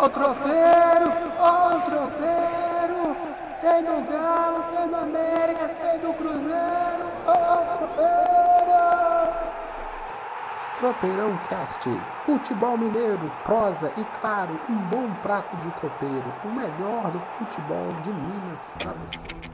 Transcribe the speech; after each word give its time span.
Ó 0.00 0.04
o 0.04 0.08
tropeiro, 0.10 1.12
ó 1.40 1.74
o 1.74 1.80
tropeiro. 1.80 3.16
Tem 3.60 3.82
do 3.82 4.08
Galo, 4.08 4.62
tem 4.70 4.88
do 4.88 4.94
América, 4.94 5.68
tem 5.80 5.98
do 5.98 6.12
Cruzeiro. 6.14 7.10
Ó 7.26 7.32
o 7.32 7.78
tropeiro. 7.78 8.08
Tropeirão 10.76 11.36
Cast, 11.48 11.90
futebol 12.24 12.78
mineiro, 12.78 13.28
prosa 13.42 13.92
e 13.96 14.04
claro, 14.20 14.60
um 14.70 14.76
bom 14.76 15.12
prato 15.20 15.56
de 15.56 15.70
tropeiro, 15.72 16.32
o 16.44 16.48
melhor 16.48 17.10
do 17.10 17.18
futebol 17.18 17.92
de 18.04 18.12
Minas 18.12 18.72
para 18.78 18.92
você. 18.92 19.47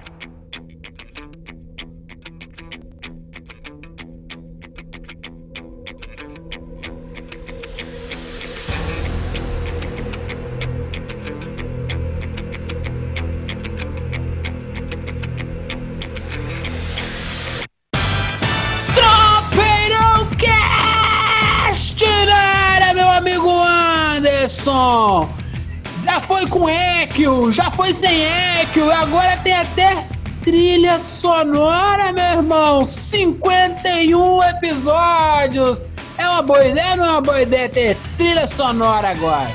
Equio, 27.45 27.53
já 27.53 27.71
foi 27.71 27.93
sem 27.93 28.23
Equio, 28.63 28.91
agora 28.91 29.37
tem 29.39 29.53
até 29.53 30.07
trilha 30.43 30.99
sonora, 30.99 32.13
meu 32.13 32.25
irmão! 32.25 32.85
51 32.85 34.43
episódios! 34.45 35.85
É 36.17 36.27
uma 36.29 36.43
boa 36.43 36.65
ideia 36.65 36.93
ou 36.93 36.97
não 36.97 37.05
é 37.05 37.11
uma 37.11 37.21
boa 37.21 37.43
ideia 37.43 37.69
ter 37.69 37.97
trilha 38.17 38.47
sonora 38.47 39.11
agora? 39.11 39.51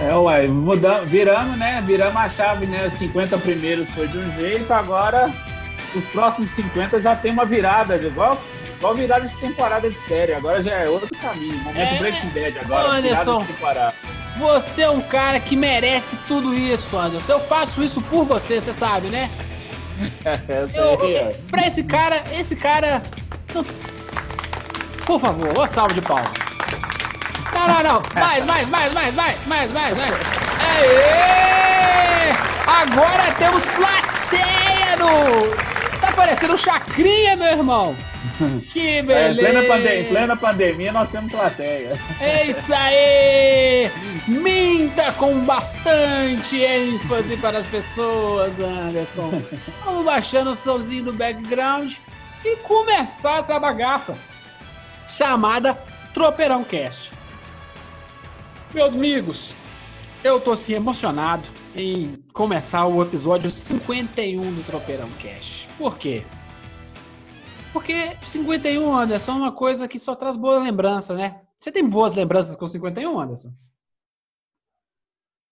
É, 0.00 0.14
uai, 0.14 0.46
mudamos, 0.46 1.08
viramos, 1.08 1.58
né? 1.58 1.82
Viramos 1.86 2.16
a 2.16 2.28
chave, 2.28 2.66
né? 2.66 2.86
Os 2.86 2.94
50 2.94 3.36
primeiros 3.38 3.90
foi 3.90 4.08
de 4.08 4.18
um 4.18 4.34
jeito, 4.34 4.72
agora 4.72 5.30
os 5.94 6.04
próximos 6.06 6.50
50 6.50 7.00
já 7.00 7.14
tem 7.14 7.32
uma 7.32 7.44
virada, 7.44 7.96
igual, 7.96 8.40
igual 8.78 8.94
virada 8.94 9.26
de 9.26 9.36
temporada 9.36 9.90
de 9.90 9.98
série. 9.98 10.32
Agora 10.32 10.62
já 10.62 10.72
é 10.72 10.88
outro 10.88 11.08
caminho. 11.18 11.58
Momento 11.58 11.94
É. 11.94 11.98
Breaking 11.98 12.28
Bad 12.28 12.58
agora. 12.58 12.88
Anderson. 12.88 13.44
Você 14.36 14.82
é 14.82 14.90
um 14.90 15.00
cara 15.00 15.38
que 15.38 15.54
merece 15.54 16.16
tudo 16.28 16.54
isso, 16.54 16.96
Anderson. 16.96 17.32
Eu 17.32 17.40
faço 17.40 17.82
isso 17.82 18.00
por 18.00 18.24
você, 18.24 18.60
você 18.60 18.72
sabe, 18.72 19.08
né? 19.08 19.30
Eu 20.74 21.34
pra 21.50 21.66
esse 21.66 21.82
cara, 21.82 22.24
esse 22.32 22.56
cara. 22.56 23.02
Por 25.06 25.20
favor, 25.20 25.48
uma 25.48 25.68
salva 25.68 25.94
de 25.94 26.00
palmas. 26.00 26.32
Não, 27.52 27.68
não, 27.68 27.82
não. 27.82 28.02
Mais, 28.14 28.44
mais, 28.44 28.70
mais, 28.70 28.92
mais, 28.92 29.14
mais, 29.14 29.46
mais, 29.46 29.72
mais, 29.72 29.96
mais. 29.96 30.14
Aê! 30.60 32.32
Agora 32.66 33.32
temos 33.38 33.62
plateia 33.64 34.96
no. 34.96 35.98
Tá 36.00 36.12
parecendo 36.12 36.56
chacrinha, 36.56 37.36
meu 37.36 37.48
irmão. 37.48 37.96
Que 38.72 38.80
É, 38.80 38.98
em, 39.00 39.02
beleza. 39.04 39.40
plena 39.40 39.66
pande- 39.66 39.88
em 39.94 40.08
plena 40.08 40.36
pandemia 40.36 40.92
nós 40.92 41.08
temos 41.08 41.32
plateia. 41.32 41.98
É 42.20 42.46
isso 42.46 42.72
aí! 42.72 43.90
Minta 44.28 45.12
com 45.12 45.40
bastante 45.40 46.56
ênfase 46.62 47.36
para 47.36 47.58
as 47.58 47.66
pessoas, 47.66 48.58
Anderson. 48.60 49.42
Vamos 49.84 50.04
baixando 50.04 50.50
o 50.50 50.54
somzinho 50.54 51.04
do 51.04 51.12
background 51.12 51.94
e 52.44 52.56
começar 52.58 53.38
essa 53.40 53.58
bagaça 53.58 54.16
chamada 55.08 55.74
Tropeirão 56.14 56.62
Cast. 56.64 57.12
Meus 58.72 58.88
amigos, 58.94 59.54
eu 60.24 60.40
tô 60.40 60.52
assim 60.52 60.74
emocionado 60.74 61.48
em 61.76 62.18
começar 62.32 62.86
o 62.86 63.02
episódio 63.02 63.50
51 63.50 64.40
do 64.40 64.62
Tropeirão 64.64 65.08
Cast. 65.18 65.68
Por 65.76 65.98
quê? 65.98 66.22
Porque 67.72 68.16
51, 68.22 68.94
Anderson, 68.94 69.32
é 69.32 69.34
uma 69.34 69.52
coisa 69.52 69.88
que 69.88 69.98
só 69.98 70.14
traz 70.14 70.36
boas 70.36 70.62
lembranças, 70.62 71.16
né? 71.16 71.40
Você 71.60 71.72
tem 71.72 71.88
boas 71.88 72.14
lembranças 72.14 72.54
com 72.56 72.66
51, 72.68 73.18
Anderson? 73.18 73.50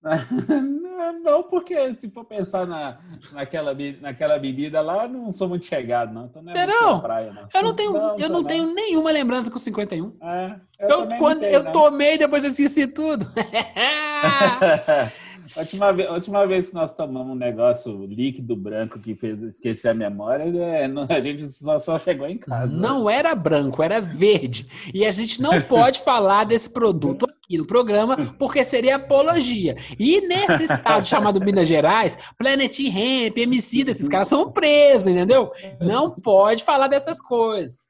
Não, 0.03 1.13
não, 1.23 1.43
porque 1.45 1.95
se 1.95 2.11
for 2.11 2.25
pensar 2.25 2.67
na, 2.67 2.99
naquela, 3.33 3.75
naquela 4.01 4.39
bebida 4.39 4.81
lá, 4.81 5.07
não 5.07 5.33
sou 5.33 5.49
muito 5.49 5.67
chegado, 5.67 6.13
não. 6.13 6.25
Então 6.27 6.43
não 6.43 6.53
é 6.53 6.59
É, 6.63 6.67
não? 6.67 7.01
praia, 7.01 7.33
não. 7.33 7.49
Eu 7.53 7.63
não 7.63 7.75
tenho, 7.75 7.97
eu 7.97 8.19
sou 8.19 8.29
não 8.29 8.45
tenho 8.45 8.75
nenhuma 8.75 9.11
lembrança 9.11 9.51
com 9.51 9.59
51. 9.59 10.17
É, 10.23 10.61
eu 10.81 10.89
Eu, 10.89 11.07
não 11.07 11.19
quando 11.19 11.41
tenho, 11.41 11.53
eu 11.53 11.63
não. 11.65 11.73
tomei, 11.73 12.17
depois 12.19 12.45
eu 12.45 12.51
esqueci 12.51 12.87
tudo. 12.87 13.27
A 15.56 15.61
última, 15.61 15.93
vez, 15.93 16.11
última 16.11 16.47
vez 16.47 16.69
que 16.69 16.75
nós 16.75 16.93
tomamos 16.93 17.33
um 17.33 17.39
negócio 17.39 18.05
líquido 18.06 18.55
branco 18.55 18.99
que 19.01 19.15
fez 19.15 19.43
esquecer 19.43 19.89
a 19.89 19.95
memória, 19.95 20.45
é, 20.62 20.87
não- 20.89 21.06
a 21.09 21.21
gente 21.21 21.47
só, 21.53 21.78
só 21.78 21.99
chegou 21.99 22.27
em 22.27 22.39
casa. 22.39 22.73
Não 22.73 23.09
era 23.09 23.34
branco, 23.34 23.83
era 23.83 24.01
verde. 24.01 24.67
E 24.93 25.05
a 25.05 25.11
gente 25.11 25.41
não 25.41 25.61
pode 25.62 26.01
falar 26.05 26.45
desse 26.45 26.69
produto 26.69 27.27
aqui 27.27 27.56
no 27.59 27.67
programa, 27.67 28.34
porque 28.39 28.65
seria 28.65 28.97
apologia. 28.97 29.77
E 29.99 30.21
nesse 30.27 30.65
estado 30.65 31.05
chamado 31.06 31.41
Minas 31.41 31.67
Gerais, 31.69 32.17
Planet 32.39 32.78
Hemp, 32.81 33.39
MC, 33.39 33.84
esses 33.89 34.09
caras 34.09 34.28
são 34.28 34.51
presos, 34.53 35.09
entendeu? 35.09 35.51
Não 35.81 36.11
pode 36.11 36.65
falar 36.65 36.89
dessas 36.89 37.21
coisas. 37.21 37.89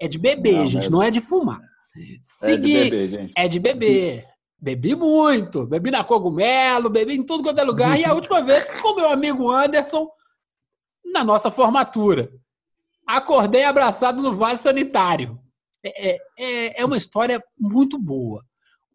É 0.00 0.06
de 0.08 0.18
beber, 0.18 0.56
Não, 0.56 0.66
gente, 0.66 0.74
mas- 0.76 0.88
não 0.90 1.02
é 1.02 1.10
de 1.10 1.20
fumar. 1.20 1.60
É 2.42 2.56
de 2.56 2.72
beber, 2.90 3.08
gente. 3.10 3.32
É 3.36 3.48
de 3.48 3.58
beber. 3.60 4.24
Bebi 4.64 4.94
muito. 4.94 5.66
Bebi 5.66 5.90
na 5.90 6.02
cogumelo, 6.02 6.88
bebi 6.88 7.12
em 7.14 7.22
tudo 7.22 7.42
quanto 7.42 7.58
é 7.60 7.64
lugar. 7.64 8.00
E 8.00 8.04
a 8.06 8.14
última 8.14 8.40
vez 8.40 8.70
com 8.80 8.94
meu 8.94 9.10
amigo 9.10 9.50
Anderson, 9.50 10.08
na 11.12 11.22
nossa 11.22 11.50
formatura. 11.50 12.32
Acordei 13.06 13.64
abraçado 13.64 14.22
no 14.22 14.34
vaso 14.34 14.62
sanitário. 14.62 15.38
É, 15.84 16.12
é- 16.14 16.18
é, 16.38 16.80
é 16.80 16.84
uma 16.86 16.96
história 16.96 17.44
muito 17.58 17.98
boa. 17.98 18.42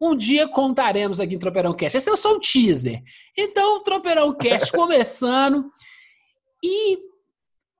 Um 0.00 0.16
dia 0.16 0.48
contaremos 0.48 1.20
aqui 1.20 1.36
em 1.36 1.38
Tropeirão 1.38 1.72
Cast. 1.72 1.96
Esse 1.98 2.10
é 2.10 2.16
só 2.16 2.34
um 2.34 2.40
teaser. 2.40 3.00
Então, 3.38 3.80
Tropeirão 3.84 4.34
Cast 4.34 4.72
começando. 4.74 5.70
E 6.64 6.98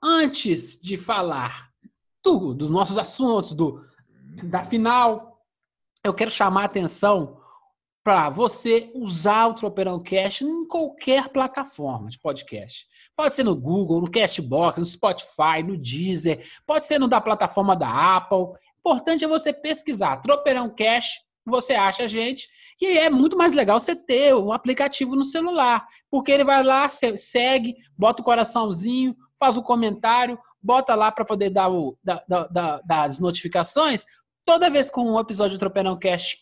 antes 0.01 0.79
de 0.81 0.97
falar 0.97 1.69
do- 2.23 2.55
dos 2.55 2.71
nossos 2.71 2.97
assuntos, 2.99 3.53
do, 3.53 3.85
da 4.45 4.63
final, 4.63 5.41
eu 6.05 6.15
quero 6.15 6.31
chamar 6.31 6.63
a 6.63 6.67
atenção 6.67 7.40
para 8.03 8.31
você 8.31 8.91
usar 8.95 9.47
o 9.49 9.55
Tropeirão 9.55 10.03
Cast 10.03 10.45
em 10.45 10.67
qualquer 10.67 11.29
plataforma 11.29 12.09
de 12.09 12.19
podcast. 12.19 12.87
Pode 13.15 13.37
ser 13.37 13.45
no 13.45 13.55
Google, 13.55 14.01
no 14.01 14.11
Castbox, 14.11 14.79
no 14.79 14.87
Spotify, 14.87 15.63
no 15.65 15.77
Deezer, 15.77 16.45
pode 16.67 16.87
ser 16.87 16.99
no 16.99 17.07
da 17.07 17.21
plataforma 17.21 17.77
da 17.77 18.17
Apple. 18.17 18.59
Importante 18.79 19.25
é 19.25 19.29
você 19.29 19.53
pesquisar 19.53 20.17
Tropeirão 20.19 20.75
Cast, 20.75 21.21
você 21.45 21.75
acha 21.75 22.05
a 22.05 22.07
gente, 22.07 22.49
e 22.81 22.87
é 22.99 23.11
muito 23.11 23.37
mais 23.37 23.53
legal 23.53 23.79
você 23.79 23.95
ter 23.95 24.35
um 24.35 24.53
aplicativo 24.53 25.15
no 25.17 25.25
celular, 25.25 25.87
porque 26.11 26.31
ele 26.31 26.45
vai 26.45 26.63
lá, 26.63 26.89
se- 26.89 27.17
segue, 27.17 27.77
bota 27.99 28.23
o 28.23 28.25
coraçãozinho, 28.25 29.15
faz 29.39 29.57
o 29.57 29.63
comentário, 29.63 30.39
bota 30.63 30.95
lá 30.95 31.11
para 31.11 31.25
poder 31.25 31.51
dar, 31.51 31.71
o, 31.71 31.99
das 32.85 33.19
notificações. 33.19 34.05
Toda 34.45 34.71
vez 34.71 34.91
que 34.91 35.01
um 35.01 35.19
episódio 35.19 35.57
do 35.57 35.61
Tropeirão 35.61 35.99
Cast 35.99 36.39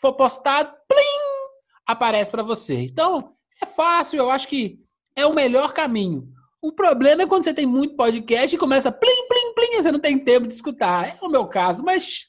for 0.00 0.12
postado, 0.14 0.72
plim, 0.88 1.52
aparece 1.86 2.30
para 2.30 2.42
você. 2.42 2.82
Então, 2.82 3.34
é 3.60 3.66
fácil, 3.66 4.18
eu 4.18 4.30
acho 4.30 4.48
que 4.48 4.78
é 5.16 5.26
o 5.26 5.34
melhor 5.34 5.72
caminho. 5.72 6.28
O 6.60 6.72
problema 6.72 7.22
é 7.22 7.26
quando 7.26 7.42
você 7.42 7.54
tem 7.54 7.66
muito 7.66 7.96
podcast 7.96 8.54
e 8.54 8.58
começa 8.58 8.92
plim, 8.92 9.28
plim, 9.28 9.54
plim, 9.54 9.76
e 9.76 9.82
você 9.82 9.92
não 9.92 9.98
tem 9.98 10.18
tempo 10.18 10.46
de 10.46 10.52
escutar. 10.52 11.08
É 11.08 11.18
o 11.22 11.28
meu 11.28 11.46
caso, 11.46 11.84
mas 11.84 12.26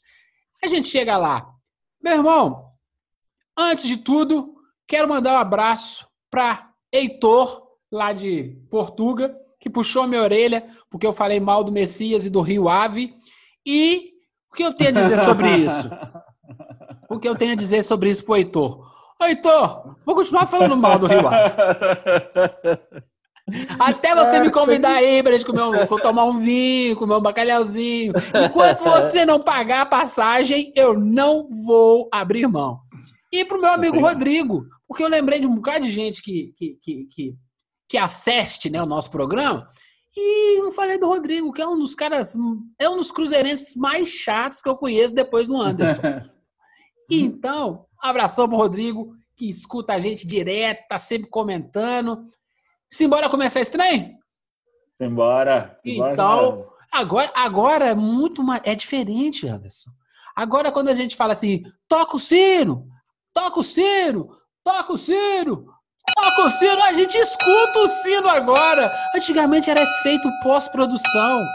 a 0.64 0.68
gente 0.68 0.88
chega 0.88 1.18
lá. 1.18 1.48
Meu 2.02 2.14
irmão, 2.14 2.72
antes 3.58 3.88
de 3.88 3.98
tudo, 3.98 4.56
quero 4.88 5.08
mandar 5.08 5.34
um 5.34 5.42
abraço 5.42 6.08
para 6.30 6.72
Heitor, 6.92 7.68
lá 7.92 8.14
de 8.14 8.58
Portuga, 8.70 9.36
que 9.60 9.70
puxou 9.70 10.08
minha 10.08 10.22
orelha 10.22 10.68
porque 10.90 11.06
eu 11.06 11.14
falei 11.14 11.40
mal 11.40 11.64
do 11.64 11.72
Messias 11.72 12.24
e 12.24 12.30
do 12.30 12.42
Rio 12.42 12.70
Ave. 12.70 13.14
E 13.66 14.14
o 14.52 14.56
que 14.56 14.64
eu 14.64 14.74
tenho 14.74 14.92
a 14.92 14.94
dizer 14.94 15.20
sobre 15.20 15.50
isso? 15.58 15.90
O 17.10 17.20
que 17.20 17.28
eu 17.28 17.36
tenho 17.36 17.54
a 17.54 17.56
dizer 17.56 17.84
sobre 17.84 18.10
isso 18.10 18.24
pro 18.24 18.36
Heitor? 18.36 18.88
Ô, 19.20 19.26
Heitor, 19.26 19.96
vou 20.06 20.16
continuar 20.16 20.46
falando 20.46 20.78
mal 20.78 21.00
do 21.00 21.08
Rio 21.08 21.28
Ave. 21.28 21.54
Até 23.80 24.16
você 24.16 24.40
me 24.40 24.52
convidar 24.52 24.96
aí 24.98 25.24
pra 25.24 25.32
gente 25.32 25.46
comer 25.46 25.64
um, 25.64 25.88
tomar 25.98 26.26
um 26.26 26.38
vinho, 26.38 26.96
comer 26.96 27.16
um 27.16 27.22
bacalhauzinho. 27.22 28.14
Enquanto 28.46 28.84
você 28.84 29.26
não 29.26 29.40
pagar 29.40 29.82
a 29.82 29.86
passagem, 29.86 30.72
eu 30.76 30.98
não 31.00 31.50
vou 31.66 32.08
abrir 32.12 32.48
mão. 32.48 32.80
E 33.32 33.44
pro 33.44 33.60
meu 33.60 33.72
amigo. 33.72 34.00
Rodrigo, 34.00 34.66
porque 34.88 35.04
eu 35.04 35.10
lembrei 35.10 35.40
de 35.40 35.48
um 35.48 35.56
bocado 35.56 35.86
de 35.86 35.92
gente 35.92 36.22
que, 36.22 36.54
que, 36.56 36.78
que, 36.82 37.06
que, 37.06 37.36
que 37.90 37.98
assiste 37.98 38.70
né, 38.70 38.82
o 38.82 38.88
nosso 38.88 39.10
programa. 39.10 39.68
E 40.16 40.60
eu 40.62 40.72
falei 40.72 41.00
do 41.00 41.08
Rodrigo, 41.08 41.52
que 41.52 41.62
é 41.62 41.68
um 41.68 41.78
dos 41.78 41.96
caras, 41.96 42.36
é 42.80 42.90
um 42.90 42.98
dos 42.98 43.12
cruzeirenses 43.12 43.76
mais 43.76 44.10
chatos 44.10 44.62
que 44.62 44.70
eu 44.70 44.76
conheço 44.76 45.14
depois 45.14 45.48
do 45.48 45.60
Anderson. 45.60 46.02
Então, 47.10 47.86
abração 48.00 48.48
pro 48.48 48.58
Rodrigo, 48.58 49.16
que 49.36 49.50
escuta 49.50 49.94
a 49.94 50.00
gente 50.00 50.28
direto, 50.28 50.88
tá 50.88 51.00
sempre 51.00 51.30
comentando. 51.30 52.26
Simbora 52.90 53.30
começar 53.30 53.62
esse 53.62 53.72
trem? 53.72 54.18
Simbora. 55.02 55.80
Simbora 55.82 56.14
então, 56.14 56.64
agora, 56.92 57.32
agora 57.34 57.86
é 57.86 57.96
muito 57.96 58.44
mais. 58.44 58.62
É 58.66 58.76
diferente, 58.76 59.48
Anderson. 59.48 59.92
Agora, 60.36 60.72
quando 60.72 60.90
a 60.90 60.96
gente 60.96 61.16
fala 61.16 61.34
assim, 61.34 61.64
toca 61.88 62.16
o 62.16 62.20
sino, 62.20 62.88
toca 63.34 63.60
o 63.60 63.64
sino, 63.64 64.36
toca 64.64 64.94
o 64.94 64.98
sino, 64.98 65.66
toca 66.16 66.42
o 66.46 66.50
sino, 66.50 66.84
a 66.84 66.94
gente 66.94 67.18
escuta 67.18 67.80
o 67.80 67.88
sino 67.88 68.28
agora. 68.28 68.92
Antigamente 69.16 69.70
era 69.70 69.86
feito 70.04 70.30
pós-produção. 70.44 71.46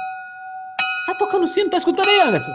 Tá 1.06 1.14
tocando 1.14 1.44
o 1.44 1.48
sino, 1.48 1.70
tá 1.70 1.76
escutando 1.76 2.08
aí, 2.08 2.20
Anderson? 2.20 2.52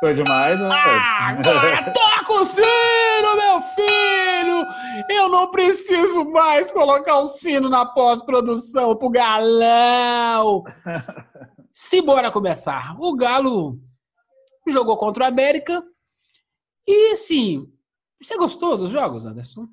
Foi 0.00 0.14
demais, 0.14 0.58
né? 0.58 0.68
Ah, 0.70 1.28
agora 1.28 1.92
toca 1.92 2.40
o 2.40 2.44
sino, 2.44 3.36
meu 3.36 3.60
filho! 3.60 4.66
Eu 5.08 5.28
não 5.28 5.50
preciso 5.50 6.24
mais 6.24 6.70
colocar 6.70 7.18
o 7.20 7.26
sino 7.26 7.68
na 7.68 7.86
pós-produção 7.86 8.96
pro 8.96 9.08
galão! 9.08 10.62
Simbora 11.72 12.30
começar. 12.30 12.96
O 13.00 13.16
Galo 13.16 13.80
jogou 14.68 14.96
contra 14.96 15.24
o 15.24 15.26
América 15.26 15.82
e, 16.86 17.12
assim, 17.12 17.72
você 18.20 18.36
gostou 18.36 18.76
dos 18.76 18.90
jogos, 18.90 19.24
Anderson? 19.24 19.66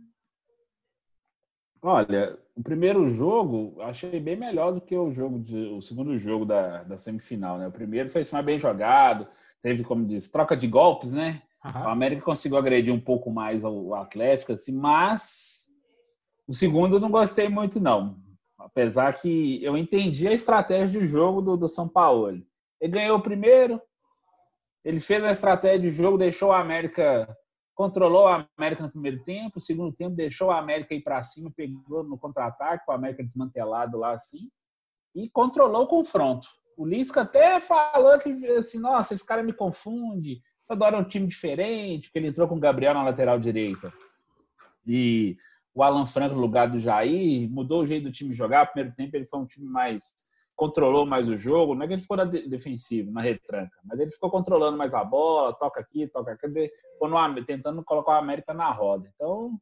Olha, 1.82 2.38
o 2.56 2.62
primeiro 2.62 3.10
jogo 3.10 3.82
achei 3.82 4.20
bem 4.20 4.36
melhor 4.36 4.72
do 4.72 4.82
que 4.82 4.96
o 4.96 5.12
jogo 5.12 5.40
de, 5.40 5.68
o 5.68 5.82
segundo 5.82 6.18
jogo 6.18 6.46
da, 6.46 6.84
da 6.84 6.98
semifinal, 6.98 7.58
né? 7.58 7.68
O 7.68 7.72
primeiro 7.72 8.10
foi 8.10 8.22
mais 8.32 8.46
bem 8.46 8.60
jogado, 8.60 9.28
teve, 9.62 9.84
como 9.84 10.06
diz, 10.06 10.30
troca 10.30 10.56
de 10.56 10.68
golpes, 10.68 11.14
né? 11.14 11.42
Uhum. 11.64 11.72
O 11.84 11.90
América 11.90 12.22
conseguiu 12.24 12.58
agredir 12.58 12.94
um 12.94 13.00
pouco 13.00 13.30
mais 13.32 13.64
o 13.64 13.94
Atlético, 13.94 14.54
assim, 14.54 14.72
mas 14.72 15.70
o 16.48 16.54
segundo 16.54 16.96
eu 16.96 17.00
não 17.00 17.12
gostei 17.12 17.48
muito, 17.48 17.80
não. 17.80 18.18
Apesar 18.58 19.14
que 19.14 19.64
eu 19.64 19.78
entendi 19.78 20.28
a 20.28 20.34
estratégia 20.34 21.00
de 21.00 21.06
jogo 21.06 21.42
do, 21.42 21.58
do 21.58 21.68
São 21.68 21.88
Paulo. 21.88 22.30
Ele 22.80 22.94
ganhou 22.94 23.18
o 23.18 23.22
primeiro, 23.22 23.82
ele 24.84 25.00
fez 25.00 25.24
a 25.24 25.32
estratégia 25.32 25.80
de 25.80 25.92
jogo, 25.92 26.18
deixou 26.18 26.50
o 26.50 26.54
América 26.54 27.28
controlou 27.82 28.28
a 28.28 28.48
América 28.58 28.84
no 28.84 28.92
primeiro 28.92 29.24
tempo, 29.24 29.54
no 29.56 29.62
segundo 29.62 29.92
tempo 29.92 30.16
deixou 30.16 30.52
a 30.52 30.60
América 30.60 30.94
ir 30.94 31.02
para 31.02 31.20
cima, 31.24 31.52
pegou 31.56 32.04
no 32.04 32.16
contra-ataque, 32.16 32.86
com 32.86 32.92
a 32.92 32.96
América 32.96 33.24
desmantelado 33.24 33.98
lá 33.98 34.14
assim, 34.14 34.52
e 35.16 35.28
controlou 35.30 35.84
o 35.84 35.88
confronto. 35.88 36.48
O 36.82 36.86
Lisca 36.86 37.22
até 37.22 37.60
falou 37.60 38.18
que 38.18 38.48
assim, 38.58 38.80
nossa, 38.80 39.14
esse 39.14 39.24
cara 39.24 39.44
me 39.44 39.54
confunde, 39.54 40.42
toda 40.68 40.84
hora 40.84 40.98
é 40.98 41.00
um 41.00 41.08
time 41.08 41.28
diferente, 41.28 42.08
porque 42.08 42.18
ele 42.18 42.30
entrou 42.30 42.48
com 42.48 42.56
o 42.56 42.60
Gabriel 42.60 42.96
na 42.96 43.04
lateral 43.04 43.40
direita. 43.40 43.94
E 44.88 45.38
o 45.76 45.84
Alan 45.84 46.08
Franco 46.08 46.34
no 46.34 46.42
lugar 46.42 46.68
do 46.68 46.80
Jair, 46.80 47.48
mudou 47.52 47.84
o 47.84 47.86
jeito 47.86 48.06
do 48.06 48.12
time 48.12 48.34
jogar. 48.34 48.66
Primeiro 48.66 48.96
tempo 48.96 49.16
ele 49.16 49.28
foi 49.28 49.40
um 49.40 49.46
time 49.46 49.68
mais 49.68 50.12
controlou 50.56 51.06
mais 51.06 51.30
o 51.30 51.38
jogo, 51.38 51.74
não 51.74 51.84
é 51.84 51.88
que 51.88 51.94
ele 51.94 52.02
ficou 52.02 52.18
na 52.18 52.24
defensivo, 52.24 53.12
na 53.12 53.22
retranca, 53.22 53.76
mas 53.84 54.00
ele 54.00 54.12
ficou 54.12 54.30
controlando 54.30 54.78
mais 54.78 54.94
a 54.94 55.04
bola, 55.04 55.54
toca 55.54 55.80
aqui, 55.80 56.08
toca 56.08 56.34
aqui, 56.34 56.72
tentando 57.48 57.84
colocar 57.84 58.12
o 58.12 58.20
América 58.20 58.54
na 58.54 58.72
roda. 58.72 59.12
Então, 59.16 59.60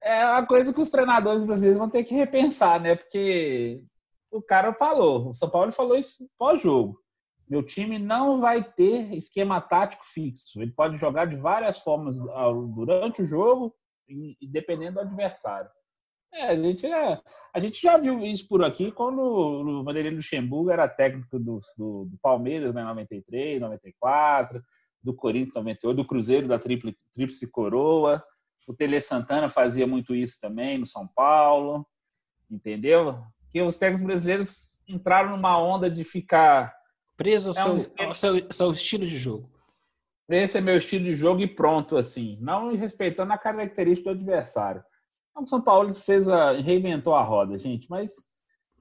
é 0.00 0.24
uma 0.24 0.46
coisa 0.46 0.72
que 0.72 0.80
os 0.80 0.88
treinadores 0.88 1.44
brasileiros 1.44 1.78
vão 1.78 1.90
ter 1.90 2.04
que 2.04 2.14
repensar, 2.14 2.80
né? 2.80 2.94
Porque 2.94 3.82
o 4.30 4.42
cara 4.42 4.72
falou, 4.74 5.28
o 5.28 5.34
São 5.34 5.48
Paulo 5.48 5.72
falou 5.72 5.96
isso 5.96 6.28
pós-jogo. 6.38 7.00
Meu 7.48 7.62
time 7.62 7.98
não 7.98 8.40
vai 8.40 8.62
ter 8.62 9.14
esquema 9.14 9.60
tático 9.60 10.04
fixo. 10.04 10.60
Ele 10.60 10.70
pode 10.70 10.98
jogar 10.98 11.24
de 11.24 11.36
várias 11.36 11.78
formas 11.78 12.16
durante 12.74 13.22
o 13.22 13.24
jogo, 13.24 13.74
dependendo 14.42 14.94
do 14.94 15.00
adversário. 15.00 15.70
É, 16.32 16.48
a 16.48 16.56
gente, 16.56 16.86
é, 16.86 17.20
a 17.54 17.60
gente 17.60 17.80
já 17.80 17.96
viu 17.96 18.20
isso 18.20 18.46
por 18.48 18.62
aqui 18.62 18.92
quando 18.92 19.18
o 19.20 19.82
Vanderlei 19.82 20.12
Luxemburgo 20.12 20.70
era 20.70 20.86
técnico 20.86 21.38
do, 21.38 21.58
do, 21.76 22.04
do 22.04 22.18
Palmeiras 22.20 22.74
né, 22.74 22.82
em 22.82 22.84
93, 22.84 23.60
94, 23.60 24.62
do 25.02 25.14
Corinthians 25.14 25.54
98, 25.54 25.96
do 25.96 26.06
Cruzeiro 26.06 26.46
da 26.46 26.58
Tríplice 26.58 27.50
Coroa. 27.50 28.22
O 28.66 28.74
Tele 28.74 29.00
Santana 29.00 29.48
fazia 29.48 29.86
muito 29.86 30.14
isso 30.14 30.38
também 30.38 30.76
no 30.76 30.86
São 30.86 31.08
Paulo, 31.08 31.86
entendeu? 32.50 33.24
Que 33.50 33.62
os 33.62 33.76
técnicos 33.76 34.06
brasileiros 34.06 34.78
entraram 34.86 35.30
numa 35.30 35.58
onda 35.58 35.90
de 35.90 36.04
ficar 36.04 36.74
preso 37.16 37.50
ao, 37.50 37.76
é 37.76 37.78
seu, 37.78 38.06
ao 38.06 38.14
seu, 38.14 38.52
seu 38.52 38.70
estilo 38.72 39.06
de 39.06 39.16
jogo. 39.16 39.50
Esse 40.28 40.58
é 40.58 40.60
meu 40.60 40.76
estilo 40.76 41.04
de 41.04 41.14
jogo 41.14 41.40
e 41.40 41.46
pronto, 41.46 41.96
assim, 41.96 42.36
não 42.40 42.74
respeitando 42.76 43.32
a 43.32 43.38
característica 43.38 44.14
do 44.14 44.20
adversário. 44.20 44.84
O 45.34 45.46
São 45.46 45.60
Paulo 45.60 45.92
fez 45.94 46.28
a, 46.28 46.52
reinventou 46.52 47.14
a 47.14 47.22
roda, 47.22 47.56
gente, 47.56 47.88
mas 47.88 48.28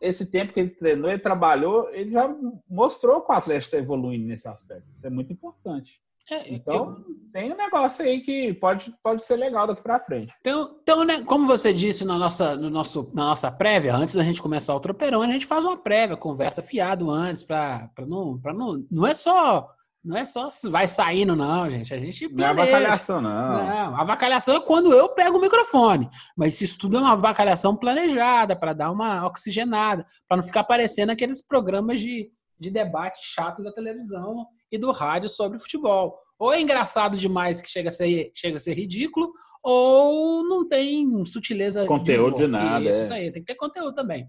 esse 0.02 0.30
tempo 0.30 0.54
que 0.54 0.60
ele 0.60 0.70
treinou, 0.70 1.10
ele 1.10 1.20
trabalhou, 1.20 1.90
ele 1.92 2.10
já 2.10 2.36
mostrou 2.70 3.22
que 3.22 3.32
o 3.32 3.36
Atlético 3.36 3.68
está 3.68 3.78
evoluindo 3.78 4.28
nesse 4.28 4.48
aspecto. 4.48 4.90
Isso 4.94 5.08
é 5.08 5.10
muito 5.10 5.32
importante. 5.32 6.02
É, 6.30 6.54
então, 6.54 6.76
eu... 6.76 7.06
tem 7.32 7.52
um 7.52 7.58
negócio 7.58 8.04
aí 8.04 8.20
que 8.22 8.54
pode, 8.56 8.94
pode 9.02 9.26
ser 9.26 9.38
legal 9.38 9.66
daqui 9.66 9.82
para 9.82 10.00
frente. 10.00 10.34
Então, 10.42 10.78
então 10.82 11.04
né, 11.06 11.22
como 11.22 11.48
você 11.48 11.74
disse 11.74 12.04
na 12.04 12.18
nossa, 12.18 12.56
no 12.56 12.70
nosso, 12.70 13.10
na 13.14 13.28
nossa 13.28 13.50
prévia, 13.50 13.96
antes 13.96 14.16
da 14.16 14.24
gente 14.24 14.42
começar 14.42 14.76
o 14.76 14.80
tropeirão, 14.80 15.22
a 15.22 15.28
gente 15.28 15.46
faz 15.46 15.64
uma 15.64 15.78
prévia, 15.78 16.18
conversa 16.18 16.62
fiado 16.62 17.10
antes, 17.10 17.44
para 17.44 17.90
não, 18.06 18.40
não. 18.44 18.86
Não 18.92 19.08
é 19.08 19.14
só 19.14 19.70
não 20.08 20.16
é 20.16 20.24
só 20.24 20.50
vai 20.70 20.88
saindo, 20.88 21.36
não, 21.36 21.70
gente. 21.70 21.94
A 21.94 21.98
gente 21.98 22.30
planeja. 22.30 22.54
Não 22.54 22.64
é 22.64 22.64
avacalhação, 22.64 23.22
não. 23.22 23.30
Não, 23.30 23.96
a 23.96 24.02
avacalhação 24.02 24.56
é 24.56 24.60
quando 24.62 24.94
eu 24.94 25.10
pego 25.10 25.38
o 25.38 25.42
microfone. 25.42 26.08
Mas 26.36 26.62
isso 26.62 26.78
tudo 26.78 26.98
é 26.98 27.02
uma 27.02 27.12
avacalhação 27.12 27.76
planejada, 27.76 28.56
para 28.56 28.72
dar 28.72 28.90
uma 28.90 29.28
oxigenada, 29.28 30.06
para 30.26 30.38
não 30.38 30.44
ficar 30.44 30.62
aparecendo 30.62 31.10
aqueles 31.10 31.46
programas 31.46 32.00
de, 32.00 32.32
de 32.60 32.70
debate 32.72 33.20
chato 33.22 33.64
da 33.64 33.72
televisão 33.72 34.46
e 34.72 34.78
do 34.78 34.92
rádio 34.92 35.30
sobre 35.30 35.60
futebol. 35.60 36.18
Ou 36.40 36.54
é 36.54 36.62
engraçado 36.62 37.18
demais 37.18 37.60
que 37.60 37.70
chega 37.70 37.90
a 37.90 37.92
ser, 37.92 38.32
chega 38.36 38.58
a 38.58 38.60
ser 38.60 38.74
ridículo, 38.74 39.34
ou 39.64 40.44
não 40.44 40.68
tem 40.68 41.26
sutileza. 41.26 41.86
Conteúdo 41.86 42.38
de, 42.38 42.44
de 42.44 42.48
nada. 42.48 42.90
Isso, 42.90 43.00
é. 43.00 43.04
isso 43.04 43.14
aí, 43.14 43.32
tem 43.32 43.42
que 43.42 43.48
ter 43.54 43.56
conteúdo 43.56 43.94
também. 43.94 44.28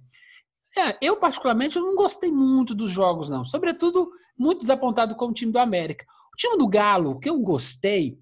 É, 0.77 0.97
eu, 1.03 1.17
particularmente, 1.17 1.79
não 1.79 1.95
gostei 1.95 2.31
muito 2.31 2.75
dos 2.75 2.91
jogos, 2.91 3.29
não. 3.29 3.45
Sobretudo, 3.45 4.11
muito 4.39 4.61
desapontado 4.61 5.15
com 5.17 5.27
o 5.27 5.33
time 5.33 5.53
do 5.53 5.59
América. 5.59 6.05
O 6.33 6.37
time 6.37 6.57
do 6.57 6.69
Galo, 6.69 7.19
que 7.19 7.29
eu 7.29 7.39
gostei, 7.41 8.19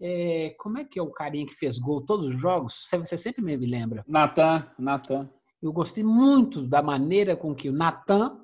é, 0.00 0.54
como 0.58 0.78
é 0.78 0.84
que 0.84 0.98
é 0.98 1.02
o 1.02 1.10
carinha 1.10 1.46
que 1.46 1.54
fez 1.54 1.78
gol 1.78 2.04
todos 2.04 2.26
os 2.26 2.40
jogos? 2.40 2.88
Você 2.90 3.16
sempre 3.16 3.42
me 3.42 3.56
lembra. 3.56 4.04
Natan, 4.06 4.66
Natan. 4.78 5.30
Eu 5.62 5.72
gostei 5.72 6.04
muito 6.04 6.66
da 6.66 6.82
maneira 6.82 7.36
com 7.36 7.54
que 7.54 7.68
o 7.68 7.72
Natan 7.72 8.38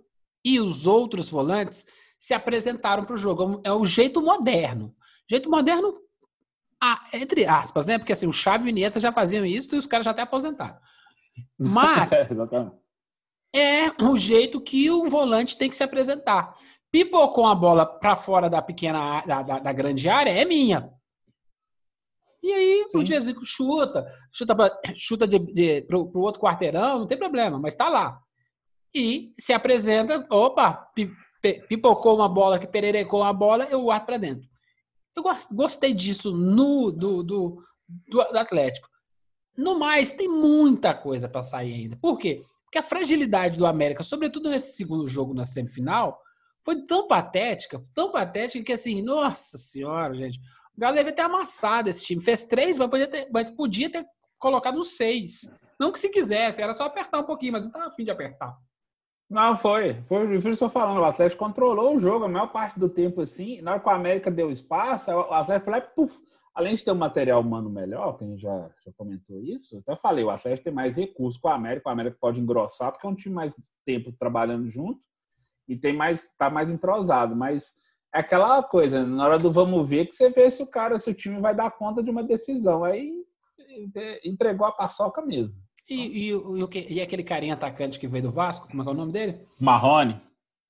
e 0.45 0.61
os 0.61 0.87
outros 0.87 1.29
volantes 1.29 1.87
se 2.19 2.35
apresentaram 2.35 3.05
para 3.05 3.15
o 3.15 3.19
jogo. 3.19 3.61
É 3.65 3.73
o 3.73 3.85
jeito 3.85 4.21
moderno. 4.21 4.95
Jeito 5.29 5.51
moderno, 5.51 5.95
entre 7.13 7.47
aspas, 7.47 7.87
né? 7.87 7.99
Porque 7.99 8.13
assim, 8.13 8.27
o 8.27 8.33
Xavi 8.33 8.65
e 8.65 8.67
o 8.67 8.71
Iniesta 8.71 9.01
já 9.01 9.13
faziam 9.13 9.45
isso 9.45 9.75
e 9.75 9.79
os 9.79 9.87
caras 9.87 10.05
já 10.05 10.11
até 10.11 10.23
aposentaram. 10.23 10.79
Mas 11.59 12.11
Exatamente 12.31 12.83
é 13.55 13.91
o 14.03 14.17
jeito 14.17 14.61
que 14.61 14.91
o 14.91 15.05
volante 15.09 15.57
tem 15.57 15.69
que 15.69 15.77
se 15.77 15.85
apresentar. 15.85 16.57
Pipocou 16.91 17.47
a 17.47 17.55
bola 17.55 17.85
para 17.87 18.17
fora 18.17 18.49
da 18.49 18.63
pequena 18.63 19.23
da, 19.27 19.43
da, 19.43 19.59
da, 19.59 19.73
grande 19.73 20.09
área, 20.09 20.31
é 20.31 20.45
minha. 20.45 20.91
E 22.43 22.53
aí 22.53 22.85
Sim. 22.89 22.99
o 22.99 23.07
Jezico 23.07 23.45
chuta, 23.45 24.07
chuta, 24.33 24.55
pra, 24.55 24.81
chuta 24.95 25.29
de, 25.29 25.39
de, 25.39 25.83
pro, 25.83 26.11
pro 26.11 26.21
outro 26.21 26.41
quarteirão, 26.41 27.01
não 27.01 27.07
tem 27.07 27.17
problema, 27.19 27.59
mas 27.59 27.75
tá 27.75 27.89
lá. 27.89 28.21
E 28.95 29.33
se 29.39 29.53
apresenta, 29.53 30.27
opa, 30.31 30.91
pipocou 31.69 32.17
uma 32.17 32.29
bola, 32.29 32.59
que 32.59 32.67
pererecou 32.67 33.21
uma 33.21 33.33
bola, 33.33 33.65
eu 33.65 33.83
guardo 33.83 34.07
para 34.07 34.19
dentro. 34.19 34.49
Eu 35.17 35.23
gostei 35.53 35.93
disso 35.93 36.33
no 36.33 36.91
do, 36.91 37.23
do, 37.23 37.63
do, 38.09 38.21
Atlético. 38.39 38.89
No 39.57 39.79
mais, 39.79 40.13
tem 40.13 40.29
muita 40.29 40.95
coisa 40.95 41.29
para 41.29 41.43
sair 41.43 41.75
ainda. 41.75 41.97
Por 41.97 42.19
quê? 42.19 42.43
Porque 42.65 42.79
a 42.79 42.83
fragilidade 42.83 43.59
do 43.59 43.67
América, 43.67 44.03
sobretudo 44.03 44.49
nesse 44.49 44.73
segundo 44.73 45.07
jogo 45.07 45.35
na 45.35 45.45
semifinal, 45.45 46.19
foi 46.65 46.87
tão 46.87 47.07
patética, 47.07 47.85
tão 47.93 48.11
patética 48.11 48.65
que 48.65 48.73
assim, 48.73 49.03
nossa 49.03 49.59
senhora, 49.59 50.15
gente. 50.15 50.39
O 50.77 50.81
Galo 50.81 50.95
deve 50.95 51.13
ter 51.13 51.23
amassado 51.23 51.91
esse 51.91 52.05
time. 52.05 52.23
Fez 52.23 52.45
três, 52.45 52.79
mas 52.79 52.89
podia 52.89 53.09
ter, 53.09 53.29
mas 53.31 53.51
podia 53.51 53.91
ter 53.91 54.07
colocado 54.39 54.83
seis. 54.85 55.55
Não 55.79 55.93
que 55.93 55.99
se 55.99 56.09
quisesse, 56.09 56.63
era 56.63 56.73
só 56.73 56.85
apertar 56.85 57.21
um 57.21 57.25
pouquinho, 57.25 57.53
mas 57.53 57.63
não 57.63 57.69
estava 57.69 57.89
afim 57.89 58.05
de 58.05 58.11
apertar. 58.11 58.57
Não, 59.33 59.57
foi. 59.57 59.95
Foi 60.03 60.37
o 60.37 60.43
que 60.43 60.62
eu 60.62 60.69
falando. 60.69 61.01
O 61.01 61.05
Atlético 61.05 61.43
controlou 61.43 61.97
o 61.97 61.99
jogo 61.99 62.27
a 62.27 62.29
maior 62.29 62.49
parte 62.49 62.79
do 62.79 62.87
tempo 62.87 63.23
assim. 63.23 63.62
Na 63.62 63.73
hora 63.73 63.81
que 63.81 63.89
o 63.89 63.91
América 63.91 64.31
deu 64.31 64.51
espaço, 64.51 65.11
o 65.11 65.33
Atlético 65.33 65.71
e 65.75 65.81
puf, 65.95 66.21
além 66.55 66.75
de 66.75 66.85
ter 66.85 66.93
um 66.93 66.97
material 66.97 67.41
humano 67.41 67.71
melhor, 67.71 68.19
que 68.19 68.25
a 68.25 68.27
gente 68.27 68.43
já, 68.43 68.71
já 68.85 68.93
comentou 68.95 69.41
isso, 69.41 69.79
até 69.79 69.97
falei, 69.97 70.23
o 70.23 70.29
Atlético 70.29 70.65
tem 70.65 70.73
mais 70.75 70.99
recursos 70.99 71.41
com 71.41 71.49
o 71.49 71.51
América, 71.51 71.89
o 71.89 71.93
América 71.93 72.19
pode 72.21 72.43
engrossar, 72.43 72.93
porque 72.93 73.07
é 73.07 73.09
um 73.09 73.15
time 73.15 73.35
mais 73.35 73.57
tempo 73.87 74.12
trabalhando 74.12 74.69
junto 74.69 75.01
e 75.67 75.79
tem 75.79 75.97
mais, 75.97 76.29
tá 76.37 76.51
mais 76.51 76.71
entrosado, 76.71 77.35
mas 77.35 77.73
é 78.15 78.21
aquela 78.21 78.62
coisa, 78.62 79.03
na 79.03 79.25
hora 79.25 79.39
do 79.39 79.51
vamos 79.51 79.89
ver, 79.89 80.05
que 80.05 80.12
você 80.12 80.29
vê 80.29 80.51
se 80.51 80.62
o 80.62 80.67
cara, 80.67 80.99
se 80.99 81.11
o 81.11 81.15
time 81.15 81.41
vai 81.41 81.55
dar 81.55 81.71
conta 81.71 82.03
de 82.03 82.11
uma 82.11 82.23
decisão. 82.23 82.85
Aí 82.85 83.11
entregou 84.23 84.67
a 84.67 84.73
paçoca 84.73 85.23
mesmo. 85.23 85.62
E, 85.89 85.95
e, 85.95 86.33
e, 86.33 86.95
e, 86.95 87.01
aquele 87.01 87.23
carinha 87.23 87.55
atacante 87.55 87.99
que 87.99 88.07
veio 88.07 88.25
do 88.25 88.33
Vasco, 88.33 88.69
como 88.69 88.83
é, 88.83 88.87
é 88.87 88.89
o 88.89 88.95
nome 88.95 89.12
dele? 89.12 89.41
Marrone. 89.61 90.21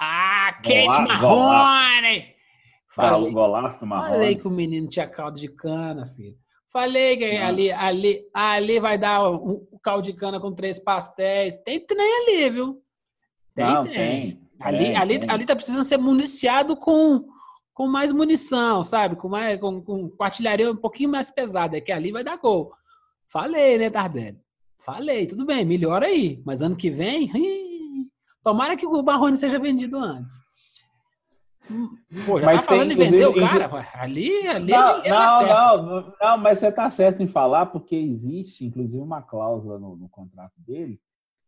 Ah, 0.00 0.52
Kate 0.62 1.00
Marrone! 1.06 2.32
Falei, 2.94 3.32
golaço 3.32 3.80
do 3.80 3.86
Marrone. 3.86 4.10
Falei 4.10 4.34
que 4.36 4.48
o 4.48 4.50
menino 4.50 4.88
tinha 4.88 5.06
caldo 5.06 5.38
de 5.38 5.48
cana, 5.48 6.06
filho. 6.16 6.36
Falei 6.72 7.16
que 7.18 7.24
ali, 7.24 7.70
ali, 7.70 8.24
ali 8.34 8.80
vai 8.80 8.96
dar 8.96 9.30
o, 9.30 9.68
o 9.70 9.78
caldo 9.78 10.02
de 10.02 10.14
cana 10.14 10.40
com 10.40 10.54
três 10.54 10.78
pastéis. 10.78 11.56
Tem 11.56 11.84
trem 11.84 12.22
ali, 12.22 12.50
viu? 12.50 12.82
Tem, 13.54 13.64
Não, 13.64 13.84
tem. 13.84 13.92
tem. 13.92 14.42
Ali, 14.58 14.78
tem, 14.78 14.96
ali, 14.96 15.18
tem. 15.18 15.30
ali 15.30 15.44
tá 15.44 15.54
precisando 15.54 15.84
ser 15.84 15.98
municiado 15.98 16.76
com, 16.76 17.24
com 17.74 17.86
mais 17.86 18.12
munição, 18.12 18.82
sabe? 18.82 19.16
Com, 19.16 19.28
mais, 19.28 19.60
com, 19.60 19.82
com, 19.82 20.08
com 20.08 20.24
artilharia 20.24 20.70
um 20.70 20.76
pouquinho 20.76 21.10
mais 21.10 21.30
pesada, 21.30 21.80
que 21.80 21.92
ali 21.92 22.10
vai 22.10 22.24
dar 22.24 22.36
gol. 22.36 22.72
Falei, 23.30 23.76
né, 23.76 23.90
Tardelli? 23.90 24.38
Falei, 24.84 25.26
tudo 25.26 25.46
bem, 25.46 25.64
melhora 25.64 26.06
aí. 26.06 26.42
Mas 26.44 26.60
ano 26.60 26.76
que 26.76 26.90
vem, 26.90 27.30
tomara 28.42 28.76
que 28.76 28.86
o 28.86 29.02
Barrone 29.02 29.36
seja 29.36 29.58
vendido 29.58 29.98
antes. 29.98 30.34
Pô, 32.26 32.40
já 32.40 32.46
mas 32.46 32.62
tá 32.62 32.68
falando 32.68 32.92
em 32.92 32.96
vender 32.96 33.26
o 33.26 33.34
cara? 33.34 33.70
Ali, 33.94 34.46
ali 34.48 34.72
não, 34.72 35.02
é 35.04 35.08
não, 35.08 35.82
não, 35.82 36.14
não, 36.20 36.38
mas 36.38 36.58
você 36.58 36.72
tá 36.72 36.90
certo 36.90 37.22
em 37.22 37.28
falar, 37.28 37.66
porque 37.66 37.94
existe, 37.94 38.64
inclusive, 38.64 39.02
uma 39.02 39.22
cláusula 39.22 39.78
no, 39.78 39.94
no 39.94 40.08
contrato 40.08 40.54
dele 40.58 41.00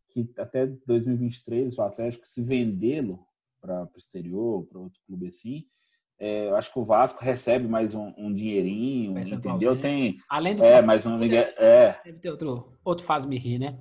que 0.09 0.31
até 0.39 0.67
2023 0.87 1.77
o 1.77 1.83
Atlético, 1.83 2.27
se 2.27 2.41
vendê-lo 2.41 3.27
para 3.61 3.83
o 3.83 3.99
exterior, 3.99 4.65
para 4.67 4.79
outro 4.79 5.01
clube 5.05 5.27
assim, 5.27 5.65
é, 6.19 6.49
eu 6.49 6.57
acho 6.57 6.73
que 6.73 6.79
o 6.79 6.85
Vasco 6.85 7.25
recebe 7.25 7.67
mais 7.67 7.95
um, 7.95 8.13
um 8.17 8.33
dinheirinho, 8.33 9.19
entendeu? 9.19 9.79
Tem, 9.79 10.17
Além 10.29 10.55
do 10.55 10.65
é, 10.65 10.81
mas 10.81 11.05
não 11.05 11.23
é. 11.23 12.01
Deve 12.05 12.19
ter 12.19 12.31
outro, 12.31 12.73
outro 12.85 13.05
faz-me 13.05 13.37
rir, 13.37 13.59
né? 13.59 13.79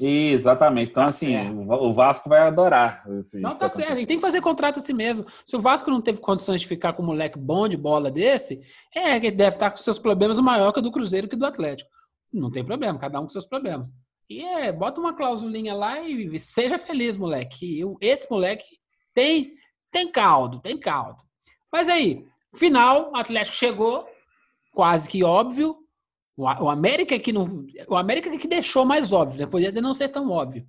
Exatamente. 0.00 0.90
Então, 0.90 1.04
tá 1.04 1.08
assim, 1.08 1.32
certo. 1.32 1.56
o 1.56 1.92
Vasco 1.92 2.28
vai 2.28 2.40
adorar. 2.40 3.04
Não, 3.34 3.50
tá 3.50 3.68
certo. 3.68 4.00
E 4.00 4.06
tem 4.06 4.16
que 4.16 4.22
fazer 4.22 4.40
contrato 4.40 4.78
assim 4.78 4.92
mesmo. 4.92 5.24
Se 5.46 5.56
o 5.56 5.60
Vasco 5.60 5.90
não 5.90 6.00
teve 6.00 6.18
condições 6.18 6.60
de 6.60 6.66
ficar 6.66 6.94
com 6.94 7.02
um 7.02 7.06
moleque 7.06 7.38
bom 7.38 7.68
de 7.68 7.76
bola 7.76 8.10
desse, 8.10 8.60
é 8.94 9.20
que 9.20 9.30
deve 9.30 9.56
estar 9.56 9.70
com 9.70 9.76
seus 9.76 9.98
problemas 9.98 10.40
maior 10.40 10.72
que 10.72 10.80
o 10.80 10.82
do 10.82 10.90
Cruzeiro 10.90 11.28
que 11.28 11.36
do 11.36 11.46
Atlético. 11.46 11.90
Não 12.32 12.50
tem 12.50 12.64
problema, 12.64 12.98
cada 12.98 13.20
um 13.20 13.24
com 13.24 13.28
seus 13.28 13.46
problemas. 13.46 13.88
E 14.28 14.42
é, 14.42 14.72
bota 14.72 15.00
uma 15.00 15.14
clausulinha 15.14 15.74
lá 15.74 16.00
e 16.00 16.38
seja 16.38 16.78
feliz, 16.78 17.16
moleque. 17.16 17.80
Esse 18.00 18.28
moleque 18.28 18.64
tem, 19.12 19.52
tem 19.92 20.10
caldo, 20.10 20.58
tem 20.58 20.76
caldo. 20.76 21.22
Mas 21.74 21.88
aí, 21.88 22.24
final, 22.54 23.10
o 23.10 23.16
Atlético 23.16 23.56
chegou, 23.56 24.08
quase 24.72 25.08
que 25.08 25.24
óbvio. 25.24 25.76
O, 26.36 26.44
o 26.44 26.70
América 26.70 27.18
que 27.18 27.32
não, 27.32 27.66
o 27.88 27.96
América 27.96 28.30
que 28.38 28.46
deixou 28.46 28.84
mais 28.84 29.12
óbvio, 29.12 29.40
né? 29.40 29.46
Podia 29.46 29.72
não 29.72 29.92
ser 29.92 30.08
tão 30.08 30.30
óbvio. 30.30 30.64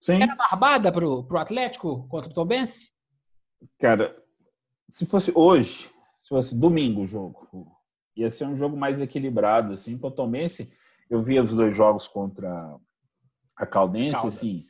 Sim. 0.00 0.12
Você 0.12 0.22
era 0.22 0.36
barbada 0.36 0.92
pro, 0.92 1.24
pro 1.24 1.38
Atlético 1.38 2.06
contra 2.06 2.30
o 2.30 2.32
Tombense? 2.32 2.92
Cara, 3.80 4.16
se 4.88 5.04
fosse 5.06 5.32
hoje, 5.34 5.90
se 6.22 6.28
fosse 6.28 6.54
domingo 6.56 7.02
o 7.02 7.06
jogo, 7.06 7.76
ia 8.14 8.30
ser 8.30 8.44
um 8.44 8.54
jogo 8.54 8.76
mais 8.76 9.00
equilibrado, 9.00 9.72
assim, 9.72 9.98
pro 9.98 10.08
Tombense. 10.08 10.72
Eu 11.10 11.20
via 11.20 11.42
os 11.42 11.52
dois 11.52 11.74
jogos 11.74 12.06
contra 12.06 12.78
a 13.56 13.66
Caldense, 13.66 14.12
Caldas. 14.12 14.36
assim, 14.36 14.60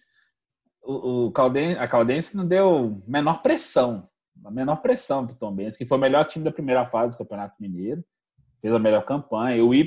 o, 0.82 1.26
o 1.26 1.32
Caldense, 1.32 1.78
a 1.78 1.86
Caldense 1.86 2.34
não 2.34 2.48
deu 2.48 3.02
menor 3.06 3.42
pressão 3.42 4.08
a 4.44 4.50
menor 4.50 4.76
pressão 4.76 5.26
para 5.26 5.34
o 5.34 5.38
Tom 5.38 5.52
Benz, 5.52 5.76
que 5.76 5.86
foi 5.86 5.96
o 5.96 6.00
melhor 6.00 6.24
time 6.26 6.44
da 6.44 6.52
primeira 6.52 6.86
fase 6.86 7.14
do 7.14 7.18
Campeonato 7.18 7.54
Mineiro, 7.58 8.04
fez 8.60 8.72
a 8.72 8.78
melhor 8.78 9.04
campanha. 9.04 9.64
O 9.64 9.74
Y, 9.74 9.86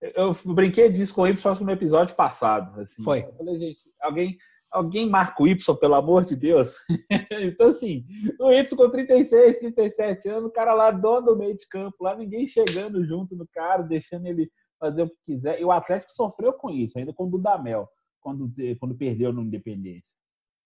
eu 0.00 0.32
brinquei 0.46 0.90
disso 0.90 1.14
com 1.14 1.22
o 1.22 1.26
Y 1.26 1.60
no 1.60 1.70
episódio 1.70 2.16
passado. 2.16 2.80
Assim. 2.80 3.02
Foi. 3.02 3.24
Eu 3.24 3.32
falei, 3.34 3.58
gente, 3.58 3.80
alguém, 4.00 4.36
alguém 4.70 5.08
marca 5.08 5.42
o 5.42 5.46
Y, 5.46 5.56
pelo 5.78 5.94
amor 5.94 6.24
de 6.24 6.34
Deus. 6.34 6.76
então, 7.30 7.68
assim, 7.68 8.04
o 8.40 8.50
Y 8.50 8.76
com 8.76 8.90
36, 8.90 9.58
37 9.58 10.28
anos, 10.28 10.50
o 10.50 10.52
cara 10.52 10.74
lá, 10.74 10.90
dono 10.90 11.26
do 11.26 11.36
meio 11.36 11.56
de 11.56 11.66
campo, 11.68 11.96
lá 12.02 12.16
ninguém 12.16 12.46
chegando 12.46 13.04
junto 13.04 13.36
no 13.36 13.46
cara, 13.46 13.82
deixando 13.82 14.26
ele 14.26 14.50
fazer 14.80 15.02
o 15.02 15.08
que 15.08 15.16
quiser. 15.26 15.60
E 15.60 15.64
o 15.64 15.70
Atlético 15.70 16.12
sofreu 16.12 16.52
com 16.52 16.70
isso, 16.70 16.98
ainda 16.98 17.12
com 17.12 17.24
o 17.24 17.30
Dudamel, 17.30 17.88
quando, 18.20 18.52
quando 18.80 18.96
perdeu 18.96 19.32
no 19.32 19.42
Independência, 19.42 20.16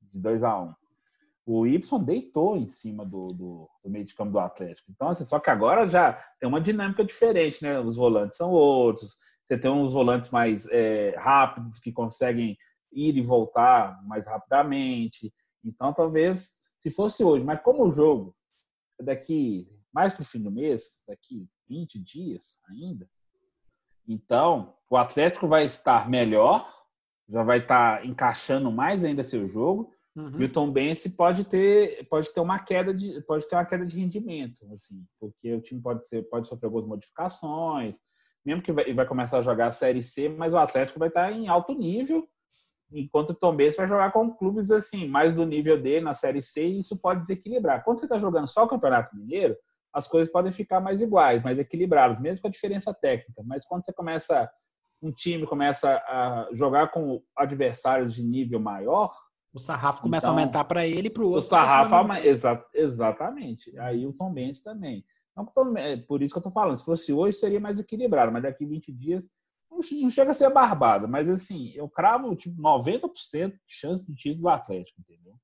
de 0.01 0.19
2 0.19 0.43
a 0.43 0.63
1 0.63 0.86
o 1.47 1.65
Y 1.65 2.05
deitou 2.05 2.57
em 2.57 2.67
cima 2.67 3.07
do, 3.07 3.29
do, 3.29 3.71
do, 3.85 3.89
meio 3.89 4.05
de 4.05 4.17
campo 4.17 4.33
do 4.33 4.41
Atlético. 4.41 4.91
Então, 4.91 5.09
assim, 5.09 5.25
só 5.25 5.39
que 5.39 5.49
agora 5.49 5.89
já 5.89 6.13
tem 6.41 6.49
uma 6.49 6.61
dinâmica 6.61 7.05
diferente, 7.05 7.63
né? 7.63 7.79
Os 7.79 7.95
volantes 7.95 8.37
são 8.37 8.51
outros, 8.51 9.17
você 9.45 9.57
tem 9.57 9.71
uns 9.71 9.93
volantes 9.93 10.31
mais 10.31 10.67
é, 10.67 11.15
rápidos 11.17 11.79
que 11.79 11.93
conseguem 11.93 12.59
ir 12.93 13.17
e 13.17 13.23
voltar 13.23 14.05
mais 14.05 14.27
rapidamente. 14.27 15.33
Então, 15.65 15.93
talvez, 15.93 16.59
se 16.77 16.91
fosse 16.91 17.23
hoje, 17.23 17.45
mas 17.45 17.63
como 17.63 17.87
o 17.87 17.93
jogo 17.93 18.35
é 18.99 19.05
daqui 19.05 19.71
mais 19.95 20.13
para 20.13 20.23
o 20.23 20.27
fim 20.27 20.43
do 20.43 20.51
mês, 20.51 21.01
daqui 21.07 21.49
20 21.69 21.97
dias 22.01 22.59
ainda, 22.69 23.09
então 24.09 24.75
o 24.91 24.97
Atlético 24.97 25.47
vai 25.47 25.65
estar 25.65 26.11
melhor, 26.11 26.69
já 27.29 27.45
vai 27.45 27.59
estar 27.59 28.05
encaixando 28.05 28.71
mais 28.71 29.05
ainda 29.05 29.23
seu 29.23 29.49
jogo 29.49 29.96
Uhum. 30.17 30.41
E 30.41 30.45
o 30.45 30.49
Tom 30.49 30.71
Bense 30.71 31.11
pode 31.11 31.45
ter, 31.45 32.09
pode 32.09 32.33
ter 32.33 32.41
uma 32.41 32.59
queda 32.59 32.95
de, 32.95 33.21
pode 33.23 33.47
ter 33.47 33.55
uma 33.55 33.67
queda 33.67 33.85
de 33.85 34.01
rendimento, 34.01 34.67
assim, 34.73 35.05
porque 35.21 35.53
o 35.53 35.61
time 35.61 35.81
pode 35.81 36.09
ser, 36.09 36.23
pode 36.31 36.49
sofrer 36.49 36.67
algumas 36.67 36.89
modificações, 36.89 37.99
mesmo 38.45 38.63
que 38.63 38.73
vai, 38.73 38.95
vai 38.95 39.07
começar 39.07 39.39
a 39.39 39.43
jogar 39.43 39.67
a 39.67 39.73
Série 39.73 40.03
C, 40.03 40.29
mas 40.29 40.55
o 40.55 40.59
Atlético 40.59 40.99
vai 40.99 41.09
estar 41.09 41.31
em 41.31 41.49
alto 41.49 41.75
nível, 41.75 42.27
enquanto 42.91 43.31
o 43.31 43.35
Tom 43.35 43.55
Bense 43.55 43.77
vai 43.77 43.87
jogar 43.87 44.11
com 44.11 44.33
clubes 44.35 44.71
assim, 44.71 45.07
mais 45.07 45.35
do 45.35 45.45
nível 45.45 45.81
dele 45.81 46.05
na 46.05 46.15
Série 46.15 46.41
C, 46.41 46.67
e 46.67 46.79
isso 46.79 46.99
pode 46.99 47.21
desequilibrar. 47.21 47.85
Quando 47.85 48.01
você 48.01 48.07
está 48.07 48.19
jogando 48.19 48.47
só 48.47 48.65
o 48.65 48.69
Campeonato 48.69 49.15
Mineiro, 49.15 49.55
as 49.93 50.09
coisas 50.09 50.33
podem 50.33 50.53
ficar 50.53 50.81
mais 50.81 51.03
iguais, 51.03 51.43
mais 51.43 51.59
equilibradas, 51.59 52.21
mesmo 52.21 52.41
com 52.41 52.49
a 52.49 52.51
diferença 52.51 52.95
técnica. 52.95 53.43
Mas 53.45 53.67
quando 53.67 53.85
você 53.85 53.93
começa 53.93 54.51
um 55.03 55.13
time 55.13 55.47
começa 55.47 55.97
a 56.07 56.49
jogar 56.53 56.91
com 56.91 57.23
adversários 57.37 58.15
de 58.15 58.23
nível 58.23 58.59
maior, 58.59 59.13
o 59.57 59.59
sarrafo 59.59 60.03
começa 60.03 60.27
então, 60.27 60.37
a 60.37 60.39
aumentar 60.39 60.65
para 60.65 60.87
ele 60.87 61.09
e 61.09 61.11
para 61.11 61.23
o 61.23 61.29
outro. 61.29 61.39
O 61.39 61.49
sarrafo 61.49 61.95
aumenta. 61.95 62.27
Exa 62.27 62.63
exatamente. 62.75 63.77
Aí 63.79 64.07
o 64.07 64.13
Tom 64.13 64.31
Benz 64.31 64.61
também. 64.61 65.03
Então, 65.33 65.47
por 66.07 66.23
isso 66.23 66.35
que 66.35 66.39
eu 66.39 66.41
estou 66.41 66.53
falando. 66.53 66.77
Se 66.77 66.85
fosse 66.85 67.11
hoje, 67.11 67.39
seria 67.39 67.59
mais 67.59 67.79
equilibrado, 67.79 68.31
mas 68.31 68.43
daqui 68.43 68.67
20 68.67 68.93
dias 68.93 69.27
não 69.71 70.11
chega 70.11 70.31
a 70.31 70.35
ser 70.35 70.51
barbado. 70.51 71.09
Mas 71.09 71.27
assim, 71.29 71.73
eu 71.75 71.89
cravo 71.89 72.37
tipo 72.37 72.61
90% 72.61 73.53
de 73.53 73.59
chance 73.67 74.05
de 74.07 74.15
título 74.15 74.43
do 74.43 74.49
Atlético, 74.51 75.01
entendeu? 75.01 75.35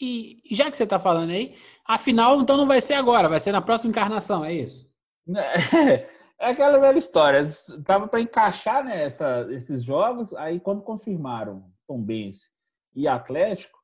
E 0.00 0.40
já 0.50 0.70
que 0.70 0.76
você 0.76 0.84
está 0.84 0.98
falando 0.98 1.30
aí, 1.30 1.54
a 1.86 1.98
final 1.98 2.40
então 2.40 2.56
não 2.56 2.66
vai 2.66 2.80
ser 2.80 2.94
agora, 2.94 3.28
vai 3.28 3.40
ser 3.40 3.52
na 3.52 3.60
próxima 3.60 3.90
encarnação, 3.90 4.42
é 4.42 4.54
isso? 4.54 4.88
É, 5.36 6.08
é 6.40 6.50
aquela 6.50 6.78
velha 6.78 6.96
história. 6.96 7.42
Tava 7.84 8.08
para 8.08 8.22
encaixar 8.22 8.82
né, 8.82 9.06
esses 9.50 9.84
jogos, 9.84 10.32
aí 10.32 10.58
quando 10.58 10.80
confirmaram 10.80 11.70
Tom 11.86 12.00
Benz 12.00 12.48
e 12.94 13.06
Atlético, 13.08 13.78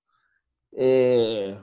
é, 0.75 1.59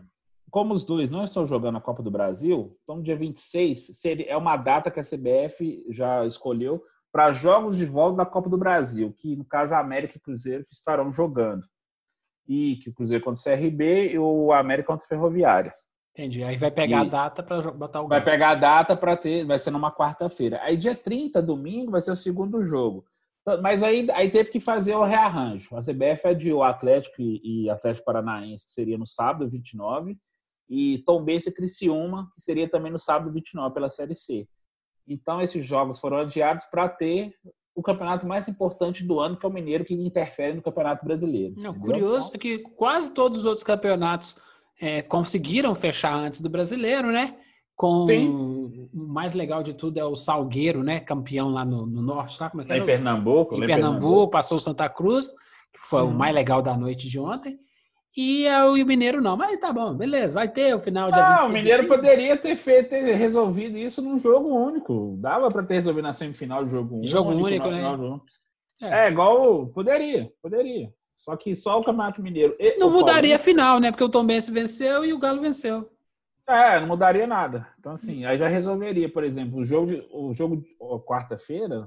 como 0.49 0.73
os 0.73 0.83
dois 0.85 1.09
não 1.09 1.23
estão 1.23 1.45
jogando 1.45 1.77
a 1.77 1.81
Copa 1.81 2.03
do 2.03 2.11
Brasil, 2.11 2.77
então 2.83 3.01
dia 3.01 3.15
26 3.15 3.97
seria, 3.97 4.29
é 4.29 4.37
uma 4.37 4.55
data 4.55 4.91
que 4.91 4.99
a 4.99 5.03
CBF 5.03 5.85
já 5.89 6.25
escolheu 6.25 6.83
para 7.11 7.31
jogos 7.31 7.77
de 7.77 7.85
volta 7.85 8.17
da 8.17 8.25
Copa 8.25 8.49
do 8.49 8.57
Brasil, 8.57 9.13
que 9.17 9.35
no 9.35 9.45
caso 9.45 9.75
a 9.75 9.79
América 9.79 10.17
e 10.17 10.19
Cruzeiro 10.19 10.65
estarão 10.71 11.11
jogando. 11.11 11.63
E 12.47 12.77
que 12.77 12.89
o 12.89 12.93
Cruzeiro 12.93 13.23
contra 13.23 13.39
o 13.39 13.43
CRB 13.43 14.13
e 14.13 14.19
o 14.19 14.51
América 14.51 14.87
contra 14.87 15.05
o 15.05 15.07
Ferroviária. 15.07 15.73
Entendi. 16.11 16.43
Aí 16.43 16.57
vai 16.57 16.69
pegar 16.69 17.03
e 17.03 17.07
a 17.07 17.09
data 17.09 17.41
para 17.41 17.71
botar 17.71 18.01
o 18.01 18.07
Vai 18.07 18.23
pegar 18.23 18.49
a 18.49 18.55
data 18.55 18.95
para 18.95 19.15
ter, 19.15 19.45
vai 19.45 19.57
ser 19.57 19.71
numa 19.71 19.91
quarta-feira. 19.91 20.59
Aí 20.61 20.77
dia 20.77 20.95
30, 20.95 21.41
domingo, 21.41 21.91
vai 21.91 22.01
ser 22.01 22.11
o 22.11 22.15
segundo 22.15 22.63
jogo. 22.63 23.05
Então, 23.43 23.61
mas 23.61 23.83
aí, 23.83 24.07
aí 24.13 24.31
teve 24.31 24.49
que 24.49 24.59
fazer 24.59 24.95
o 24.95 25.03
rearranjo. 25.03 25.75
A 25.75 25.81
CBF 25.81 26.27
adiou 26.27 26.61
o 26.61 26.63
Atlético 26.63 27.21
e, 27.21 27.65
e 27.65 27.69
Atlético 27.69 28.05
Paranaense, 28.05 28.65
que 28.65 28.71
seria 28.71 28.97
no 28.97 29.05
sábado 29.05 29.49
29, 29.49 30.17
e 30.69 30.99
Tombense 31.05 31.49
e 31.49 31.53
Criciúma, 31.53 32.31
que 32.33 32.41
seria 32.41 32.69
também 32.69 32.91
no 32.91 32.97
sábado 32.97 33.31
29 33.31 33.73
pela 33.73 33.89
Série 33.89 34.15
C. 34.15 34.47
Então, 35.05 35.41
esses 35.41 35.65
jogos 35.65 35.99
foram 35.99 36.17
adiados 36.17 36.63
para 36.65 36.87
ter 36.87 37.35
o 37.75 37.83
campeonato 37.83 38.25
mais 38.25 38.47
importante 38.47 39.03
do 39.03 39.19
ano, 39.19 39.37
que 39.37 39.45
é 39.45 39.49
o 39.49 39.51
Mineiro, 39.51 39.83
que 39.83 39.93
interfere 39.93 40.55
no 40.55 40.61
Campeonato 40.61 41.03
Brasileiro. 41.03 41.55
Não, 41.57 41.77
curioso 41.77 42.31
é 42.33 42.37
que 42.37 42.59
quase 42.59 43.11
todos 43.11 43.39
os 43.39 43.45
outros 43.45 43.63
campeonatos 43.63 44.37
é, 44.79 45.01
conseguiram 45.01 45.75
fechar 45.75 46.13
antes 46.13 46.39
do 46.39 46.49
brasileiro, 46.49 47.11
né? 47.11 47.37
Com 47.75 48.05
Sim. 48.05 48.29
o 48.29 48.89
mais 48.93 49.33
legal 49.33 49.63
de 49.63 49.73
tudo 49.73 49.99
é 49.99 50.05
o 50.05 50.15
Salgueiro, 50.15 50.83
né? 50.83 50.99
Campeão 50.99 51.49
lá 51.49 51.65
no, 51.65 51.85
no 51.87 52.01
norte, 52.01 52.37
tá? 52.37 52.49
Como 52.49 52.61
é 52.61 52.65
que 52.65 52.73
é? 52.73 52.77
Em 52.77 52.85
Pernambuco. 52.85 53.55
Em 53.55 53.59
Pernambuco, 53.59 53.97
Pernambuco, 53.99 54.31
passou 54.31 54.57
o 54.57 54.61
Santa 54.61 54.87
Cruz, 54.87 55.29
que 55.73 55.79
foi 55.81 56.03
hum. 56.03 56.09
o 56.09 56.13
mais 56.13 56.33
legal 56.33 56.61
da 56.61 56.77
noite 56.77 57.09
de 57.09 57.19
ontem. 57.19 57.59
E 58.15 58.47
o 58.47 58.85
Mineiro 58.85 59.19
não, 59.21 59.35
mas 59.35 59.59
tá 59.59 59.73
bom, 59.73 59.95
beleza, 59.95 60.35
vai 60.35 60.47
ter 60.47 60.75
o 60.75 60.79
final 60.79 61.11
de. 61.11 61.19
Ah, 61.19 61.45
o 61.45 61.49
Mineiro 61.49 61.87
poderia 61.87 62.37
ter 62.37 62.55
feito, 62.55 62.89
ter 62.89 63.15
resolvido 63.15 63.75
isso 63.75 64.03
num 64.03 64.19
jogo 64.19 64.49
único. 64.49 65.17
Dava 65.19 65.49
para 65.49 65.63
ter 65.63 65.75
resolvido 65.75 66.03
na 66.03 66.13
semifinal 66.13 66.67
jogo 66.67 66.97
único. 66.97 67.07
Jogo 67.07 67.31
único, 67.31 67.67
né? 67.71 67.81
É. 68.81 69.05
é, 69.05 69.09
igual. 69.09 69.65
Poderia, 69.67 70.31
poderia. 70.43 70.93
Só 71.15 71.35
que 71.35 71.55
só 71.55 71.79
o 71.79 71.83
Campeonato 71.83 72.21
Mineiro. 72.21 72.55
não 72.77 72.91
mudaria 72.91 73.35
a 73.35 73.39
final, 73.39 73.79
né? 73.79 73.89
Porque 73.89 74.03
o 74.03 74.09
Tom 74.09 74.25
Benz 74.25 74.47
venceu 74.47 75.03
e 75.03 75.11
o 75.11 75.17
Galo 75.17 75.41
venceu. 75.41 75.89
É, 76.47 76.79
não 76.79 76.87
mudaria 76.87 77.25
nada. 77.25 77.67
Então, 77.79 77.93
assim, 77.93 78.25
aí 78.25 78.37
já 78.37 78.47
resolveria, 78.47 79.09
por 79.09 79.23
exemplo, 79.23 79.59
o 79.59 79.65
jogo, 79.65 79.87
de, 79.87 80.07
o 80.11 80.33
jogo 80.33 80.63
quarta-feira, 81.05 81.85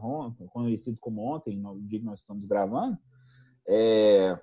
conhecido 0.51 0.99
como 1.01 1.23
ontem, 1.23 1.59
no 1.59 1.79
dia 1.83 1.99
que 1.99 2.05
nós 2.05 2.21
estamos 2.21 2.47
gravando, 2.47 2.97
é, 3.69 4.39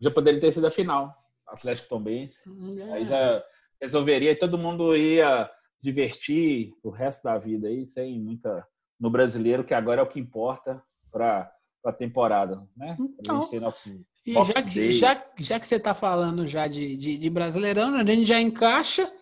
já 0.00 0.10
poderia 0.10 0.40
ter 0.40 0.52
sido 0.52 0.66
a 0.66 0.70
final. 0.70 1.12
Atlético 1.46 1.88
Tombense. 1.88 2.48
É. 2.78 2.92
Aí 2.92 3.04
já 3.04 3.44
resolveria 3.80 4.30
e 4.30 4.36
todo 4.36 4.58
mundo 4.58 4.96
ia 4.96 5.50
divertir 5.82 6.72
o 6.82 6.90
resto 6.90 7.24
da 7.24 7.36
vida 7.36 7.66
aí, 7.68 7.88
sem 7.88 8.20
muita. 8.20 8.66
No 8.98 9.10
brasileiro, 9.10 9.64
que 9.64 9.74
agora 9.74 10.00
é 10.00 10.04
o 10.04 10.08
que 10.08 10.20
importa 10.20 10.80
para 11.10 11.52
a 11.84 11.92
temporada, 11.92 12.62
né? 12.76 12.96
Então, 13.18 13.38
a 13.38 13.40
gente 13.40 13.50
tem 13.50 13.60
nosso 13.60 13.90
e 14.24 14.34
já 14.34 14.62
que, 14.62 14.92
já, 14.92 15.26
já 15.36 15.60
que 15.60 15.66
você 15.66 15.76
está 15.76 15.94
falando 15.94 16.46
já 16.46 16.68
de, 16.68 16.96
de, 16.96 17.18
de 17.18 17.30
Brasileirão, 17.30 17.96
a 17.96 18.04
gente 18.04 18.24
já 18.24 18.40
encaixa. 18.40 19.12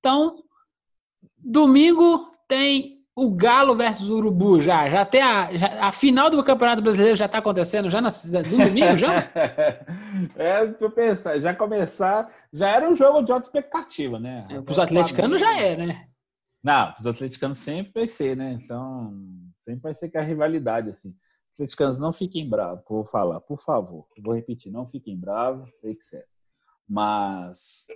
Então, 0.00 0.42
domingo 1.38 2.30
tem 2.48 3.00
o 3.14 3.30
Galo 3.30 3.76
versus 3.76 4.08
o 4.08 4.16
Urubu 4.16 4.60
já. 4.60 4.88
Já 4.88 5.04
tem 5.04 5.20
a, 5.20 5.52
já, 5.52 5.86
a 5.86 5.92
final 5.92 6.30
do 6.30 6.42
Campeonato 6.42 6.82
Brasileiro 6.82 7.16
já 7.16 7.26
está 7.26 7.38
acontecendo 7.38 7.90
já 7.90 8.00
na, 8.00 8.08
no 8.08 8.64
domingo 8.64 8.96
já? 8.96 9.30
é, 10.36 10.66
para 10.66 10.90
pensar, 10.90 11.38
já 11.38 11.54
começar, 11.54 12.32
já 12.50 12.68
era 12.68 12.88
um 12.88 12.94
jogo 12.94 13.22
de 13.22 13.30
alta 13.30 13.46
expectativa, 13.46 14.18
né? 14.18 14.46
É, 14.48 14.62
para 14.62 14.72
os 14.72 14.78
atleticanos 14.78 15.38
já 15.38 15.60
é, 15.60 15.76
né? 15.76 16.08
Não, 16.64 16.92
para 16.92 17.00
os 17.00 17.06
atleticanos 17.06 17.58
sempre 17.58 17.92
vai 17.92 18.06
ser, 18.06 18.36
né? 18.36 18.58
Então, 18.62 19.14
sempre 19.62 19.82
vai 19.82 19.94
ser 19.94 20.08
que 20.08 20.16
a 20.16 20.22
rivalidade, 20.22 20.88
assim. 20.88 21.14
Atleticanos, 21.52 21.98
não 21.98 22.12
fiquem 22.12 22.48
bravos, 22.48 22.84
que 22.86 22.92
eu 22.92 22.96
vou 22.96 23.04
falar, 23.04 23.40
por 23.40 23.58
favor. 23.58 24.06
Eu 24.16 24.22
vou 24.22 24.34
repetir, 24.34 24.72
não 24.72 24.88
fiquem 24.88 25.18
bravos, 25.18 25.68
etc. 25.84 26.24
Mas 26.88 27.86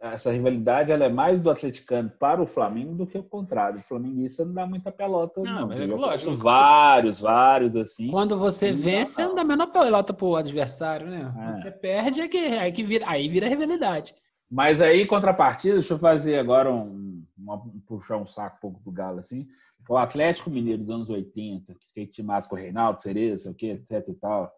essa 0.00 0.32
rivalidade 0.32 0.90
ela 0.90 1.04
é 1.04 1.08
mais 1.10 1.42
do 1.42 1.50
atleticano 1.50 2.10
para 2.18 2.40
o 2.40 2.46
Flamengo 2.46 2.94
do 2.94 3.06
que 3.06 3.18
o 3.18 3.22
contrário. 3.22 3.80
O 3.80 3.82
flamenguista 3.82 4.44
não 4.44 4.54
dá 4.54 4.66
muita 4.66 4.90
pelota, 4.90 5.42
não. 5.42 5.60
não. 5.60 5.68
Mas 5.68 5.80
é 5.80 5.86
lógico. 5.86 6.34
Vários, 6.34 7.20
vários, 7.20 7.76
assim. 7.76 8.10
Quando 8.10 8.38
você 8.38 8.72
vence, 8.72 9.12
você 9.12 9.24
não 9.26 9.34
dá 9.34 9.42
a 9.42 9.44
menor 9.44 9.66
pelota 9.66 10.14
pro 10.14 10.36
adversário, 10.36 11.06
né? 11.06 11.30
É. 11.36 11.44
Quando 11.44 11.62
você 11.62 11.70
perde, 11.70 12.20
é 12.22 12.28
que, 12.28 12.38
aí, 12.38 12.72
que 12.72 12.82
vira, 12.82 13.04
aí 13.06 13.28
vira 13.28 13.46
rivalidade. 13.46 14.14
Mas 14.50 14.80
aí, 14.80 15.06
contrapartida, 15.06 15.74
deixa 15.74 15.92
eu 15.94 15.98
fazer 15.98 16.38
agora 16.38 16.72
um, 16.72 17.22
uma, 17.36 17.62
puxar 17.86 18.16
um 18.16 18.26
saco 18.26 18.56
um 18.56 18.60
pouco 18.60 18.80
do 18.80 18.90
Galo, 18.90 19.18
assim. 19.18 19.46
O 19.88 19.96
Atlético 19.96 20.50
Mineiro 20.50 20.80
dos 20.80 20.90
anos 20.90 21.10
80, 21.10 21.74
que 21.94 22.06
tinha 22.06 22.26
mais 22.26 22.46
com 22.46 22.56
o 22.56 22.58
Reinaldo, 22.58 23.02
Cereza, 23.02 23.50
o 23.50 23.54
que, 23.54 23.70
etc 23.70 24.08
e 24.08 24.14
tal, 24.14 24.50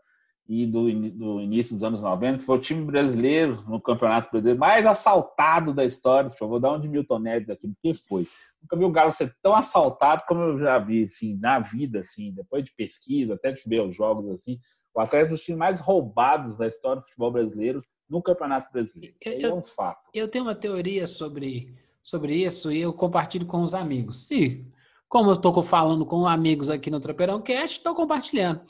e 0.55 0.67
do, 0.67 0.83
do, 1.13 1.41
início 1.41 1.73
dos 1.73 1.83
anos 1.83 2.03
90, 2.03 2.41
foi 2.41 2.59
o 2.59 2.61
time 2.61 2.85
brasileiro 2.85 3.65
no 3.67 3.81
Campeonato 3.81 4.31
Brasileiro 4.31 4.61
mais 4.61 4.85
assaltado 4.85 5.73
da 5.73 5.83
história. 5.83 6.31
Vou 6.39 6.61
dar 6.61 6.73
um 6.73 6.81
de 6.81 6.87
Milton 6.87 7.21
Neves 7.21 7.49
aqui, 7.49 7.67
porque 7.69 7.95
foi. 7.95 8.29
Nunca 8.61 8.77
vi 8.77 8.85
o 8.85 8.91
Galo 8.91 9.11
ser 9.11 9.35
tão 9.41 9.55
assaltado 9.55 10.25
como 10.29 10.43
eu 10.43 10.59
já 10.59 10.79
vi, 10.79 11.05
assim, 11.05 11.39
na 11.39 11.59
vida, 11.59 12.01
assim, 12.01 12.33
depois 12.33 12.63
de 12.63 12.71
pesquisa, 12.77 13.33
até 13.33 13.51
de 13.51 13.63
ver 13.67 13.81
os 13.81 13.97
jogos, 13.97 14.31
assim. 14.31 14.61
O 14.95 15.01
Atlético 15.01 15.33
é 15.33 15.35
dos 15.37 15.43
times 15.43 15.59
mais 15.59 15.81
roubados 15.81 16.59
da 16.59 16.69
história 16.69 17.01
do 17.01 17.07
futebol 17.07 17.33
brasileiro 17.33 17.83
no 18.07 18.21
Campeonato 18.21 18.71
Brasileiro. 18.71 19.17
Isso 19.19 19.35
aí 19.35 19.43
é 19.43 19.55
um 19.55 19.65
fato. 19.65 20.11
Eu 20.13 20.29
tenho 20.29 20.45
uma 20.45 20.55
teoria 20.55 21.07
sobre, 21.07 21.75
sobre 22.03 22.45
isso 22.45 22.71
e 22.71 22.79
eu 22.79 22.93
compartilho 22.93 23.47
com 23.47 23.63
os 23.63 23.73
amigos. 23.73 24.27
Sim, 24.27 24.71
como 25.09 25.31
eu 25.31 25.35
estou 25.35 25.63
falando 25.63 26.05
com 26.05 26.27
amigos 26.27 26.69
aqui 26.69 26.91
no 26.91 27.01
Tropeirão 27.01 27.41
Cast, 27.41 27.79
estou 27.79 27.95
compartilhando. 27.95 28.61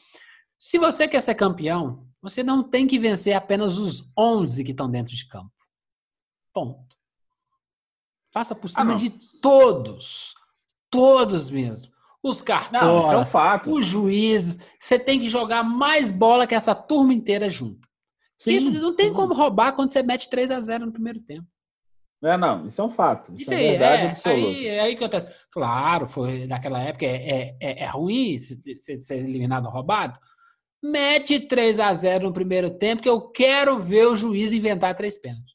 Se 0.65 0.79
você 0.79 1.09
quer 1.09 1.21
ser 1.21 1.35
campeão, 1.35 2.07
você 2.23 2.41
não 2.45 2.63
tem 2.63 2.87
que 2.87 2.97
vencer 2.97 3.35
apenas 3.35 3.79
os 3.79 4.13
11 4.17 4.63
que 4.63 4.71
estão 4.71 4.89
dentro 4.89 5.13
de 5.13 5.27
campo. 5.27 5.51
Ponto. 6.55 6.97
Passa 8.33 8.55
por 8.55 8.69
cima 8.69 8.93
ah, 8.93 8.97
de 8.97 9.11
todos. 9.41 10.37
Todos 10.89 11.51
mesmo. 11.51 11.91
Os 12.23 12.43
cartões, 12.43 13.07
é 13.07 13.69
um 13.69 13.73
os 13.73 13.85
juízes. 13.85 14.57
Você 14.79 15.01
tem 15.01 15.19
que 15.19 15.29
jogar 15.29 15.65
mais 15.65 16.13
bola 16.13 16.47
que 16.47 16.55
essa 16.55 16.77
turma 16.77 17.13
inteira 17.13 17.51
junto. 17.51 17.89
Sim, 18.39 18.61
não 18.61 18.95
tem 18.95 19.09
sim. 19.09 19.15
como 19.15 19.35
roubar 19.35 19.73
quando 19.73 19.91
você 19.91 20.01
mete 20.01 20.31
3 20.31 20.53
a 20.53 20.61
0 20.61 20.87
no 20.87 20.93
primeiro 20.93 21.19
tempo. 21.23 21.49
Não, 22.23 22.39
não, 22.39 22.67
isso 22.67 22.81
é 22.81 22.85
um 22.85 22.91
fato. 22.91 23.33
Isso, 23.33 23.43
isso 23.43 23.55
é 23.55 23.57
aí, 23.57 23.67
é 23.67 23.71
verdade 23.71 24.03
é, 24.05 24.11
absoluta. 24.11 24.47
Aí, 24.47 24.67
é 24.69 24.81
aí 24.81 24.95
que 24.95 25.03
acontece. 25.03 25.47
Claro, 25.51 26.07
foi 26.07 26.47
naquela 26.47 26.81
época 26.81 27.05
é, 27.05 27.57
é, 27.61 27.83
é 27.83 27.87
ruim 27.87 28.39
ser, 28.39 29.01
ser 29.01 29.17
eliminado 29.17 29.69
roubado. 29.69 30.21
Mete 30.83 31.39
3 31.41 31.79
a 31.79 31.95
0 31.95 32.25
no 32.25 32.33
primeiro 32.33 32.71
tempo, 32.71 33.03
que 33.03 33.09
eu 33.09 33.21
quero 33.21 33.79
ver 33.79 34.09
o 34.09 34.17
juiz 34.17 34.53
inventar 34.53 34.97
três 34.97 35.17
pênaltis. 35.17 35.53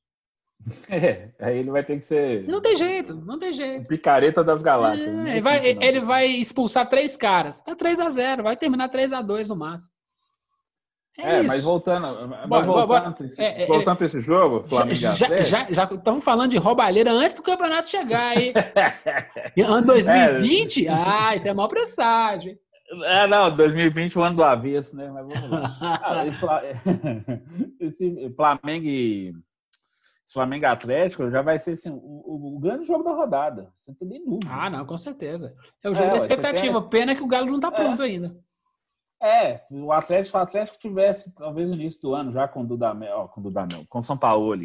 É, 0.89 1.29
aí 1.39 1.59
ele 1.59 1.71
vai 1.71 1.83
ter 1.83 1.97
que 1.97 2.03
ser. 2.03 2.45
Não 2.45 2.61
tem 2.61 2.75
jeito, 2.75 3.15
não 3.15 3.39
tem 3.39 3.53
jeito. 3.53 3.87
Picareta 3.87 4.43
das 4.43 4.61
galáxias. 4.61 5.07
É, 5.25 5.31
ele, 5.31 5.41
vai, 5.41 5.65
ele 5.65 6.01
vai 6.01 6.27
expulsar 6.27 6.89
três 6.89 7.15
caras. 7.15 7.61
Tá 7.61 7.73
3 7.73 7.99
a 7.99 8.09
0 8.09 8.43
vai 8.43 8.57
terminar 8.57 8.89
3 8.89 9.13
a 9.13 9.21
2 9.21 9.47
no 9.47 9.55
máximo. 9.55 9.91
É, 11.17 11.37
é 11.37 11.41
mas 11.41 11.63
voltando, 11.63 12.29
mas 12.47 12.65
voltando, 12.65 13.15
para 13.15 13.25
esse, 13.25 13.41
é, 13.41 13.63
é, 13.63 13.67
é. 13.67 14.05
esse 14.05 14.19
jogo, 14.21 14.63
Flamengo 14.63 14.93
já, 14.93 15.11
já, 15.13 15.65
já 15.67 15.83
estamos 15.85 16.23
falando 16.23 16.51
de 16.51 16.57
roubalheira 16.57 17.11
antes 17.11 17.35
do 17.35 17.41
campeonato 17.41 17.89
chegar 17.89 18.37
aí. 18.37 18.53
ano 19.65 19.87
2020? 19.87 20.85
É. 20.85 20.91
ah, 20.91 21.35
isso 21.35 21.47
é 21.47 21.53
mau 21.55 21.67
presságio. 21.67 22.55
É, 22.89 23.27
não, 23.27 23.55
2020 23.55 24.17
o 24.17 24.23
ano 24.23 24.37
do 24.37 24.43
avesso, 24.43 24.95
né? 24.95 25.09
Mas 25.11 25.27
vamos 25.27 25.49
lá. 25.49 25.77
Ah, 25.81 26.23
esse 27.79 28.33
Flamengo 28.35 28.85
e 28.85 29.33
Flamengo 30.31 30.65
Atlético 30.65 31.29
já 31.29 31.41
vai 31.41 31.59
ser 31.59 31.71
assim, 31.71 31.89
o, 31.89 32.55
o, 32.55 32.59
grande 32.59 32.85
jogo 32.85 33.03
da 33.03 33.11
rodada. 33.11 33.71
Você 33.75 33.91
não 33.91 33.97
tem 33.97 34.07
nem 34.07 34.25
dúvida. 34.25 34.47
Ah, 34.49 34.69
não, 34.69 34.85
com 34.85 34.97
certeza. 34.97 35.55
É 35.83 35.89
o 35.89 35.93
jogo 35.93 36.11
da 36.11 36.17
expectativa. 36.17 36.81
Pena 36.81 37.15
que 37.15 37.23
o 37.23 37.27
Galo 37.27 37.47
não 37.47 37.55
está 37.55 37.71
pronto 37.71 38.01
ainda. 38.01 38.37
É, 39.21 39.65
o 39.71 39.91
Atlético, 39.91 40.37
o 40.37 40.41
Atlético 40.41 40.77
tivesse, 40.77 41.33
talvez 41.33 41.69
no 41.69 41.75
início 41.75 42.01
do 42.01 42.13
ano, 42.13 42.31
já 42.31 42.47
com 42.47 42.61
o 42.61 42.67
Dudamel, 42.67 43.29
com 43.33 43.39
o 43.39 43.43
Dudamel, 43.43 43.83
com 43.89 43.99
o 43.99 44.03
São 44.03 44.17
Paulo, 44.17 44.55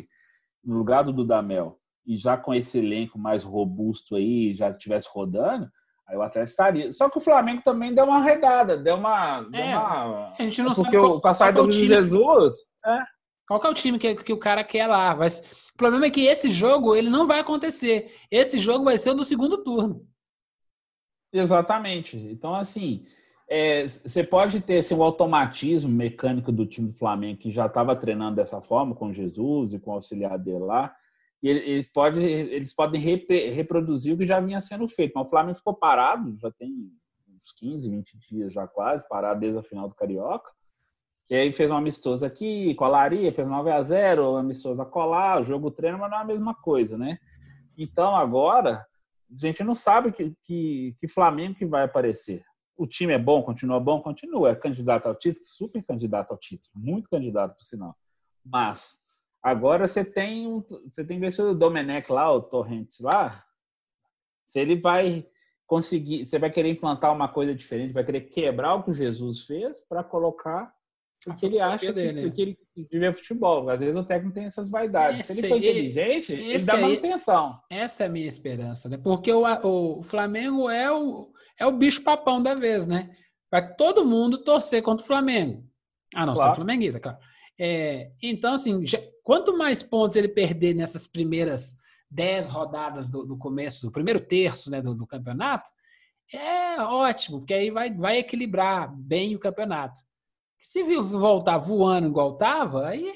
no 0.63 0.77
lugar 0.77 1.05
do 1.05 1.13
Dudamel, 1.13 1.79
e 2.05 2.17
já 2.17 2.37
com 2.37 2.53
esse 2.53 2.79
elenco 2.79 3.19
mais 3.19 3.43
robusto 3.43 4.15
aí, 4.15 4.53
já 4.53 4.73
tivesse 4.73 5.09
rodando, 5.11 5.71
aí 6.09 6.17
o 6.17 6.23
Atlético 6.23 6.51
estaria. 6.51 6.93
Só 6.93 7.09
que 7.09 7.19
o 7.19 7.21
Flamengo 7.21 7.63
também 7.63 7.95
deu 7.95 8.05
uma 8.05 8.19
arredada, 8.19 8.77
deu 8.77 8.97
uma. 8.97 9.43
Deu 9.43 9.61
é, 9.61 9.77
uma... 9.77 10.35
A 10.39 10.43
gente 10.43 10.63
não 10.63 10.75
porque 10.75 10.91
sabe. 10.91 11.03
Porque 11.03 11.19
o 11.19 11.21
passar 11.21 11.53
do 11.53 11.71
Jesus. 11.71 12.57
É. 12.85 12.99
Qual 13.47 13.61
que 13.61 13.67
é 13.67 13.71
o 13.71 13.75
time 13.75 13.99
que, 13.99 14.15
que 14.15 14.33
o 14.33 14.39
cara 14.39 14.65
quer 14.65 14.87
lá? 14.87 15.15
Mas, 15.15 15.41
o 15.75 15.77
problema 15.77 16.07
é 16.07 16.11
que 16.11 16.25
esse 16.25 16.51
jogo 16.51 16.95
ele 16.95 17.11
não 17.11 17.27
vai 17.27 17.41
acontecer. 17.41 18.15
Esse 18.31 18.59
jogo 18.59 18.85
vai 18.85 18.97
ser 18.97 19.11
o 19.11 19.15
do 19.15 19.25
segundo 19.25 19.63
turno. 19.63 20.07
Exatamente. 21.33 22.17
Então, 22.17 22.55
assim, 22.55 23.05
é, 23.49 23.87
você 23.87 24.23
pode 24.23 24.61
ter 24.61 24.79
assim, 24.79 24.95
o 24.95 25.03
automatismo 25.03 25.91
mecânico 25.91 26.53
do 26.53 26.67
time 26.67 26.89
do 26.89 26.99
Flamengo, 26.99 27.39
que 27.39 27.51
já 27.51 27.67
estava 27.67 27.97
treinando 27.97 28.37
dessa 28.37 28.61
forma, 28.61 28.95
com 28.95 29.13
Jesus 29.13 29.73
e 29.73 29.79
com 29.79 29.91
o 29.91 29.95
auxiliar 29.95 30.39
dele 30.39 30.65
lá, 30.65 30.95
e 31.43 31.49
eles, 31.49 31.89
pode, 31.89 32.23
eles 32.23 32.75
podem 32.75 33.01
reproduzir 33.01 34.15
o 34.15 34.19
que 34.19 34.27
já 34.27 34.41
vinha 34.41 34.61
sendo 34.61 34.87
feito. 34.87 35.13
Mas 35.15 35.27
o 35.27 35.29
Flamengo 35.31 35.59
ficou 35.59 35.75
parado, 35.75 36.37
já 36.39 36.51
tem 36.53 36.73
uns 37.29 37.53
15, 37.53 37.91
20 37.91 38.19
dias 38.29 38.53
já 38.53 38.67
quase, 38.69 39.09
parado 39.09 39.41
desde 39.41 39.59
a 39.59 39.63
final 39.63 39.89
do 39.89 39.95
Carioca. 39.95 40.53
Que 41.25 41.35
aí 41.35 41.53
fez 41.53 41.71
uma 41.71 41.79
amistosa 41.79 42.27
aqui, 42.27 42.75
colaria, 42.75 43.33
fez 43.33 43.47
9 43.47 43.71
a 43.71 43.83
0 43.83 44.37
amistosa 44.37 44.85
colar, 44.85 45.41
o 45.41 45.45
jogo 45.45 45.71
treino, 45.71 45.99
mas 45.99 46.11
não 46.11 46.19
é 46.19 46.21
a 46.21 46.25
mesma 46.25 46.55
coisa, 46.55 46.97
né? 46.97 47.19
Então 47.77 48.15
agora, 48.15 48.87
a 49.31 49.37
gente 49.37 49.65
não 49.65 49.75
sabe 49.75 50.13
que, 50.13 50.35
que, 50.43 50.97
que 50.99 51.09
Flamengo 51.09 51.55
que 51.55 51.67
vai 51.67 51.85
aparecer 51.85 52.45
o 52.77 52.87
time 52.87 53.13
é 53.13 53.19
bom, 53.19 53.43
continua 53.43 53.79
bom, 53.79 54.01
continua. 54.01 54.51
É 54.51 54.55
candidato 54.57 55.07
ao 55.07 55.15
título, 55.15 55.47
super 55.47 55.83
candidato 55.85 56.33
ao 56.33 56.39
título, 56.39 56.71
muito 56.75 57.09
candidato, 57.09 57.55
por 57.55 57.63
sinal. 57.63 57.97
Mas 58.45 59.02
agora 59.43 59.87
você 59.87 60.05
tem 60.05 60.47
um, 60.47 60.63
você 60.89 61.05
tem 61.05 61.17
que 61.17 61.25
ver 61.25 61.33
se 61.33 61.43
o 61.43 61.55
Domenech 61.55 62.11
lá, 62.11 62.33
o 62.33 62.41
Torrentes 62.41 63.01
lá, 63.01 63.45
se 64.47 64.61
ele 64.61 64.77
vai 64.77 65.27
conseguir, 65.67 66.27
você 66.27 66.39
vai 66.39 66.51
querer 66.51 66.69
implantar 66.69 67.13
uma 67.13 67.29
coisa 67.29 67.55
diferente, 67.55 67.95
vai 67.95 68.05
querer 68.05 68.23
quebrar 68.23 68.75
o 68.75 68.83
que 68.83 68.91
o 68.91 68.95
Jesus 68.95 69.47
fez 69.47 69.81
para 69.89 70.05
colocar 70.05 70.73
o 71.27 71.35
que 71.35 71.47
ele 71.47 71.61
acha 71.61 71.93
dele. 71.93 72.31
que, 72.31 72.31
que 72.31 72.43
ele 72.43 72.59
vive 72.91 73.13
futebol. 73.15 73.69
Às 73.71 73.79
vezes 73.79 73.97
o 73.97 74.05
técnico 74.05 74.35
tem 74.35 74.45
essas 74.45 74.69
vaidades. 74.69 75.21
Esse, 75.21 75.35
se 75.35 75.41
ele 75.41 75.49
for 75.49 75.57
inteligente, 75.57 76.33
ele 76.33 76.65
dá 76.65 76.77
manutenção. 76.77 77.61
essa 77.71 78.05
é 78.05 78.07
a 78.07 78.11
minha 78.11 78.27
esperança, 78.27 78.89
né? 78.89 78.99
Porque 78.99 79.33
o, 79.33 79.45
o 79.65 80.03
Flamengo 80.03 80.69
é 80.69 80.91
o, 80.91 81.33
é 81.59 81.65
o 81.65 81.73
bicho 81.73 82.03
papão 82.03 82.43
da 82.43 82.55
vez, 82.55 82.87
né? 82.87 83.17
Vai 83.51 83.75
todo 83.75 84.05
mundo 84.05 84.43
torcer 84.43 84.83
contra 84.83 85.05
o 85.05 85.07
Flamengo. 85.07 85.65
Ah, 86.15 86.27
não, 86.27 86.35
claro. 86.35 86.51
sou 86.51 86.57
flamenguista, 86.57 87.01
claro. 87.01 87.19
É, 87.65 88.11
então, 88.21 88.55
assim, 88.55 88.85
já, 88.85 88.99
quanto 89.23 89.57
mais 89.57 89.85
pontos 89.85 90.17
ele 90.17 90.27
perder 90.27 90.75
nessas 90.75 91.07
primeiras 91.07 91.77
dez 92.11 92.49
rodadas 92.49 93.09
do, 93.09 93.25
do, 93.25 93.39
começo, 93.39 93.87
do 93.87 93.93
primeiro 93.93 94.19
terço 94.19 94.69
né, 94.69 94.83
do, 94.83 94.93
do 94.97 95.07
campeonato, 95.07 95.71
é 96.35 96.83
ótimo, 96.83 97.39
porque 97.39 97.55
aí 97.55 97.71
vai, 97.71 97.95
vai 97.95 98.19
equilibrar 98.19 98.93
bem 98.93 99.37
o 99.37 99.39
campeonato. 99.39 100.01
Se 100.59 100.83
voltar 100.83 101.57
voando 101.59 102.09
igual 102.09 102.33
estava, 102.33 102.89
aí, 102.89 103.13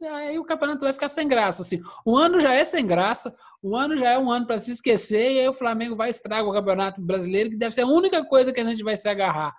aí 0.00 0.38
o 0.38 0.44
campeonato 0.44 0.82
vai 0.82 0.92
ficar 0.92 1.08
sem 1.08 1.26
graça. 1.26 1.62
Assim. 1.62 1.80
O 2.06 2.16
ano 2.16 2.38
já 2.38 2.54
é 2.54 2.64
sem 2.64 2.86
graça, 2.86 3.34
o 3.60 3.74
ano 3.74 3.96
já 3.96 4.10
é 4.12 4.18
um 4.18 4.30
ano 4.30 4.46
para 4.46 4.60
se 4.60 4.70
esquecer, 4.70 5.32
e 5.32 5.40
aí 5.40 5.48
o 5.48 5.52
Flamengo 5.52 5.96
vai 5.96 6.10
estragar 6.10 6.48
o 6.48 6.52
campeonato 6.52 7.00
brasileiro, 7.00 7.50
que 7.50 7.56
deve 7.56 7.74
ser 7.74 7.80
a 7.80 7.88
única 7.88 8.24
coisa 8.24 8.52
que 8.52 8.60
a 8.60 8.64
gente 8.64 8.84
vai 8.84 8.96
se 8.96 9.08
agarrar 9.08 9.56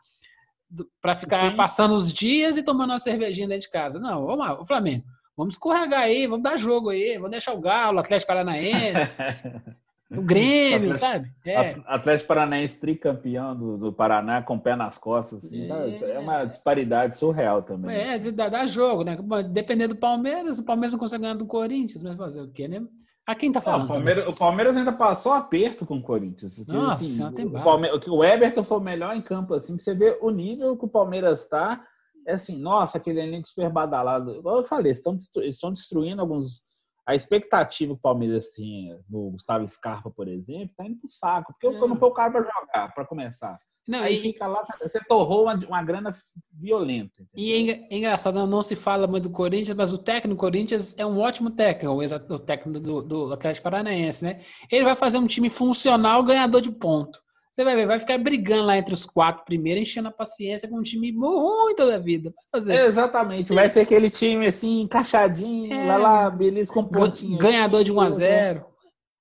para 1.02 1.16
ficar 1.16 1.50
Sim. 1.50 1.56
passando 1.56 1.94
os 1.94 2.12
dias 2.14 2.58
e 2.58 2.64
tomando 2.64 2.92
uma 2.92 3.00
cervejinha 3.00 3.48
dentro 3.48 3.68
de 3.68 3.72
casa. 3.72 4.00
Não, 4.00 4.26
vamos 4.26 4.40
lá, 4.40 4.62
o 4.62 4.66
Flamengo. 4.66 5.04
Vamos 5.36 5.54
escorregar 5.54 6.02
aí, 6.02 6.28
vamos 6.28 6.44
dar 6.44 6.58
jogo 6.58 6.90
aí, 6.90 7.16
vamos 7.16 7.32
deixar 7.32 7.54
o 7.54 7.62
Galo, 7.62 7.98
o 7.98 8.00
Atlético 8.02 8.28
Paranaense, 8.28 9.16
o 10.12 10.22
Grêmio, 10.22 10.92
Atlético, 10.92 10.98
sabe? 10.98 11.32
É. 11.46 11.74
Atlético 11.86 12.28
Paranaense 12.28 12.78
tricampeão 12.78 13.56
do, 13.56 13.78
do 13.78 13.94
Paraná 13.94 14.42
com 14.42 14.56
o 14.56 14.60
pé 14.60 14.76
nas 14.76 14.98
costas, 14.98 15.46
assim, 15.46 15.66
tá, 15.66 15.78
é, 15.78 16.16
é 16.16 16.20
uma 16.20 16.44
disparidade 16.44 17.16
surreal 17.18 17.64
também. 17.64 17.96
É, 17.96 18.20
dá, 18.32 18.50
dá 18.50 18.66
jogo, 18.66 19.06
né? 19.06 19.18
Dependendo 19.50 19.94
do 19.96 20.00
Palmeiras, 20.00 20.60
o 20.60 20.66
Palmeiras 20.66 20.92
não 20.92 21.00
consegue 21.00 21.22
ganhar 21.22 21.36
do 21.36 21.46
Corinthians, 21.46 22.04
mas 22.04 22.18
fazer 22.18 22.42
o 22.42 22.52
quê, 22.52 22.68
né? 22.68 22.86
A 23.30 23.36
quem 23.36 23.52
tá 23.52 23.62
falando? 23.62 23.84
O, 23.84 23.88
Palmeiras, 23.90 24.28
o, 24.28 24.34
Palmeiras, 24.34 24.76
ainda 24.76 24.92
passou 24.92 25.32
aperto 25.32 25.86
com 25.86 25.98
o 25.98 26.02
Corinthians. 26.02 26.66
Nossa, 26.66 27.06
assim, 27.06 27.46
o, 27.46 27.64
Palmeiras, 27.64 28.08
o 28.08 28.24
Everton 28.24 28.64
foi 28.64 28.80
o 28.80 28.82
melhor 28.82 29.16
em 29.16 29.22
campo, 29.22 29.54
assim, 29.54 29.78
você 29.78 29.94
vê 29.94 30.18
o 30.20 30.32
nível 30.32 30.76
que 30.76 30.86
o 30.86 30.90
Palmeiras 30.90 31.44
está. 31.44 31.86
É 32.26 32.34
assim, 32.34 32.60
nossa, 32.60 32.98
aquele 32.98 33.22
elenco 33.22 33.48
super 33.48 33.70
badalado. 33.70 34.32
Igual 34.32 34.58
eu 34.58 34.64
falei, 34.64 34.92
estão, 34.92 35.16
estão 35.44 35.72
destruindo 35.72 36.20
alguns. 36.24 36.64
A 37.06 37.14
expectativa 37.14 37.94
que 37.94 38.00
o 38.00 38.02
Palmeiras 38.02 38.48
tinha 38.48 39.00
no 39.08 39.30
Gustavo 39.30 39.68
Scarpa, 39.68 40.10
por 40.10 40.28
exemplo, 40.28 40.74
tá 40.76 40.88
indo 40.88 40.98
pro 40.98 41.08
saco. 41.08 41.54
Porque 41.54 41.68
é. 41.68 41.80
eu 41.80 41.88
não 41.88 41.98
foi 41.98 42.10
o 42.10 42.14
cara 42.14 42.32
para 42.32 42.42
jogar, 42.42 42.94
para 42.96 43.06
começar. 43.06 43.60
Não, 43.90 44.04
Aí 44.04 44.18
e... 44.18 44.22
fica 44.22 44.46
lá, 44.46 44.62
você 44.80 45.00
torrou 45.08 45.46
uma, 45.46 45.56
uma 45.56 45.82
grana 45.82 46.14
violenta. 46.54 47.24
Entendeu? 47.24 47.28
E 47.36 47.72
é, 47.72 47.98
engraçado, 47.98 48.46
não, 48.46 48.62
se 48.62 48.76
fala 48.76 49.08
muito 49.08 49.24
do 49.24 49.34
Corinthians, 49.34 49.76
mas 49.76 49.92
o 49.92 49.98
técnico 49.98 50.36
do 50.36 50.40
Corinthians 50.40 50.96
é 50.96 51.04
um 51.04 51.18
ótimo 51.20 51.50
técnico, 51.50 51.96
o, 51.96 52.38
técnico 52.38 52.80
do, 52.80 53.02
do 53.02 53.34
Atlético 53.34 53.64
Paranaense, 53.64 54.24
né? 54.24 54.42
Ele 54.72 54.84
vai 54.84 54.96
fazer 54.96 55.18
um 55.18 55.26
time 55.26 55.50
funcional, 55.50 56.22
ganhador 56.22 56.62
de 56.62 56.72
ponto. 56.72 57.20
Você 57.52 57.64
vai 57.64 57.76
ver, 57.76 57.88
vai 57.88 58.00
ficar 58.00 58.20
brigando 58.20 58.66
lá 58.66 58.78
entre 58.78 58.94
os 58.94 59.08
quatro 59.08 59.44
primeiros, 59.44 59.82
enchendo 59.82 60.10
a 60.10 60.12
paciência 60.12 60.70
com 60.70 60.78
um 60.78 60.84
time 60.84 61.12
ruim 61.12 61.74
toda 61.76 61.96
a 61.96 62.00
vida. 62.00 62.32
Vai. 62.54 62.86
Exatamente, 62.86 63.56
vai 63.56 63.70
ser 63.70 63.80
aquele 63.80 64.12
time 64.12 64.46
assim, 64.46 64.82
encaixadinho, 64.82 65.74
é, 65.74 65.88
lá, 65.88 65.98
lá, 65.98 66.30
beleza, 66.30 66.72
com 66.72 66.84
pontinho. 66.84 67.40
Ganhador 67.40 67.84
de 67.84 67.92
1 67.92 68.00
a 68.00 68.10
0 68.12 68.66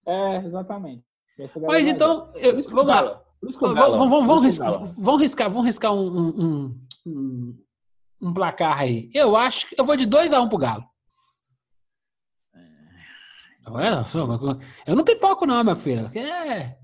É, 0.06 0.36
exatamente. 0.44 1.02
Mas 1.66 1.86
então, 1.86 2.30
eu, 2.36 2.52
vamos 2.52 2.86
lá. 2.86 3.22
Vamos, 3.42 4.42
riscar, 4.42 4.72
vamos 4.98 5.22
riscar, 5.22 5.50
vamos 5.50 5.66
riscar 5.66 5.92
um, 5.94 6.18
um, 6.18 6.80
um, 7.06 7.64
um, 8.22 8.34
placar 8.34 8.78
aí. 8.78 9.10
Eu 9.14 9.36
acho 9.36 9.68
que 9.68 9.80
eu 9.80 9.84
vou 9.84 9.96
de 9.96 10.06
2x1 10.06 10.44
um 10.44 10.48
pro 10.48 10.58
Galo. 10.58 10.84
É, 13.80 14.90
eu 14.90 14.96
não 14.96 15.04
pipoco, 15.04 15.46
não, 15.46 15.62
minha 15.62 15.76
filha. 15.76 16.10
É. 16.14 16.76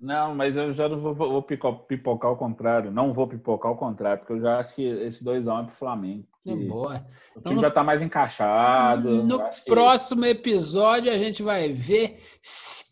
Não, 0.00 0.34
mas 0.34 0.56
eu 0.56 0.72
já 0.72 0.88
não 0.88 1.00
vou, 1.00 1.14
vou 1.14 1.42
pipocar 1.42 2.30
ao 2.30 2.36
contrário. 2.36 2.90
Não 2.90 3.12
vou 3.12 3.26
pipocar 3.26 3.70
ao 3.70 3.78
contrário, 3.78 4.18
porque 4.18 4.34
eu 4.34 4.40
já 4.40 4.58
acho 4.58 4.74
que 4.74 4.82
esse 4.84 5.24
2x1 5.24 5.62
é 5.62 5.64
pro 5.64 5.74
Flamengo. 5.74 6.26
É 6.46 6.54
boa. 6.54 7.04
O 7.34 7.40
time 7.40 7.54
então, 7.54 7.60
já 7.60 7.70
tá 7.70 7.82
mais 7.82 8.02
encaixado. 8.02 9.24
No 9.24 9.40
próximo 9.66 10.22
que... 10.22 10.28
episódio 10.28 11.10
a 11.10 11.16
gente 11.16 11.42
vai 11.42 11.72
ver 11.72 12.20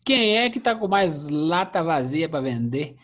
quem 0.05 0.37
é 0.37 0.49
que 0.49 0.59
tá 0.59 0.75
com 0.75 0.87
mais 0.87 1.29
lata 1.29 1.81
vazia 1.81 2.27
para 2.27 2.41
vender. 2.41 2.95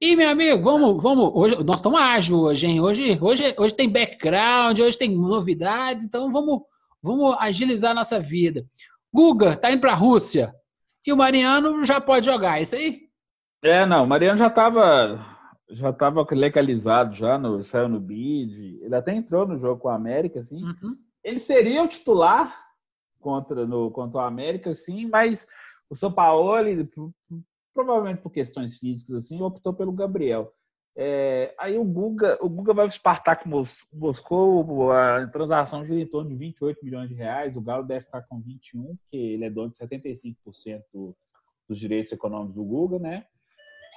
E, 0.00 0.14
meu 0.14 0.28
amigo, 0.28 0.62
vamos, 0.62 1.02
vamos. 1.02 1.30
Hoje, 1.34 1.64
nós 1.64 1.76
estamos 1.76 2.00
ágil 2.00 2.40
hoje, 2.40 2.66
hein? 2.66 2.80
Hoje, 2.80 3.18
hoje, 3.20 3.54
hoje 3.56 3.74
tem 3.74 3.88
background, 3.88 4.78
hoje 4.78 4.98
tem 4.98 5.08
novidades, 5.08 6.04
então 6.04 6.30
vamos, 6.30 6.60
vamos 7.02 7.36
agilizar 7.38 7.92
a 7.92 7.94
nossa 7.94 8.20
vida. 8.20 8.66
Guga 9.12 9.56
tá 9.56 9.70
indo 9.70 9.80
para 9.80 9.92
a 9.92 9.96
Rússia. 9.96 10.52
E 11.06 11.12
o 11.12 11.16
Mariano 11.16 11.84
já 11.84 12.00
pode 12.00 12.26
jogar, 12.26 12.58
é 12.58 12.62
isso 12.62 12.76
aí? 12.76 13.11
É, 13.62 13.86
não, 13.86 14.04
o 14.04 14.06
Mariano 14.06 14.38
já 14.38 14.48
estava 14.48 15.24
já 15.70 15.90
estava 15.90 16.26
legalizado 16.32 17.14
já 17.14 17.38
no 17.38 17.62
saiu 17.62 17.88
no 17.88 18.00
bid. 18.00 18.80
Ele 18.82 18.94
até 18.94 19.14
entrou 19.14 19.46
no 19.46 19.56
jogo 19.56 19.80
com 19.80 19.88
a 19.88 19.94
América, 19.94 20.40
assim. 20.40 20.62
Uhum. 20.62 20.96
Ele 21.24 21.38
seria 21.38 21.82
o 21.82 21.88
titular 21.88 22.52
contra 23.20 23.64
no 23.66 23.90
contra 23.90 24.18
o 24.18 24.20
América, 24.20 24.74
sim, 24.74 25.06
mas 25.06 25.46
o 25.88 25.96
São 25.96 26.12
Paulo, 26.12 26.58
ele, 26.58 26.90
provavelmente 27.72 28.20
por 28.20 28.30
questões 28.30 28.78
físicas, 28.78 29.14
assim, 29.24 29.40
optou 29.40 29.72
pelo 29.72 29.92
Gabriel. 29.92 30.52
É, 30.94 31.54
aí 31.58 31.78
o 31.78 31.84
Guga, 31.84 32.38
o 32.42 32.48
Guga 32.48 32.74
vai 32.74 32.86
para 32.86 32.92
o 32.92 32.94
Spartak 32.94 33.48
Moscou, 33.92 34.92
a 34.92 35.26
transação 35.28 35.84
gira 35.86 36.00
em 36.00 36.06
torno 36.06 36.28
de 36.28 36.36
28 36.36 36.84
milhões 36.84 37.08
de 37.08 37.14
reais, 37.14 37.56
o 37.56 37.62
Galo 37.62 37.86
deve 37.86 38.04
ficar 38.04 38.22
com 38.22 38.40
21, 38.40 38.96
porque 38.96 39.16
ele 39.16 39.44
é 39.44 39.50
dono 39.50 39.70
de 39.70 39.78
75% 39.78 40.82
do, 40.92 41.16
dos 41.66 41.78
direitos 41.78 42.12
econômicos 42.12 42.54
do 42.54 42.64
Guga, 42.64 42.98
né? 42.98 43.24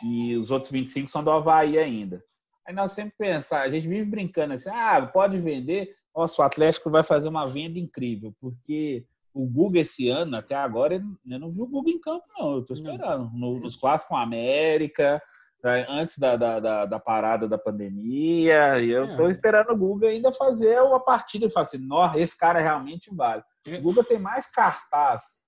E 0.03 0.35
os 0.35 0.51
outros 0.51 0.71
25 0.71 1.09
são 1.09 1.23
do 1.23 1.31
Havaí 1.31 1.77
ainda. 1.77 2.23
Aí 2.67 2.73
nós 2.73 2.93
sempre 2.93 3.13
pensar, 3.17 3.61
a 3.61 3.69
gente 3.69 3.87
vive 3.87 4.09
brincando 4.09 4.53
assim, 4.53 4.69
ah, 4.69 5.05
pode 5.05 5.37
vender, 5.37 5.89
nossa, 6.15 6.41
o 6.41 6.45
Atlético 6.45 6.89
vai 6.89 7.03
fazer 7.03 7.29
uma 7.29 7.45
venda 7.45 7.77
incrível, 7.77 8.33
porque 8.41 9.05
o 9.31 9.45
Guga 9.45 9.79
esse 9.79 10.09
ano, 10.09 10.35
até 10.35 10.55
agora, 10.55 10.95
eu 10.95 11.39
não 11.39 11.51
vi 11.51 11.61
o 11.61 11.67
Guga 11.67 11.91
em 11.91 11.99
campo, 11.99 12.23
não. 12.37 12.53
Eu 12.53 12.61
estou 12.61 12.73
esperando. 12.73 13.29
No, 13.33 13.59
nos 13.59 13.75
clássicos 13.75 14.09
com 14.09 14.15
a 14.15 14.23
América, 14.23 15.21
né, 15.63 15.85
antes 15.89 16.17
da, 16.17 16.35
da, 16.37 16.59
da, 16.59 16.85
da, 16.85 16.99
parada 16.99 17.47
da 17.47 17.57
pandemia, 17.57 18.79
e 18.79 18.89
eu 18.89 19.05
estou 19.05 19.27
é. 19.27 19.31
esperando 19.31 19.71
o 19.71 19.77
Guga 19.77 20.07
ainda 20.07 20.31
fazer 20.31 20.81
uma 20.81 20.99
partida 20.99 21.45
e 21.45 21.49
falar 21.51 21.63
assim, 21.63 21.77
nossa, 21.77 22.17
esse 22.17 22.37
cara 22.37 22.59
realmente 22.59 23.13
vale. 23.13 23.43
O 23.67 23.81
Guga 23.81 24.03
tem 24.03 24.17
mais 24.17 24.49
cartaz 24.49 25.39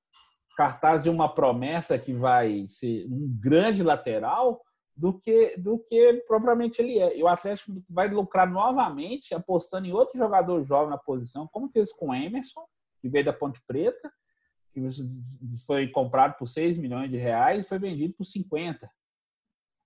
cartaz 0.57 1.03
de 1.03 1.09
uma 1.09 1.29
promessa 1.29 1.99
que 1.99 2.11
vai 2.11 2.65
ser 2.67 3.05
um 3.05 3.29
grande 3.39 3.83
lateral 3.83 4.59
do 4.95 5.13
que 5.13 5.55
do 5.55 5.77
que 5.77 6.13
propriamente 6.27 6.81
ele 6.81 6.97
é. 6.97 7.15
E 7.15 7.21
o 7.21 7.27
Atlético 7.27 7.71
vai 7.87 8.09
lucrar 8.09 8.49
novamente 8.49 9.35
apostando 9.35 9.85
em 9.85 9.93
outro 9.93 10.17
jogador 10.17 10.63
jovem 10.63 10.89
na 10.89 10.97
posição, 10.97 11.47
como 11.47 11.69
fez 11.69 11.93
com 11.93 12.09
o 12.09 12.15
Emerson, 12.15 12.65
que 12.99 13.07
veio 13.07 13.23
da 13.23 13.31
Ponte 13.31 13.61
Preta, 13.67 14.11
que 14.73 14.81
foi 15.67 15.87
comprado 15.89 16.35
por 16.39 16.47
6 16.47 16.75
milhões 16.77 17.11
de 17.11 17.17
reais 17.17 17.63
e 17.63 17.69
foi 17.69 17.77
vendido 17.77 18.15
por 18.15 18.25
50. 18.25 18.89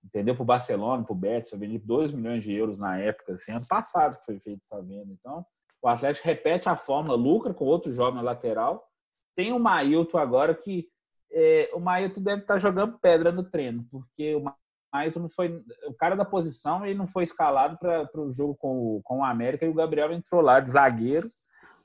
Entendeu? 0.02 0.34
Para 0.34 0.42
o 0.42 0.46
Barcelona, 0.46 1.04
para 1.04 1.12
o 1.12 1.16
Betis, 1.16 1.50
foi 1.50 1.58
vendido 1.58 1.86
2 1.86 2.12
milhões 2.12 2.42
de 2.42 2.52
euros 2.52 2.78
na 2.78 2.98
época, 2.98 3.34
assim, 3.34 3.52
ano 3.52 3.66
passado 3.68 4.18
que 4.18 4.24
foi 4.24 4.40
feito 4.40 4.62
essa 4.64 4.82
venda. 4.82 5.12
Então, 5.12 5.44
o 5.82 5.88
Atlético 5.88 6.26
repete 6.26 6.68
a 6.68 6.76
fórmula, 6.76 7.14
lucra 7.14 7.52
com 7.52 7.66
outro 7.66 7.92
jovem 7.92 8.16
na 8.16 8.22
lateral 8.22 8.90
tem 9.34 9.52
o 9.52 9.58
Mailton 9.58 10.18
agora 10.18 10.54
que 10.54 10.88
é, 11.32 11.70
o 11.72 11.80
Mailton 11.80 12.20
deve 12.20 12.42
estar 12.42 12.54
tá 12.54 12.60
jogando 12.60 12.98
pedra 12.98 13.32
no 13.32 13.42
treino, 13.42 13.86
porque 13.90 14.34
o 14.34 14.44
Mailton 14.92 15.20
não 15.20 15.30
foi 15.30 15.62
o 15.86 15.94
cara 15.94 16.14
da 16.14 16.24
posição 16.24 16.86
e 16.86 16.94
não 16.94 17.06
foi 17.06 17.24
escalado 17.24 17.78
para 17.78 18.20
o 18.20 18.32
jogo 18.32 18.54
com 18.54 18.96
o, 18.96 19.02
com 19.02 19.20
o 19.20 19.24
América 19.24 19.64
e 19.64 19.68
o 19.68 19.74
Gabriel 19.74 20.12
entrou 20.12 20.42
lá 20.42 20.60
de 20.60 20.70
zagueiro 20.70 21.28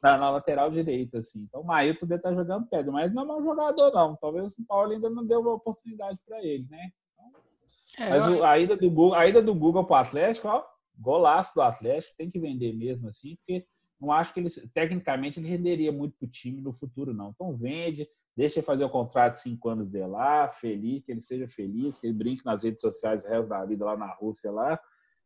na, 0.01 0.17
na 0.17 0.29
lateral 0.29 0.69
direita, 0.69 1.19
assim. 1.19 1.39
Então 1.39 1.61
o 1.61 1.65
Mailton 1.65 2.05
deve 2.05 2.19
estar 2.19 2.29
tá 2.29 2.35
jogando 2.35 2.67
pedra, 2.67 2.91
mas 2.91 3.13
não 3.13 3.31
é 3.31 3.37
um 3.37 3.43
jogador, 3.43 3.91
não. 3.93 4.15
Talvez 4.17 4.53
o 4.53 4.65
Paulo 4.65 4.91
ainda 4.91 5.09
não 5.09 5.25
deu 5.25 5.39
uma 5.39 5.53
oportunidade 5.53 6.19
para 6.25 6.43
ele, 6.43 6.67
né? 6.69 6.91
Então, 7.13 8.05
é, 8.05 8.09
mas 8.09 8.27
eu... 8.27 8.45
a, 8.45 8.59
ida 8.59 8.75
do 8.75 8.89
Google, 8.89 9.15
a 9.15 9.27
ida 9.27 9.41
do 9.41 9.55
Google 9.55 9.85
para 9.85 9.93
o 9.93 9.99
Atlético, 10.01 10.49
ó, 10.49 10.63
golaço 10.97 11.55
do 11.55 11.61
Atlético, 11.61 12.15
tem 12.17 12.29
que 12.29 12.39
vender 12.39 12.73
mesmo 12.73 13.07
assim, 13.07 13.35
porque 13.37 13.65
não 13.99 14.11
acho 14.11 14.33
que 14.33 14.39
ele, 14.39 14.49
tecnicamente, 14.73 15.39
ele 15.39 15.47
renderia 15.47 15.91
muito 15.91 16.15
para 16.17 16.27
o 16.27 16.29
time 16.29 16.61
no 16.61 16.71
futuro, 16.71 17.13
não. 17.13 17.31
Então 17.31 17.55
vende, 17.55 18.07
deixa 18.35 18.59
ele 18.59 18.65
fazer 18.65 18.83
o 18.83 18.89
contrato 18.89 19.37
cinco 19.37 19.69
anos 19.69 19.89
de 19.89 20.05
lá, 20.05 20.49
feliz, 20.49 21.03
que 21.03 21.11
ele 21.11 21.21
seja 21.21 21.47
feliz, 21.47 21.97
que 21.97 22.07
ele 22.07 22.13
brinque 22.13 22.45
nas 22.45 22.63
redes 22.63 22.81
sociais 22.81 23.21
o 23.21 23.27
resto 23.27 23.49
da 23.49 23.65
vida 23.65 23.85
lá 23.85 23.97
na 23.97 24.13
Rússia 24.13 24.51
lá, 24.51 24.79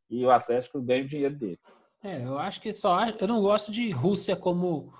e 0.10 0.26
o 0.26 0.32
Atlético 0.32 0.82
ganhe 0.82 1.04
o 1.04 1.08
dinheiro 1.08 1.38
dele. 1.38 1.60
É, 2.04 2.26
eu 2.26 2.40
acho 2.40 2.62
que 2.62 2.74
só. 2.74 3.06
Eu 3.06 3.28
não 3.28 3.42
gosto 3.42 3.72
de 3.72 3.90
Rússia 3.92 4.36
como, 4.36 4.92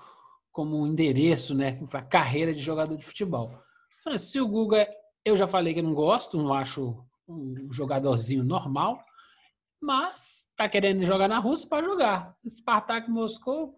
como 0.52 0.86
endereço, 0.86 1.54
né, 1.54 1.72
para 1.90 2.02
carreira 2.02 2.52
de 2.52 2.60
jogador 2.60 2.96
de 2.96 3.04
futebol. 3.04 3.58
Mas 4.04 4.22
se 4.22 4.40
o 4.40 4.48
Guga, 4.48 4.88
eu 5.24 5.36
já 5.36 5.46
falei 5.46 5.74
que 5.74 5.82
não 5.82 5.94
gosto, 5.94 6.36
não 6.36 6.52
acho 6.52 6.96
um 7.28 7.72
jogadorzinho 7.72 8.44
normal. 8.44 9.02
Mas 9.82 10.46
tá 10.56 10.68
querendo 10.68 11.04
jogar 11.04 11.26
na 11.26 11.40
Rússia 11.40 11.68
para 11.68 11.84
jogar. 11.84 12.34
Spartak 12.48 13.10
Moscou. 13.10 13.74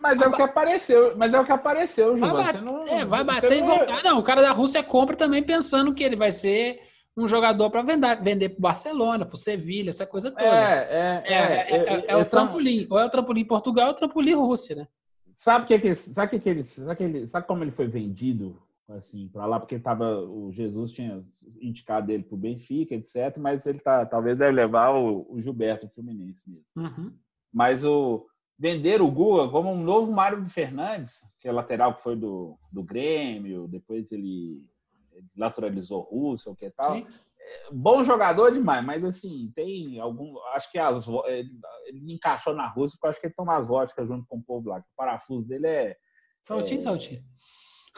Mas 0.00 0.20
é 0.20 0.26
o 0.26 0.32
que 0.32 0.42
apareceu, 0.42 1.16
mas 1.16 1.32
é 1.32 1.40
o 1.40 1.44
que 1.44 1.52
apareceu, 1.52 2.16
Ju. 2.16 2.20
Vai 2.20 2.32
bater, 2.32 2.62
não, 2.62 2.86
é, 2.86 3.04
vai 3.04 3.24
bater 3.24 3.52
e 3.52 3.62
voltar. 3.62 4.02
Não, 4.02 4.18
o 4.18 4.22
cara 4.22 4.42
da 4.42 4.52
Rússia 4.52 4.82
compra 4.82 5.16
também 5.16 5.42
pensando 5.42 5.94
que 5.94 6.02
ele 6.04 6.16
vai 6.16 6.30
ser 6.30 6.80
um 7.16 7.26
jogador 7.26 7.68
para 7.70 7.82
vender, 7.82 8.22
vender 8.22 8.48
para 8.50 8.60
Barcelona, 8.60 9.26
para 9.26 9.36
Sevilha, 9.36 9.90
essa 9.90 10.06
coisa 10.06 10.30
toda. 10.30 10.44
É, 10.44 10.88
é, 10.90 11.22
é. 11.24 11.34
É, 11.34 11.94
é, 11.94 12.04
é 12.08 12.16
o 12.16 12.24
trampolim. 12.24 12.86
Ou 12.90 12.98
é 12.98 13.04
o 13.04 13.10
trampolim 13.10 13.44
Portugal 13.44 13.86
ou 13.86 13.90
é 13.90 13.94
o 13.94 13.96
trampolim 13.96 14.34
Rússia, 14.34 14.76
né? 14.76 14.88
Sabe 15.34 15.66
que, 15.66 15.78
que 15.78 15.94
sabe 15.94 16.38
que 16.38 16.48
ele, 16.48 16.62
sabe 16.64 16.96
que 16.96 17.02
ele, 17.04 17.26
sabe 17.26 17.46
como 17.46 17.62
ele 17.62 17.70
foi 17.70 17.86
vendido 17.86 18.60
assim, 18.88 19.28
para 19.28 19.46
lá, 19.46 19.60
porque 19.60 19.78
tava, 19.78 20.20
o 20.20 20.50
Jesus 20.50 20.92
tinha 20.92 21.24
indicado 21.60 22.10
ele 22.10 22.22
para 22.22 22.34
o 22.34 22.38
Benfica, 22.38 22.94
etc., 22.94 23.36
mas 23.38 23.66
ele 23.66 23.78
tá, 23.78 24.06
talvez 24.06 24.38
deve 24.38 24.52
levar 24.52 24.90
o, 24.90 25.26
o 25.30 25.40
Gilberto 25.40 25.86
o 25.86 25.90
Fluminense 25.90 26.48
mesmo. 26.50 26.64
Uhum. 26.76 27.12
Mas 27.52 27.84
o 27.84 28.26
vender 28.58 29.00
o 29.00 29.10
Guga 29.10 29.48
como 29.50 29.70
um 29.70 29.82
novo 29.82 30.10
Mário 30.10 30.44
Fernandes, 30.48 31.22
que 31.38 31.48
é 31.48 31.52
lateral 31.52 31.94
que 31.94 32.02
foi 32.02 32.16
do, 32.16 32.58
do 32.72 32.82
Grêmio, 32.82 33.68
depois 33.68 34.10
ele, 34.10 34.68
ele 35.12 35.26
naturalizou 35.36 36.02
russo, 36.02 36.50
o 36.50 36.56
que 36.56 36.70
tal. 36.70 36.94
Sim. 36.94 37.06
É, 37.40 37.68
bom 37.72 38.02
jogador 38.02 38.50
demais, 38.50 38.84
mas 38.84 39.04
assim, 39.04 39.50
tem 39.54 40.00
algum. 40.00 40.38
Acho 40.54 40.70
que 40.70 40.78
as, 40.78 41.06
ele, 41.26 41.50
ele 41.86 42.12
encaixou 42.12 42.54
na 42.54 42.68
Rússia, 42.68 42.98
porque 42.98 43.08
acho 43.08 43.20
que 43.20 43.26
ele 43.28 43.34
toma 43.34 43.56
as 43.56 43.68
vodkas 43.68 44.08
junto 44.08 44.26
com 44.26 44.38
o 44.38 44.42
povo 44.42 44.68
lá. 44.68 44.78
O 44.78 44.96
parafuso 44.96 45.46
dele 45.46 45.66
é. 45.66 45.96
Soltinho, 46.42 46.80
é, 46.80 46.84
soltinho. 46.84 47.22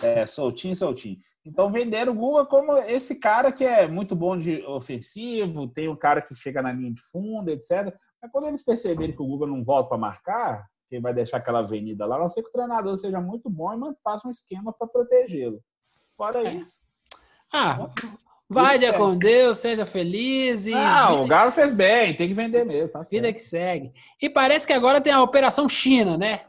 É, 0.03 0.25
soltinho, 0.27 0.75
soltinho. 0.75 1.19
Então 1.45 1.73
venderam 1.73 2.13
o 2.13 2.17
Guga 2.17 2.45
como 2.45 2.77
esse 2.79 3.15
cara 3.15 3.51
que 3.51 3.65
é 3.65 3.89
muito 3.89 4.15
bom 4.15 4.39
de 4.39 4.63
ofensivo, 4.67 5.69
tem 5.69 5.89
um 5.89 5.97
cara 5.97 6.21
que 6.21 6.35
chega 6.35 6.61
na 6.61 6.73
linha 6.73 6.93
de 6.93 7.01
fundo, 7.01 7.49
etc. 7.49 7.95
Mas 8.21 8.31
quando 8.31 8.49
eles 8.49 8.65
perceberem 8.65 9.15
que 9.15 9.23
o 9.23 9.27
Guga 9.27 9.47
não 9.47 9.65
volta 9.65 9.89
para 9.89 9.99
marcar, 9.99 10.67
que 10.89 11.01
vai 11.01 11.15
deixar 11.15 11.39
aquela 11.39 11.61
avenida 11.61 12.05
lá, 12.05 12.17
a 12.17 12.19
não 12.19 12.29
ser 12.29 12.43
que 12.43 12.49
o 12.49 12.53
treinador 12.53 12.95
seja 12.97 13.21
muito 13.21 13.49
bom 13.49 13.73
e 13.73 13.95
faça 14.03 14.27
um 14.27 14.31
esquema 14.31 14.73
para 14.73 14.87
protegê-lo. 14.87 15.61
Fora 16.17 16.47
é. 16.47 16.55
isso. 16.55 16.83
Ah, 17.53 17.89
vai 18.49 18.77
dia 18.77 18.93
com 18.93 19.17
Deus, 19.17 19.59
seja 19.59 19.87
feliz. 19.87 20.67
E 20.67 20.75
ah, 20.75 21.13
o 21.13 21.27
Galo 21.27 21.53
fez 21.53 21.73
bem, 21.73 22.15
tem 22.15 22.29
que 22.29 22.35
vender 22.35 22.65
mesmo. 22.65 22.91
Tá 22.91 23.01
vida 23.03 23.33
que 23.33 23.41
segue. 23.41 23.93
E 24.21 24.29
parece 24.29 24.67
que 24.67 24.73
agora 24.73 25.01
tem 25.01 25.13
a 25.13 25.23
Operação 25.23 25.69
China, 25.69 26.19
né? 26.19 26.43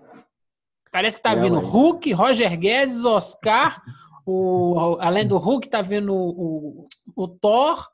Parece 0.91 1.17
que 1.17 1.23
tá 1.23 1.31
é, 1.31 1.35
vindo 1.35 1.55
mas... 1.55 1.67
Hulk, 1.67 2.11
Roger 2.13 2.57
Guedes, 2.57 3.05
Oscar. 3.05 3.81
O, 4.25 4.97
além 4.99 5.25
do 5.25 5.37
Hulk, 5.37 5.67
tá 5.69 5.81
vindo 5.81 6.13
o, 6.13 6.87
o, 7.15 7.23
o 7.23 7.27
Thor, 7.27 7.87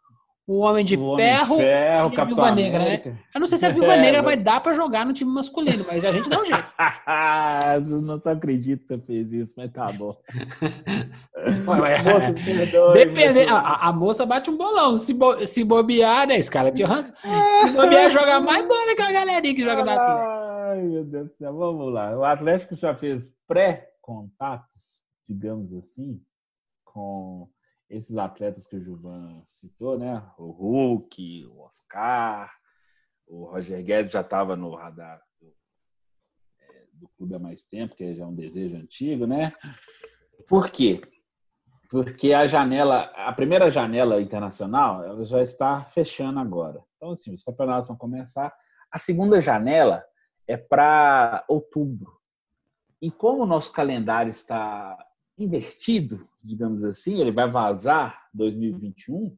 o 0.48 0.60
Homem 0.60 0.84
de 0.84 0.96
o 0.96 1.16
Ferro, 1.18 1.56
Homem 1.56 1.68
de 1.68 1.72
Ferro 1.74 2.14
e 2.14 2.20
a 2.20 2.24
Viúva 2.24 2.52
Negra, 2.52 2.80
né? 2.80 3.02
Eu 3.34 3.40
não 3.40 3.48
sei 3.48 3.58
se 3.58 3.66
a 3.66 3.70
Viúva 3.70 3.94
é, 3.94 4.00
Negra 4.02 4.22
vai 4.22 4.38
dar 4.38 4.62
para 4.62 4.74
jogar 4.74 5.06
no 5.06 5.12
time 5.12 5.32
masculino, 5.32 5.86
mas 5.88 6.06
a 6.06 6.12
gente 6.12 6.30
dá 6.30 6.40
um 6.40 6.46
jeito. 6.46 6.64
não 8.02 8.22
acredito 8.32 8.88
que 8.88 8.94
eu 8.94 9.00
fiz 9.02 9.32
isso, 9.32 9.56
mas 9.58 9.72
tá 9.72 9.92
bom. 9.92 10.16
moça, 11.66 12.34
Depende, 12.94 13.42
a, 13.50 13.88
a, 13.90 13.94
moça 13.94 14.26
bate 14.26 14.50
um 14.50 14.58
bolão. 14.58 14.98
Se, 14.98 15.14
bo, 15.14 15.46
se 15.46 15.64
bobear, 15.66 16.28
né, 16.28 16.42
Scarlett 16.42 16.82
Johansson? 16.82 17.14
Se 17.66 17.72
bobear, 17.74 18.10
joga 18.10 18.40
mais 18.40 18.66
bola 18.66 18.96
que 18.96 19.02
a 19.02 19.12
galerinha 19.12 19.56
que 19.56 19.64
joga 19.64 19.84
na 19.84 20.57
Ai, 20.70 20.82
meu 20.82 21.06
Deus 21.06 21.30
do 21.30 21.38
céu. 21.38 21.56
Vamos 21.56 21.94
lá. 21.94 22.18
O 22.18 22.26
Atlético 22.26 22.76
já 22.76 22.94
fez 22.94 23.34
pré-contatos, 23.48 25.02
digamos 25.26 25.74
assim, 25.74 26.22
com 26.84 27.50
esses 27.90 28.18
atletas 28.18 28.68
que 28.68 28.76
o 28.76 28.84
Juvan 28.84 29.42
citou, 29.46 29.98
né? 29.98 30.22
O 30.38 30.52
Hulk, 30.52 31.46
o 31.46 31.62
Oscar, 31.62 32.54
o 33.26 33.46
Roger 33.46 33.82
Guedes 33.82 34.12
já 34.12 34.20
estava 34.20 34.58
no 34.58 34.76
radar 34.76 35.22
do, 35.40 35.56
é, 36.60 36.86
do, 36.92 37.08
clube 37.16 37.36
há 37.36 37.40
mais 37.40 37.64
tempo, 37.64 37.96
que 37.96 38.14
já 38.14 38.26
é 38.26 38.28
um 38.28 38.36
desejo 38.36 38.76
antigo, 38.76 39.26
né? 39.26 39.54
Por 40.50 40.70
quê? 40.70 41.00
Porque 41.90 42.34
a 42.34 42.46
janela, 42.46 43.04
a 43.16 43.32
primeira 43.32 43.72
janela 43.72 44.22
internacional, 44.22 45.02
ela 45.06 45.24
já 45.24 45.42
está 45.42 45.86
fechando 45.86 46.40
agora. 46.40 46.84
Então, 46.98 47.12
assim, 47.12 47.34
os 47.34 47.42
campeonatos 47.42 47.88
vão 47.88 47.96
começar. 47.96 48.54
A 48.92 49.00
segunda 49.00 49.40
janela 49.40 50.04
é 50.48 50.56
para 50.58 51.44
outubro. 51.48 52.18
E 53.02 53.12
como 53.12 53.44
o 53.44 53.48
nosso 53.48 53.72
calendário 53.74 54.30
está 54.30 54.98
invertido, 55.38 56.28
digamos 56.44 56.84
assim, 56.84 57.20
ele 57.20 57.32
vai 57.32 57.50
vazar 57.50 58.28
2021. 58.34 59.36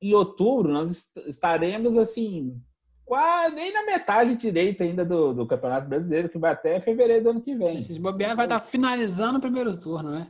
Em 0.00 0.14
outubro 0.14 0.72
nós 0.72 1.12
estaremos 1.26 1.96
assim 1.96 2.60
quase 3.08 3.54
nem 3.54 3.72
na 3.72 3.84
metade 3.84 4.36
direita 4.36 4.84
ainda 4.84 5.04
do, 5.04 5.32
do 5.32 5.46
Campeonato 5.46 5.88
Brasileiro, 5.88 6.28
que 6.28 6.38
vai 6.38 6.52
até 6.52 6.78
fevereiro 6.78 7.24
do 7.24 7.30
ano 7.30 7.40
que 7.40 7.54
vem. 7.54 7.80
Esse 7.80 7.98
bobear 7.98 8.36
vai 8.36 8.44
estar 8.44 8.60
finalizando 8.60 9.38
o 9.38 9.40
primeiro 9.40 9.80
turno, 9.80 10.10
né? 10.10 10.28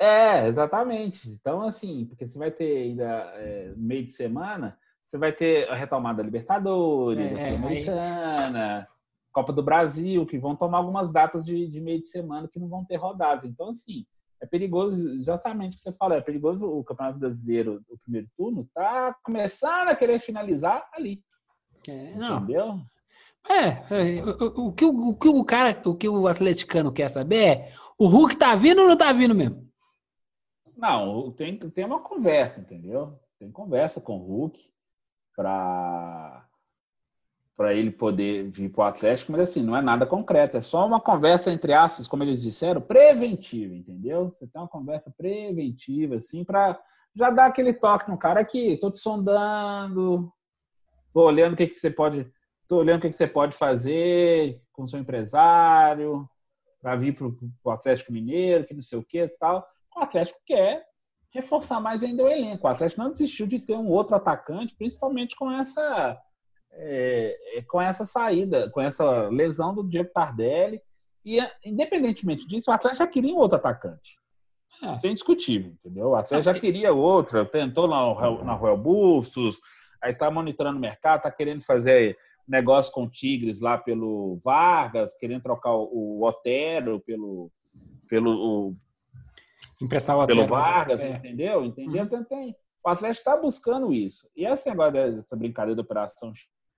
É, 0.00 0.48
exatamente. 0.48 1.28
Então, 1.28 1.62
assim, 1.62 2.06
porque 2.06 2.26
você 2.26 2.38
vai 2.38 2.50
ter 2.50 2.78
ainda 2.78 3.04
é, 3.36 3.72
meio 3.76 4.06
de 4.06 4.12
semana, 4.12 4.76
você 5.06 5.18
vai 5.18 5.32
ter 5.32 5.68
a 5.68 5.74
retomada 5.74 6.16
da 6.16 6.22
Libertadores, 6.22 7.38
é, 7.38 7.50
Sul-Americana, 7.50 8.88
Copa 9.34 9.52
do 9.52 9.64
Brasil, 9.64 10.24
que 10.24 10.38
vão 10.38 10.54
tomar 10.54 10.78
algumas 10.78 11.10
datas 11.10 11.44
de, 11.44 11.66
de 11.66 11.80
meio 11.80 12.00
de 12.00 12.06
semana 12.06 12.48
que 12.48 12.60
não 12.60 12.68
vão 12.68 12.84
ter 12.84 12.94
rodadas. 12.94 13.44
Então, 13.44 13.70
assim, 13.70 14.06
é 14.40 14.46
perigoso, 14.46 15.10
exatamente 15.10 15.72
o 15.72 15.76
que 15.76 15.82
você 15.82 15.92
falou, 15.92 16.16
é 16.16 16.20
perigoso 16.20 16.64
o 16.64 16.84
Campeonato 16.84 17.18
Brasileiro, 17.18 17.82
o 17.88 17.98
primeiro 17.98 18.28
turno, 18.36 18.68
tá 18.72 19.12
começando 19.24 19.88
a 19.88 19.96
querer 19.96 20.20
finalizar 20.20 20.88
ali. 20.92 21.20
É, 21.88 22.14
não. 22.14 22.36
Entendeu? 22.36 22.78
É, 23.48 24.18
é 24.18 24.24
o, 24.24 24.68
o, 24.68 24.72
que, 24.72 24.84
o, 24.84 25.14
que 25.14 25.28
o 25.28 25.44
cara, 25.44 25.82
o 25.84 25.96
que 25.96 26.08
o 26.08 26.28
atleticano 26.28 26.92
quer 26.92 27.10
saber 27.10 27.44
é 27.44 27.72
o 27.98 28.06
Hulk 28.06 28.36
tá 28.36 28.54
vindo 28.54 28.82
ou 28.82 28.88
não 28.88 28.96
tá 28.96 29.12
vindo 29.12 29.34
mesmo? 29.34 29.68
Não, 30.76 31.32
tem, 31.32 31.58
tem 31.58 31.84
uma 31.84 32.00
conversa, 32.00 32.60
entendeu? 32.60 33.18
Tem 33.38 33.50
conversa 33.50 34.00
com 34.00 34.16
o 34.16 34.24
Hulk 34.24 34.70
para 35.34 36.43
para 37.56 37.72
ele 37.72 37.90
poder 37.90 38.50
vir 38.50 38.68
para 38.68 38.84
o 38.84 38.88
Atlético, 38.88 39.32
mas 39.32 39.42
assim, 39.42 39.62
não 39.62 39.76
é 39.76 39.80
nada 39.80 40.04
concreto, 40.04 40.56
é 40.56 40.60
só 40.60 40.86
uma 40.86 41.00
conversa 41.00 41.52
entre 41.52 41.72
aspas, 41.72 42.08
como 42.08 42.24
eles 42.24 42.42
disseram, 42.42 42.80
preventiva, 42.80 43.74
entendeu? 43.74 44.30
Você 44.30 44.46
tem 44.46 44.60
uma 44.60 44.68
conversa 44.68 45.12
preventiva, 45.16 46.16
assim, 46.16 46.44
para 46.44 46.80
já 47.14 47.30
dar 47.30 47.46
aquele 47.46 47.72
toque 47.72 48.10
no 48.10 48.18
cara 48.18 48.40
aqui, 48.40 48.76
tô 48.78 48.90
te 48.90 48.98
sondando, 48.98 50.32
tô 51.12 51.22
olhando 51.22 51.52
o 51.52 51.56
que, 51.56 51.68
que 51.68 51.74
você 51.74 51.90
pode, 51.90 52.28
tô 52.66 52.78
olhando 52.78 52.98
o 52.98 53.02
que, 53.02 53.10
que 53.10 53.16
você 53.16 53.26
pode 53.26 53.56
fazer 53.56 54.60
com 54.72 54.86
seu 54.86 54.98
empresário, 54.98 56.28
para 56.84 56.96
vir 56.96 57.14
para 57.14 57.26
o 57.64 57.70
Atlético 57.70 58.12
Mineiro, 58.12 58.66
que 58.66 58.74
não 58.74 58.82
sei 58.82 58.98
o 58.98 59.02
que 59.02 59.26
tal. 59.40 59.66
O 59.96 60.00
Atlético 60.00 60.38
quer 60.44 60.84
reforçar 61.30 61.80
mais 61.80 62.02
ainda 62.02 62.22
o 62.22 62.28
elenco. 62.28 62.66
O 62.66 62.70
Atlético 62.70 63.00
não 63.00 63.10
desistiu 63.10 63.46
de 63.46 63.58
ter 63.58 63.74
um 63.74 63.88
outro 63.88 64.14
atacante, 64.14 64.76
principalmente 64.76 65.34
com 65.34 65.50
essa 65.50 66.20
é, 66.76 67.58
é, 67.58 67.62
com 67.62 67.80
essa 67.80 68.04
saída, 68.04 68.70
com 68.70 68.80
essa 68.80 69.28
lesão 69.28 69.74
do 69.74 69.88
Diego 69.88 70.10
Tardelli. 70.12 70.80
E, 71.24 71.38
independentemente 71.64 72.46
disso, 72.46 72.70
o 72.70 72.74
Atlético 72.74 73.02
já 73.02 73.06
queria 73.06 73.34
um 73.34 73.38
outro 73.38 73.56
atacante. 73.56 74.18
É. 74.82 74.94
Isso 74.94 75.06
é 75.06 75.10
indiscutível, 75.10 75.72
entendeu? 75.72 76.08
O 76.08 76.16
Atlético 76.16 76.54
já 76.54 76.60
queria 76.60 76.92
outro, 76.92 77.44
tentou 77.46 77.88
na, 77.88 78.44
na 78.44 78.54
Royal 78.54 78.76
Bustos, 78.76 79.58
aí 80.02 80.12
está 80.12 80.30
monitorando 80.30 80.76
o 80.76 80.80
mercado, 80.80 81.18
está 81.18 81.30
querendo 81.30 81.64
fazer 81.64 82.18
negócio 82.46 82.92
com 82.92 83.04
o 83.04 83.10
Tigres 83.10 83.60
lá 83.60 83.78
pelo 83.78 84.38
Vargas, 84.44 85.16
querendo 85.16 85.42
trocar 85.42 85.74
o, 85.74 86.22
Otero 86.22 87.00
pelo. 87.00 87.50
pelo 88.08 88.30
o, 88.30 88.76
Emprestar 89.80 90.16
o 90.16 90.20
Otero. 90.20 90.40
Pelo 90.40 90.48
Vargas, 90.48 91.00
é. 91.00 91.10
entendeu? 91.10 91.64
Entendeu? 91.64 92.04
Então, 92.04 92.24
tem, 92.24 92.54
o 92.84 92.88
Atlético 92.88 93.20
está 93.20 93.36
buscando 93.36 93.92
isso. 93.92 94.30
E 94.36 94.44
esse 94.44 94.68
negócio 94.68 94.92
dessa 94.92 95.36
brincadeira 95.36 95.76
da 95.76 95.82
Operação 95.82 96.32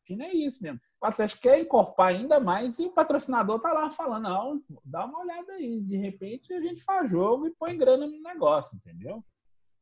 China 0.07 0.25
é 0.25 0.35
isso 0.35 0.62
mesmo. 0.62 0.81
O 1.03 1.07
Atlético 1.07 1.42
quer 1.42 1.61
encorpar 1.61 2.09
ainda 2.09 2.38
mais 2.38 2.79
e 2.79 2.87
o 2.87 2.92
patrocinador 2.92 3.59
tá 3.59 3.73
lá 3.73 3.90
falando, 3.90 4.23
não, 4.23 4.62
dá 4.85 5.05
uma 5.05 5.21
olhada 5.21 5.55
aí. 5.55 5.81
De 5.81 5.97
repente 5.97 6.53
a 6.53 6.61
gente 6.61 6.83
faz 6.83 7.11
jogo 7.11 7.47
e 7.47 7.55
põe 7.59 7.77
grana 7.77 8.07
no 8.07 8.23
negócio, 8.23 8.77
entendeu? 8.77 9.23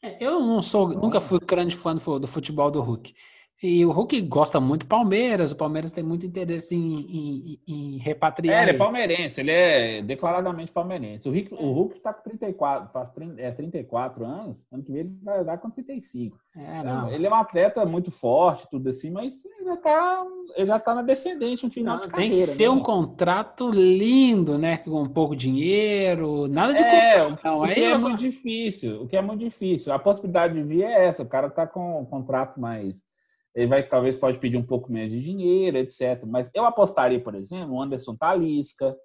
É, 0.03 0.23
eu 0.23 0.41
não 0.41 0.63
sou, 0.63 0.89
nunca 0.89 1.21
fui 1.21 1.39
grande 1.41 1.77
fã 1.77 1.95
do 1.97 2.27
futebol 2.27 2.71
do 2.71 2.81
Hulk. 2.81 3.15
E 3.63 3.85
o 3.85 3.93
Hulk 3.93 4.21
gosta 4.23 4.61
muito 4.61 4.85
do 4.85 4.89
Palmeiras, 4.89 5.53
o 5.53 5.57
Palmeiras 5.57 5.93
tem 5.93 6.05
muito 6.05 6.27
interesse 6.27 6.75
em, 6.75 7.01
em, 7.01 7.61
em 7.67 7.99
repatriar. 7.99 8.59
É, 8.59 8.63
ele 8.65 8.71
é 8.73 8.79
palmeirense, 8.79 9.41
ele 9.41 9.51
é 9.51 10.03
declaradamente 10.03 10.73
palmeirense. 10.73 11.29
O 11.29 11.33
Hulk, 11.33 11.55
o 11.55 11.73
Hulk 11.73 12.01
tá 12.01 12.13
com 12.13 12.23
34, 12.23 12.93
faz 12.93 13.11
30, 13.11 13.41
é, 13.41 13.51
34 13.53 14.25
anos, 14.25 14.67
ano 14.73 14.83
que 14.83 14.93
vem 14.93 15.03
ele 15.03 15.19
vai 15.23 15.45
dar 15.45 15.59
com 15.59 15.71
35. 15.71 16.37
É, 16.57 16.83
não. 16.83 17.09
Ele 17.11 17.27
é 17.27 17.31
um 17.31 17.35
atleta 17.35 17.87
muito 17.87 18.11
forte, 18.11 18.69
tudo 18.71 18.89
assim, 18.91 19.11
mas 19.11 19.45
ele 19.45 19.65
já 19.65 19.77
tá, 19.77 20.27
ele 20.57 20.67
já 20.67 20.79
tá 20.79 20.95
na 20.95 21.03
descendente 21.03 21.65
no 21.65 21.71
final 21.71 21.97
não, 21.97 22.03
de 22.03 22.09
carreira. 22.09 22.37
Tem 22.37 22.45
que 22.45 22.53
ser 22.53 22.65
né? 22.65 22.71
um 22.71 22.81
contrato 22.81 23.71
lindo, 23.71 24.59
né? 24.59 24.79
Com 24.79 25.09
pouco 25.09 25.35
dinheiro, 25.35 26.49
nada 26.49 26.75
de 26.75 26.83
é, 26.83 27.25
o, 27.25 27.39
não, 27.43 27.63
o 27.63 27.67
que 27.67 27.81
é 27.81 27.97
muito 27.97 28.19
difícil, 28.19 29.03
o 29.03 29.09
que 29.09 29.17
é 29.17 29.23
muito 29.23 29.41
difícil. 29.41 29.93
A 29.93 29.99
possibilidade 29.99 30.55
de 30.55 30.63
vir 30.63 30.83
é 30.83 31.07
essa, 31.07 31.23
o 31.23 31.29
cara 31.29 31.49
tá 31.49 31.67
com 31.67 32.03
um 32.03 32.05
contrato 32.05 32.61
mais 32.61 33.05
ele 33.55 33.69
vai 33.69 33.83
talvez 33.87 34.17
pode 34.17 34.39
pedir 34.39 34.57
um 34.57 34.67
pouco 34.67 34.91
menos 34.91 35.13
de 35.13 35.23
dinheiro, 35.23 35.79
etc. 35.79 36.25
Mas 36.27 36.51
eu 36.53 36.65
apostaria, 36.65 37.21
por 37.21 37.35
exemplo, 37.35 37.69
no 37.69 37.81
Anderson 37.81 38.17
Talisca, 38.17 38.97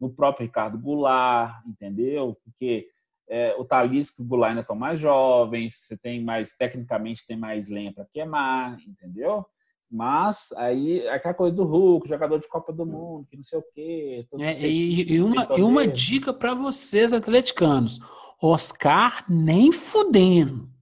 no 0.00 0.10
próprio 0.10 0.46
Ricardo 0.46 0.78
Goulart, 0.78 1.60
entendeu? 1.66 2.36
Porque 2.44 2.86
é, 3.28 3.54
o 3.58 3.64
Talisca 3.64 4.22
e 4.22 4.24
o 4.24 4.28
Goulart 4.28 4.50
ainda 4.50 4.60
estão 4.60 4.76
mais 4.76 5.00
jovens, 5.00 5.76
você 5.76 5.96
tem 5.96 6.22
mais, 6.22 6.52
tecnicamente, 6.52 7.26
tem 7.26 7.36
mais 7.36 7.68
lenha 7.68 7.92
para 7.92 8.06
queimar, 8.06 8.78
entendeu? 8.86 9.44
Mas 9.90 10.52
aí 10.56 11.06
aquela 11.08 11.34
coisa 11.34 11.54
do 11.54 11.64
Hulk, 11.64 12.08
jogador 12.08 12.38
de 12.38 12.48
Copa 12.48 12.72
do 12.72 12.84
Mundo, 12.84 13.26
que 13.30 13.36
não 13.36 13.44
sei 13.44 13.58
o 13.58 13.64
quê. 13.72 14.26
É, 14.38 14.68
e, 14.68 15.12
e, 15.12 15.20
uma, 15.20 15.46
e 15.56 15.62
uma 15.62 15.86
dica 15.86 16.32
para 16.32 16.54
vocês, 16.54 17.12
atleticanos: 17.12 18.00
Oscar 18.40 19.24
nem 19.28 19.70
fudendo. 19.70 20.75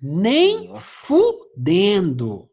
Nem 0.00 0.74
fudendo. 0.76 2.48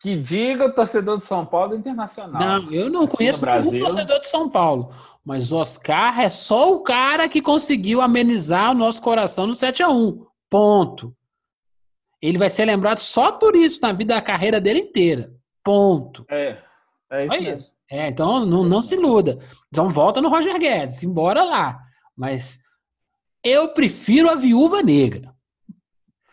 Que 0.00 0.16
diga 0.16 0.66
o 0.66 0.72
torcedor 0.72 1.18
de 1.18 1.24
São 1.24 1.44
Paulo 1.44 1.74
internacional. 1.74 2.40
Não, 2.40 2.72
eu 2.72 2.88
não 2.88 3.06
conheço 3.06 3.44
nenhum 3.44 3.80
torcedor 3.80 4.20
de 4.20 4.28
São 4.28 4.48
Paulo. 4.48 4.92
Mas 5.24 5.52
Oscar 5.52 6.20
é 6.20 6.28
só 6.28 6.72
o 6.72 6.80
cara 6.80 7.28
que 7.28 7.42
conseguiu 7.42 8.00
amenizar 8.00 8.70
o 8.70 8.74
nosso 8.74 9.02
coração 9.02 9.46
no 9.46 9.54
7 9.54 9.82
a 9.82 9.88
1 9.88 10.24
Ponto. 10.48 11.14
Ele 12.22 12.38
vai 12.38 12.48
ser 12.48 12.64
lembrado 12.64 12.98
só 12.98 13.32
por 13.32 13.54
isso 13.54 13.80
na 13.82 13.92
vida 13.92 14.14
da 14.14 14.22
carreira 14.22 14.60
dele 14.60 14.80
inteira. 14.80 15.32
Ponto. 15.62 16.24
É. 16.30 16.58
É 17.10 17.26
só 17.26 17.34
isso. 17.36 17.56
isso. 17.56 17.74
É, 17.90 18.08
então 18.08 18.44
não, 18.44 18.64
não 18.64 18.82
se 18.82 18.94
iluda. 18.94 19.38
Então 19.68 19.88
volta 19.88 20.20
no 20.20 20.28
Roger 20.28 20.58
Guedes, 20.58 21.02
embora 21.02 21.42
lá. 21.42 21.80
Mas 22.16 22.58
eu 23.42 23.68
prefiro 23.68 24.30
a 24.30 24.34
viúva 24.34 24.82
negra. 24.82 25.34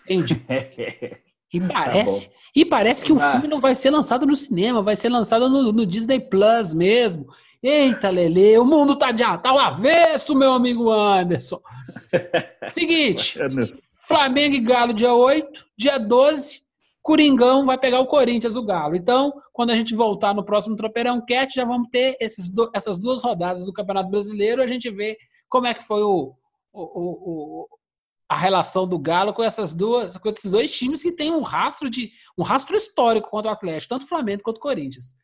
Entende? 0.09 0.45
E 1.53 1.59
tá 1.61 1.67
parece, 1.73 2.27
tá 2.27 2.35
e 2.53 2.65
parece 2.65 3.05
que 3.05 3.13
o 3.13 3.19
filme 3.19 3.47
não 3.47 3.59
vai 3.61 3.75
ser 3.75 3.89
lançado 3.89 4.25
no 4.25 4.35
cinema, 4.35 4.81
vai 4.81 4.95
ser 4.95 5.07
lançado 5.07 5.47
no, 5.47 5.71
no 5.71 5.85
Disney 5.85 6.19
Plus 6.19 6.73
mesmo. 6.73 7.27
Eita, 7.63 8.09
Lele, 8.09 8.57
o 8.57 8.65
mundo 8.65 8.97
tá 8.97 9.11
de 9.11 9.23
tá 9.23 9.49
ao 9.49 9.57
avesso, 9.57 10.35
meu 10.35 10.51
amigo 10.51 10.91
Anderson. 10.91 11.61
Seguinte, 12.71 13.39
Flamengo 14.07 14.55
e 14.55 14.59
Galo 14.59 14.93
dia 14.93 15.13
8, 15.13 15.65
dia 15.77 15.97
12, 15.97 16.61
Coringão 17.01 17.65
vai 17.65 17.77
pegar 17.77 18.01
o 18.01 18.07
Corinthians, 18.07 18.55
o 18.55 18.63
Galo. 18.63 18.95
Então, 18.95 19.33
quando 19.53 19.69
a 19.69 19.75
gente 19.75 19.95
voltar 19.95 20.33
no 20.33 20.43
próximo 20.43 20.75
Tropeirão 20.75 21.23
Cat, 21.25 21.53
já 21.55 21.63
vamos 21.63 21.87
ter 21.89 22.17
esses 22.19 22.51
do, 22.51 22.69
essas 22.73 22.99
duas 22.99 23.21
rodadas 23.21 23.65
do 23.65 23.73
Campeonato 23.73 24.09
Brasileiro, 24.09 24.61
a 24.61 24.67
gente 24.67 24.89
vê 24.91 25.17
como 25.47 25.67
é 25.67 25.73
que 25.73 25.83
foi 25.83 26.03
o, 26.03 26.35
o, 26.73 26.81
o, 26.83 27.67
a 28.27 28.37
relação 28.37 28.87
do 28.87 28.97
Galo 28.97 29.33
com 29.33 29.43
essas 29.43 29.73
duas, 29.73 30.17
com 30.17 30.29
esses 30.29 30.49
dois 30.49 30.71
times 30.71 31.01
que 31.01 31.11
têm 31.11 31.31
um 31.31 31.41
rastro 31.41 31.89
de 31.89 32.11
um 32.37 32.43
rastro 32.43 32.75
histórico 32.75 33.29
contra 33.29 33.51
o 33.51 33.53
Atlético, 33.53 33.89
tanto 33.89 34.03
o 34.03 34.09
Flamengo 34.09 34.43
quanto 34.43 34.57
o 34.57 34.61
Corinthians. 34.61 35.15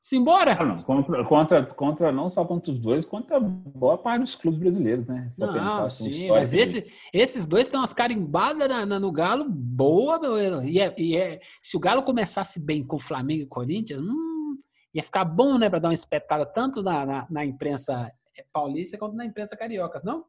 Simbora? 0.00 0.56
Ah, 0.58 0.64
não, 0.64 0.82
contra, 0.82 1.24
contra, 1.24 1.66
contra 1.66 2.12
não 2.12 2.30
só 2.30 2.42
contra 2.42 2.72
os 2.72 2.78
dois, 2.78 3.04
contra 3.04 3.38
boa 3.38 3.98
parte 3.98 4.22
dos 4.22 4.34
clubes 4.34 4.58
brasileiros, 4.58 5.06
né? 5.06 5.28
Não, 5.36 5.52
pensar, 5.52 5.90
sim, 5.90 6.28
mas 6.28 6.54
esse, 6.54 6.90
esses 7.12 7.44
dois 7.44 7.68
têm 7.68 7.78
umas 7.78 7.92
carimbadas 7.92 8.66
na, 8.66 8.86
na, 8.86 8.98
no 8.98 9.12
Galo 9.12 9.44
boa, 9.46 10.18
meu. 10.18 10.62
E, 10.62 10.80
é, 10.80 10.94
e 10.96 11.16
é, 11.16 11.40
se 11.62 11.76
o 11.76 11.80
Galo 11.80 12.02
começasse 12.02 12.58
bem 12.58 12.82
com 12.82 12.96
o 12.96 13.00
Flamengo 13.00 13.42
e 13.42 13.46
Corinthians, 13.46 14.00
hum, 14.00 14.56
ia 14.94 15.02
ficar 15.02 15.24
bom, 15.24 15.58
né, 15.58 15.68
para 15.68 15.78
dar 15.78 15.88
uma 15.88 15.94
espetada 15.94 16.46
tanto 16.46 16.82
na, 16.82 17.04
na, 17.04 17.26
na 17.30 17.44
imprensa 17.44 18.10
paulista 18.50 18.96
quanto 18.96 19.16
na 19.16 19.26
imprensa 19.26 19.54
carioca, 19.54 20.00
não? 20.02 20.24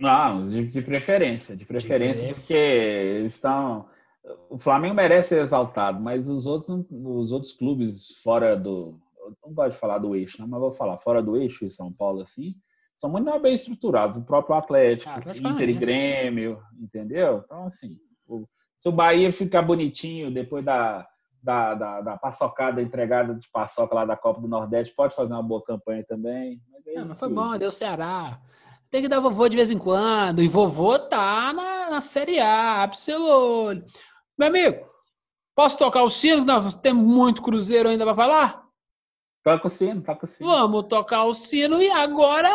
Não, 0.00 0.40
de, 0.40 0.66
de 0.66 0.80
preferência, 0.80 1.54
de 1.54 1.66
preferência, 1.66 2.28
de 2.28 2.34
porque 2.34 2.54
eles 2.54 3.34
estão. 3.34 3.86
O 4.48 4.58
Flamengo 4.58 4.94
merece 4.94 5.30
ser 5.30 5.42
exaltado, 5.42 6.00
mas 6.00 6.26
os 6.26 6.46
outros, 6.46 6.86
os 6.90 7.32
outros 7.32 7.52
clubes 7.52 8.18
fora 8.22 8.56
do. 8.56 8.98
Não 9.44 9.52
gosto 9.52 9.72
de 9.72 9.76
falar 9.78 9.98
do 9.98 10.16
eixo, 10.16 10.40
não, 10.40 10.48
mas 10.48 10.60
vou 10.60 10.72
falar 10.72 10.98
fora 10.98 11.22
do 11.22 11.36
eixo 11.36 11.66
de 11.66 11.72
São 11.72 11.92
Paulo, 11.92 12.22
assim, 12.22 12.54
são 12.96 13.10
muito 13.10 13.38
bem 13.38 13.54
estruturados. 13.54 14.16
O 14.16 14.24
próprio 14.24 14.56
Atlético, 14.56 15.10
ah, 15.10 15.50
Inter 15.50 15.68
e 15.70 15.74
Grêmio, 15.74 16.60
entendeu? 16.78 17.42
Então, 17.44 17.64
assim, 17.64 17.96
o, 18.26 18.46
se 18.78 18.88
o 18.88 18.92
Bahia 18.92 19.32
ficar 19.32 19.62
bonitinho 19.62 20.32
depois 20.32 20.64
da, 20.64 21.06
da, 21.42 21.74
da, 21.74 22.00
da 22.00 22.18
paçocada 22.18 22.82
entregada 22.82 23.34
de 23.34 23.48
paçoca 23.50 23.94
lá 23.94 24.04
da 24.04 24.16
Copa 24.16 24.40
do 24.40 24.48
Nordeste, 24.48 24.94
pode 24.94 25.14
fazer 25.14 25.32
uma 25.32 25.42
boa 25.42 25.62
campanha 25.62 26.04
também. 26.06 26.60
Mas, 26.70 26.86
aí, 26.86 27.04
mas 27.04 27.18
foi 27.18 27.28
bom, 27.28 27.56
deu 27.56 27.70
Ceará. 27.70 28.38
Tem 28.90 29.02
que 29.02 29.08
dar 29.08 29.20
vovô 29.20 29.48
de 29.48 29.56
vez 29.56 29.70
em 29.70 29.78
quando. 29.78 30.42
E 30.42 30.48
vovô 30.48 30.98
tá 30.98 31.52
na, 31.52 31.90
na 31.90 32.00
Série 32.00 32.40
A, 32.40 32.90
olho. 33.20 33.84
Meu 34.36 34.48
amigo, 34.48 34.84
posso 35.54 35.78
tocar 35.78 36.02
o 36.02 36.10
sino? 36.10 36.44
Nós 36.44 36.74
temos 36.74 37.04
muito 37.04 37.40
cruzeiro 37.40 37.88
ainda 37.88 38.04
para 38.04 38.16
falar? 38.16 38.64
Toca 39.44 39.68
o 39.68 39.70
sino, 39.70 40.02
toca 40.02 40.26
o 40.26 40.28
sino. 40.28 40.50
Vamos 40.50 40.86
tocar 40.88 41.24
o 41.24 41.34
sino 41.34 41.80
e 41.80 41.88
agora 41.88 42.50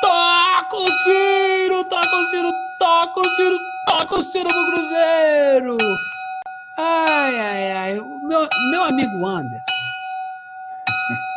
toca 0.00 0.76
o 0.76 0.88
sino, 0.88 1.84
toca 1.84 2.16
o 2.16 2.26
sino, 2.26 2.52
toca 2.78 3.20
o 3.20 3.28
sino, 3.30 3.58
toca 3.88 4.14
o 4.14 4.22
sino 4.22 4.48
pro 4.48 4.66
Cruzeiro. 4.66 5.78
Ai, 6.78 7.38
ai, 7.40 7.72
ai. 7.72 7.94
Meu, 8.28 8.48
meu 8.70 8.84
amigo 8.84 9.26
Anderson. 9.26 9.72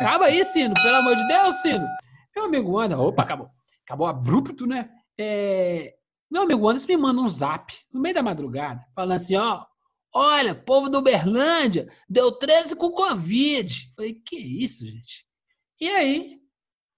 Acaba 0.00 0.26
aí, 0.26 0.44
Sino, 0.44 0.74
pelo 0.74 0.96
amor 0.96 1.16
de 1.16 1.26
Deus, 1.26 1.56
Sino. 1.56 1.88
Meu 2.36 2.44
amigo 2.44 2.78
Anderson. 2.78 3.06
Opa, 3.06 3.22
acabou 3.22 3.50
acabou 3.90 4.06
abrupto, 4.06 4.66
né? 4.66 4.88
É, 5.18 5.94
meu 6.30 6.42
amigo 6.42 6.68
Anderson 6.68 6.86
me 6.86 6.96
manda 6.96 7.20
um 7.20 7.28
zap 7.28 7.74
no 7.92 8.00
meio 8.00 8.14
da 8.14 8.22
madrugada, 8.22 8.84
falando 8.94 9.16
assim: 9.16 9.34
ó, 9.34 9.64
olha, 10.14 10.54
povo 10.54 10.88
do 10.88 10.98
Uberlândia 10.98 11.88
deu 12.08 12.30
13 12.30 12.76
com 12.76 12.92
Covid. 12.92 13.92
Falei, 13.96 14.14
que 14.14 14.36
isso, 14.36 14.86
gente? 14.86 15.26
E 15.80 15.88
aí, 15.88 16.38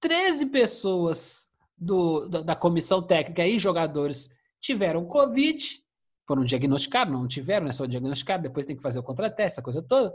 13 0.00 0.46
pessoas 0.46 1.48
do, 1.78 2.28
da 2.28 2.54
comissão 2.54 3.02
técnica 3.02 3.46
e 3.46 3.58
jogadores 3.58 4.28
tiveram 4.60 5.06
Covid, 5.06 5.80
foram 6.26 6.44
diagnosticados, 6.44 7.12
não 7.12 7.26
tiveram, 7.26 7.66
né? 7.66 7.72
Só 7.72 7.86
diagnosticados, 7.86 8.42
depois 8.42 8.66
tem 8.66 8.76
que 8.76 8.82
fazer 8.82 8.98
o 8.98 9.02
contrateste, 9.02 9.54
essa 9.54 9.62
coisa 9.62 9.82
toda. 9.82 10.14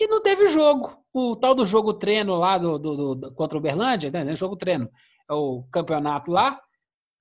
E 0.00 0.06
não 0.08 0.20
teve 0.20 0.48
jogo. 0.48 0.96
O 1.12 1.36
tal 1.36 1.54
do 1.54 1.66
jogo 1.66 1.92
treino 1.94 2.36
lá 2.36 2.58
do, 2.58 2.78
do, 2.78 3.14
do 3.14 3.34
contra 3.34 3.56
o 3.56 3.60
Uberlândia, 3.60 4.10
né? 4.10 4.34
Jogo 4.34 4.56
treino 4.56 4.88
o 5.30 5.64
campeonato 5.70 6.30
lá, 6.30 6.58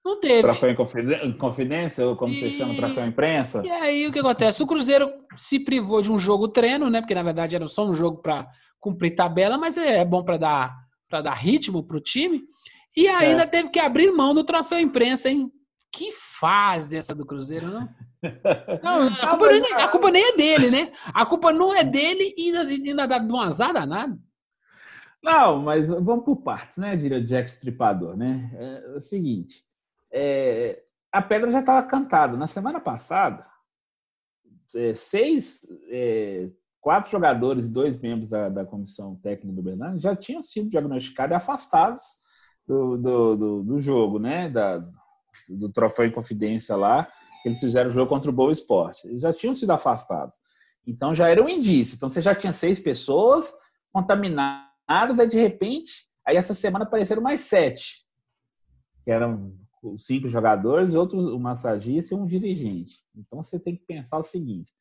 não 0.03 0.19
teve. 0.19 0.43
Troféu 0.43 0.71
em 0.71 1.37
confidência, 1.37 2.07
ou 2.07 2.15
como 2.15 2.33
e... 2.33 2.39
você 2.39 2.51
chama, 2.51 2.75
troféu 2.75 3.05
imprensa. 3.05 3.61
E 3.65 3.69
aí 3.69 4.07
o 4.07 4.11
que 4.11 4.19
acontece? 4.19 4.63
O 4.63 4.67
Cruzeiro 4.67 5.11
se 5.35 5.59
privou 5.59 6.01
de 6.01 6.11
um 6.11 6.17
jogo 6.17 6.47
treino, 6.47 6.89
né? 6.89 7.01
Porque 7.01 7.15
na 7.15 7.23
verdade 7.23 7.55
era 7.55 7.67
só 7.67 7.85
um 7.85 7.93
jogo 7.93 8.21
para 8.21 8.47
cumprir 8.79 9.15
tabela, 9.15 9.57
mas 9.57 9.75
é 9.77 10.05
bom 10.05 10.23
para 10.23 10.37
dar 10.37 10.75
dar 11.09 11.33
ritmo 11.33 11.83
para 11.83 11.97
o 11.97 12.01
time. 12.01 12.43
E 12.95 13.07
ainda 13.07 13.43
é. 13.43 13.47
teve 13.47 13.69
que 13.69 13.79
abrir 13.79 14.11
mão 14.11 14.33
do 14.33 14.43
troféu 14.43 14.79
imprensa, 14.79 15.29
hein? 15.29 15.51
Que 15.91 16.11
fase 16.11 16.97
essa 16.97 17.13
do 17.13 17.25
Cruzeiro, 17.25 17.67
não? 17.67 17.87
Não, 18.83 19.07
a, 19.07 19.27
culpa 19.27 19.47
nem, 19.47 19.73
a 19.73 19.87
culpa 19.87 20.11
nem 20.11 20.23
é 20.23 20.35
dele, 20.35 20.71
né? 20.71 20.91
A 21.13 21.23
culpa 21.23 21.53
não 21.53 21.73
é 21.73 21.83
dele 21.83 22.33
e 22.35 22.47
ainda, 22.47 22.61
ainda 22.61 23.05
dá 23.05 23.19
um 23.19 23.39
azar 23.39 23.71
danado. 23.71 24.17
Não, 25.27 25.61
mas 25.61 25.89
vamos 25.89 26.23
por 26.23 26.37
partes, 26.37 26.77
né, 26.77 26.95
diria 26.95 27.23
Jack 27.23 27.49
Stripador, 27.49 28.15
né? 28.15 28.49
É 28.53 28.95
o 28.95 28.99
seguinte, 28.99 29.63
é, 30.11 30.81
a 31.11 31.21
pedra 31.21 31.51
já 31.51 31.59
estava 31.59 31.85
cantada. 31.85 32.37
Na 32.37 32.47
semana 32.47 32.79
passada, 32.79 33.45
é, 34.75 34.93
seis, 34.93 35.59
é, 35.89 36.49
quatro 36.79 37.11
jogadores 37.11 37.65
e 37.65 37.71
dois 37.71 37.99
membros 37.99 38.29
da, 38.29 38.49
da 38.49 38.65
comissão 38.65 39.15
técnica 39.15 39.55
do 39.55 39.61
Bernardo 39.61 39.99
já 39.99 40.15
tinham 40.15 40.41
sido 40.41 40.69
diagnosticados 40.69 41.33
e 41.33 41.35
afastados 41.35 42.03
do, 42.65 42.97
do, 42.97 43.35
do, 43.35 43.63
do 43.63 43.81
jogo, 43.81 44.19
né? 44.19 44.49
Da, 44.49 44.83
do 45.49 45.69
troféu 45.69 46.05
em 46.05 46.11
confidência 46.11 46.75
lá, 46.75 47.07
eles 47.45 47.59
fizeram 47.59 47.89
o 47.89 47.93
jogo 47.93 48.09
contra 48.09 48.29
o 48.29 48.33
Boa 48.33 48.51
Esporte. 48.51 49.07
Eles 49.07 49.21
já 49.21 49.31
tinham 49.31 49.53
sido 49.53 49.71
afastados. 49.71 50.37
Então 50.85 51.13
já 51.13 51.29
era 51.29 51.43
um 51.43 51.49
indício. 51.49 51.95
Então 51.95 52.09
você 52.09 52.21
já 52.21 52.33
tinha 52.33 52.53
seis 52.53 52.79
pessoas 52.79 53.53
contaminadas 53.91 54.66
aí 54.87 55.27
de 55.27 55.37
repente, 55.37 56.07
aí 56.25 56.37
essa 56.37 56.53
semana 56.53 56.85
apareceram 56.85 57.21
mais 57.21 57.41
sete, 57.41 58.05
que 59.03 59.11
eram 59.11 59.53
cinco 59.97 60.27
jogadores, 60.27 60.93
outros 60.93 61.25
um 61.27 61.39
massagista 61.39 62.13
e 62.13 62.17
um 62.17 62.25
dirigente. 62.25 63.01
Então 63.15 63.41
você 63.43 63.59
tem 63.59 63.75
que 63.75 63.85
pensar 63.85 64.17
o 64.17 64.23
seguinte: 64.23 64.71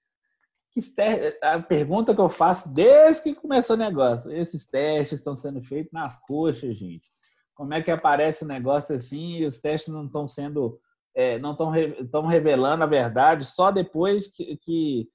a 1.43 1.61
pergunta 1.61 2.15
que 2.15 2.21
eu 2.21 2.29
faço 2.29 2.69
desde 2.69 3.23
que 3.23 3.35
começou 3.35 3.77
o 3.77 3.79
negócio, 3.79 4.31
esses 4.33 4.67
testes 4.67 5.19
estão 5.19 5.35
sendo 5.35 5.63
feitos 5.63 5.93
nas 5.93 6.21
coxas, 6.27 6.77
gente. 6.77 7.07
Como 7.55 7.73
é 7.73 7.83
que 7.83 7.91
aparece 7.91 8.45
o 8.45 8.47
um 8.47 8.51
negócio 8.51 8.95
assim 8.95 9.39
e 9.39 9.47
os 9.47 9.59
testes 9.59 9.93
não 9.93 10.05
estão 10.05 10.27
sendo, 10.27 10.79
é, 11.15 11.39
não 11.39 11.53
estão 11.53 12.27
revelando 12.27 12.85
a 12.85 12.87
verdade 12.87 13.45
só 13.47 13.71
depois 13.71 14.31
que, 14.31 14.57
que 14.59 15.09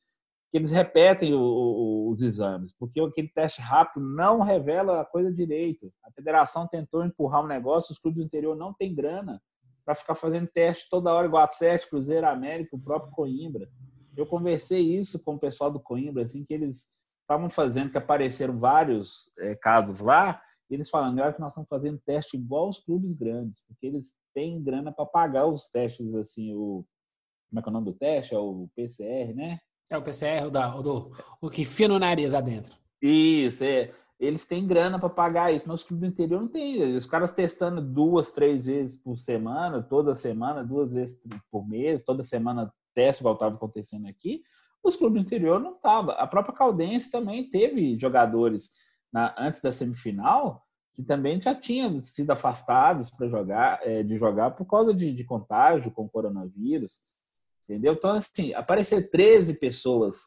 que 0.52 0.58
eles 0.58 0.72
repetem 0.72 1.34
o, 1.34 1.40
o, 1.40 2.10
os 2.12 2.22
exames, 2.22 2.74
porque 2.78 3.00
aquele 3.00 3.30
teste 3.30 3.62
rápido 3.62 4.06
não 4.06 4.42
revela 4.42 5.00
a 5.00 5.06
coisa 5.06 5.32
direito. 5.32 5.92
A 6.04 6.12
federação 6.12 6.68
tentou 6.68 7.06
empurrar 7.06 7.42
um 7.42 7.48
negócio, 7.48 7.94
os 7.94 8.00
clubes 8.00 8.20
do 8.20 8.26
interior 8.26 8.56
não 8.56 8.74
têm 8.74 8.94
grana 8.94 9.42
para 9.86 9.96
ficar 9.96 10.14
fazendo 10.14 10.48
teste 10.48 10.90
toda 10.90 11.14
hora, 11.14 11.26
igual 11.26 11.44
Atlético, 11.44 11.92
Cruzeiro, 11.92 12.28
América, 12.28 12.76
o 12.76 12.80
próprio 12.80 13.12
Coimbra. 13.14 13.70
Eu 14.16 14.26
conversei 14.26 14.82
isso 14.82 15.24
com 15.24 15.36
o 15.36 15.40
pessoal 15.40 15.72
do 15.72 15.80
Coimbra, 15.80 16.24
assim, 16.24 16.44
que 16.44 16.54
eles 16.54 16.90
estavam 17.22 17.50
fazendo, 17.50 17.90
que 17.90 17.98
apareceram 17.98 18.60
vários 18.60 19.32
é, 19.40 19.56
casos 19.56 20.02
lá, 20.02 20.42
e 20.70 20.74
eles 20.74 20.90
falando, 20.90 21.18
agora 21.18 21.34
que 21.34 21.40
nós 21.40 21.52
estamos 21.52 21.70
fazendo 21.70 22.02
teste 22.06 22.36
igual 22.36 22.68
os 22.68 22.80
clubes 22.80 23.14
grandes, 23.14 23.64
porque 23.66 23.88
eles 23.88 24.16
têm 24.34 24.62
grana 24.62 24.92
para 24.92 25.06
pagar 25.06 25.46
os 25.46 25.70
testes, 25.70 26.14
assim, 26.14 26.54
o... 26.54 26.86
Como 27.50 27.60
é 27.60 27.64
que 27.64 27.68
é 27.68 27.72
o 27.72 27.74
nome 27.74 27.86
do 27.86 27.94
teste? 27.94 28.34
É 28.34 28.38
o 28.38 28.70
PCR, 28.76 29.34
né? 29.34 29.60
É 29.92 29.98
o 29.98 30.02
PCR, 30.02 30.48
o, 30.48 30.50
da, 30.50 30.74
o, 30.74 30.82
do, 30.82 31.12
o 31.42 31.50
que 31.50 31.64
enfia 31.64 31.90
no 31.90 32.00
nariz 32.00 32.34
adentro. 32.34 32.74
Isso, 33.02 33.66
é. 33.66 33.94
eles 34.18 34.46
têm 34.46 34.66
grana 34.66 34.98
para 34.98 35.10
pagar 35.10 35.54
isso. 35.54 35.66
Mas 35.68 35.82
os 35.82 35.88
clubes 35.88 36.08
do 36.08 36.14
interior 36.14 36.40
não 36.40 36.48
tem. 36.48 36.96
Os 36.96 37.06
caras 37.06 37.32
testando 37.32 37.82
duas, 37.82 38.32
três 38.32 38.66
vezes 38.66 38.96
por 38.96 39.18
semana, 39.18 39.84
toda 39.84 40.16
semana, 40.16 40.64
duas 40.64 40.94
vezes 40.94 41.20
por 41.52 41.68
mês, 41.68 42.06
toda 42.06 42.24
semana 42.24 42.74
teste, 42.94 43.22
igual 43.22 43.34
estava 43.34 43.54
acontecendo 43.54 44.08
aqui. 44.08 44.42
Os 44.82 44.96
clubes 44.96 45.22
do 45.22 45.28
interior 45.28 45.60
não 45.60 45.76
estavam. 45.76 46.16
A 46.18 46.26
própria 46.26 46.56
Caldense 46.56 47.12
também 47.12 47.50
teve 47.50 48.00
jogadores 48.00 48.72
na, 49.12 49.36
antes 49.38 49.62
da 49.62 49.74
semifinal 49.74 50.66
que 50.94 51.04
também 51.04 51.42
já 51.42 51.56
tinham 51.56 52.02
sido 52.02 52.32
afastados 52.32 53.10
para 53.10 53.28
jogar, 53.28 53.80
é, 53.84 54.04
de 54.04 54.18
jogar 54.18 54.52
por 54.52 54.66
causa 54.66 54.94
de, 54.94 55.14
de 55.14 55.24
contágio 55.24 55.92
com 55.92 56.04
o 56.04 56.10
coronavírus. 56.10 57.00
Entendeu? 57.64 57.94
Então, 57.94 58.12
assim, 58.12 58.54
aparecer 58.54 59.10
13 59.10 59.60
pessoas 59.60 60.18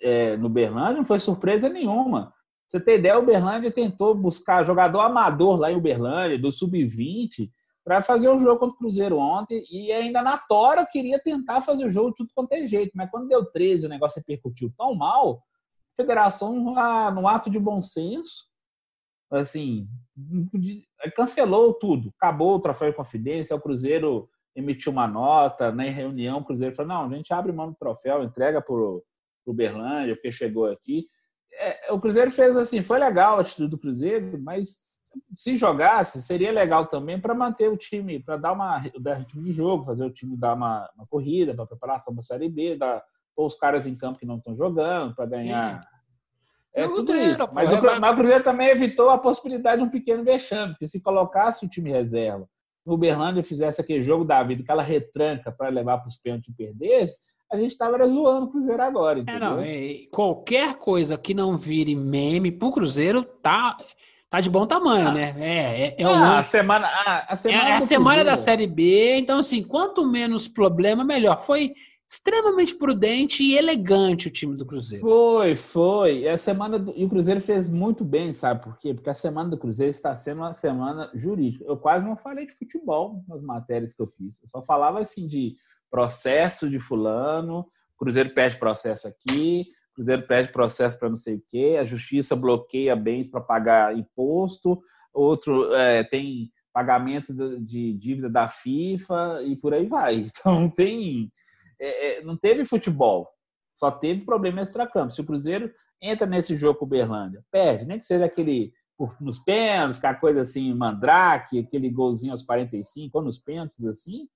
é, 0.00 0.36
no 0.36 0.48
Berlândia 0.48 0.98
não 0.98 1.06
foi 1.06 1.18
surpresa 1.18 1.68
nenhuma. 1.68 2.32
Você 2.68 2.80
tem 2.80 2.96
ideia, 2.96 3.18
o 3.18 3.22
Uberlândia 3.22 3.70
tentou 3.70 4.14
buscar 4.14 4.64
jogador 4.64 5.00
amador 5.00 5.56
lá 5.56 5.70
em 5.70 5.76
Uberlândia, 5.76 6.38
do 6.38 6.50
Sub-20, 6.50 7.50
para 7.84 8.02
fazer 8.02 8.28
o 8.28 8.38
jogo 8.38 8.58
contra 8.58 8.74
o 8.74 8.78
Cruzeiro 8.78 9.18
ontem. 9.18 9.62
E 9.70 9.92
ainda 9.92 10.22
na 10.22 10.38
Tora 10.38 10.84
queria 10.84 11.20
tentar 11.20 11.60
fazer 11.60 11.86
o 11.86 11.90
jogo 11.90 12.10
de 12.10 12.16
tudo 12.16 12.30
quanto 12.34 12.52
é 12.52 12.66
jeito. 12.66 12.92
Mas 12.94 13.10
quando 13.10 13.28
deu 13.28 13.44
13 13.44 13.86
o 13.86 13.88
negócio 13.88 14.18
repercutiu 14.18 14.72
tão 14.76 14.94
mal, 14.94 15.42
a 15.92 15.96
federação, 15.96 16.58
no 17.14 17.28
ato 17.28 17.48
de 17.48 17.58
bom 17.58 17.80
senso, 17.80 18.46
assim, 19.30 19.86
cancelou 21.14 21.74
tudo. 21.74 22.12
Acabou 22.18 22.56
o 22.56 22.60
troféu 22.60 22.90
de 22.90 22.96
confidência, 22.96 23.54
o 23.54 23.60
Cruzeiro 23.60 24.28
emitiu 24.54 24.92
uma 24.92 25.06
nota, 25.06 25.72
na 25.72 25.84
reunião 25.84 26.38
o 26.38 26.44
Cruzeiro 26.44 26.74
falou, 26.74 26.94
não, 26.94 27.06
a 27.06 27.16
gente 27.16 27.32
abre 27.32 27.52
mão 27.52 27.70
do 27.70 27.76
troféu, 27.76 28.22
entrega 28.22 28.60
para 28.62 28.74
o 28.74 29.02
Uberlândia, 29.46 30.14
porque 30.14 30.30
chegou 30.30 30.66
aqui 30.66 31.06
é, 31.58 31.92
o 31.92 32.00
Cruzeiro 32.00 32.30
fez 32.30 32.56
assim, 32.56 32.82
foi 32.82 32.98
legal 32.98 33.38
a 33.38 33.40
atitude 33.40 33.68
do 33.68 33.78
Cruzeiro, 33.78 34.38
mas 34.42 34.78
se 35.36 35.54
jogasse, 35.54 36.20
seria 36.22 36.50
legal 36.50 36.86
também 36.86 37.20
para 37.20 37.34
manter 37.34 37.68
o 37.68 37.76
time, 37.76 38.18
para 38.18 38.36
dar 38.36 38.52
uma 38.52 38.82
dar 39.00 39.14
ritmo 39.14 39.42
de 39.42 39.52
jogo, 39.52 39.84
fazer 39.84 40.04
o 40.04 40.10
time 40.10 40.36
dar 40.36 40.54
uma, 40.54 40.90
uma 40.96 41.06
corrida 41.06 41.54
para 41.54 41.66
preparação 41.66 42.12
para 42.12 42.20
a 42.20 42.24
Série 42.24 42.48
B, 42.48 42.76
dar 42.76 43.02
pôr 43.34 43.46
os 43.46 43.54
caras 43.54 43.86
em 43.86 43.96
campo 43.96 44.18
que 44.18 44.26
não 44.26 44.36
estão 44.36 44.54
jogando 44.54 45.14
para 45.14 45.26
ganhar. 45.26 45.82
Sim. 45.82 45.88
É 46.74 46.88
tudo 46.88 47.12
Cruzeiro, 47.12 47.32
isso. 47.32 47.54
Mas, 47.54 47.72
o, 47.72 47.82
mas 48.00 48.12
o 48.12 48.16
Cruzeiro 48.16 48.44
também 48.44 48.68
evitou 48.68 49.10
a 49.10 49.18
possibilidade 49.18 49.80
de 49.80 49.86
um 49.86 49.90
pequeno 49.90 50.24
vexame, 50.24 50.72
porque 50.72 50.88
se 50.88 51.00
colocasse 51.00 51.64
o 51.64 51.68
time 51.68 51.90
reserva 51.90 52.48
Uberlândia 52.84 53.42
fizesse 53.42 53.80
aquele 53.80 54.02
jogo 54.02 54.24
da 54.24 54.42
vida, 54.42 54.62
aquela 54.62 54.82
retranca 54.82 55.50
para 55.50 55.68
levar 55.68 55.98
para 55.98 56.08
os 56.08 56.16
pênaltis 56.16 56.48
e 56.48 56.56
perdesse, 56.56 57.16
a 57.50 57.56
gente 57.56 57.70
estava 57.70 58.06
zoando 58.08 58.46
o 58.46 58.50
Cruzeiro 58.50 58.82
agora. 58.82 59.20
Entendeu? 59.20 59.36
É, 59.36 59.40
não, 59.40 59.60
é, 59.60 60.06
qualquer 60.10 60.76
coisa 60.76 61.16
que 61.16 61.32
não 61.32 61.56
vire 61.56 61.94
meme 61.94 62.50
pro 62.50 62.72
Cruzeiro 62.72 63.22
tá, 63.22 63.76
tá 64.28 64.40
de 64.40 64.50
bom 64.50 64.66
tamanho, 64.66 65.08
ah, 65.08 65.14
né? 65.14 65.34
É, 65.38 65.82
é, 65.82 65.96
é 65.98 66.04
ah, 66.04 66.38
a 66.38 66.42
semana, 66.42 66.86
a, 66.86 67.32
a 67.32 67.36
semana, 67.36 67.68
é, 67.68 67.72
a 67.74 67.80
semana 67.80 68.24
da 68.24 68.36
Série 68.36 68.66
B, 68.66 69.16
então 69.16 69.38
assim, 69.38 69.62
quanto 69.62 70.06
menos 70.06 70.48
problema, 70.48 71.04
melhor. 71.04 71.40
Foi 71.40 71.72
extremamente 72.08 72.74
prudente 72.74 73.42
e 73.42 73.56
elegante 73.56 74.28
o 74.28 74.30
time 74.30 74.56
do 74.56 74.66
Cruzeiro. 74.66 75.02
Foi, 75.02 75.56
foi. 75.56 76.28
A 76.28 76.36
semana 76.36 76.78
do... 76.78 76.92
e 76.96 77.04
o 77.04 77.08
Cruzeiro 77.08 77.40
fez 77.40 77.68
muito 77.68 78.04
bem, 78.04 78.32
sabe 78.32 78.62
por 78.62 78.78
quê? 78.78 78.92
Porque 78.92 79.10
a 79.10 79.14
semana 79.14 79.50
do 79.50 79.58
Cruzeiro 79.58 79.90
está 79.90 80.14
sendo 80.14 80.38
uma 80.38 80.52
semana 80.52 81.10
jurídica. 81.14 81.64
Eu 81.64 81.76
quase 81.76 82.04
não 82.04 82.16
falei 82.16 82.46
de 82.46 82.54
futebol 82.54 83.24
nas 83.26 83.42
matérias 83.42 83.94
que 83.94 84.02
eu 84.02 84.06
fiz. 84.06 84.40
Eu 84.42 84.48
só 84.48 84.62
falava 84.62 85.00
assim 85.00 85.26
de 85.26 85.56
processo 85.90 86.68
de 86.68 86.78
fulano, 86.78 87.66
Cruzeiro 87.98 88.30
pede 88.30 88.58
processo 88.58 89.08
aqui, 89.08 89.66
Cruzeiro 89.94 90.26
pede 90.26 90.52
processo 90.52 90.98
para 90.98 91.08
não 91.08 91.16
sei 91.16 91.36
o 91.36 91.42
quê, 91.48 91.76
a 91.80 91.84
justiça 91.84 92.34
bloqueia 92.34 92.96
bens 92.96 93.28
para 93.28 93.40
pagar 93.40 93.96
imposto, 93.96 94.80
outro 95.12 95.72
é, 95.72 96.02
tem 96.02 96.50
pagamento 96.72 97.32
de 97.64 97.92
dívida 97.92 98.28
da 98.28 98.48
FIFA 98.48 99.42
e 99.44 99.54
por 99.56 99.72
aí 99.72 99.86
vai. 99.86 100.26
Então 100.36 100.68
tem, 100.68 101.30
é, 101.80 102.18
é, 102.18 102.22
não 102.22 102.36
teve 102.36 102.64
futebol, 102.64 103.28
só 103.74 103.90
teve 103.90 104.24
problema 104.24 104.62
extracampo. 104.62 105.12
Se 105.12 105.20
o 105.20 105.24
Cruzeiro 105.24 105.72
entra 106.00 106.26
nesse 106.26 106.56
jogo 106.56 106.78
com 106.78 106.84
o 106.84 106.88
Berlândia, 106.88 107.44
perde, 107.50 107.86
nem 107.86 107.98
que 107.98 108.06
seja 108.06 108.24
aquele 108.24 108.72
nos 109.20 109.38
pênaltis, 109.40 109.98
aquela 109.98 110.14
coisa 110.14 110.42
assim, 110.42 110.72
mandrake, 110.72 111.58
aquele 111.58 111.90
golzinho 111.90 112.32
aos 112.32 112.44
45, 112.44 113.18
ou 113.18 113.24
nos 113.24 113.38
pênaltis 113.38 113.84
assim, 113.84 114.28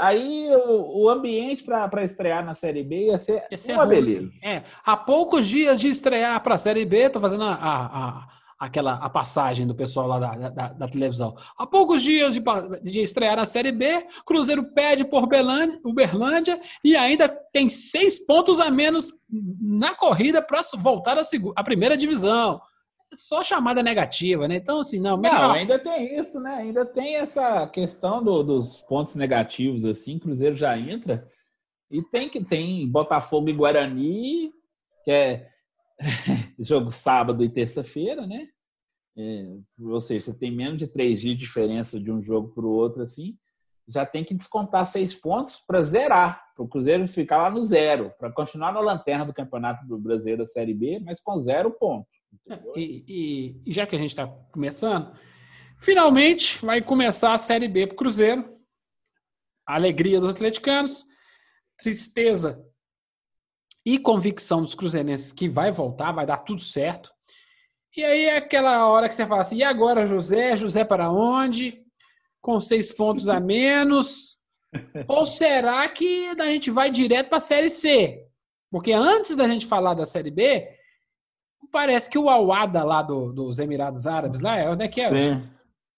Aí 0.00 0.48
o, 0.52 1.04
o 1.04 1.08
ambiente 1.08 1.64
para 1.64 2.02
estrear 2.02 2.44
na 2.44 2.54
Série 2.54 2.82
B 2.82 3.06
ia 3.06 3.18
ser, 3.18 3.44
ia 3.50 3.58
ser 3.58 3.74
uma 3.74 3.84
ruim. 3.84 3.94
beleza. 3.94 4.30
É, 4.42 4.64
há 4.84 4.96
poucos 4.96 5.46
dias 5.46 5.80
de 5.80 5.88
estrear 5.88 6.42
para 6.42 6.54
a 6.54 6.58
Série 6.58 6.84
B, 6.84 6.96
estou 7.04 7.22
fazendo 7.22 7.44
a, 7.44 7.54
a, 7.54 8.08
a, 8.08 8.28
aquela 8.60 8.94
a 8.96 9.08
passagem 9.08 9.66
do 9.66 9.74
pessoal 9.74 10.06
lá 10.06 10.18
da, 10.18 10.48
da, 10.50 10.68
da 10.68 10.88
televisão. 10.88 11.34
Há 11.56 11.66
poucos 11.66 12.02
dias 12.02 12.34
de, 12.34 12.42
de, 12.82 13.00
estrear 13.00 13.36
na 13.36 13.46
Série 13.46 13.72
B, 13.72 14.06
Cruzeiro 14.26 14.74
pede 14.74 15.02
por 15.02 15.26
Belândia, 15.26 15.80
Uberlândia 15.82 16.60
e 16.84 16.94
ainda 16.94 17.26
tem 17.52 17.70
seis 17.70 18.24
pontos 18.24 18.60
a 18.60 18.70
menos 18.70 19.10
na 19.30 19.94
corrida 19.94 20.42
para 20.42 20.60
voltar 20.76 21.16
à 21.56 21.64
primeira 21.64 21.96
divisão 21.96 22.60
só 23.12 23.42
chamada 23.42 23.82
negativa, 23.82 24.46
né? 24.46 24.56
Então, 24.56 24.80
assim, 24.80 25.00
não. 25.00 25.16
Melhor... 25.16 25.40
Não, 25.40 25.50
ainda 25.52 25.78
tem 25.78 26.16
isso, 26.18 26.38
né? 26.38 26.54
Ainda 26.56 26.84
tem 26.84 27.16
essa 27.16 27.66
questão 27.66 28.22
do, 28.22 28.42
dos 28.44 28.76
pontos 28.82 29.16
negativos, 29.16 29.84
assim. 29.84 30.18
Cruzeiro 30.18 30.54
já 30.54 30.78
entra. 30.78 31.26
E 31.90 32.02
tem 32.02 32.28
que 32.28 32.44
tem 32.44 32.86
Botafogo 32.88 33.48
e 33.48 33.52
Guarani, 33.52 34.52
que 35.04 35.10
é 35.10 35.48
jogo 36.60 36.90
sábado 36.90 37.42
e 37.42 37.48
terça-feira, 37.48 38.26
né? 38.26 38.48
É, 39.16 39.46
ou 39.78 40.00
seja, 40.00 40.26
você 40.26 40.34
tem 40.34 40.50
menos 40.50 40.78
de 40.78 40.86
três 40.86 41.20
dias 41.20 41.36
de 41.36 41.40
diferença 41.40 41.98
de 41.98 42.12
um 42.12 42.22
jogo 42.22 42.48
para 42.54 42.64
o 42.64 42.70
outro, 42.70 43.02
assim. 43.02 43.36
Já 43.88 44.06
tem 44.06 44.22
que 44.22 44.34
descontar 44.34 44.86
seis 44.86 45.14
pontos 45.14 45.56
para 45.56 45.82
zerar, 45.82 46.44
para 46.54 46.64
o 46.64 46.68
Cruzeiro 46.68 47.08
ficar 47.08 47.38
lá 47.38 47.50
no 47.50 47.60
zero, 47.62 48.12
para 48.18 48.30
continuar 48.30 48.72
na 48.72 48.80
lanterna 48.80 49.24
do 49.24 49.34
Campeonato 49.34 49.84
Brasileiro 49.98 50.42
da 50.42 50.46
Série 50.46 50.74
B, 50.74 51.00
mas 51.00 51.20
com 51.20 51.40
zero 51.40 51.72
pontos. 51.72 52.12
E, 52.76 53.04
e, 53.08 53.62
e, 53.66 53.72
já 53.72 53.86
que 53.86 53.96
a 53.96 53.98
gente 53.98 54.10
está 54.10 54.28
começando, 54.52 55.12
finalmente 55.80 56.64
vai 56.64 56.80
começar 56.80 57.34
a 57.34 57.38
Série 57.38 57.66
B 57.66 57.88
para 57.88 57.94
o 57.94 57.98
Cruzeiro. 57.98 58.48
Alegria 59.66 60.20
dos 60.20 60.30
atleticanos, 60.30 61.04
tristeza 61.76 62.64
e 63.84 63.98
convicção 63.98 64.60
dos 64.60 64.74
cruzeirenses 64.74 65.32
que 65.32 65.48
vai 65.48 65.72
voltar, 65.72 66.12
vai 66.12 66.26
dar 66.26 66.38
tudo 66.38 66.60
certo. 66.60 67.12
E 67.96 68.04
aí 68.04 68.26
é 68.26 68.36
aquela 68.36 68.86
hora 68.86 69.08
que 69.08 69.14
você 69.14 69.26
fala 69.26 69.42
assim: 69.42 69.56
e 69.56 69.64
agora, 69.64 70.06
José? 70.06 70.56
José 70.56 70.84
para 70.84 71.10
onde? 71.10 71.82
Com 72.40 72.60
seis 72.60 72.92
pontos 72.92 73.28
a 73.28 73.40
menos? 73.40 74.38
Ou 75.08 75.26
será 75.26 75.88
que 75.88 76.28
a 76.38 76.46
gente 76.46 76.70
vai 76.70 76.90
direto 76.90 77.28
para 77.28 77.38
a 77.38 77.40
Série 77.40 77.70
C? 77.70 78.24
Porque 78.70 78.92
antes 78.92 79.34
da 79.34 79.48
gente 79.48 79.66
falar 79.66 79.94
da 79.94 80.06
Série 80.06 80.30
B, 80.30 80.68
parece 81.72 82.08
que 82.08 82.18
o 82.18 82.30
Awada 82.30 82.84
lá 82.84 83.02
do, 83.02 83.32
dos 83.32 83.58
Emirados 83.58 84.06
Árabes, 84.06 84.40
lá, 84.40 84.56
é 84.56 84.68
onde 84.70 84.84
é 84.84 84.88
que 84.88 85.00
é? 85.00 85.08
Sim. 85.08 85.48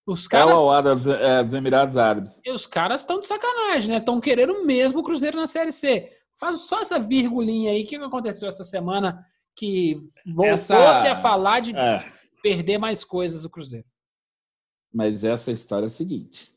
Os 0.07 0.27
caras, 0.27 0.51
é 0.51 0.55
o 0.55 0.59
Awada 0.59 0.97
dos, 0.97 1.07
é, 1.07 1.45
dos 1.45 1.53
Emirados 1.53 1.97
Árabes. 1.99 2.41
E 2.45 2.51
os 2.51 2.67
caras 2.67 3.03
estão 3.03 3.21
de 3.21 3.27
sacanagem, 3.27 3.91
né? 3.91 3.99
Estão 3.99 4.21
querendo 4.21 4.65
mesmo 4.65 5.01
o 5.01 5.03
Cruzeiro 5.03 5.37
na 5.37 5.47
Série 5.47 5.73
C. 5.73 6.11
Faz 6.43 6.63
só 6.63 6.81
essa 6.81 6.99
virgulinha 6.99 7.71
aí. 7.71 7.85
O 7.85 7.87
que 7.87 7.95
aconteceu 7.95 8.49
essa 8.49 8.65
semana 8.65 9.25
que 9.55 9.95
voltou-se 10.35 10.73
essa... 10.73 11.13
a 11.13 11.15
falar 11.15 11.61
de 11.61 11.71
é. 11.73 12.05
perder 12.43 12.79
mais 12.79 13.05
coisas 13.05 13.43
do 13.43 13.51
Cruzeiro? 13.51 13.87
Mas 14.93 15.23
essa 15.23 15.53
história 15.53 15.85
é 15.85 15.87
a 15.87 15.91
seguinte. 15.91 16.53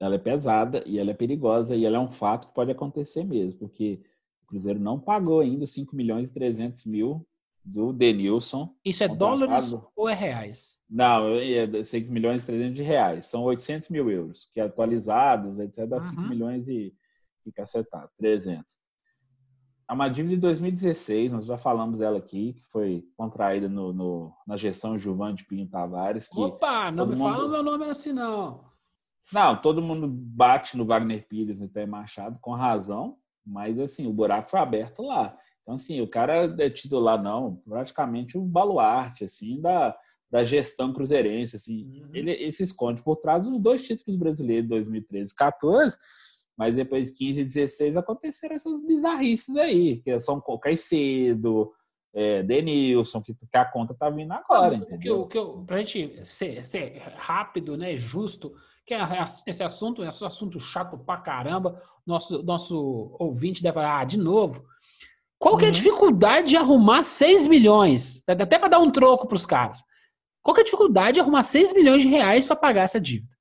Ela 0.00 0.16
é 0.16 0.18
pesada 0.18 0.82
e 0.84 0.98
ela 0.98 1.12
é 1.12 1.14
perigosa 1.14 1.76
e 1.76 1.86
ela 1.86 1.96
é 1.96 2.00
um 2.00 2.10
fato 2.10 2.48
que 2.48 2.54
pode 2.54 2.72
acontecer 2.72 3.22
mesmo, 3.22 3.60
porque 3.60 4.02
o 4.42 4.46
Cruzeiro 4.46 4.80
não 4.80 4.98
pagou 4.98 5.38
ainda 5.38 5.64
5 5.64 5.94
milhões 5.94 6.30
e 6.30 6.34
300 6.34 6.84
mil 6.84 7.24
do 7.64 7.92
Denilson. 7.92 8.74
Isso 8.84 9.04
é 9.04 9.08
dólares 9.08 9.76
ou 9.94 10.08
é 10.08 10.14
reais? 10.14 10.80
Não, 10.90 11.28
é 11.38 11.84
5 11.84 12.10
milhões 12.10 12.42
e 12.42 12.46
300 12.46 12.74
de 12.74 12.82
reais. 12.82 13.26
São 13.26 13.44
800 13.44 13.90
mil 13.90 14.10
euros, 14.10 14.50
que 14.52 14.58
atualizados, 14.58 15.60
etc., 15.60 15.86
dá 15.86 15.96
uhum. 15.98 16.02
5 16.02 16.20
milhões 16.22 16.66
e, 16.66 16.92
e 17.46 17.52
cacetado, 17.52 18.10
300. 18.18 18.82
É 19.88 19.92
uma 19.92 20.08
dívida 20.08 20.34
de 20.34 20.40
2016, 20.40 21.32
nós 21.32 21.44
já 21.44 21.58
falamos 21.58 21.98
dela 21.98 22.18
aqui, 22.18 22.54
que 22.54 22.64
foi 22.70 23.04
contraída 23.16 23.68
no, 23.68 23.92
no 23.92 24.32
na 24.46 24.56
gestão 24.56 24.96
Gilvan 24.96 25.34
de 25.34 25.44
Pinho 25.44 25.68
Tavares. 25.68 26.28
Que 26.28 26.40
Opa, 26.40 26.90
não 26.90 27.06
me 27.06 27.14
mundo... 27.14 27.30
fala 27.30 27.46
o 27.46 27.50
meu 27.50 27.62
nome 27.62 27.84
assim, 27.84 28.12
não. 28.12 28.64
Não, 29.32 29.60
todo 29.60 29.82
mundo 29.82 30.08
bate 30.08 30.76
no 30.76 30.86
Wagner 30.86 31.26
Pires, 31.28 31.58
no 31.58 31.68
Té 31.68 31.86
Machado, 31.86 32.38
com 32.40 32.52
razão, 32.52 33.16
mas 33.44 33.78
assim, 33.78 34.06
o 34.06 34.12
buraco 34.12 34.50
foi 34.50 34.60
aberto 34.60 35.02
lá. 35.02 35.36
Então, 35.62 35.74
assim, 35.74 36.00
o 36.00 36.08
cara 36.08 36.54
é 36.58 36.70
titular, 36.70 37.22
não, 37.22 37.56
praticamente 37.56 38.36
um 38.36 38.46
baluarte, 38.46 39.24
assim, 39.24 39.60
da, 39.60 39.96
da 40.30 40.44
gestão 40.44 40.92
cruzeirense, 40.92 41.56
assim. 41.56 41.84
Uhum. 41.84 42.10
Ele, 42.12 42.30
ele 42.30 42.52
se 42.52 42.62
esconde 42.62 43.02
por 43.02 43.16
trás 43.16 43.42
dos 43.42 43.58
dois 43.58 43.86
títulos 43.86 44.16
brasileiros, 44.16 44.68
2013 44.68 45.32
e 45.32 45.36
14, 45.36 45.96
mas 46.56 46.74
depois 46.74 47.10
15 47.10 47.40
e 47.40 47.44
16 47.44 47.96
aconteceram 47.96 48.54
essas 48.54 48.84
bizarrices 48.84 49.56
aí, 49.56 50.00
que 50.02 50.18
são 50.20 50.42
Caicedo, 50.60 51.72
é, 52.14 52.42
Denilson, 52.42 53.20
que, 53.20 53.34
que 53.34 53.56
a 53.56 53.64
conta 53.64 53.92
tá 53.94 54.08
vindo 54.08 54.32
agora, 54.32 54.76
entendeu? 54.76 55.20
O 55.20 55.26
que 55.26 55.36
eu, 55.36 55.64
pra 55.66 55.78
gente 55.78 56.24
ser, 56.24 56.64
ser 56.64 56.98
rápido, 57.16 57.76
né, 57.76 57.96
justo, 57.96 58.54
que 58.86 58.94
é 58.94 59.00
esse 59.46 59.62
assunto, 59.62 60.04
esse 60.04 60.24
assunto 60.24 60.60
chato 60.60 60.96
pra 60.96 61.16
caramba, 61.16 61.80
nosso, 62.06 62.42
nosso 62.44 63.16
ouvinte 63.18 63.62
deve 63.62 63.74
falar, 63.74 64.00
ah, 64.00 64.04
de 64.04 64.16
novo. 64.16 64.64
Qual 65.38 65.56
que 65.56 65.64
é 65.64 65.68
a 65.68 65.70
uhum. 65.70 65.74
dificuldade 65.74 66.48
de 66.48 66.56
arrumar 66.56 67.02
6 67.02 67.48
milhões? 67.48 68.22
Até 68.26 68.58
para 68.58 68.68
dar 68.68 68.78
um 68.78 68.90
troco 68.90 69.26
para 69.26 69.36
os 69.36 69.44
caras. 69.44 69.82
Qual 70.42 70.54
que 70.54 70.60
é 70.60 70.62
a 70.62 70.64
dificuldade 70.64 71.14
de 71.14 71.20
arrumar 71.20 71.42
6 71.42 71.72
milhões 71.74 72.02
de 72.02 72.08
reais 72.08 72.46
para 72.46 72.56
pagar 72.56 72.82
essa 72.82 73.00
dívida? 73.00 73.34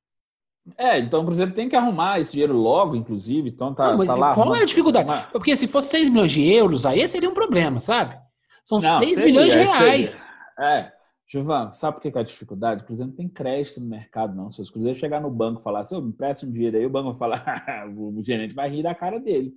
É, 0.77 0.97
então 0.99 1.21
o 1.21 1.25
Cruzeiro 1.25 1.53
tem 1.53 1.67
que 1.67 1.75
arrumar 1.75 2.19
esse 2.19 2.31
dinheiro 2.31 2.55
logo, 2.55 2.95
inclusive. 2.95 3.49
Então 3.49 3.73
tá, 3.73 3.95
não, 3.95 4.05
tá 4.05 4.15
lá. 4.15 4.33
Qual 4.33 4.55
é 4.55 4.61
a 4.61 4.65
dificuldade? 4.65 5.27
Porque 5.31 5.57
se 5.57 5.67
fosse 5.67 5.89
6 5.89 6.09
milhões 6.09 6.31
de 6.31 6.43
euros, 6.43 6.85
aí 6.85 7.05
seria 7.07 7.29
um 7.29 7.33
problema, 7.33 7.79
sabe? 7.79 8.17
São 8.63 8.79
não, 8.79 8.99
6 8.99 9.15
seria, 9.15 9.25
milhões 9.25 9.51
de 9.51 9.59
reais. 9.59 10.09
Seria. 10.57 10.79
É. 10.79 10.93
Gilvan, 11.27 11.71
sabe 11.71 11.95
por 11.95 12.01
que 12.01 12.15
é 12.15 12.21
a 12.21 12.23
dificuldade? 12.23 12.83
O 12.83 12.85
Cruzeiro 12.85 13.09
não 13.09 13.17
tem 13.17 13.27
crédito 13.27 13.81
no 13.81 13.87
mercado, 13.87 14.35
não. 14.35 14.51
Se 14.51 14.61
o 14.61 14.71
Cruzeiro 14.71 14.97
chegar 14.97 15.19
no 15.19 15.31
banco 15.31 15.59
e 15.59 15.63
falar 15.63 15.79
assim, 15.79 15.99
me 15.99 16.13
presta 16.13 16.45
um 16.45 16.51
dinheiro 16.51 16.77
aí, 16.77 16.85
o 16.85 16.89
banco 16.89 17.09
vai 17.09 17.17
falar, 17.17 17.87
o 17.97 18.23
gerente 18.23 18.53
vai 18.53 18.69
rir 18.69 18.83
da 18.83 18.93
cara 18.93 19.19
dele. 19.19 19.51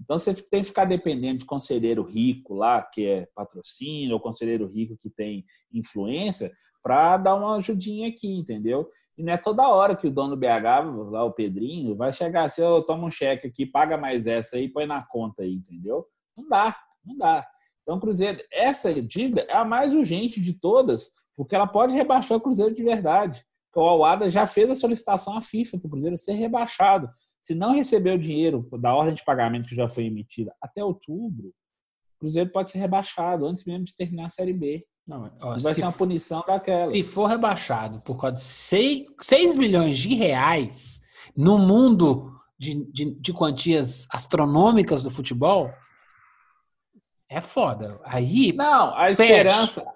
Então 0.00 0.16
você 0.16 0.32
tem 0.32 0.62
que 0.62 0.68
ficar 0.68 0.84
dependendo 0.86 1.40
de 1.40 1.44
conselheiro 1.44 2.02
rico 2.02 2.54
lá, 2.54 2.82
que 2.82 3.04
é 3.04 3.28
patrocínio, 3.34 4.14
ou 4.14 4.20
conselheiro 4.20 4.66
rico 4.66 4.96
que 5.02 5.10
tem 5.10 5.44
influência, 5.72 6.50
para 6.82 7.16
dar 7.16 7.34
uma 7.34 7.56
ajudinha 7.56 8.08
aqui, 8.08 8.28
entendeu? 8.28 8.88
E 9.18 9.22
não 9.24 9.32
é 9.32 9.36
toda 9.36 9.68
hora 9.68 9.96
que 9.96 10.06
o 10.06 10.10
dono 10.12 10.36
do 10.36 10.36
BH, 10.36 11.10
lá 11.10 11.24
o 11.24 11.32
Pedrinho, 11.32 11.96
vai 11.96 12.12
chegar 12.12 12.44
assim, 12.44 12.62
eu 12.62 12.84
tomo 12.84 13.04
um 13.04 13.10
cheque 13.10 13.48
aqui, 13.48 13.66
paga 13.66 13.98
mais 13.98 14.28
essa 14.28 14.56
aí, 14.56 14.68
põe 14.68 14.86
na 14.86 15.04
conta 15.04 15.42
aí, 15.42 15.54
entendeu? 15.54 16.06
Não 16.36 16.48
dá, 16.48 16.76
não 17.04 17.18
dá. 17.18 17.44
Então, 17.82 17.98
Cruzeiro, 17.98 18.38
essa 18.52 18.94
dívida 19.02 19.40
é 19.48 19.56
a 19.56 19.64
mais 19.64 19.92
urgente 19.92 20.40
de 20.40 20.52
todas, 20.52 21.10
porque 21.36 21.56
ela 21.56 21.66
pode 21.66 21.94
rebaixar 21.94 22.38
o 22.38 22.40
Cruzeiro 22.40 22.72
de 22.72 22.84
verdade. 22.84 23.44
O 23.74 23.80
Alada 23.80 24.30
já 24.30 24.46
fez 24.46 24.70
a 24.70 24.76
solicitação 24.76 25.36
à 25.36 25.42
FIFA 25.42 25.78
para 25.78 25.86
o 25.88 25.90
Cruzeiro 25.90 26.16
ser 26.16 26.32
rebaixado. 26.32 27.08
Se 27.42 27.56
não 27.56 27.74
receber 27.74 28.12
o 28.12 28.18
dinheiro 28.18 28.68
da 28.78 28.94
ordem 28.94 29.14
de 29.14 29.24
pagamento 29.24 29.68
que 29.68 29.74
já 29.74 29.88
foi 29.88 30.04
emitida 30.04 30.54
até 30.62 30.84
outubro, 30.84 31.48
o 31.48 32.18
Cruzeiro 32.20 32.50
pode 32.50 32.70
ser 32.70 32.78
rebaixado 32.78 33.46
antes 33.46 33.64
mesmo 33.64 33.84
de 33.84 33.96
terminar 33.96 34.26
a 34.26 34.30
Série 34.30 34.52
B. 34.52 34.84
Não, 35.08 35.32
ó, 35.40 35.58
vai 35.58 35.72
ser 35.72 35.82
uma 35.82 35.92
punição 35.92 36.44
daquela. 36.46 36.90
Se 36.90 37.02
for 37.02 37.24
rebaixado 37.26 37.98
por 38.02 38.20
causa 38.20 38.36
de 38.36 38.42
6, 38.42 39.06
6 39.18 39.56
milhões 39.56 39.96
de 39.96 40.14
reais 40.14 41.00
no 41.34 41.56
mundo 41.56 42.38
de, 42.58 42.84
de, 42.92 43.14
de 43.18 43.32
quantias 43.32 44.06
astronômicas 44.10 45.02
do 45.02 45.10
futebol, 45.10 45.72
é 47.26 47.40
foda. 47.40 47.98
Aí. 48.04 48.52
Não, 48.52 48.94
a 48.94 49.10
esperança. 49.10 49.86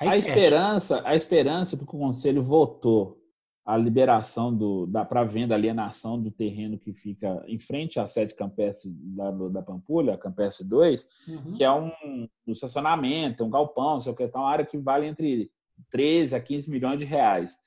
A 0.00 0.04
fecha. 0.10 0.16
esperança, 0.16 1.02
a 1.04 1.14
esperança 1.14 1.76
porque 1.76 1.94
o 1.94 2.00
conselho 2.00 2.42
votou 2.42 3.18
a 3.64 3.76
liberação 3.78 4.54
do 4.54 4.86
da 4.86 5.04
para 5.04 5.24
venda, 5.24 5.54
alienação 5.54 6.20
do 6.20 6.30
terreno 6.30 6.78
que 6.78 6.92
fica 6.92 7.42
em 7.46 7.58
frente 7.58 7.98
à 7.98 8.06
sede 8.06 8.34
campestre 8.34 8.90
da, 8.90 9.30
da 9.30 9.62
Pampulha, 9.62 10.18
Campestre 10.18 10.66
2, 10.66 11.08
uhum. 11.28 11.52
que 11.54 11.64
é 11.64 11.72
um, 11.72 11.90
um 12.46 12.52
estacionamento, 12.52 13.42
um 13.42 13.50
galpão, 13.50 13.98
sei 14.00 14.12
o 14.12 14.16
que, 14.16 14.28
tá 14.28 14.38
uma 14.38 14.50
área 14.50 14.66
que 14.66 14.76
vale 14.76 15.06
entre 15.06 15.50
13 15.90 16.36
a 16.36 16.40
15 16.40 16.70
milhões 16.70 16.98
de 16.98 17.06
reais. 17.06 17.58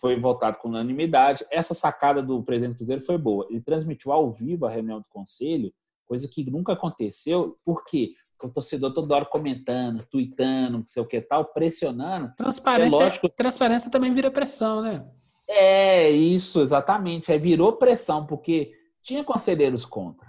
Foi 0.00 0.18
votado 0.18 0.58
com 0.58 0.68
unanimidade. 0.68 1.44
Essa 1.50 1.74
sacada 1.74 2.22
do 2.22 2.42
presidente 2.42 2.76
Cruzeiro 2.76 3.02
foi 3.02 3.18
boa. 3.18 3.46
Ele 3.50 3.60
transmitiu 3.60 4.10
ao 4.10 4.32
vivo 4.32 4.64
a 4.64 4.70
reunião 4.70 5.00
do 5.00 5.08
conselho, 5.08 5.72
coisa 6.06 6.26
que 6.28 6.50
nunca 6.50 6.72
aconteceu, 6.72 7.58
porque 7.62 8.14
o 8.44 8.50
torcedor 8.50 8.92
toda 8.92 9.14
hora 9.14 9.24
comentando, 9.24 10.04
tweetando, 10.10 10.78
não 10.78 10.86
sei 10.86 11.02
o 11.02 11.06
que 11.06 11.20
tal, 11.20 11.46
pressionando. 11.46 12.32
Transparência, 12.36 12.96
é 12.96 13.04
lógico... 13.06 13.28
transparência 13.30 13.90
também 13.90 14.12
vira 14.12 14.30
pressão, 14.30 14.82
né? 14.82 15.04
É, 15.48 16.10
isso, 16.10 16.60
exatamente. 16.60 17.32
Aí 17.32 17.38
virou 17.38 17.72
pressão, 17.72 18.26
porque 18.26 18.72
tinha 19.02 19.24
conselheiros 19.24 19.84
contra 19.84 20.26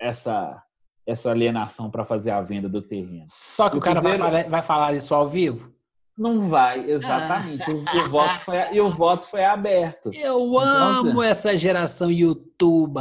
essa, 0.00 0.62
essa 1.06 1.30
alienação 1.30 1.90
para 1.90 2.04
fazer 2.04 2.30
a 2.30 2.40
venda 2.40 2.68
do 2.68 2.80
terreno. 2.80 3.24
Só 3.26 3.68
que 3.68 3.76
o, 3.76 3.78
o 3.78 3.82
cara 3.82 4.00
Cruzeiro... 4.00 4.24
vai, 4.24 4.30
falar, 4.30 4.50
vai 4.50 4.62
falar 4.62 4.94
isso 4.94 5.14
ao 5.14 5.28
vivo? 5.28 5.72
Não 6.16 6.40
vai, 6.40 6.90
exatamente. 6.90 7.64
Ah. 7.86 7.96
O, 7.96 8.00
o, 8.00 8.08
voto 8.08 8.38
foi, 8.40 8.56
e 8.72 8.80
o 8.80 8.90
voto 8.90 9.26
foi 9.26 9.44
aberto. 9.44 10.10
Eu 10.12 10.46
então, 10.46 10.58
amo 10.58 11.20
assim... 11.20 11.30
essa 11.30 11.56
geração 11.56 12.10
YouTube. 12.10 13.00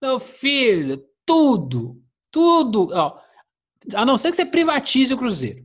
Meu 0.00 0.18
filho, 0.18 1.02
tudo, 1.24 2.00
tudo. 2.30 2.90
Ó, 2.94 3.18
a 3.94 4.04
não 4.04 4.16
ser 4.16 4.30
que 4.30 4.36
você 4.36 4.46
privatize 4.46 5.12
o 5.12 5.16
Cruzeiro. 5.16 5.64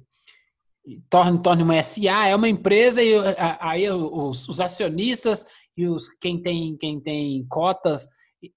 Torne, 1.09 1.41
torne 1.41 1.63
uma 1.63 1.81
SA, 1.81 2.27
é 2.27 2.35
uma 2.35 2.49
empresa, 2.49 3.01
e 3.01 3.13
aí 3.59 3.89
os, 3.89 4.47
os 4.49 4.59
acionistas 4.59 5.45
e 5.77 5.87
os, 5.87 6.09
quem, 6.19 6.41
tem, 6.41 6.75
quem 6.77 6.99
tem 6.99 7.45
cotas 7.47 8.07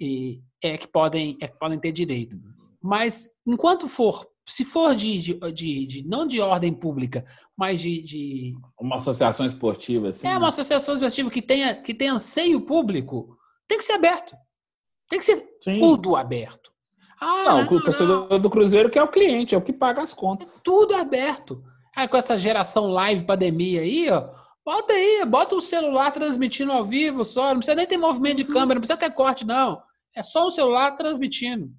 e, 0.01 0.41
é, 0.63 0.79
que 0.79 0.89
podem, 0.89 1.37
é 1.41 1.49
que 1.49 1.59
podem 1.59 1.79
ter 1.79 1.93
direito. 1.93 2.37
Mas 2.83 3.29
enquanto 3.47 3.89
for, 3.89 4.27
se 4.47 4.65
for 4.65 4.95
de, 4.95 5.19
de, 5.19 5.35
de, 5.53 5.87
de 5.87 6.07
não 6.07 6.27
de 6.27 6.41
ordem 6.41 6.73
pública, 6.73 7.25
mas 7.57 7.81
de, 7.81 8.03
de. 8.03 8.55
Uma 8.79 8.97
associação 8.97 9.47
esportiva, 9.47 10.09
assim. 10.09 10.27
É, 10.27 10.33
uma 10.33 10.41
né? 10.41 10.47
associação 10.49 10.95
esportiva 10.95 11.31
que 11.31 11.43
tenha, 11.43 11.75
que 11.81 11.95
tenha 11.95 12.13
anseio 12.13 12.61
público, 12.61 13.37
tem 13.67 13.79
que 13.79 13.85
ser 13.85 13.93
aberto. 13.93 14.37
Tem 15.09 15.19
que 15.19 15.25
ser 15.25 15.47
Sim. 15.63 15.81
tudo 15.81 16.17
aberto. 16.17 16.74
Ah, 17.25 17.45
não, 17.45 17.65
não, 17.65 17.73
o 17.73 17.83
torcedor 17.83 18.29
não. 18.29 18.39
do 18.39 18.51
Cruzeiro 18.51 18.91
que 18.91 18.99
é 18.99 19.03
o 19.03 19.09
cliente, 19.09 19.55
é 19.55 19.59
o 19.59 19.63
que 19.63 19.73
paga 19.73 20.03
as 20.03 20.13
contas. 20.13 20.59
É 20.59 20.61
tudo 20.63 20.95
aberto. 20.95 21.65
Aí 21.97 22.07
com 22.07 22.19
essa 22.19 22.37
geração 22.37 22.89
live 22.89 23.25
pandemia 23.25 23.81
aí, 23.81 24.11
ó, 24.11 24.29
bota 24.63 24.93
aí, 24.93 25.25
bota 25.25 25.57
o 25.57 25.61
celular 25.61 26.11
transmitindo 26.11 26.71
ao 26.71 26.85
vivo 26.85 27.25
só, 27.25 27.49
não 27.49 27.57
precisa 27.57 27.77
nem 27.77 27.87
ter 27.87 27.97
movimento 27.97 28.39
de 28.39 28.45
câmera, 28.45 28.75
não 28.75 28.81
precisa 28.81 28.99
ter 28.99 29.11
corte, 29.11 29.47
não. 29.47 29.83
É 30.15 30.23
só 30.23 30.47
um 30.47 30.51
celular 30.51 30.97
transmitindo. 30.97 31.71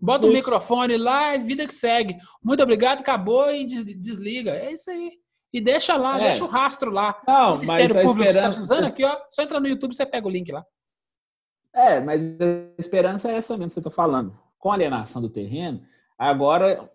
Bota 0.00 0.26
o 0.26 0.32
microfone 0.32 0.96
lá 0.96 1.36
e 1.36 1.44
vida 1.44 1.64
que 1.64 1.72
segue. 1.72 2.16
Muito 2.42 2.62
obrigado, 2.62 3.00
acabou 3.00 3.48
e 3.50 3.64
desliga. 3.64 4.50
É 4.50 4.72
isso 4.72 4.90
aí. 4.90 5.10
E 5.52 5.60
deixa 5.60 5.96
lá, 5.96 6.18
é. 6.18 6.24
deixa 6.24 6.44
o 6.44 6.48
rastro 6.48 6.90
lá. 6.90 7.22
Não, 7.26 7.60
mas 7.64 7.96
a 7.96 8.02
Público 8.02 8.28
esperança... 8.28 8.40
Tá 8.40 8.48
precisando 8.48 8.86
aqui, 8.86 9.04
ó, 9.04 9.16
só 9.30 9.42
entra 9.42 9.60
no 9.60 9.68
YouTube 9.68 9.92
e 9.92 9.96
você 9.96 10.04
pega 10.04 10.26
o 10.26 10.30
link 10.30 10.50
lá. 10.50 10.64
É, 11.72 12.00
mas 12.00 12.20
a 12.22 12.80
esperança 12.80 13.30
é 13.30 13.36
essa 13.36 13.54
mesmo 13.54 13.68
que 13.68 13.74
você 13.74 13.80
está 13.80 13.90
falando 13.90 14.45
com 14.58 14.70
a 14.70 14.74
alienação 14.74 15.20
do 15.22 15.28
terreno, 15.28 15.82
agora 16.18 16.90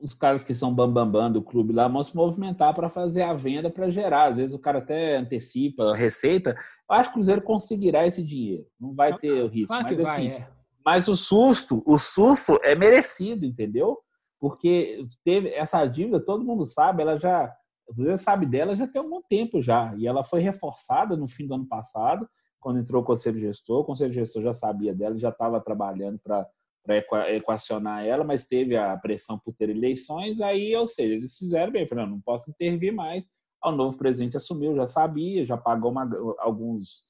os 0.00 0.14
caras 0.14 0.42
que 0.42 0.54
são 0.54 0.74
bambambam 0.74 1.10
bam, 1.10 1.22
bam 1.22 1.32
do 1.32 1.42
clube 1.42 1.72
lá 1.72 1.86
vão 1.86 2.02
se 2.02 2.16
movimentar 2.16 2.74
para 2.74 2.88
fazer 2.88 3.22
a 3.22 3.34
venda 3.34 3.70
para 3.70 3.90
gerar. 3.90 4.28
Às 4.28 4.38
vezes 4.38 4.54
o 4.54 4.58
cara 4.58 4.78
até 4.78 5.16
antecipa 5.16 5.92
a 5.92 5.96
receita. 5.96 6.50
Eu 6.88 6.96
acho 6.96 7.10
que 7.10 7.16
o 7.16 7.18
Cruzeiro 7.18 7.42
conseguirá 7.42 8.06
esse 8.06 8.22
dinheiro. 8.22 8.66
Não 8.80 8.94
vai 8.94 9.16
ter 9.18 9.42
o 9.42 9.48
risco. 9.48 9.68
Claro 9.68 9.84
mas, 9.84 9.96
vai, 9.96 10.12
assim, 10.12 10.28
é. 10.28 10.48
mas 10.84 11.08
o 11.08 11.14
susto, 11.14 11.82
o 11.86 11.98
susto 11.98 12.58
é 12.62 12.74
merecido, 12.74 13.44
entendeu? 13.44 13.98
Porque 14.38 15.04
teve 15.22 15.50
essa 15.50 15.84
dívida, 15.86 16.18
todo 16.18 16.44
mundo 16.44 16.64
sabe, 16.64 17.02
ela 17.02 17.18
já. 17.18 17.52
O 17.86 17.94
Cruzeiro 17.94 18.18
sabe 18.18 18.46
dela 18.46 18.76
já 18.76 18.86
tem 18.86 19.02
algum 19.02 19.20
tempo 19.20 19.60
já. 19.60 19.94
E 19.96 20.06
ela 20.06 20.24
foi 20.24 20.40
reforçada 20.40 21.16
no 21.16 21.28
fim 21.28 21.46
do 21.46 21.54
ano 21.54 21.66
passado, 21.66 22.26
quando 22.58 22.78
entrou 22.78 23.02
o 23.02 23.04
Conselho 23.04 23.38
Gestor. 23.38 23.80
O 23.80 23.84
Conselho 23.84 24.12
Gestor 24.12 24.42
já 24.42 24.52
sabia 24.52 24.94
dela, 24.94 25.18
já 25.18 25.28
estava 25.28 25.60
trabalhando 25.60 26.18
para 26.18 26.46
para 26.84 27.32
equacionar 27.34 28.04
ela, 28.04 28.24
mas 28.24 28.46
teve 28.46 28.76
a 28.76 28.96
pressão 28.96 29.38
por 29.38 29.54
ter 29.54 29.68
eleições, 29.68 30.40
aí, 30.40 30.74
ou 30.74 30.86
seja, 30.86 31.14
eles 31.14 31.36
fizeram 31.36 31.72
bem, 31.72 31.86
falaram, 31.86 32.10
não 32.10 32.20
posso 32.20 32.50
intervir 32.50 32.92
mais. 32.92 33.26
O 33.62 33.70
novo 33.70 33.96
presidente 33.98 34.36
assumiu, 34.36 34.74
já 34.74 34.86
sabia, 34.86 35.44
já 35.44 35.56
pagou 35.56 35.90
uma, 35.90 36.08
alguns, 36.38 37.04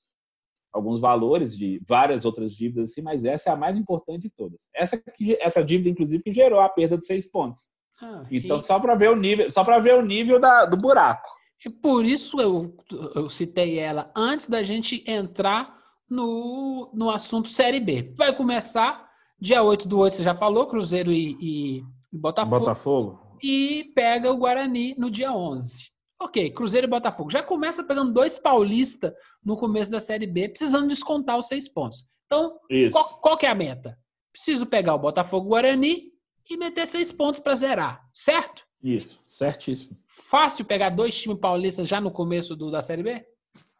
alguns 0.72 1.00
valores 1.00 1.56
de 1.56 1.80
várias 1.88 2.24
outras 2.24 2.52
dívidas, 2.52 2.90
assim, 2.90 3.02
mas 3.02 3.24
essa 3.24 3.50
é 3.50 3.52
a 3.52 3.56
mais 3.56 3.76
importante 3.76 4.22
de 4.22 4.30
todas. 4.30 4.68
Essa, 4.74 5.00
essa 5.38 5.64
dívida, 5.64 5.88
inclusive, 5.88 6.22
que 6.22 6.32
gerou 6.32 6.58
a 6.60 6.68
perda 6.68 6.98
de 6.98 7.06
seis 7.06 7.30
pontos. 7.30 7.70
Ah, 8.02 8.24
então, 8.30 8.56
e... 8.56 8.64
só 8.64 8.80
para 8.80 8.96
ver 8.96 9.10
o 9.10 9.16
nível, 9.16 9.50
só 9.50 9.62
para 9.62 9.78
ver 9.78 9.94
o 9.94 10.02
nível 10.04 10.40
da, 10.40 10.66
do 10.66 10.76
buraco. 10.76 11.28
E 11.64 11.72
por 11.72 12.04
isso 12.04 12.40
eu, 12.40 12.74
eu 13.14 13.28
citei 13.28 13.78
ela 13.78 14.10
antes 14.16 14.48
da 14.48 14.62
gente 14.62 15.04
entrar 15.06 15.78
no, 16.08 16.90
no 16.94 17.10
assunto 17.10 17.48
Série 17.48 17.80
B. 17.80 18.14
Vai 18.16 18.34
começar 18.34 19.09
Dia 19.40 19.62
8 19.62 19.88
do 19.88 19.98
8, 19.98 20.16
você 20.16 20.22
já 20.22 20.34
falou, 20.34 20.66
Cruzeiro 20.66 21.10
e, 21.10 21.36
e, 21.40 21.78
e 22.12 22.18
Botafogo. 22.18 22.58
Botafogo. 22.58 23.36
E 23.42 23.86
pega 23.94 24.30
o 24.30 24.36
Guarani 24.36 24.94
no 24.98 25.10
dia 25.10 25.32
11. 25.32 25.90
Ok, 26.20 26.50
Cruzeiro 26.50 26.86
e 26.86 26.90
Botafogo. 26.90 27.30
Já 27.30 27.42
começa 27.42 27.82
pegando 27.82 28.12
dois 28.12 28.38
paulistas 28.38 29.12
no 29.42 29.56
começo 29.56 29.90
da 29.90 29.98
Série 29.98 30.26
B, 30.26 30.50
precisando 30.50 30.88
descontar 30.88 31.38
os 31.38 31.46
seis 31.46 31.66
pontos. 31.66 32.04
Então, 32.26 32.58
qual, 32.92 33.20
qual, 33.20 33.36
que 33.38 33.46
é 33.46 33.48
a 33.48 33.54
meta? 33.54 33.98
Preciso 34.30 34.66
pegar 34.66 34.94
o 34.94 34.98
Botafogo 34.98 35.48
Guarani 35.48 36.12
e 36.48 36.56
meter 36.58 36.86
seis 36.86 37.10
pontos 37.10 37.40
para 37.40 37.54
zerar, 37.54 38.02
certo? 38.12 38.62
Isso, 38.82 39.22
certíssimo. 39.26 39.96
Fácil 40.06 40.66
pegar 40.66 40.90
dois 40.90 41.18
times 41.18 41.40
paulistas 41.40 41.88
já 41.88 42.00
no 42.00 42.10
começo 42.10 42.54
do, 42.54 42.70
da 42.70 42.82
Série 42.82 43.02
B? 43.02 43.24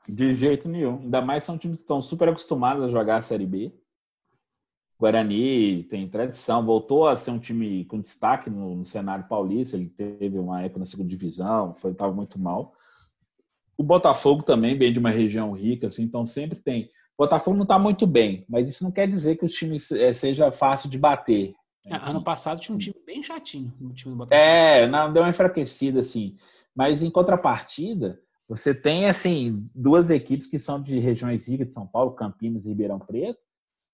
De 0.08 0.34
jeito 0.34 0.68
nenhum. 0.68 1.00
Ainda 1.00 1.20
mais 1.20 1.44
são 1.44 1.58
times 1.58 1.76
que 1.76 1.82
estão 1.82 2.00
super 2.00 2.28
acostumados 2.30 2.84
a 2.84 2.88
jogar 2.88 3.18
a 3.18 3.22
Série 3.22 3.46
B. 3.46 3.72
Guarani 5.00 5.84
tem 5.84 6.06
tradição, 6.06 6.64
voltou 6.64 7.08
a 7.08 7.16
ser 7.16 7.30
um 7.30 7.38
time 7.38 7.86
com 7.86 7.98
destaque 7.98 8.50
no, 8.50 8.76
no 8.76 8.84
cenário 8.84 9.26
paulista. 9.26 9.74
Ele 9.74 9.86
teve 9.86 10.38
uma 10.38 10.62
época 10.62 10.80
na 10.80 10.84
segunda 10.84 11.08
divisão, 11.08 11.74
foi 11.74 11.92
estava 11.92 12.12
muito 12.12 12.38
mal. 12.38 12.74
O 13.78 13.82
Botafogo 13.82 14.42
também 14.42 14.76
vem 14.76 14.92
de 14.92 14.98
uma 14.98 15.08
região 15.08 15.52
rica, 15.52 15.86
assim, 15.86 16.02
então 16.02 16.22
sempre 16.26 16.60
tem. 16.60 16.90
O 17.16 17.24
Botafogo 17.24 17.56
não 17.56 17.62
está 17.62 17.78
muito 17.78 18.06
bem, 18.06 18.44
mas 18.46 18.68
isso 18.68 18.84
não 18.84 18.92
quer 18.92 19.08
dizer 19.08 19.36
que 19.36 19.44
o 19.46 19.48
time 19.48 19.78
é, 19.92 20.12
seja 20.12 20.52
fácil 20.52 20.90
de 20.90 20.98
bater. 20.98 21.54
É, 21.86 21.96
ano 21.96 22.22
passado 22.22 22.60
tinha 22.60 22.74
um 22.74 22.78
time 22.78 22.96
bem 23.06 23.22
chatinho 23.22 23.72
no 23.80 23.94
time 23.94 24.12
do 24.12 24.18
Botafogo. 24.18 24.38
É, 24.38 24.86
não, 24.86 25.10
deu 25.10 25.22
uma 25.22 25.30
enfraquecida, 25.30 26.00
assim. 26.00 26.36
Mas 26.76 27.02
em 27.02 27.10
contrapartida, 27.10 28.20
você 28.46 28.74
tem, 28.74 29.06
assim, 29.06 29.70
duas 29.74 30.10
equipes 30.10 30.46
que 30.46 30.58
são 30.58 30.82
de 30.82 30.98
regiões 30.98 31.48
ricas 31.48 31.68
de 31.68 31.74
São 31.74 31.86
Paulo, 31.86 32.10
Campinas 32.12 32.66
e 32.66 32.68
Ribeirão 32.68 32.98
Preto, 32.98 33.38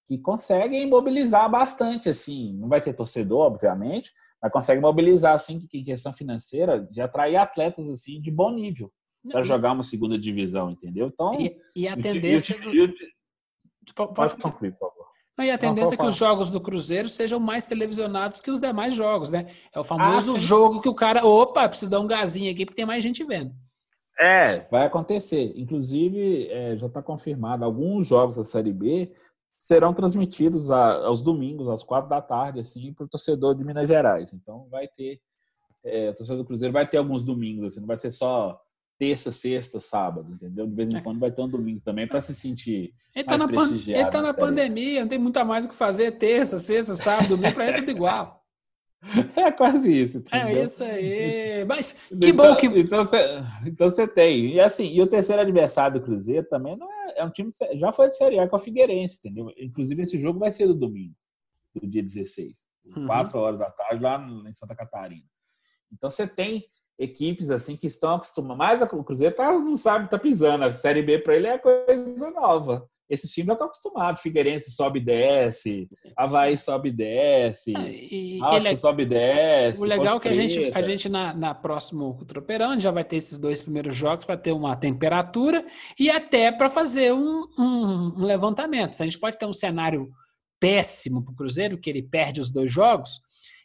que 0.07 0.19
conseguem 0.19 0.89
mobilizar 0.89 1.51
bastante, 1.51 2.09
assim. 2.09 2.55
Não 2.55 2.69
vai 2.69 2.81
ter 2.81 2.93
torcedor, 2.93 3.41
obviamente, 3.41 4.13
mas 4.41 4.53
consegue 4.53 4.81
mobilizar, 4.81 5.35
assim, 5.35 5.67
que 5.67 5.79
em 5.79 5.85
questão 5.85 6.13
financeira, 6.13 6.81
de 6.81 7.01
atrair 7.01 7.37
atletas, 7.37 7.89
assim, 7.89 8.21
de 8.21 8.31
bom 8.31 8.51
nível 8.51 8.93
para 9.31 9.43
jogar 9.43 9.73
uma 9.73 9.83
segunda 9.83 10.17
divisão, 10.17 10.71
entendeu? 10.71 11.09
Então, 11.13 11.35
e, 11.35 11.57
e 11.75 11.89
a 11.89 11.97
tendência 11.97 12.57
do... 12.61 12.95
Pode 14.15 14.37
concluir, 14.37 14.73
por 14.73 14.91
favor. 14.91 15.07
E 15.39 15.51
a 15.51 15.59
tendência 15.59 15.95
é 15.95 15.97
que 15.99 16.07
os 16.07 16.17
jogos 16.17 16.49
do 16.49 16.61
Cruzeiro 16.61 17.09
sejam 17.09 17.39
mais 17.39 17.67
televisionados 17.67 18.41
que 18.41 18.51
os 18.51 18.59
demais 18.59 18.95
jogos, 18.95 19.31
né? 19.31 19.49
É 19.73 19.79
o 19.79 19.85
famoso 19.85 20.37
ah, 20.37 20.39
jogo 20.39 20.81
que 20.81 20.89
o 20.89 20.95
cara, 20.95 21.27
opa, 21.27 21.69
precisa 21.69 21.91
dar 21.91 22.01
um 22.01 22.07
gazinho 22.07 22.51
aqui 22.51 22.65
porque 22.65 22.77
tem 22.77 22.87
mais 22.87 23.05
gente 23.05 23.23
vendo. 23.23 23.53
É, 24.19 24.67
vai 24.71 24.87
acontecer. 24.87 25.53
Inclusive, 25.55 26.49
é, 26.49 26.77
já 26.77 26.87
está 26.87 27.03
confirmado, 27.03 27.65
alguns 27.65 28.07
jogos 28.07 28.37
da 28.37 28.45
Série 28.45 28.73
B 28.73 29.13
serão 29.67 29.93
transmitidos 29.93 30.71
a, 30.71 31.07
aos 31.07 31.21
domingos, 31.21 31.69
às 31.69 31.83
quatro 31.83 32.09
da 32.09 32.23
tarde, 32.23 32.61
assim, 32.61 32.93
para 32.93 33.05
o 33.05 33.09
torcedor 33.09 33.53
de 33.53 33.65
Minas 33.65 33.89
Gerais. 33.89 34.33
Então, 34.33 34.69
vai 34.71 34.87
ter, 34.87 35.21
é, 35.83 36.11
o 36.11 36.15
torcedor 36.15 36.45
do 36.45 36.47
Cruzeiro 36.47 36.73
vai 36.73 36.89
ter 36.89 36.99
alguns 36.99 37.25
domingos, 37.25 37.65
assim, 37.65 37.81
não 37.81 37.87
vai 37.89 37.97
ser 37.97 38.13
só 38.13 38.63
terça, 38.97 39.33
sexta, 39.33 39.81
sábado, 39.81 40.33
entendeu? 40.33 40.69
De 40.69 40.73
vez 40.73 40.95
em 40.95 40.99
é. 40.99 41.01
quando 41.01 41.19
vai 41.19 41.33
ter 41.33 41.43
um 41.43 41.49
domingo 41.49 41.81
também 41.81 42.07
para 42.07 42.21
se 42.21 42.33
sentir 42.33 42.95
ele 43.13 43.25
tá 43.25 43.37
mais 43.37 43.43
na 43.43 43.49
prestigiado. 43.49 44.01
Ele 44.01 44.11
tá 44.11 44.23
na, 44.23 44.35
pandemia, 44.35 45.01
não 45.01 45.09
tem 45.09 45.19
muita 45.19 45.45
mais 45.45 45.65
o 45.65 45.69
que 45.69 45.75
fazer, 45.75 46.13
terça, 46.13 46.61
sexta, 46.61 46.95
sábado, 46.95 47.31
domingo, 47.31 47.53
para 47.53 47.65
ele 47.65 47.79
é 47.79 47.81
tudo 47.81 47.91
igual. 47.91 48.46
É 49.37 49.51
quase 49.53 49.89
isso. 49.89 50.23
É 50.33 50.39
entendeu? 50.39 50.63
É 50.63 50.65
isso 50.65 50.85
aí. 50.85 51.65
Mas 51.65 51.93
que 52.09 52.29
então, 52.29 52.37
bom 52.37 52.57
que. 52.57 52.67
Então 52.67 53.05
você, 53.05 53.43
então 53.65 54.07
tem. 54.09 54.55
E 54.55 54.61
assim, 54.61 54.93
e 54.93 55.01
o 55.01 55.07
terceiro 55.07 55.43
adversário 55.43 56.01
do 56.01 56.05
Cruzeiro 56.05 56.47
também 56.49 56.77
não 56.77 56.91
é, 56.91 57.21
é 57.21 57.25
um 57.25 57.31
time 57.31 57.51
já 57.75 57.93
foi 57.93 58.09
de 58.09 58.17
Série 58.17 58.39
A 58.39 58.49
com 58.49 58.57
a 58.57 58.59
Figueirense, 58.59 59.19
entendeu? 59.19 59.53
Inclusive, 59.57 60.03
esse 60.03 60.19
jogo 60.19 60.39
vai 60.39 60.53
ser 60.53 60.67
do 60.67 60.75
domingo, 60.75 61.15
do 61.75 61.87
dia 61.87 62.03
16, 62.03 62.69
uhum. 62.97 63.07
4 63.07 63.39
horas 63.39 63.59
da 63.59 63.71
tarde, 63.71 64.03
lá 64.03 64.19
em 64.49 64.53
Santa 64.53 64.75
Catarina. 64.75 65.27
Então 65.93 66.11
você 66.11 66.27
tem 66.27 66.65
equipes 66.99 67.51
assim 67.51 67.77
que 67.77 67.87
estão 67.87 68.15
acostumadas. 68.15 68.81
Mas 68.81 68.93
o 68.93 69.05
Cruzeiro 69.05 69.35
tá, 69.35 69.53
não 69.53 69.77
sabe, 69.77 70.11
tá 70.11 70.19
pisando. 70.19 70.65
A 70.65 70.73
Série 70.73 71.03
B 71.03 71.19
para 71.19 71.37
ele 71.37 71.47
é 71.47 71.59
coisa 71.59 72.31
nova. 72.31 72.89
Esses 73.09 73.31
times 73.31 73.47
já 73.49 73.53
estão 73.53 73.69
acostumados. 73.69 74.21
Figueirense 74.21 74.73
sobe 74.73 74.99
e 74.99 75.05
desce, 75.05 75.89
Havaí 76.17 76.57
sobe 76.57 76.89
e 76.89 76.93
desce, 76.93 77.73
ah, 78.43 78.57
é... 78.57 78.77
sobe 78.77 79.05
e 79.05 79.07
desce. 79.07 79.81
O 79.81 79.85
legal 79.85 80.17
é 80.17 80.21
que 80.21 80.29
a 80.29 80.33
gente, 80.33 80.71
a 80.75 80.83
gente 80.83 81.09
na, 81.09 81.33
na 81.35 81.55
próximo 81.55 82.25
tropeirão 82.27 82.79
já 82.79 82.91
vai 82.91 83.05
ter 83.05 83.17
esses 83.17 83.39
dois 83.39 83.63
primeiros 83.63 83.95
jogos 83.95 84.25
para 84.25 84.37
ter 84.37 84.53
uma 84.53 84.77
temperatura 84.77 85.65
e 85.99 86.11
até 86.11 86.51
para 86.51 86.69
fazer 86.69 87.13
um, 87.13 87.47
um, 87.59 88.15
um 88.19 88.25
levantamento. 88.25 89.01
A 89.01 89.05
gente 89.05 89.19
pode 89.19 89.39
ter 89.39 89.47
um 89.47 89.55
cenário 89.55 90.09
péssimo 90.59 91.23
para 91.23 91.33
o 91.33 91.37
Cruzeiro, 91.37 91.79
que 91.79 91.91
ele 91.91 92.03
perde 92.03 92.41
os 92.41 92.51
dois 92.51 92.73
jogos, 92.73 93.21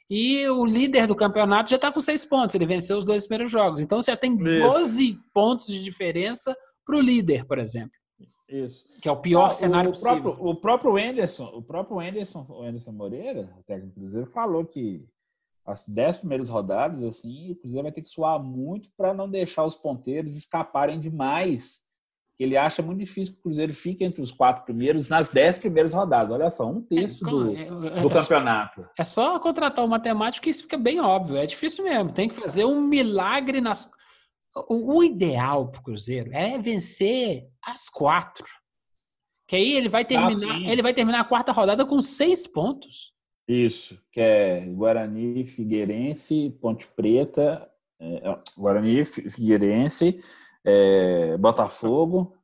e 0.09 0.45
o 0.49 0.65
líder 0.65 1.07
do 1.07 1.15
campeonato 1.15 1.69
já 1.69 1.77
está 1.77 1.89
com 1.89 2.01
seis 2.01 2.25
pontos. 2.25 2.53
Ele 2.53 2.65
venceu 2.65 2.97
os 2.97 3.05
dois 3.05 3.25
primeiros 3.25 3.49
jogos. 3.49 3.81
Então 3.81 4.01
você 4.01 4.11
já 4.11 4.17
tem 4.17 4.33
Isso. 4.33 4.67
12 4.67 5.17
pontos 5.33 5.67
de 5.67 5.81
diferença 5.81 6.53
para 6.85 6.97
o 6.97 6.99
líder, 6.99 7.45
por 7.45 7.57
exemplo. 7.57 8.00
Isso. 8.51 8.85
Que 9.01 9.07
é 9.07 9.11
o 9.11 9.17
pior 9.17 9.53
cenário 9.53 9.89
o, 9.89 9.93
possível. 9.93 10.21
Próprio, 10.21 10.49
o 10.49 10.55
próprio 10.55 10.97
Anderson, 10.97 11.51
o 11.53 11.61
próprio 11.61 11.99
Anderson, 11.99 12.45
o 12.49 12.61
Anderson 12.61 12.91
Moreira, 12.91 13.49
o 13.57 13.63
técnico 13.63 13.93
do 13.95 14.01
Cruzeiro, 14.01 14.27
falou 14.27 14.65
que 14.65 15.07
as 15.65 15.87
dez 15.87 16.17
primeiras 16.17 16.49
rodadas, 16.49 17.01
assim, 17.03 17.51
o 17.51 17.55
Cruzeiro 17.55 17.83
vai 17.83 17.91
ter 17.91 18.01
que 18.01 18.09
suar 18.09 18.41
muito 18.41 18.89
para 18.97 19.13
não 19.13 19.29
deixar 19.29 19.63
os 19.63 19.75
ponteiros 19.75 20.35
escaparem 20.35 20.99
demais 20.99 21.81
ele 22.43 22.57
acha 22.57 22.81
muito 22.81 22.97
difícil 22.97 23.33
que 23.33 23.39
o 23.39 23.43
Cruzeiro 23.43 23.73
fique 23.73 24.03
entre 24.03 24.19
os 24.21 24.31
quatro 24.31 24.63
primeiros 24.63 25.09
nas 25.09 25.29
dez 25.29 25.59
primeiras 25.59 25.93
rodadas. 25.93 26.33
Olha 26.33 26.49
só, 26.49 26.67
um 26.67 26.81
terço 26.81 27.23
do, 27.23 27.55
é, 27.55 27.61
é, 27.61 28.01
do 28.01 28.09
é 28.09 28.13
campeonato. 28.13 28.81
Só, 28.81 28.89
é 28.97 29.03
só 29.03 29.39
contratar 29.39 29.85
o 29.85 29.87
matemático 29.87 30.43
que 30.43 30.49
isso 30.49 30.63
fica 30.63 30.77
bem 30.77 30.99
óbvio. 30.99 31.37
É 31.37 31.45
difícil 31.45 31.83
mesmo. 31.83 32.11
Tem 32.11 32.27
que 32.27 32.35
fazer 32.35 32.65
um 32.65 32.81
milagre 32.81 33.61
nas. 33.61 33.91
O, 34.53 35.01
ideal 35.03 35.69
para 35.69 35.79
o 35.79 35.83
Cruzeiro 35.83 36.31
é 36.33 36.57
vencer 36.57 37.49
as 37.63 37.87
quatro. 37.87 38.45
Que 39.47 39.55
aí 39.55 39.73
ele 39.73 39.87
vai 39.87 40.03
terminar, 40.03 40.55
ah, 40.55 40.71
ele 40.71 40.81
vai 40.81 40.93
terminar 40.93 41.21
a 41.21 41.25
quarta 41.25 41.51
rodada 41.51 41.85
com 41.85 42.01
seis 42.01 42.45
pontos. 42.45 43.13
Isso, 43.47 44.01
que 44.11 44.19
é 44.19 44.61
Guarani, 44.61 45.45
Figueirense, 45.45 46.55
Ponte 46.61 46.87
Preta, 46.87 47.69
é, 47.99 48.37
Guarani, 48.57 49.03
Figueirense, 49.05 50.23
é, 50.63 51.37
Botafogo. 51.37 52.37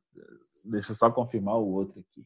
Deixa 0.64 0.92
eu 0.92 0.96
só 0.96 1.10
confirmar 1.10 1.56
o 1.56 1.72
outro 1.72 2.00
aqui. 2.00 2.24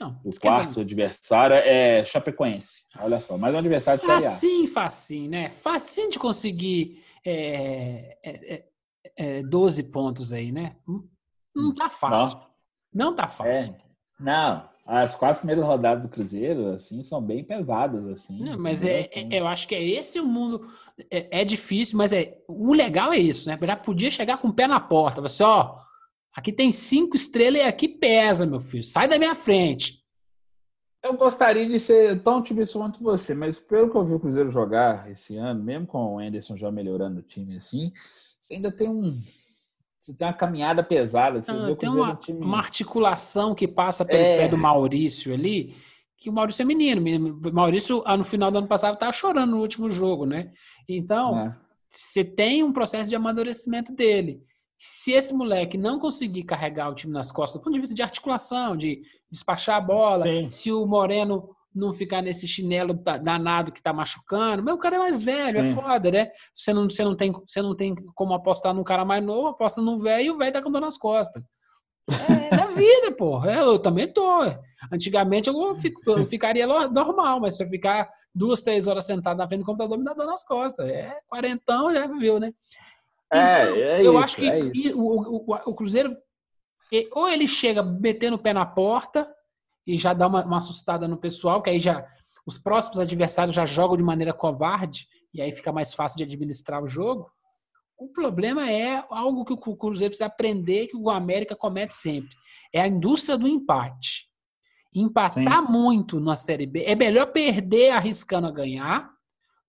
Não, 0.00 0.20
o 0.24 0.30
quarto 0.38 0.80
adversário 0.80 1.54
é 1.56 2.04
Chapecoense. 2.04 2.82
Olha 2.98 3.20
só, 3.20 3.38
mais 3.38 3.54
um 3.54 3.58
adversário 3.58 4.00
de 4.00 4.06
Série 4.06 4.26
A. 4.26 4.30
Facinho, 4.30 4.68
facinho, 4.68 5.30
né? 5.30 5.50
Facinho 5.50 6.10
de 6.10 6.18
conseguir 6.18 7.02
é, 7.24 8.18
é, 8.24 8.64
é, 9.16 9.42
12 9.42 9.80
é, 9.80 9.84
pontos 9.84 10.32
aí, 10.32 10.52
né? 10.52 10.76
Não 11.54 11.74
tá 11.74 11.90
fácil. 11.90 12.38
Não, 12.92 13.06
não 13.06 13.16
tá 13.16 13.28
fácil. 13.28 13.72
É, 13.72 13.76
não, 14.18 14.68
as 14.86 15.14
quatro 15.14 15.38
primeiras 15.38 15.64
rodadas 15.64 16.04
do 16.04 16.12
Cruzeiro, 16.12 16.68
assim, 16.68 17.02
são 17.02 17.20
bem 17.20 17.42
pesadas, 17.42 18.06
assim. 18.06 18.42
Não, 18.42 18.58
mas 18.58 18.84
é, 18.84 19.08
é, 19.12 19.40
eu 19.40 19.46
acho 19.46 19.66
que 19.66 19.74
é 19.74 19.82
esse 19.82 20.20
o 20.20 20.26
mundo. 20.26 20.66
É, 21.10 21.40
é, 21.40 21.44
difícil, 21.44 21.96
mas 21.96 22.12
é 22.12 22.38
o 22.46 22.74
legal 22.74 23.12
é 23.12 23.18
isso, 23.18 23.48
né? 23.48 23.58
Já 23.62 23.76
podia 23.76 24.10
chegar 24.10 24.38
com 24.38 24.48
o 24.48 24.52
pé 24.52 24.66
na 24.66 24.78
porta. 24.78 25.22
Você, 25.22 25.42
ó, 25.42 25.76
aqui 26.34 26.52
tem 26.52 26.70
cinco 26.70 27.16
estrelas 27.16 27.62
e 27.62 27.64
aqui 27.64 27.88
pesa, 27.88 28.44
meu 28.44 28.60
filho. 28.60 28.84
Sai 28.84 29.08
da 29.08 29.18
minha 29.18 29.34
frente. 29.34 30.04
Eu 31.02 31.16
gostaria 31.16 31.66
de 31.66 31.78
ser 31.78 32.22
tão 32.22 32.38
otimista 32.38 32.78
quanto 32.78 33.02
você, 33.02 33.34
mas 33.34 33.60
pelo 33.60 33.90
que 33.90 33.96
eu 33.96 34.04
vi 34.04 34.14
o 34.14 34.20
Cruzeiro 34.20 34.50
jogar 34.50 35.10
esse 35.10 35.36
ano, 35.36 35.62
mesmo 35.62 35.86
com 35.86 36.14
o 36.14 36.18
Anderson 36.18 36.56
já 36.56 36.70
melhorando 36.70 37.20
o 37.20 37.22
time 37.22 37.56
assim, 37.56 37.92
você 38.44 38.54
ainda 38.54 38.70
tem 38.70 38.88
um 38.88 39.18
você 39.98 40.14
tem 40.14 40.28
uma 40.28 40.34
caminhada 40.34 40.84
pesada. 40.84 41.40
Você 41.40 41.50
Não, 41.50 41.74
tem 41.74 41.88
uma, 41.88 42.14
time... 42.16 42.38
uma, 42.38 42.58
articulação 42.58 43.54
que 43.54 43.66
passa 43.66 44.04
pelo 44.04 44.22
é. 44.22 44.36
pé 44.36 44.48
do 44.48 44.58
Maurício 44.58 45.32
ali, 45.32 45.74
que 46.18 46.28
o 46.28 46.32
Maurício 46.32 46.60
é 46.60 46.64
menino. 46.66 47.40
O 47.42 47.52
Maurício, 47.54 48.02
ah, 48.04 48.14
no 48.14 48.22
final 48.22 48.50
do 48.50 48.58
ano 48.58 48.68
passado, 48.68 48.94
estava 48.94 49.12
chorando 49.12 49.52
no 49.52 49.62
último 49.62 49.88
jogo, 49.90 50.26
né? 50.26 50.52
Então, 50.86 51.38
é. 51.38 51.56
você 51.88 52.22
tem 52.22 52.62
um 52.62 52.70
processo 52.70 53.08
de 53.08 53.16
amadurecimento 53.16 53.94
dele. 53.94 54.42
Se 54.76 55.12
esse 55.12 55.32
moleque 55.32 55.78
não 55.78 55.98
conseguir 55.98 56.42
carregar 56.42 56.90
o 56.90 56.94
time 56.94 57.14
nas 57.14 57.32
costas, 57.32 57.58
do 57.58 57.64
ponto 57.64 57.72
de 57.72 57.80
vista 57.80 57.94
de 57.94 58.02
articulação, 58.02 58.76
de 58.76 59.00
despachar 59.30 59.76
a 59.76 59.80
bola, 59.80 60.24
Sim. 60.24 60.50
se 60.50 60.70
o 60.70 60.84
Moreno 60.84 61.48
não 61.74 61.92
ficar 61.92 62.22
nesse 62.22 62.46
chinelo 62.46 62.94
danado 62.94 63.72
que 63.72 63.82
tá 63.82 63.92
machucando. 63.92 64.62
Mas 64.62 64.74
o 64.74 64.78
cara 64.78 64.96
é 64.96 64.98
mais 64.98 65.22
velho, 65.22 65.58
é 65.58 65.62
Sim. 65.62 65.70
é 65.70 65.74
foda, 65.74 66.10
né? 66.10 66.30
Você 66.52 66.72
não, 66.72 66.88
você, 66.88 67.04
não 67.04 67.16
tem, 67.16 67.32
você 67.32 67.60
não 67.60 67.74
tem 67.74 67.94
como 68.14 68.32
apostar 68.34 68.72
num 68.72 68.84
cara 68.84 69.04
mais 69.04 69.24
novo, 69.24 69.48
aposta 69.48 69.82
num 69.82 69.98
velho 69.98 70.24
e 70.24 70.30
o 70.30 70.38
velho 70.38 70.52
tá 70.52 70.62
com 70.62 70.70
dor 70.70 70.80
nas 70.80 70.96
costas. 70.96 71.42
É 72.28 72.56
da 72.56 72.66
vida, 72.66 73.12
pô. 73.16 73.42
É, 73.44 73.60
eu 73.60 73.78
também 73.78 74.12
tô. 74.12 74.40
Antigamente 74.92 75.48
eu, 75.48 75.76
fico, 75.76 76.00
eu, 76.06 76.26
ficaria 76.26 76.66
normal, 76.66 77.40
mas 77.40 77.56
se 77.56 77.64
eu 77.64 77.68
ficar 77.68 78.08
duas, 78.34 78.62
três 78.62 78.86
horas 78.86 79.06
sentado 79.06 79.38
na 79.38 79.48
frente 79.48 79.60
do 79.60 79.66
computador, 79.66 79.98
me 79.98 80.04
dá 80.04 80.12
dor 80.12 80.26
nas 80.26 80.44
costas. 80.44 80.88
É 80.88 81.16
quarentão, 81.26 81.92
já 81.92 82.06
viu, 82.06 82.38
né? 82.38 82.52
É, 83.32 83.62
então, 83.62 83.76
é 83.76 84.00
eu 84.00 84.12
isso, 84.12 84.18
acho 84.18 84.36
que 84.36 84.46
é 84.46 84.94
o, 84.94 85.44
o, 85.50 85.54
o, 85.66 85.74
Cruzeiro, 85.74 86.16
ou 87.12 87.28
ele 87.28 87.48
chega 87.48 87.82
metendo 87.82 88.36
o 88.36 88.38
pé 88.38 88.52
na 88.52 88.66
porta, 88.66 89.28
e 89.86 89.96
já 89.96 90.12
dá 90.12 90.26
uma, 90.26 90.44
uma 90.44 90.56
assustada 90.56 91.06
no 91.06 91.16
pessoal, 91.16 91.62
que 91.62 91.70
aí 91.70 91.78
já 91.78 92.06
os 92.46 92.58
próximos 92.58 92.98
adversários 92.98 93.54
já 93.54 93.64
jogam 93.64 93.96
de 93.96 94.02
maneira 94.02 94.32
covarde 94.32 95.06
e 95.32 95.40
aí 95.40 95.50
fica 95.50 95.72
mais 95.72 95.92
fácil 95.92 96.18
de 96.18 96.24
administrar 96.24 96.82
o 96.82 96.88
jogo. 96.88 97.30
O 97.98 98.08
problema 98.08 98.70
é 98.70 99.04
algo 99.08 99.44
que 99.44 99.52
o 99.52 99.76
Cruzeiro 99.76 100.10
precisa 100.10 100.26
aprender 100.26 100.88
que 100.88 100.96
o 100.96 101.08
América 101.10 101.56
comete 101.56 101.94
sempre. 101.94 102.30
É 102.72 102.80
a 102.80 102.88
indústria 102.88 103.38
do 103.38 103.46
empate. 103.46 104.28
Empatar 104.94 105.66
Sim. 105.66 105.72
muito 105.72 106.20
na 106.20 106.36
Série 106.36 106.66
B. 106.66 106.84
É 106.84 106.94
melhor 106.94 107.26
perder 107.26 107.90
arriscando 107.90 108.46
a 108.46 108.50
ganhar 108.50 109.10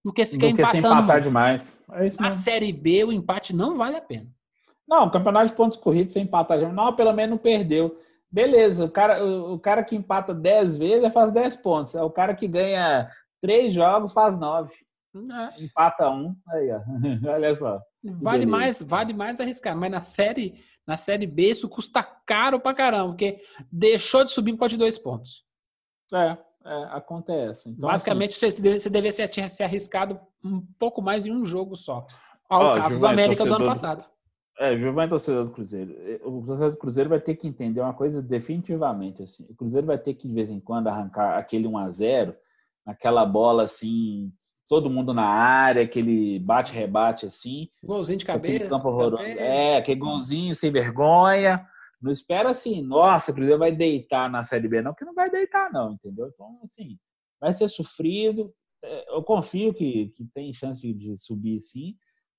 do 0.04 0.14
que 0.14 0.26
ficar 0.26 0.50
do 0.50 0.56
que 0.56 0.62
empatando. 0.62 0.80
empatar 0.80 1.06
muito. 1.08 1.24
demais. 1.24 1.82
É 1.94 2.10
na 2.20 2.32
Série 2.32 2.72
B, 2.72 3.06
o 3.06 3.12
empate 3.12 3.56
não 3.56 3.78
vale 3.78 3.96
a 3.96 4.02
pena. 4.02 4.28
Não, 4.88 5.10
campeonato 5.10 5.48
de 5.48 5.54
pontos 5.54 5.80
corridos 5.80 6.14
sem 6.14 6.24
empatar. 6.24 6.72
Não, 6.72 6.94
pelo 6.94 7.12
menos 7.12 7.32
não 7.32 7.38
perdeu. 7.38 7.98
Beleza, 8.36 8.84
o 8.84 8.92
cara, 8.92 9.24
o, 9.24 9.54
o 9.54 9.60
cara 9.60 9.82
que 9.82 9.96
empata 9.96 10.34
10 10.34 10.76
vezes 10.76 11.14
faz 11.14 11.32
10 11.32 11.56
pontos. 11.58 11.96
É 11.96 12.04
o 12.04 12.12
cara 12.12 12.36
que 12.36 12.50
ganha 12.50 13.10
três 13.42 13.74
jogos 13.74 14.12
faz 14.12 14.38
9. 14.38 14.74
É. 15.16 15.64
Empata 15.64 16.10
um, 16.10 16.36
aí, 16.50 16.70
ó. 16.70 16.82
Olha 17.32 17.56
só. 17.56 17.82
Vale 18.04 18.46
mais, 18.46 18.82
vale 18.84 19.14
mais 19.14 19.40
arriscar, 19.40 19.76
mas 19.76 19.90
na 19.90 20.02
série, 20.02 20.62
na 20.86 20.98
série 20.98 21.26
B 21.26 21.50
isso 21.50 21.70
custa 21.70 22.04
caro 22.04 22.60
pra 22.60 22.74
caramba, 22.74 23.08
porque 23.10 23.42
deixou 23.72 24.26
de 24.26 24.32
subir 24.32 24.52
por 24.52 24.60
causa 24.60 24.74
de 24.74 24.80
dois 24.80 25.00
pontos. 25.00 25.46
É, 26.14 26.38
é 26.66 26.84
acontece. 26.92 27.70
Então, 27.70 27.90
Basicamente, 27.90 28.32
assim, 28.32 28.62
você, 28.62 28.80
você 28.80 28.90
deveria 28.90 29.30
ser, 29.30 29.50
ser 29.50 29.64
arriscado 29.64 30.20
um 30.44 30.62
pouco 30.78 31.02
mais 31.02 31.26
em 31.26 31.32
um 31.32 31.46
jogo 31.46 31.78
só. 31.78 32.06
Ao 32.50 32.62
ó, 32.62 32.76
caso 32.76 33.00
do 33.00 33.08
América 33.08 33.46
do 33.46 33.56
ano 33.56 33.66
passado. 33.66 34.06
É, 34.58 34.78
Giovanni 34.78 35.10
torcedor 35.10 35.46
do 35.46 35.52
Cruzeiro. 35.52 35.94
O 36.24 36.46
torcedor 36.46 36.72
do 36.72 36.78
Cruzeiro 36.78 37.10
vai 37.10 37.20
ter 37.20 37.36
que 37.36 37.48
entender 37.48 37.82
uma 37.82 37.94
coisa 37.94 38.22
definitivamente 38.22 39.22
assim. 39.22 39.46
O 39.50 39.56
Cruzeiro 39.56 39.86
vai 39.86 39.98
ter 39.98 40.14
que 40.14 40.28
de 40.28 40.34
vez 40.34 40.50
em 40.50 40.60
quando 40.60 40.88
arrancar 40.88 41.38
aquele 41.38 41.68
1 41.68 41.78
a 41.78 41.92
0, 41.92 42.36
aquela 42.86 43.26
bola 43.26 43.64
assim 43.64 44.32
todo 44.68 44.90
mundo 44.90 45.14
na 45.14 45.26
área, 45.26 45.84
aquele 45.84 46.40
bate-rebate 46.40 47.26
assim. 47.26 47.70
Golzinho 47.84 48.20
de 48.20 48.26
cabeça. 48.26 48.70
Campo 48.70 48.88
horroroso. 48.88 49.24
É, 49.24 49.78
aquele 49.78 50.00
golzinho 50.00 50.56
sem 50.56 50.72
vergonha. 50.72 51.56
Não 52.02 52.12
espera 52.12 52.50
assim, 52.50 52.82
nossa, 52.82 53.32
o 53.32 53.34
Cruzeiro 53.34 53.60
vai 53.60 53.72
deitar 53.72 54.30
na 54.30 54.44
Série 54.44 54.68
B, 54.68 54.82
não, 54.82 54.92
porque 54.92 55.06
não 55.06 55.14
vai 55.14 55.30
deitar, 55.30 55.72
não, 55.72 55.94
entendeu? 55.94 56.28
Então, 56.28 56.60
assim, 56.64 56.98
vai 57.40 57.54
ser 57.54 57.68
sofrido. 57.68 58.54
É, 58.84 59.16
eu 59.16 59.24
confio 59.24 59.74
que, 59.74 60.10
que 60.10 60.26
tem 60.34 60.54
chance 60.54 60.80
de, 60.82 60.94
de 60.94 61.18
subir 61.18 61.60
sim, 61.62 61.96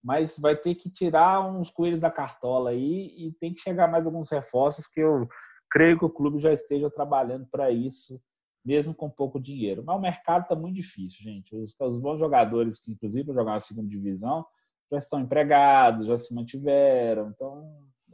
mas 0.07 0.39
vai 0.39 0.55
ter 0.55 0.77
que 0.77 0.89
tirar 0.89 1.45
uns 1.45 1.69
coelhos 1.69 2.01
da 2.01 2.13
cartola 2.13 2.71
aí 2.71 3.13
e 3.19 3.33
tem 3.41 3.53
que 3.53 3.61
chegar 3.61 3.91
mais 3.91 4.07
alguns 4.07 4.31
reforços 4.31 4.87
que 4.87 5.01
eu 5.01 5.27
creio 5.69 5.99
que 5.99 6.05
o 6.05 6.11
clube 6.11 6.39
já 6.39 6.53
esteja 6.53 6.89
trabalhando 6.89 7.45
para 7.51 7.73
isso 7.73 8.21
mesmo 8.65 8.95
com 8.95 9.11
pouco 9.11 9.41
dinheiro. 9.41 9.83
Mas 9.85 9.97
o 9.97 10.01
mercado 10.01 10.43
está 10.43 10.55
muito 10.55 10.77
difícil, 10.77 11.23
gente. 11.23 11.55
Os, 11.55 11.75
os, 11.81 11.99
bons 11.99 12.19
jogadores 12.19 12.81
que, 12.81 12.91
inclusive, 12.91 13.25
para 13.25 13.35
jogar 13.35 13.53
na 13.53 13.61
segunda 13.61 13.89
divisão, 13.89 14.45
já 14.91 14.99
estão 14.99 15.21
empregados, 15.21 16.07
já 16.07 16.17
se 16.17 16.35
mantiveram. 16.35 17.31
Então, 17.31 17.65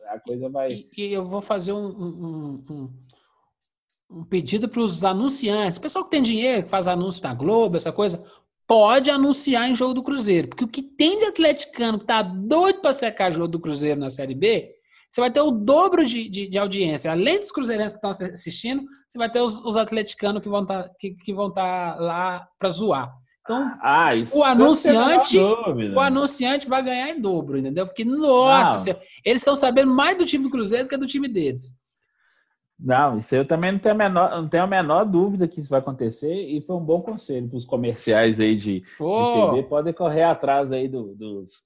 a 0.09 0.19
coisa 0.21 0.51
vai. 0.51 0.73
E, 0.73 0.89
e 0.97 1.13
eu 1.13 1.27
vou 1.27 1.41
fazer 1.41 1.73
um, 1.73 1.87
um, 1.87 2.65
um, 2.71 2.93
um 4.11 4.25
pedido 4.25 4.69
para 4.69 4.83
os 4.83 5.03
anunciantes. 5.03 5.79
pessoal 5.79 6.05
que 6.05 6.11
tem 6.11 6.23
dinheiro, 6.23 6.65
que 6.65 6.71
faz 6.71 6.87
anúncio 6.87 7.23
na 7.23 7.33
Globo, 7.35 7.79
essa 7.79 7.93
coisa, 7.93 8.23
pode 8.67 9.11
anunciar 9.11 9.71
em 9.71 9.75
jogo 9.75 9.95
do 9.95 10.03
Cruzeiro. 10.03 10.49
Porque 10.49 10.65
o 10.65 10.69
que 10.69 10.83
tem 10.83 11.19
de 11.19 11.27
atleticano 11.27 11.99
que 11.99 12.07
tá 12.07 12.23
doido 12.23 12.81
para 12.81 12.95
secar 12.95 13.31
jogo 13.31 13.49
do 13.49 13.61
Cruzeiro 13.61 14.01
na 14.01 14.11
Série 14.11 14.35
B 14.35 14.75
você 15.13 15.21
vai 15.21 15.31
ter 15.31 15.43
o 15.43 15.51
dobro 15.51 16.07
de, 16.07 16.27
de, 16.27 16.49
de 16.49 16.59
audiência. 16.59 17.11
Além 17.11 17.39
dos 17.39 17.53
cruzeirenses 17.53 17.93
que 17.93 17.99
estão 17.99 18.11
assistindo, 18.11 18.83
você 19.07 19.19
vai 19.19 19.31
ter 19.31 19.43
os, 19.43 19.63
os 19.63 19.77
atleticanos 19.77 20.41
que 20.41 20.49
vão 20.49 20.63
estar 20.63 20.85
tá, 20.85 20.91
que, 20.99 21.11
que 21.11 21.35
vão 21.35 21.53
tá 21.53 21.97
lá 21.97 22.49
para 22.59 22.71
zoar. 22.71 23.13
Então, 23.43 23.77
ah, 23.83 24.11
o 24.35 24.45
anunciante, 24.45 25.37
o 25.37 26.01
anunciante 26.01 26.67
vai 26.67 26.83
ganhar 26.83 27.11
em 27.11 27.21
dobro, 27.21 27.59
entendeu? 27.59 27.87
Porque 27.87 28.05
nossa, 28.05 28.99
eles 29.25 29.43
estão 29.43 29.55
sabendo 29.55 29.93
mais 29.93 30.17
do 30.17 30.25
time 30.25 30.45
do 30.45 30.51
Cruzeiro 30.51 30.85
do 30.85 30.89
que 30.89 30.97
do 30.97 31.07
time 31.07 31.29
deles. 31.29 31.77
Não, 32.85 33.19
isso 33.19 33.37
eu 33.37 33.45
também 33.45 33.71
não 33.71 33.79
tenho 33.79 33.95
a 33.95 33.99
menor, 33.99 34.31
não 34.43 34.49
tenho 34.49 34.65
a 34.65 34.67
menor 34.67 35.05
dúvida 35.05 35.47
que 35.47 35.61
isso 35.61 35.71
vai 35.71 35.79
acontecer 35.79 36.35
e 36.35 36.61
foi 36.61 36.75
um 36.75 36.85
bom 36.85 37.01
conselho 37.01 37.49
para 37.49 37.57
os 37.57 37.65
comerciais 37.65 38.41
aí 38.41 38.57
de, 38.57 38.81
de, 38.81 38.85
TV, 38.87 39.63
podem 39.69 39.93
correr 39.93 40.25
atrás 40.25 40.73
aí 40.73 40.89
do, 40.89 41.15
dos 41.15 41.63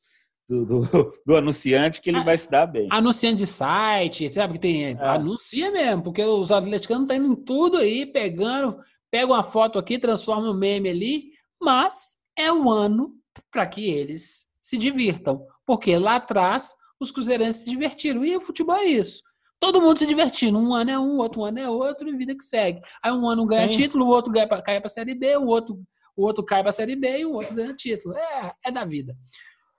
do, 0.48 0.64
do, 0.64 1.12
do, 1.26 1.36
anunciante 1.36 2.00
que 2.00 2.10
ele 2.10 2.22
vai 2.22 2.36
se 2.36 2.50
dar 2.50 2.66
bem. 2.66 2.86
Anunciante 2.90 3.38
de 3.38 3.46
site, 3.46 4.32
sabe? 4.32 4.54
Que 4.54 4.60
tem, 4.60 4.84
é. 4.84 4.96
Anuncia 5.00 5.70
mesmo, 5.72 6.02
porque 6.02 6.22
os 6.22 6.52
atleticanos 6.52 7.04
estão 7.04 7.16
indo 7.16 7.32
em 7.32 7.44
tudo 7.44 7.78
aí, 7.78 8.06
pegando, 8.06 8.78
pega 9.10 9.26
uma 9.26 9.42
foto 9.42 9.78
aqui, 9.78 9.98
transforma 9.98 10.50
um 10.50 10.54
meme 10.54 10.88
ali, 10.88 11.30
mas 11.60 12.16
é 12.38 12.52
um 12.52 12.70
ano 12.70 13.12
para 13.50 13.66
que 13.66 13.88
eles 13.88 14.46
se 14.60 14.78
divirtam. 14.78 15.44
Porque 15.64 15.98
lá 15.98 16.16
atrás 16.16 16.76
os 17.00 17.10
cruzeirenses 17.10 17.62
se 17.62 17.70
divertiram. 17.70 18.24
E 18.24 18.36
o 18.36 18.40
futebol 18.40 18.76
é 18.76 18.84
isso. 18.84 19.22
Todo 19.58 19.80
mundo 19.80 19.98
se 19.98 20.06
divertindo. 20.06 20.58
Um 20.58 20.74
ano 20.74 20.90
é 20.90 20.98
um, 20.98 21.18
outro 21.18 21.44
ano 21.44 21.58
é 21.58 21.68
outro, 21.68 22.08
e 22.08 22.16
vida 22.16 22.34
que 22.36 22.44
segue. 22.44 22.80
Aí 23.02 23.10
um 23.12 23.28
ano 23.28 23.46
ganha 23.46 23.70
Sim. 23.72 23.78
título, 23.78 24.06
o 24.06 24.08
outro 24.08 24.32
ganha 24.32 24.46
pra, 24.46 24.60
cai 24.62 24.78
para 24.78 24.86
a 24.86 24.90
Série 24.90 25.14
B, 25.14 25.36
o 25.36 25.46
outro, 25.46 25.80
o 26.16 26.24
outro 26.24 26.44
cai 26.44 26.60
para 26.60 26.70
a 26.70 26.72
Série 26.72 26.96
B 26.96 27.18
e 27.18 27.24
o 27.24 27.32
outro 27.32 27.54
ganha 27.54 27.74
título. 27.74 28.14
É, 28.16 28.52
é 28.64 28.70
da 28.70 28.84
vida. 28.84 29.16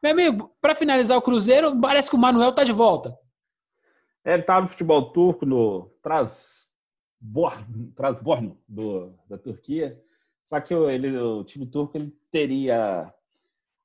Meu 0.02 0.12
amigo, 0.12 0.52
para 0.62 0.76
finalizar 0.76 1.18
o 1.18 1.22
Cruzeiro, 1.22 1.80
parece 1.80 2.10
que 2.10 2.16
o 2.16 2.20
Manuel 2.20 2.54
tá 2.54 2.64
de 2.64 2.72
volta. 2.72 3.18
É, 4.24 4.34
ele 4.34 4.44
tá 4.44 4.60
no 4.60 4.68
futebol 4.68 5.12
turco, 5.12 5.46
no 5.46 5.90
Trasborno, 6.02 7.92
Trasborno 7.96 8.60
do, 8.68 9.14
da 9.28 9.38
Turquia. 9.38 10.00
Só 10.44 10.60
que 10.60 10.74
ele, 10.74 11.18
o 11.18 11.44
time 11.44 11.66
turco 11.66 11.98
ele 11.98 12.16
teria 12.32 13.14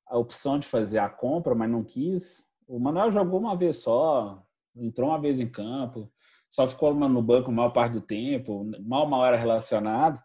a 0.05 0.17
opção 0.17 0.59
de 0.59 0.67
fazer 0.67 0.99
a 0.99 1.09
compra, 1.09 1.55
mas 1.55 1.69
não 1.69 1.83
quis. 1.83 2.47
O 2.67 2.79
Manuel 2.79 3.11
jogou 3.11 3.39
uma 3.39 3.55
vez 3.55 3.77
só, 3.77 4.45
entrou 4.75 5.09
uma 5.09 5.19
vez 5.19 5.39
em 5.39 5.47
campo, 5.47 6.11
só 6.49 6.67
ficou 6.67 6.93
no 6.93 7.21
banco 7.21 7.49
a 7.49 7.53
maior 7.53 7.69
parte 7.69 7.93
do 7.93 8.01
tempo, 8.01 8.69
mal 8.81 9.05
uma 9.05 9.17
hora 9.17 9.37
relacionado. 9.37 10.21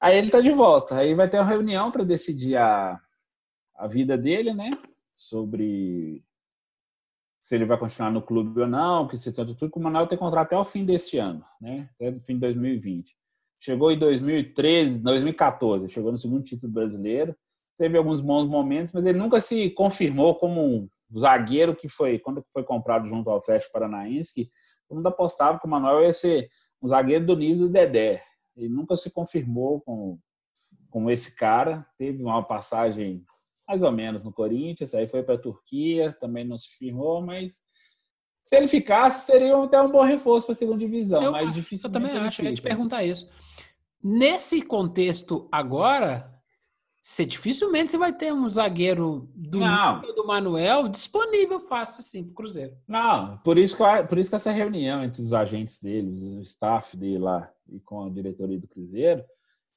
Aí 0.00 0.16
ele 0.16 0.30
tá 0.30 0.40
de 0.40 0.50
volta. 0.50 0.96
Aí 0.96 1.14
vai 1.14 1.28
ter 1.28 1.38
uma 1.38 1.46
reunião 1.46 1.90
para 1.90 2.04
decidir 2.04 2.56
a, 2.56 3.00
a 3.76 3.86
vida 3.86 4.18
dele, 4.18 4.52
né? 4.52 4.70
sobre 5.14 6.24
se 7.42 7.54
ele 7.54 7.64
vai 7.64 7.78
continuar 7.78 8.10
no 8.10 8.22
clube 8.22 8.60
ou 8.60 8.68
não, 8.68 9.06
que 9.06 9.18
se 9.18 9.32
tanto 9.32 9.54
tudo, 9.54 9.70
que 9.72 9.78
o 9.78 9.82
Manaus 9.82 10.08
tem 10.08 10.18
contrato 10.18 10.46
até 10.46 10.56
o 10.56 10.64
fim 10.64 10.84
desse 10.84 11.18
ano, 11.18 11.44
né? 11.60 11.88
Até 11.94 12.10
o 12.10 12.20
fim 12.20 12.34
de 12.34 12.40
2020. 12.40 13.16
Chegou 13.60 13.90
em 13.90 13.98
2013, 13.98 15.02
2014, 15.02 15.88
chegou 15.88 16.12
no 16.12 16.18
segundo 16.18 16.42
título 16.42 16.72
brasileiro, 16.72 17.34
teve 17.78 17.98
alguns 17.98 18.20
bons 18.20 18.48
momentos, 18.48 18.94
mas 18.94 19.04
ele 19.04 19.18
nunca 19.18 19.40
se 19.40 19.70
confirmou 19.70 20.36
como 20.36 20.64
um 20.64 20.88
zagueiro 21.18 21.74
que 21.74 21.88
foi, 21.88 22.18
quando 22.18 22.44
foi 22.52 22.64
comprado 22.64 23.08
junto 23.08 23.28
ao 23.28 23.38
Atlético 23.38 23.72
Paranaense, 23.72 24.34
que 24.34 24.50
todo 24.88 24.96
mundo 24.96 25.06
apostava 25.06 25.58
que 25.58 25.66
o 25.66 25.70
Manuel 25.70 26.02
ia 26.02 26.12
ser 26.12 26.48
um 26.80 26.88
zagueiro 26.88 27.26
do 27.26 27.36
nível 27.36 27.66
do 27.66 27.72
Dedé. 27.72 28.22
Ele 28.56 28.68
nunca 28.68 28.96
se 28.96 29.10
confirmou 29.10 29.80
com, 29.80 30.18
com 30.90 31.10
esse 31.10 31.34
cara, 31.34 31.86
teve 31.96 32.22
uma 32.22 32.42
passagem 32.42 33.24
mais 33.66 33.82
ou 33.82 33.92
menos 33.92 34.24
no 34.24 34.32
Corinthians, 34.32 34.94
aí 34.94 35.08
foi 35.08 35.22
para 35.22 35.36
a 35.36 35.40
Turquia, 35.40 36.12
também 36.20 36.44
não 36.44 36.56
se 36.56 36.68
firmou, 36.76 37.22
mas 37.22 37.62
se 38.42 38.56
ele 38.56 38.66
ficasse, 38.66 39.24
seria 39.24 39.56
até 39.56 39.80
um 39.80 39.90
bom 39.90 40.02
reforço 40.02 40.46
para 40.46 40.54
a 40.54 40.56
segunda 40.56 40.78
divisão, 40.78 41.22
eu, 41.22 41.32
mas 41.32 41.54
difícil. 41.54 41.88
Eu 41.88 41.92
também 41.92 42.10
acho, 42.10 42.42
eu 42.42 42.50
ia 42.50 42.54
te 42.54 42.62
perguntar 42.62 43.04
isso. 43.04 43.30
Nesse 44.02 44.62
contexto 44.62 45.48
agora, 45.50 46.31
você 47.02 47.24
dificilmente 47.24 47.90
você 47.90 47.98
vai 47.98 48.12
ter 48.12 48.32
um 48.32 48.48
zagueiro 48.48 49.28
do, 49.34 49.58
do 50.14 50.24
Manuel 50.24 50.86
disponível 50.86 51.58
fácil 51.58 51.98
assim 51.98 52.22
para 52.22 52.30
o 52.30 52.34
Cruzeiro. 52.34 52.76
Não, 52.86 53.38
por 53.38 53.58
isso, 53.58 53.76
que, 53.76 53.82
por 54.04 54.18
isso 54.18 54.30
que 54.30 54.36
essa 54.36 54.52
reunião 54.52 55.02
entre 55.02 55.20
os 55.20 55.34
agentes 55.34 55.80
deles, 55.80 56.22
o 56.30 56.40
staff 56.40 56.96
dele 56.96 57.18
lá 57.18 57.50
e 57.68 57.80
com 57.80 58.06
a 58.06 58.08
diretoria 58.08 58.60
do 58.60 58.68
Cruzeiro 58.68 59.24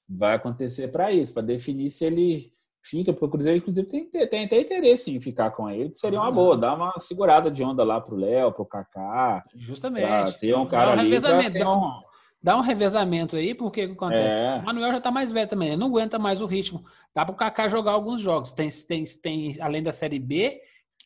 vai 0.08 0.36
acontecer 0.36 0.90
para 0.90 1.12
isso, 1.12 1.34
para 1.34 1.42
definir 1.42 1.90
se 1.90 2.06
ele 2.06 2.54
fica, 2.84 3.12
porque 3.12 3.26
o 3.26 3.30
Cruzeiro, 3.30 3.58
inclusive, 3.58 3.88
tem, 3.88 4.06
tem 4.06 4.46
até 4.46 4.62
interesse 4.62 5.10
em 5.10 5.20
ficar 5.20 5.50
com 5.50 5.68
ele, 5.68 5.90
que 5.90 5.98
seria 5.98 6.20
uma 6.20 6.28
ah. 6.28 6.32
boa, 6.32 6.56
dar 6.56 6.76
uma 6.76 6.94
segurada 7.00 7.50
de 7.50 7.64
onda 7.64 7.84
lá 7.84 8.00
pro 8.00 8.16
Léo, 8.16 8.52
pro 8.52 8.68
Kaká. 8.68 9.44
Justamente. 9.56 10.38
Ter 10.38 10.56
um 10.56 10.68
cara 10.68 10.92
ali. 10.92 11.20
Dá 11.20 11.72
um, 11.72 12.02
dá 12.46 12.56
um 12.56 12.62
revezamento 12.62 13.36
aí, 13.36 13.56
porque 13.56 13.86
o 13.86 13.88
que 13.88 13.94
acontece? 13.94 14.30
É. 14.30 14.60
O 14.62 14.66
Manuel 14.66 14.92
já 14.92 15.02
tá 15.02 15.10
mais 15.10 15.32
velho 15.32 15.50
também, 15.50 15.76
não 15.76 15.88
aguenta 15.88 16.20
mais 16.20 16.42
o 16.42 16.46
ritmo. 16.46 16.84
Dá 17.14 17.26
pro 17.26 17.36
Kaká 17.36 17.68
jogar 17.68 17.94
alguns 17.94 18.22
jogos. 18.22 18.54
Tem, 18.54 18.70
tem, 18.88 19.04
tem 19.22 19.62
além 19.62 19.82
da 19.82 19.92
Série 19.92 20.20
B, 20.20 20.62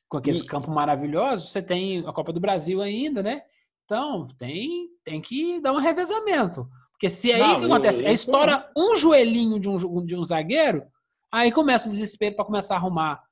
com 0.09 0.17
aqueles 0.17 0.41
e... 0.41 0.45
campos 0.45 0.73
maravilhosos, 0.73 1.51
você 1.51 1.61
tem 1.61 2.05
a 2.05 2.11
Copa 2.11 2.33
do 2.33 2.39
Brasil 2.41 2.81
ainda, 2.81 3.23
né? 3.23 3.41
Então, 3.85 4.27
tem, 4.37 4.89
tem 5.03 5.21
que 5.21 5.61
dar 5.61 5.71
um 5.71 5.77
revezamento. 5.77 6.67
Porque 6.91 7.09
se 7.09 7.31
aí 7.31 7.41
o 7.41 7.59
que 7.59 7.65
acontece? 7.65 8.03
Eu, 8.03 8.07
eu, 8.07 8.13
estoura 8.13 8.69
um 8.75 8.95
joelhinho 8.95 9.59
de 9.59 9.69
um, 9.69 10.05
de 10.05 10.15
um 10.17 10.23
zagueiro, 10.23 10.83
Aí 11.31 11.51
começa 11.51 11.87
o 11.87 11.91
desespero 11.91 12.35
para 12.35 12.45
começar 12.45 12.73
a 12.73 12.77
arrumar, 12.77 13.23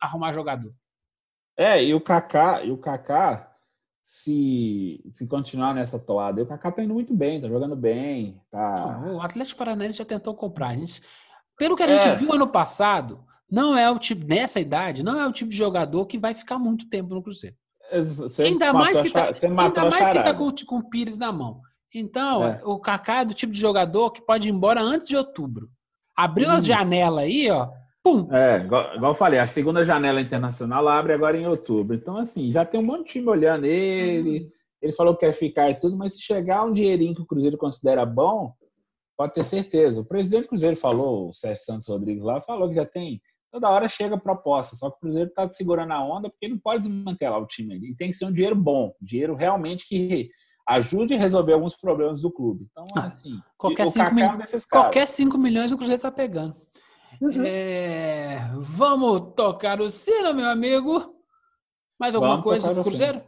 arrumar 0.00 0.32
jogador. 0.32 0.72
É, 1.56 1.82
e 1.82 1.92
o 1.92 2.00
Kaká, 2.00 2.62
e 2.62 2.70
o 2.70 2.78
Kaká 2.78 3.55
se, 4.06 5.02
se 5.10 5.26
continuar 5.26 5.74
nessa 5.74 5.98
toada, 5.98 6.40
o 6.40 6.46
Kaká 6.46 6.70
tá 6.70 6.80
indo 6.80 6.94
muito 6.94 7.12
bem, 7.12 7.40
tá 7.40 7.48
jogando 7.48 7.74
bem, 7.74 8.40
tá. 8.52 9.00
Não, 9.02 9.16
o 9.16 9.20
Atlético 9.20 9.58
Paranaense 9.58 9.98
já 9.98 10.04
tentou 10.04 10.32
comprar. 10.32 10.68
A 10.68 10.74
gente, 10.74 11.02
pelo 11.58 11.74
que 11.74 11.82
a 11.82 11.88
gente 11.88 12.06
é. 12.06 12.14
viu 12.14 12.32
ano 12.32 12.46
passado, 12.46 13.24
não 13.50 13.76
é 13.76 13.90
o 13.90 13.98
tipo 13.98 14.24
nessa 14.24 14.60
idade, 14.60 15.02
não 15.02 15.20
é 15.20 15.26
o 15.26 15.32
tipo 15.32 15.50
de 15.50 15.56
jogador 15.56 16.06
que 16.06 16.18
vai 16.18 16.36
ficar 16.36 16.56
muito 16.56 16.88
tempo 16.88 17.16
no 17.16 17.22
Cruzeiro. 17.22 17.56
Você 17.92 18.44
ainda 18.44 18.72
mais 18.72 19.00
que 19.00 19.10
tá, 19.10 19.24
ainda 19.24 19.90
mais 19.90 20.10
que 20.10 20.22
tá 20.22 20.32
com, 20.32 20.54
com 20.64 20.78
o 20.78 20.88
Pires 20.88 21.18
na 21.18 21.32
mão. 21.32 21.60
Então, 21.92 22.44
é. 22.44 22.62
o 22.64 22.78
Kaká 22.78 23.22
é 23.22 23.24
do 23.24 23.34
tipo 23.34 23.52
de 23.52 23.58
jogador 23.58 24.12
que 24.12 24.24
pode 24.24 24.48
ir 24.48 24.52
embora 24.52 24.80
antes 24.80 25.08
de 25.08 25.16
outubro. 25.16 25.68
Abriu 26.16 26.48
as 26.48 26.64
janelas 26.64 27.24
aí, 27.24 27.50
ó. 27.50 27.68
Pum. 28.06 28.28
É, 28.32 28.58
igual, 28.58 28.94
igual, 28.94 29.10
eu 29.10 29.16
falei, 29.16 29.40
a 29.40 29.46
segunda 29.46 29.82
janela 29.82 30.20
internacional 30.20 30.86
abre 30.86 31.12
agora 31.12 31.36
em 31.36 31.44
outubro. 31.44 31.96
Então, 31.96 32.16
assim, 32.16 32.52
já 32.52 32.64
tem 32.64 32.78
um 32.78 32.84
monte 32.84 33.06
de 33.06 33.12
time 33.14 33.28
olhando 33.28 33.64
ele. 33.64 34.44
Uhum. 34.44 34.48
Ele 34.80 34.92
falou 34.92 35.12
que 35.16 35.26
quer 35.26 35.32
ficar 35.32 35.68
e 35.70 35.74
tudo, 35.74 35.96
mas 35.96 36.12
se 36.12 36.22
chegar 36.22 36.62
um 36.62 36.72
dinheirinho 36.72 37.16
que 37.16 37.22
o 37.22 37.26
Cruzeiro 37.26 37.58
considera 37.58 38.06
bom, 38.06 38.54
pode 39.16 39.32
ter 39.32 39.42
certeza. 39.42 40.02
O 40.02 40.04
presidente 40.04 40.42
do 40.42 40.50
Cruzeiro 40.50 40.76
falou, 40.76 41.30
o 41.30 41.34
Sérgio 41.34 41.64
Santos 41.64 41.88
Rodrigues 41.88 42.22
lá, 42.22 42.40
falou 42.40 42.68
que 42.68 42.76
já 42.76 42.86
tem. 42.86 43.20
Toda 43.50 43.70
hora 43.70 43.88
chega 43.88 44.16
proposta, 44.16 44.76
só 44.76 44.88
que 44.88 44.98
o 44.98 45.00
Cruzeiro 45.00 45.28
está 45.28 45.50
segurando 45.50 45.92
a 45.92 46.00
onda 46.00 46.30
porque 46.30 46.46
não 46.46 46.58
pode 46.58 46.86
desmantelar 46.86 47.40
o 47.40 47.46
time 47.46 47.74
ali. 47.74 47.96
Tem 47.96 48.10
que 48.10 48.16
ser 48.16 48.26
um 48.26 48.32
dinheiro 48.32 48.54
bom, 48.54 48.94
dinheiro 49.00 49.34
realmente 49.34 49.84
que 49.84 50.30
ajude 50.68 51.14
a 51.14 51.18
resolver 51.18 51.54
alguns 51.54 51.76
problemas 51.76 52.22
do 52.22 52.30
clube. 52.30 52.68
Então, 52.70 52.84
ah, 52.96 53.06
assim, 53.06 53.36
qualquer 53.58 53.88
5 53.88 54.14
mil... 54.14 54.28
qualquer 54.70 55.06
cinco 55.08 55.38
milhões 55.38 55.72
o 55.72 55.76
Cruzeiro 55.76 55.98
está 55.98 56.12
pegando. 56.12 56.65
Uhum. 57.20 57.44
É... 57.44 58.50
Vamos 58.54 59.34
tocar 59.34 59.80
o 59.80 59.88
sino, 59.88 60.34
meu 60.34 60.46
amigo. 60.46 61.14
Mais 61.98 62.14
alguma 62.14 62.36
Vamos 62.36 62.44
coisa 62.44 62.74
do 62.74 62.82
Cruzeiro? 62.82 63.22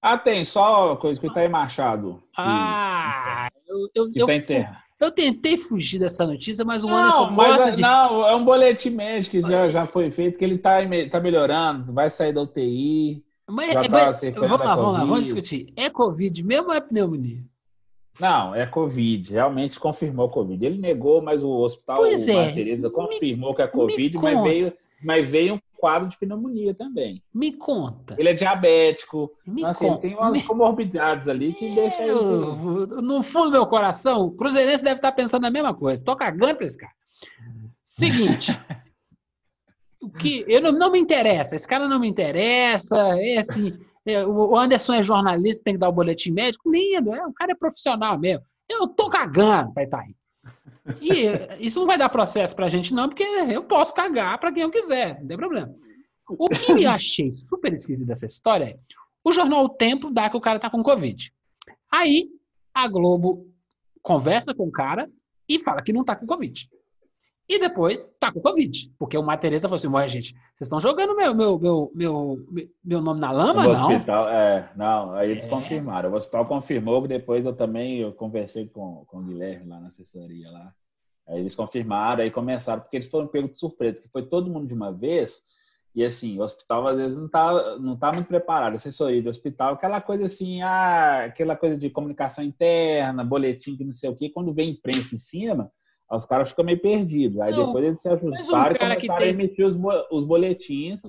Ah, 0.00 0.16
tem, 0.16 0.44
só 0.44 0.94
coisa 0.96 1.20
que 1.20 1.26
está 1.26 1.40
aí 1.40 1.48
Machado. 1.48 2.22
Ah, 2.36 3.48
eu, 3.66 3.76
eu, 3.94 4.10
eu, 4.14 4.26
tá 4.26 4.82
eu, 5.00 5.10
tentei 5.10 5.56
fugir 5.56 5.98
dessa 5.98 6.24
notícia, 6.26 6.64
mas 6.64 6.84
o 6.84 6.88
Anderson 6.88 7.26
não, 7.26 7.34
gosta 7.34 7.68
é, 7.68 7.72
de... 7.72 7.82
Não, 7.82 8.28
é 8.28 8.36
um 8.36 8.44
boletim 8.44 8.90
médico 8.90 9.42
que 9.42 9.50
já, 9.50 9.68
já 9.68 9.84
foi 9.84 10.10
feito, 10.10 10.38
que 10.38 10.44
ele 10.44 10.54
está 10.54 10.76
tá 11.10 11.18
melhorando, 11.18 11.92
vai 11.92 12.08
sair 12.08 12.32
da 12.32 12.42
UTI. 12.42 13.24
Mas, 13.48 13.70
é, 14.22 14.30
tá 14.32 14.40
vamos 14.40 14.60
lá, 14.60 14.76
vamos 14.76 14.92
lá, 14.92 15.00
vamos 15.00 15.24
discutir. 15.24 15.72
É 15.76 15.90
Covid 15.90 16.42
mesmo 16.44 16.68
ou 16.68 16.74
é 16.74 16.80
pneumonia? 16.80 17.42
Não, 18.20 18.54
é 18.54 18.66
Covid. 18.66 19.32
Realmente 19.32 19.78
confirmou 19.78 20.28
Covid. 20.28 20.64
Ele 20.64 20.78
negou, 20.78 21.22
mas 21.22 21.42
o 21.42 21.50
hospital 21.50 21.98
pois 21.98 22.26
é. 22.26 22.52
Teresa 22.52 22.90
confirmou 22.90 23.50
me, 23.50 23.56
que 23.56 23.62
é 23.62 23.66
Covid, 23.66 24.18
mas 24.18 24.42
veio, 24.42 24.72
mas 25.02 25.30
veio 25.30 25.54
um 25.54 25.60
quadro 25.76 26.08
de 26.08 26.18
pneumonia 26.18 26.74
também. 26.74 27.22
Me 27.32 27.52
conta. 27.52 28.16
Ele 28.18 28.28
é 28.28 28.34
diabético. 28.34 29.30
Me 29.46 29.62
então, 29.62 29.70
assim, 29.70 29.96
tem 29.98 30.14
umas 30.14 30.32
me... 30.32 30.42
comorbidades 30.42 31.28
ali 31.28 31.52
que 31.52 31.74
deixa 31.74 32.02
ele. 32.02 32.14
No 32.14 33.22
fundo 33.22 33.46
do 33.46 33.52
meu 33.52 33.66
coração, 33.66 34.26
o 34.26 34.30
Cruzeirense 34.32 34.82
deve 34.82 34.96
estar 34.96 35.12
pensando 35.12 35.46
a 35.46 35.50
mesma 35.50 35.74
coisa. 35.74 36.02
Tô 36.04 36.16
cagando 36.16 36.56
pra 36.56 36.66
esse 36.66 36.78
cara. 36.78 36.92
Seguinte. 37.84 38.52
o 40.00 40.10
que 40.10 40.44
eu 40.48 40.60
não, 40.60 40.72
não 40.72 40.90
me 40.90 40.98
interessa, 40.98 41.56
esse 41.56 41.66
cara 41.66 41.88
não 41.88 41.98
me 41.98 42.08
interessa, 42.08 42.96
é 43.18 43.38
assim, 43.38 43.76
o 44.26 44.56
Anderson 44.56 44.94
é 44.94 45.02
jornalista, 45.02 45.64
tem 45.64 45.74
que 45.74 45.80
dar 45.80 45.88
o 45.88 45.92
boletim 45.92 46.30
médico, 46.30 46.70
lindo, 46.70 47.12
é, 47.14 47.26
o 47.26 47.32
cara 47.32 47.52
é 47.52 47.56
profissional 47.56 48.18
mesmo. 48.18 48.44
Eu 48.68 48.86
tô 48.86 49.08
cagando 49.08 49.72
pra 49.72 49.82
Itaí. 49.82 50.14
E 51.00 51.24
isso 51.64 51.80
não 51.80 51.86
vai 51.86 51.98
dar 51.98 52.08
processo 52.08 52.54
pra 52.54 52.68
gente, 52.68 52.94
não, 52.94 53.08
porque 53.08 53.24
eu 53.24 53.64
posso 53.64 53.92
cagar 53.92 54.38
para 54.38 54.52
quem 54.52 54.62
eu 54.62 54.70
quiser, 54.70 55.20
não 55.20 55.26
tem 55.26 55.36
problema. 55.36 55.74
O 56.28 56.48
que 56.48 56.72
eu 56.84 56.90
achei 56.90 57.30
super 57.32 57.72
esquisito 57.72 58.06
dessa 58.06 58.26
história 58.26 58.64
é 58.64 58.78
o 59.24 59.32
jornal 59.32 59.64
O 59.64 59.68
Tempo 59.68 60.10
dá 60.10 60.30
que 60.30 60.36
o 60.36 60.40
cara 60.40 60.58
tá 60.58 60.70
com 60.70 60.82
Covid. 60.82 61.32
Aí 61.90 62.28
a 62.72 62.86
Globo 62.86 63.46
conversa 64.02 64.54
com 64.54 64.68
o 64.68 64.72
cara 64.72 65.10
e 65.48 65.58
fala 65.58 65.82
que 65.82 65.92
não 65.92 66.04
tá 66.04 66.14
com 66.14 66.26
Covid. 66.26 66.68
E 67.48 67.60
depois 67.60 68.12
tá 68.18 68.32
com 68.32 68.40
Covid. 68.40 68.92
Porque 68.98 69.16
uma 69.16 69.36
Tereza 69.36 69.68
falou 69.68 69.76
assim: 69.76 69.88
Ué, 69.88 70.08
gente, 70.08 70.32
vocês 70.32 70.62
estão 70.62 70.80
jogando 70.80 71.14
meu, 71.14 71.34
meu, 71.34 71.58
meu, 71.58 71.92
meu, 71.94 72.46
meu 72.84 73.00
nome 73.00 73.20
na 73.20 73.30
lama? 73.30 73.62
No 73.62 73.72
não? 73.72 73.88
hospital, 73.88 74.28
é, 74.28 74.72
não, 74.76 75.12
aí 75.12 75.30
eles 75.30 75.46
é. 75.46 75.48
confirmaram. 75.48 76.10
O 76.10 76.16
hospital 76.16 76.46
confirmou 76.46 77.02
que 77.02 77.08
depois 77.08 77.44
eu 77.44 77.54
também 77.54 77.98
eu 77.98 78.12
conversei 78.12 78.66
com, 78.66 79.04
com 79.06 79.18
o 79.18 79.22
Guilherme 79.22 79.68
lá 79.68 79.78
na 79.78 79.88
assessoria 79.88 80.50
lá. 80.50 80.72
Aí 81.28 81.40
eles 81.40 81.54
confirmaram, 81.54 82.22
aí 82.22 82.30
começaram, 82.30 82.80
porque 82.80 82.96
eles 82.96 83.08
foram 83.08 83.26
pegos 83.28 83.52
de 83.52 83.58
surpresa, 83.58 84.02
que 84.02 84.08
foi 84.08 84.24
todo 84.24 84.50
mundo 84.50 84.66
de 84.66 84.74
uma 84.74 84.92
vez. 84.92 85.42
E 85.94 86.04
assim, 86.04 86.38
o 86.38 86.42
hospital 86.42 86.86
às 86.88 86.96
vezes 86.98 87.16
não 87.16 87.28
tá, 87.28 87.78
não 87.78 87.96
tá 87.96 88.12
muito 88.12 88.26
preparado. 88.26 88.74
Assessoria 88.74 89.22
do 89.22 89.30
hospital, 89.30 89.74
aquela 89.74 90.00
coisa 90.00 90.26
assim, 90.26 90.62
ah, 90.62 91.24
aquela 91.26 91.54
coisa 91.56 91.78
de 91.78 91.90
comunicação 91.90 92.44
interna, 92.44 93.24
boletim 93.24 93.76
que 93.76 93.84
não 93.84 93.92
sei 93.92 94.10
o 94.10 94.16
quê, 94.16 94.28
quando 94.28 94.52
vem 94.52 94.70
imprensa 94.70 95.14
em 95.14 95.18
cima 95.18 95.70
os 96.10 96.26
caras 96.26 96.50
ficam 96.50 96.64
meio 96.64 96.80
perdidos. 96.80 97.40
Aí 97.40 97.52
não, 97.52 97.66
depois 97.66 97.84
eles 97.84 98.00
se 98.00 98.08
ajustaram 98.08 98.72
um 98.72 98.74
e 98.74 98.78
começaram 98.78 99.18
tem... 99.18 99.26
a 99.26 99.30
emitir 99.30 99.66
os, 99.66 99.76
os 100.10 100.24
boletins. 100.24 101.02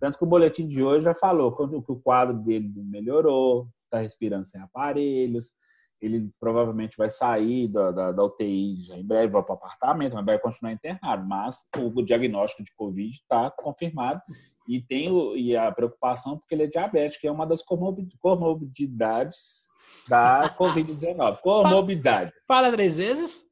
Tanto 0.00 0.18
que 0.18 0.24
o 0.24 0.28
boletim 0.28 0.66
de 0.66 0.82
hoje 0.82 1.04
já 1.04 1.14
falou 1.14 1.54
que 1.54 1.92
o 1.92 2.00
quadro 2.00 2.36
dele 2.36 2.72
melhorou, 2.76 3.68
está 3.84 3.98
respirando 3.98 4.46
sem 4.46 4.60
aparelhos, 4.60 5.52
ele 6.00 6.30
provavelmente 6.40 6.96
vai 6.96 7.10
sair 7.10 7.68
da, 7.68 7.90
da, 7.90 8.12
da 8.12 8.24
UTI 8.24 8.80
já 8.82 8.96
em 8.96 9.04
breve, 9.04 9.32
vai 9.32 9.42
para 9.42 9.52
o 9.52 9.56
apartamento, 9.56 10.14
mas 10.14 10.24
vai 10.24 10.38
continuar 10.38 10.72
internado. 10.72 11.26
Mas 11.26 11.66
o 11.76 12.02
diagnóstico 12.02 12.64
de 12.64 12.72
Covid 12.74 13.10
está 13.10 13.50
confirmado 13.50 14.22
e 14.66 14.80
tem 14.80 15.10
o, 15.10 15.36
e 15.36 15.54
a 15.54 15.70
preocupação 15.70 16.38
porque 16.38 16.54
ele 16.54 16.64
é 16.64 16.68
diabético, 16.68 17.20
que 17.20 17.26
é 17.26 17.32
uma 17.32 17.46
das 17.46 17.62
comorbidades 17.62 19.68
da 20.08 20.48
Covid-19. 20.56 21.40
Comorbidade. 21.40 22.32
Fala 22.46 22.72
três 22.72 22.96
vezes. 22.96 23.44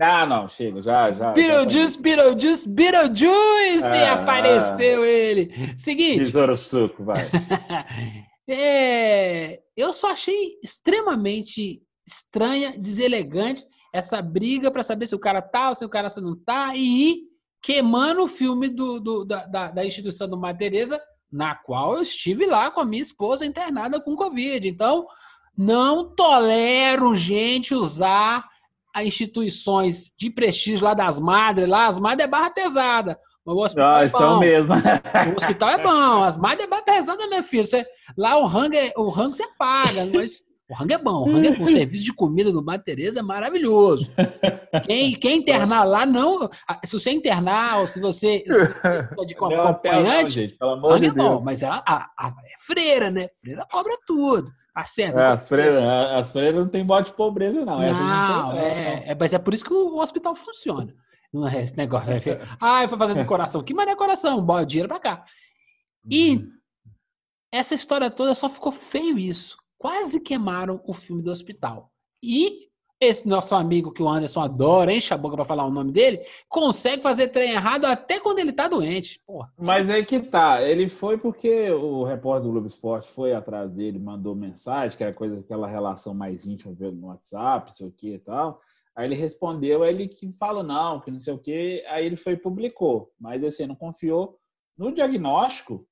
Ah, 0.00 0.26
não, 0.26 0.48
chega, 0.48 0.82
já, 0.82 1.12
já. 1.12 1.32
Beetlejuice, 1.32 1.94
já 1.94 2.00
Beetlejuice, 2.00 2.68
Beetlejuice! 2.68 3.84
Ah, 3.84 4.14
apareceu 4.14 5.02
ah, 5.02 5.06
ele. 5.06 5.52
Seguinte. 5.78 6.18
Tesouro 6.18 6.56
suco, 6.56 7.04
vai. 7.04 7.18
é, 8.48 9.60
eu 9.76 9.92
só 9.92 10.10
achei 10.10 10.58
extremamente 10.62 11.82
estranha, 12.06 12.76
deselegante 12.78 13.64
essa 13.92 14.22
briga 14.22 14.70
para 14.70 14.82
saber 14.82 15.06
se 15.06 15.14
o 15.14 15.18
cara 15.18 15.42
tá 15.42 15.68
ou 15.68 15.74
se 15.74 15.84
o 15.84 15.88
cara 15.88 16.08
não 16.16 16.34
tá 16.34 16.72
e 16.74 17.24
queimando 17.60 18.22
o 18.22 18.28
filme 18.28 18.68
do, 18.68 18.98
do 18.98 19.24
da, 19.24 19.46
da, 19.46 19.70
da, 19.70 19.84
instituição 19.84 20.28
do 20.28 20.36
Maria 20.36 20.58
Tereza, 20.58 21.00
na 21.30 21.54
qual 21.54 21.96
eu 21.96 22.02
estive 22.02 22.46
lá 22.46 22.70
com 22.70 22.80
a 22.80 22.84
minha 22.84 23.02
esposa 23.02 23.44
internada 23.46 24.00
com 24.00 24.16
Covid. 24.16 24.66
Então, 24.66 25.06
não 25.56 26.14
tolero 26.14 27.14
gente 27.14 27.74
usar 27.74 28.48
a 28.94 29.04
instituições 29.04 30.12
de 30.18 30.30
prestígio 30.30 30.84
lá 30.84 30.94
das 30.94 31.18
madres, 31.18 31.68
lá 31.68 31.86
as 31.86 31.98
madres 31.98 32.26
é 32.26 32.30
barra 32.30 32.50
pesada. 32.50 33.18
o 33.44 33.62
hospital 33.62 33.94
ah, 33.94 34.04
é 34.04 34.08
bom. 34.08 34.38
mesmo. 34.38 34.74
o 34.74 35.36
hospital 35.36 35.68
é 35.70 35.82
bom, 35.82 36.22
as 36.22 36.36
madres 36.36 36.66
é 36.66 36.68
barra 36.68 36.82
pesada, 36.82 37.26
meu 37.28 37.42
filho. 37.42 37.66
Você, 37.66 37.86
lá 38.16 38.38
o 38.38 38.46
rango, 38.46 38.74
é, 38.74 38.92
o 38.96 39.08
rango 39.08 39.34
você 39.34 39.46
paga, 39.58 40.06
mas 40.12 40.44
o 40.72 40.74
rango 40.74 40.92
é 40.94 40.98
bom. 40.98 41.28
O, 41.28 41.32
rango 41.32 41.46
é, 41.46 41.50
o 41.50 41.66
serviço 41.66 42.04
de 42.04 42.12
comida 42.14 42.50
do 42.50 42.64
Madre 42.64 42.84
Teresa 42.84 43.20
é 43.20 43.22
maravilhoso. 43.22 44.10
Quem, 44.86 45.14
quem 45.14 45.38
internar 45.38 45.84
lá, 45.84 46.06
não. 46.06 46.48
Se 46.84 46.98
você 46.98 47.10
internar, 47.10 47.80
ou 47.80 47.86
se 47.86 48.00
você, 48.00 48.42
se 48.46 48.52
você 49.14 49.26
de 49.26 49.34
acompanhante, 49.36 50.22
não, 50.22 50.28
gente, 50.28 50.56
pelo 50.56 50.70
amor 50.70 50.92
rango 50.92 51.00
de 51.00 51.08
é 51.08 51.12
Deus. 51.12 51.28
bom, 51.28 51.44
mas 51.44 51.62
ela, 51.62 51.84
a, 51.86 52.10
a, 52.18 52.28
é 52.28 52.66
freira, 52.66 53.10
né? 53.10 53.28
Freira 53.40 53.66
cobra 53.70 53.92
tudo. 54.06 54.50
Acerta. 54.74 55.20
É, 55.20 55.26
as, 55.26 55.48
freiras, 55.48 55.84
as 55.84 56.32
freiras 56.32 56.64
não 56.64 56.68
tem 56.68 56.84
bote 56.84 57.10
de 57.10 57.16
pobreza, 57.16 57.64
não. 57.64 57.80
Não, 57.80 57.92
não, 57.92 58.52
é, 58.52 59.04
é, 59.08 59.14
mas 59.14 59.34
é 59.34 59.38
por 59.38 59.52
isso 59.52 59.64
que 59.64 59.72
o 59.72 59.98
hospital 59.98 60.34
funciona. 60.34 60.94
Não 61.32 61.46
é 61.46 61.62
esse 61.62 61.76
negócio. 61.76 62.08
ah, 62.60 62.82
eu 62.82 62.88
vou 62.88 62.98
fazer 62.98 63.14
decoração. 63.14 63.62
Que 63.62 63.74
mané 63.74 63.94
coração? 63.94 64.42
Bora 64.42 64.64
dinheiro 64.64 64.88
pra 64.88 64.98
cá. 64.98 65.24
E 66.10 66.36
uhum. 66.36 66.50
essa 67.52 67.74
história 67.74 68.10
toda 68.10 68.34
só 68.34 68.48
ficou 68.48 68.72
feio 68.72 69.18
isso. 69.18 69.58
Quase 69.78 70.20
queimaram 70.20 70.80
o 70.86 70.94
filme 70.94 71.22
do 71.22 71.30
hospital. 71.30 71.92
E 72.22 72.70
esse 73.02 73.26
nosso 73.26 73.54
amigo 73.54 73.90
que 73.90 74.02
o 74.02 74.08
Anderson 74.08 74.40
adora, 74.40 74.92
enche 74.92 75.12
a 75.12 75.18
boca 75.18 75.34
para 75.34 75.44
falar 75.44 75.64
o 75.64 75.70
nome 75.70 75.90
dele, 75.90 76.20
consegue 76.48 77.02
fazer 77.02 77.28
trem 77.28 77.50
errado 77.50 77.84
até 77.84 78.20
quando 78.20 78.38
ele 78.38 78.52
tá 78.52 78.68
doente. 78.68 79.20
Porra. 79.26 79.52
Mas 79.58 79.90
aí 79.90 80.04
que 80.04 80.20
tá, 80.20 80.62
ele 80.62 80.88
foi 80.88 81.18
porque 81.18 81.70
o 81.70 82.04
repórter 82.04 82.44
do 82.44 82.52
Globo 82.52 82.66
Esporte 82.66 83.08
foi 83.08 83.34
atrás 83.34 83.72
dele, 83.72 83.98
mandou 83.98 84.36
mensagem, 84.36 84.96
que 84.96 85.02
era 85.02 85.12
coisa, 85.12 85.40
aquela 85.40 85.66
relação 85.66 86.14
mais 86.14 86.46
íntima 86.46 86.74
no 86.92 87.08
WhatsApp, 87.08 87.74
sei 87.74 87.88
o 87.88 87.92
que 87.92 88.14
e 88.14 88.18
tal. 88.18 88.60
Aí 88.94 89.06
ele 89.06 89.14
respondeu, 89.14 89.82
aí 89.82 89.92
ele 89.92 90.06
que 90.06 90.30
fala 90.38 90.62
não, 90.62 91.00
que 91.00 91.10
não 91.10 91.18
sei 91.18 91.34
o 91.34 91.38
que, 91.38 91.84
aí 91.88 92.06
ele 92.06 92.16
foi 92.16 92.34
e 92.34 92.36
publicou. 92.36 93.10
Mas 93.18 93.42
assim, 93.42 93.66
não 93.66 93.74
confiou 93.74 94.38
no 94.78 94.92
diagnóstico 94.92 95.84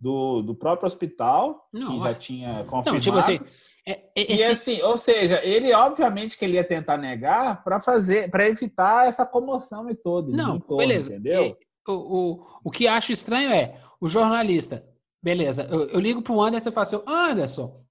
do, 0.00 0.42
do 0.42 0.54
próprio 0.54 0.86
hospital, 0.86 1.68
não, 1.72 1.98
que 1.98 2.04
já 2.04 2.14
tinha 2.14 2.64
confirmado. 2.64 2.92
Não, 2.92 3.00
tipo 3.00 3.16
assim, 3.16 3.38
é, 3.86 4.02
é. 4.16 4.34
E 4.34 4.42
assim, 4.42 4.82
ou 4.82 4.96
seja, 4.96 5.40
ele 5.44 5.72
obviamente 5.72 6.36
que 6.36 6.44
ele 6.44 6.54
ia 6.54 6.64
tentar 6.64 6.96
negar 6.96 7.62
para 7.62 7.80
fazer, 7.80 8.28
para 8.28 8.48
evitar 8.48 9.06
essa 9.06 9.24
comoção 9.24 9.88
e 9.88 9.94
todo. 9.94 10.32
Não, 10.32 10.58
todo, 10.58 10.78
beleza. 10.78 11.10
Entendeu? 11.10 11.56
O, 11.86 11.92
o, 11.92 12.46
o 12.64 12.70
que 12.70 12.88
acho 12.88 13.12
estranho 13.12 13.52
é 13.52 13.80
o 14.00 14.08
jornalista, 14.08 14.84
beleza, 15.22 15.68
eu, 15.70 15.88
eu 15.88 16.00
ligo 16.00 16.20
para 16.20 16.32
o 16.32 16.42
Anderson 16.42 16.68
e 16.68 16.72
falo 16.72 16.86
assim, 16.86 17.02
Anderson, 17.06 17.84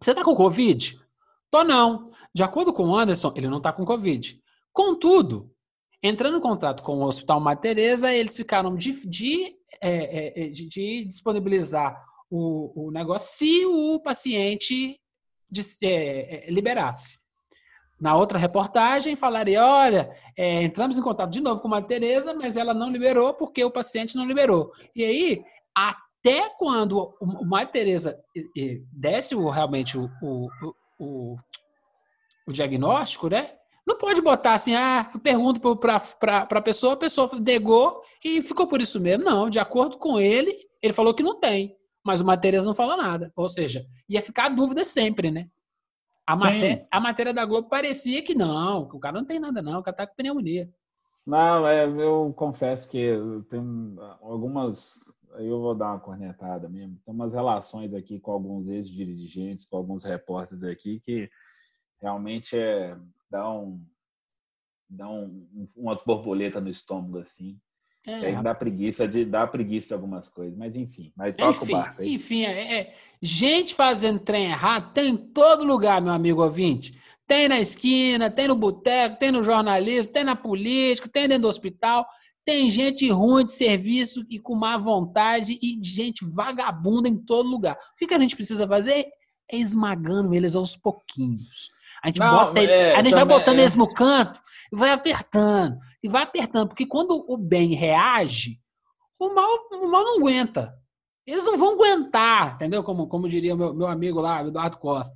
você 0.00 0.12
tá 0.12 0.24
com 0.24 0.34
Covid? 0.34 1.00
Tô 1.50 1.62
não. 1.62 2.10
De 2.34 2.42
acordo 2.42 2.72
com 2.72 2.88
o 2.88 2.96
Anderson, 2.96 3.32
ele 3.36 3.48
não 3.48 3.60
tá 3.60 3.72
com 3.72 3.84
Covid. 3.84 4.42
Contudo, 4.72 5.50
entrando 6.02 6.36
em 6.36 6.40
contato 6.40 6.82
com 6.82 6.98
o 6.98 7.04
Hospital 7.04 7.40
Mater 7.40 7.74
Teresa, 7.74 8.12
eles 8.12 8.36
ficaram 8.36 8.74
de, 8.74 9.06
de, 9.06 9.56
é, 9.80 10.42
é, 10.44 10.48
de, 10.48 10.66
de 10.66 11.04
disponibilizar 11.04 12.04
o, 12.30 12.86
o 12.86 12.90
negócio 12.90 13.36
se 13.36 13.64
o 13.66 14.00
paciente 14.00 15.00
é, 15.82 16.48
é, 16.48 16.50
liberasse. 16.50 17.18
Na 18.00 18.14
outra 18.14 18.38
reportagem, 18.38 19.16
falaria: 19.16 19.64
olha, 19.64 20.10
é, 20.36 20.62
entramos 20.62 20.98
em 20.98 21.02
contato 21.02 21.30
de 21.30 21.40
novo 21.40 21.60
com 21.60 21.72
a 21.74 21.80
Tereza, 21.80 22.34
mas 22.34 22.56
ela 22.56 22.74
não 22.74 22.90
liberou 22.90 23.32
porque 23.34 23.64
o 23.64 23.70
paciente 23.70 24.16
não 24.16 24.26
liberou. 24.26 24.70
E 24.94 25.02
aí, 25.02 25.44
até 25.74 26.50
quando 26.58 27.14
o 27.20 27.44
Mário 27.44 27.72
Tereza 27.72 28.20
desce 28.92 29.34
o, 29.34 29.48
realmente 29.48 29.96
o, 29.96 30.10
o, 30.20 30.48
o, 30.98 31.36
o, 32.46 32.52
diagnóstico, 32.52 33.28
né? 33.28 33.54
Não 33.86 33.96
pode 33.96 34.20
botar 34.20 34.54
assim, 34.54 34.74
ah, 34.74 35.08
eu 35.14 35.20
pergunto 35.20 35.60
para 35.76 36.02
a 36.50 36.60
pessoa, 36.60 36.94
a 36.94 36.96
pessoa 36.96 37.30
negou 37.40 38.02
e 38.22 38.42
ficou 38.42 38.66
por 38.66 38.82
isso 38.82 38.98
mesmo. 38.98 39.24
Não, 39.24 39.48
de 39.48 39.60
acordo 39.60 39.96
com 39.96 40.20
ele, 40.20 40.54
ele 40.82 40.92
falou 40.92 41.14
que 41.14 41.22
não 41.22 41.38
tem, 41.38 41.76
mas 42.06 42.20
o 42.20 42.36
Tereza 42.36 42.64
não 42.64 42.74
falou 42.74 42.96
nada. 42.96 43.32
Ou 43.34 43.48
seja, 43.48 43.84
ia 44.08 44.22
ficar 44.22 44.46
a 44.46 44.48
dúvida 44.48 44.84
sempre, 44.84 45.30
né? 45.30 45.50
A, 46.26 46.34
maté 46.34 46.86
a 46.90 47.00
matéria 47.00 47.34
da 47.34 47.44
Globo 47.44 47.68
parecia 47.68 48.22
que 48.22 48.34
não, 48.34 48.88
que 48.88 48.96
o 48.96 48.98
cara 48.98 49.18
não 49.18 49.24
tem 49.24 49.38
nada, 49.38 49.62
não, 49.62 49.80
o 49.80 49.82
cara 49.82 49.96
tá 49.96 50.06
com 50.06 50.14
pneumonia. 50.14 50.72
Não, 51.24 51.66
é, 51.66 51.84
eu 51.84 52.32
confesso 52.36 52.88
que 52.88 53.10
tem 53.50 53.60
algumas. 54.20 55.12
Eu 55.38 55.60
vou 55.60 55.74
dar 55.74 55.92
uma 55.92 56.00
cornetada 56.00 56.68
mesmo. 56.68 56.98
Tem 57.04 57.12
umas 57.12 57.34
relações 57.34 57.92
aqui 57.92 58.18
com 58.18 58.30
alguns 58.30 58.68
ex-dirigentes, 58.68 59.64
com 59.64 59.76
alguns 59.76 60.04
repórteres 60.04 60.64
aqui, 60.64 60.98
que 60.98 61.28
realmente 62.00 62.56
é, 62.56 62.96
dá, 63.28 63.50
um, 63.50 63.84
dá 64.88 65.08
um, 65.08 65.46
uma 65.76 65.94
borboleta 65.96 66.60
no 66.60 66.68
estômago, 66.68 67.18
assim. 67.18 67.60
É, 68.06 68.40
dá 68.40 68.54
preguiça 68.54 69.08
de 69.08 69.24
dá 69.24 69.46
preguiça 69.46 69.88
de 69.88 69.94
algumas 69.94 70.28
coisas, 70.28 70.56
mas 70.56 70.76
enfim, 70.76 71.12
mas 71.16 71.34
toca 71.34 71.64
enfim, 71.64 71.72
o 71.72 71.76
barco 71.76 72.02
aí. 72.02 72.14
Enfim, 72.14 72.44
é, 72.44 72.80
é, 72.80 72.94
gente 73.20 73.74
fazendo 73.74 74.20
trem 74.20 74.44
errado 74.44 74.92
tem 74.92 75.08
em 75.08 75.16
todo 75.16 75.64
lugar, 75.64 76.00
meu 76.00 76.12
amigo 76.12 76.42
ouvinte. 76.42 76.96
Tem 77.26 77.48
na 77.48 77.58
esquina, 77.58 78.30
tem 78.30 78.46
no 78.46 78.54
boteco, 78.54 79.18
tem 79.18 79.32
no 79.32 79.42
jornalismo, 79.42 80.12
tem 80.12 80.22
na 80.22 80.36
política, 80.36 81.08
tem 81.08 81.26
dentro 81.26 81.42
do 81.42 81.48
hospital. 81.48 82.06
Tem 82.44 82.70
gente 82.70 83.10
ruim 83.10 83.44
de 83.44 83.50
serviço 83.50 84.24
e 84.30 84.38
com 84.38 84.54
má 84.54 84.78
vontade 84.78 85.58
e 85.60 85.82
gente 85.82 86.24
vagabunda 86.24 87.08
em 87.08 87.18
todo 87.18 87.48
lugar. 87.48 87.74
O 87.74 87.96
que, 87.98 88.06
que 88.06 88.14
a 88.14 88.18
gente 88.20 88.36
precisa 88.36 88.68
fazer? 88.68 89.04
É 89.50 89.56
esmagando 89.58 90.32
eles 90.32 90.54
aos 90.54 90.76
pouquinhos. 90.76 91.70
A 92.02 92.06
gente, 92.06 92.20
Não, 92.20 92.30
bota, 92.30 92.60
é, 92.62 92.94
a 92.94 93.02
gente 93.02 93.14
vai 93.14 93.24
botando 93.24 93.58
é. 93.58 93.62
eles 93.62 93.74
no 93.74 93.92
canto 93.92 94.40
e 94.72 94.76
vai 94.76 94.90
apertando. 94.90 95.76
E 96.06 96.08
vai 96.08 96.22
apertando. 96.22 96.68
Porque 96.68 96.86
quando 96.86 97.24
o 97.28 97.36
bem 97.36 97.74
reage, 97.74 98.60
o 99.18 99.34
mal, 99.34 99.68
o 99.72 99.88
mal 99.88 100.04
não 100.04 100.18
aguenta. 100.18 100.72
Eles 101.26 101.44
não 101.44 101.58
vão 101.58 101.72
aguentar, 101.72 102.54
entendeu? 102.54 102.84
Como, 102.84 103.08
como 103.08 103.28
diria 103.28 103.56
meu, 103.56 103.74
meu 103.74 103.88
amigo 103.88 104.20
lá, 104.20 104.46
Eduardo 104.46 104.78
Costa. 104.78 105.12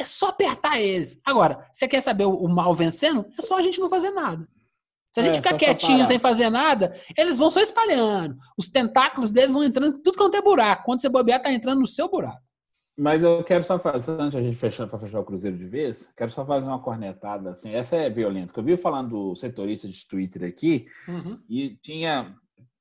É 0.00 0.04
só 0.04 0.30
apertar 0.30 0.80
eles. 0.80 1.20
Agora, 1.24 1.64
você 1.72 1.86
quer 1.86 2.00
saber 2.00 2.24
o, 2.24 2.48
mal 2.48 2.74
vencendo? 2.74 3.24
É 3.38 3.42
só 3.42 3.56
a 3.56 3.62
gente 3.62 3.78
não 3.78 3.88
fazer 3.88 4.10
nada. 4.10 4.44
Se 5.14 5.20
a 5.20 5.22
gente 5.22 5.34
é, 5.34 5.36
ficar 5.36 5.56
quietinho 5.56 6.04
sem 6.08 6.18
fazer 6.18 6.50
nada, 6.50 7.00
eles 7.16 7.38
vão 7.38 7.48
só 7.48 7.60
espalhando. 7.60 8.36
Os 8.58 8.68
tentáculos 8.68 9.30
deles 9.30 9.52
vão 9.52 9.62
entrando 9.62 10.02
tudo 10.02 10.18
quanto 10.18 10.36
é 10.36 10.42
buraco. 10.42 10.82
Quando 10.84 11.00
você 11.00 11.08
bobear, 11.08 11.40
tá 11.40 11.52
entrando 11.52 11.78
no 11.78 11.86
seu 11.86 12.10
buraco. 12.10 12.42
Mas 12.96 13.22
eu 13.22 13.44
quero 13.44 13.62
só 13.62 13.78
fazer, 13.78 14.12
antes 14.12 14.38
a 14.38 14.42
gente 14.42 14.56
fechar 14.56 14.86
para 14.86 14.98
fechar 14.98 15.20
o 15.20 15.24
Cruzeiro 15.24 15.58
de 15.58 15.66
vez, 15.66 16.12
quero 16.16 16.30
só 16.30 16.46
fazer 16.46 16.66
uma 16.66 16.80
cornetada 16.80 17.50
assim. 17.50 17.74
Essa 17.74 17.96
é 17.96 18.08
violenta. 18.08 18.58
Eu 18.58 18.64
vi 18.64 18.76
falando 18.76 19.10
do 19.10 19.36
setorista 19.36 19.86
de 19.86 20.06
Twitter 20.06 20.48
aqui 20.48 20.86
uhum. 21.06 21.38
e 21.48 21.76
tinha 21.82 22.34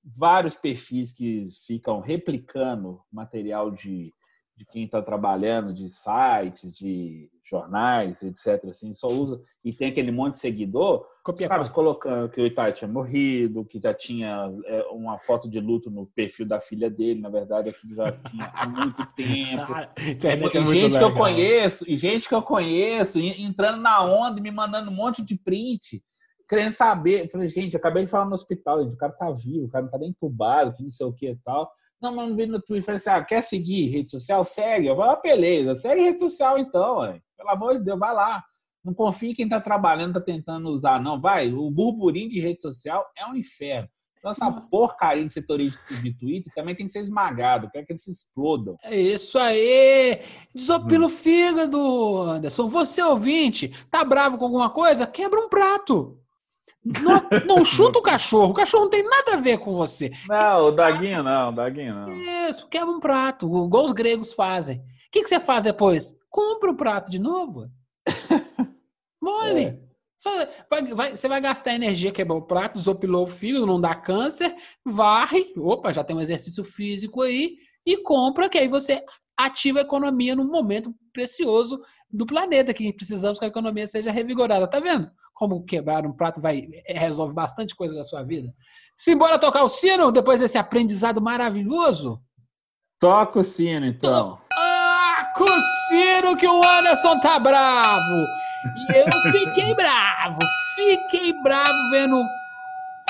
vários 0.04 0.56
perfis 0.56 1.12
que 1.12 1.42
ficam 1.68 2.00
replicando 2.00 3.02
material 3.12 3.72
de 3.72 4.14
de 4.56 4.66
quem 4.66 4.86
está 4.86 5.02
trabalhando, 5.02 5.74
de 5.74 5.90
sites, 5.90 6.74
de 6.74 7.30
jornais, 7.50 8.24
etc. 8.24 8.70
Assim, 8.70 8.94
só 8.94 9.08
usa 9.08 9.42
e 9.64 9.72
tem 9.72 9.90
aquele 9.90 10.12
monte 10.12 10.34
de 10.34 10.40
seguidor, 10.40 11.06
Copia 11.24 11.48
sabe, 11.48 11.70
colocando 11.72 12.30
que 12.30 12.40
o 12.40 12.46
Itai 12.46 12.72
tinha 12.72 12.88
morrido, 12.88 13.66
que 13.66 13.80
já 13.80 13.94
tinha 13.94 14.52
é, 14.66 14.84
uma 14.92 15.18
foto 15.18 15.50
de 15.50 15.60
luto 15.60 15.90
no 15.90 16.06
perfil 16.06 16.46
da 16.46 16.60
filha 16.60 16.90
dele, 16.90 17.20
na 17.20 17.30
verdade, 17.30 17.70
aquilo 17.70 17.96
já 17.96 18.12
tinha 18.12 18.46
há 18.54 18.68
muito 18.68 19.08
tempo. 19.16 19.74
Ah, 19.74 19.90
e, 19.98 20.28
é 20.28 20.50
gente 20.50 20.72
legal. 20.72 21.00
que 21.00 21.06
eu 21.06 21.14
conheço, 21.14 21.86
e 21.90 21.98
gente 21.98 22.30
que 22.30 22.36
eu 22.36 22.44
conheço, 22.44 23.20
entrando 23.20 23.82
na 23.82 24.04
onda, 24.04 24.40
me 24.40 24.52
mandando 24.52 24.92
um 24.92 24.94
monte 24.94 25.24
de 25.24 25.36
print, 25.36 26.04
querendo 26.48 26.74
saber. 26.74 27.30
Falei, 27.32 27.50
gente, 27.50 27.76
acabei 27.76 28.06
de 28.06 28.12
falar 28.12 28.26
no 28.26 28.34
hospital, 28.34 28.84
gente, 28.84 28.94
o 28.94 28.98
cara 28.98 29.14
tá 29.14 29.32
vivo, 29.32 29.66
o 29.66 29.70
cara 29.70 29.86
não 29.86 29.92
tá 29.92 29.98
nem 29.98 30.10
entubado, 30.10 30.74
que 30.74 30.84
não 30.84 30.92
sei 30.92 31.06
o 31.06 31.14
que 31.14 31.30
e 31.30 31.38
tal. 31.38 31.72
Não, 32.02 32.14
mas 32.14 32.30
não 32.30 32.36
vi 32.36 32.46
no 32.46 32.62
Twitter. 32.62 32.84
Falei 32.84 32.98
assim, 32.98 33.10
ah, 33.10 33.24
quer 33.24 33.42
seguir 33.42 33.90
rede 33.90 34.12
social? 34.12 34.44
Segue. 34.44 34.88
Eu 34.88 34.96
falei, 34.96 35.12
ah, 35.12 35.22
beleza. 35.22 35.76
Segue 35.76 36.02
rede 36.02 36.20
social 36.20 36.60
então, 36.60 37.00
ué. 37.00 37.20
Pelo 37.38 37.50
amor 37.50 37.78
de 37.78 37.86
Deus, 37.86 38.00
vai 38.00 38.14
lá. 38.14 38.44
Não 38.84 38.94
confie 38.94 39.32
em 39.32 39.34
quem 39.34 39.46
está 39.46 39.60
trabalhando, 39.60 40.18
está 40.18 40.22
tentando 40.22 40.70
usar, 40.70 41.02
não. 41.02 41.20
Vai, 41.20 41.52
o 41.52 41.70
burburinho 41.72 42.30
de 42.30 42.40
rede 42.40 42.62
social 42.62 43.06
é 43.18 43.26
um 43.26 43.36
inferno. 43.36 43.90
Então, 44.26 44.32
essa 44.32 44.52
porcaria 44.52 45.24
de 45.24 45.32
setorista 45.32 45.80
de 46.02 46.12
Twitter 46.18 46.52
também 46.56 46.76
tem 46.76 46.88
que 46.88 46.92
ser 46.92 47.00
esmagado. 47.00 47.70
Quero 47.72 47.86
que 47.86 47.94
eles 47.94 48.04
se 48.04 48.12
explodam. 48.12 48.76
É 48.82 49.00
isso 49.00 49.38
aí! 49.38 50.20
Desopila 50.54 51.04
hum. 51.04 51.08
o 51.08 51.12
fígado, 51.12 52.22
Anderson. 52.24 52.68
Você, 52.68 53.04
ouvinte, 53.04 53.72
tá 53.92 54.04
bravo 54.04 54.40
com 54.40 54.46
alguma 54.46 54.72
coisa? 54.72 55.06
Quebra 55.06 55.40
um 55.40 55.48
prato. 55.48 56.20
Não, 56.84 57.22
não, 57.58 57.64
chuta 57.64 58.00
o 58.00 58.02
cachorro. 58.02 58.50
O 58.50 58.56
cachorro 58.56 58.86
não 58.86 58.90
tem 58.90 59.04
nada 59.04 59.34
a 59.34 59.40
ver 59.40 59.60
com 59.60 59.76
você. 59.76 60.12
Não, 60.28 60.70
o 60.70 60.72
Daguinho 60.72 61.22
não, 61.22 61.50
o 61.50 61.52
Daguinho 61.52 61.94
não. 61.94 62.10
Isso, 62.48 62.68
quebra 62.68 62.90
um 62.90 63.00
prato, 63.00 63.46
igual 63.46 63.86
os 63.86 63.92
gregos 63.92 64.34
fazem. 64.34 64.78
O 64.78 64.82
que, 65.12 65.22
que 65.22 65.30
você 65.30 65.40
faz 65.40 65.62
depois? 65.62 66.16
Compra 66.36 66.70
o 66.70 66.76
prato 66.76 67.10
de 67.10 67.18
novo. 67.18 67.70
Mole. 69.24 69.64
É. 69.68 69.80
Só, 70.18 70.30
vai, 70.70 70.84
vai, 70.94 71.16
você 71.16 71.30
vai 71.30 71.40
gastar 71.40 71.76
energia, 71.76 72.12
quebrar 72.12 72.36
o 72.36 72.42
prato, 72.42 72.74
desopilou 72.74 73.24
o 73.24 73.28
fígado, 73.28 73.66
não 73.66 73.80
dá 73.80 73.96
câncer, 73.96 74.54
varre, 74.86 75.54
opa, 75.58 75.94
já 75.94 76.04
tem 76.04 76.14
um 76.14 76.20
exercício 76.20 76.62
físico 76.62 77.22
aí, 77.22 77.56
e 77.86 77.96
compra, 77.98 78.50
que 78.50 78.58
aí 78.58 78.68
você 78.68 79.02
ativa 79.38 79.80
a 79.80 79.84
economia 79.84 80.36
num 80.36 80.50
momento 80.50 80.94
precioso 81.14 81.82
do 82.12 82.26
planeta, 82.26 82.74
que 82.74 82.92
precisamos 82.92 83.40
que 83.40 83.46
a 83.46 83.48
economia 83.48 83.88
seja 83.88 84.12
revigorada. 84.12 84.68
Tá 84.68 84.82
vendo? 84.82 85.10
como 85.34 85.66
quebrar 85.66 86.06
um 86.06 86.14
prato 86.14 86.40
vai 86.40 86.66
é, 86.86 86.98
resolve 86.98 87.34
bastante 87.34 87.76
coisa 87.76 87.94
da 87.94 88.06
sua 88.06 88.24
vida. 88.24 88.54
Simbora 88.96 89.38
tocar 89.38 89.64
o 89.64 89.70
sino 89.70 90.10
depois 90.10 90.40
desse 90.40 90.58
aprendizado 90.58 91.22
maravilhoso? 91.22 92.22
Toca 92.98 93.40
o 93.40 93.44
sino, 93.44 93.86
então. 93.86 94.30
Toca 94.30 94.45
o 95.44 95.62
sino 95.90 96.38
que 96.38 96.48
o 96.48 96.64
Anderson 96.64 97.20
tá 97.20 97.38
bravo. 97.38 98.26
E 98.76 98.98
eu 98.98 99.32
fiquei 99.32 99.74
bravo, 99.76 100.40
fiquei 100.76 101.34
bravo 101.42 101.78
vendo 101.92 102.24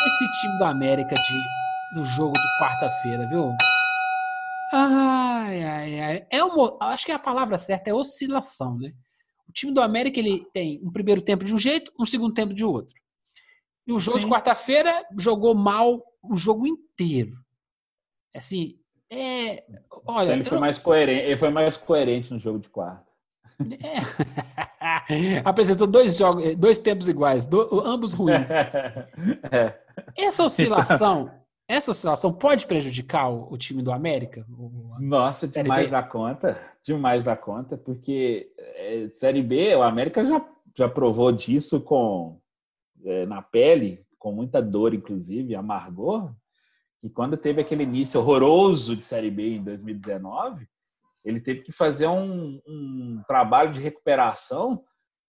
esse 0.06 0.42
time 0.42 0.58
do 0.58 0.66
América 0.66 1.16
de, 1.16 2.00
do 2.00 2.06
jogo 2.06 2.34
de 2.34 2.60
quarta-feira, 2.60 3.28
viu? 3.30 3.56
Ai, 4.74 5.64
ai, 5.64 6.00
ai. 6.00 6.28
É 6.32 6.44
uma, 6.44 6.78
acho 6.82 7.06
que 7.06 7.12
a 7.12 7.20
palavra 7.20 7.58
certa 7.58 7.90
é 7.90 7.94
oscilação, 7.94 8.78
né? 8.78 8.92
time 9.56 9.72
do 9.72 9.82
América 9.82 10.20
ele 10.20 10.46
tem 10.54 10.80
um 10.84 10.92
primeiro 10.92 11.22
tempo 11.22 11.46
de 11.46 11.54
um 11.54 11.58
jeito, 11.58 11.92
um 11.98 12.06
segundo 12.06 12.34
tempo 12.34 12.54
de 12.54 12.66
outro. 12.66 12.94
E 13.88 13.94
o 13.94 14.00
jogo 14.00 14.20
Sim. 14.20 14.26
de 14.26 14.32
quarta-feira 14.32 15.06
jogou 15.18 15.56
mal 15.56 16.04
o 16.22 16.36
jogo 16.36 16.68
inteiro. 16.68 17.38
Assim, 18.36 18.78
é, 19.12 19.64
olha, 20.06 20.34
ele 20.34 20.43
foi 20.43 20.60
mais 20.60 20.78
coerente, 20.78 21.26
ele 21.26 21.38
foi 21.38 21.49
mais 21.49 21.78
coerente 21.78 22.34
no 22.34 22.39
jogo 22.39 22.60
de 22.60 22.70
quarta. 22.70 23.06
É. 23.80 25.41
Apresentou 25.45 25.88
dois 25.88 26.18
jogos, 26.18 26.56
dois 26.56 26.80
tempos 26.80 27.08
iguais, 27.08 27.45
do, 27.45 27.82
ambos 27.82 28.14
ruins. 28.14 28.47
É. 29.51 29.80
Essa 30.18 30.43
oscilação 30.43 31.32
essa 31.68 31.91
oscilação 31.91 32.32
pode 32.32 32.68
prejudicar 32.68 33.30
o, 33.30 33.51
o 33.51 33.58
time 33.58 33.82
do 33.82 33.91
América? 33.91 34.45
O, 34.49 34.72
Nossa, 34.99 35.47
demais 35.47 35.89
da 35.89 36.03
conta. 36.03 36.60
Demais 36.84 37.24
da 37.24 37.36
conta, 37.36 37.76
porque 37.76 38.51
é, 38.58 39.10
Série 39.14 39.41
B, 39.41 39.76
o 39.76 39.82
América 39.82 40.24
já, 40.24 40.45
já 40.78 40.88
provou 40.88 41.32
disso 41.32 41.82
com 41.82 42.39
é, 43.03 43.26
na 43.26 43.41
pele, 43.41 44.06
com 44.20 44.32
muita 44.32 44.62
dor, 44.62 44.93
inclusive, 44.93 45.56
amargor, 45.56 46.32
que 47.06 47.10
quando 47.12 47.38
teve 47.38 47.62
aquele 47.62 47.84
início 47.84 48.20
horroroso 48.20 48.95
de 48.95 49.03
Série 49.03 49.30
B 49.30 49.58
em 49.58 49.64
2019, 49.64 50.68
ele 51.24 51.39
teve 51.39 51.62
que 51.62 51.72
fazer 51.72 52.08
um, 52.08 52.60
um 52.68 53.22
trabalho 53.28 53.72
de 53.72 53.80
recuperação 53.80 54.82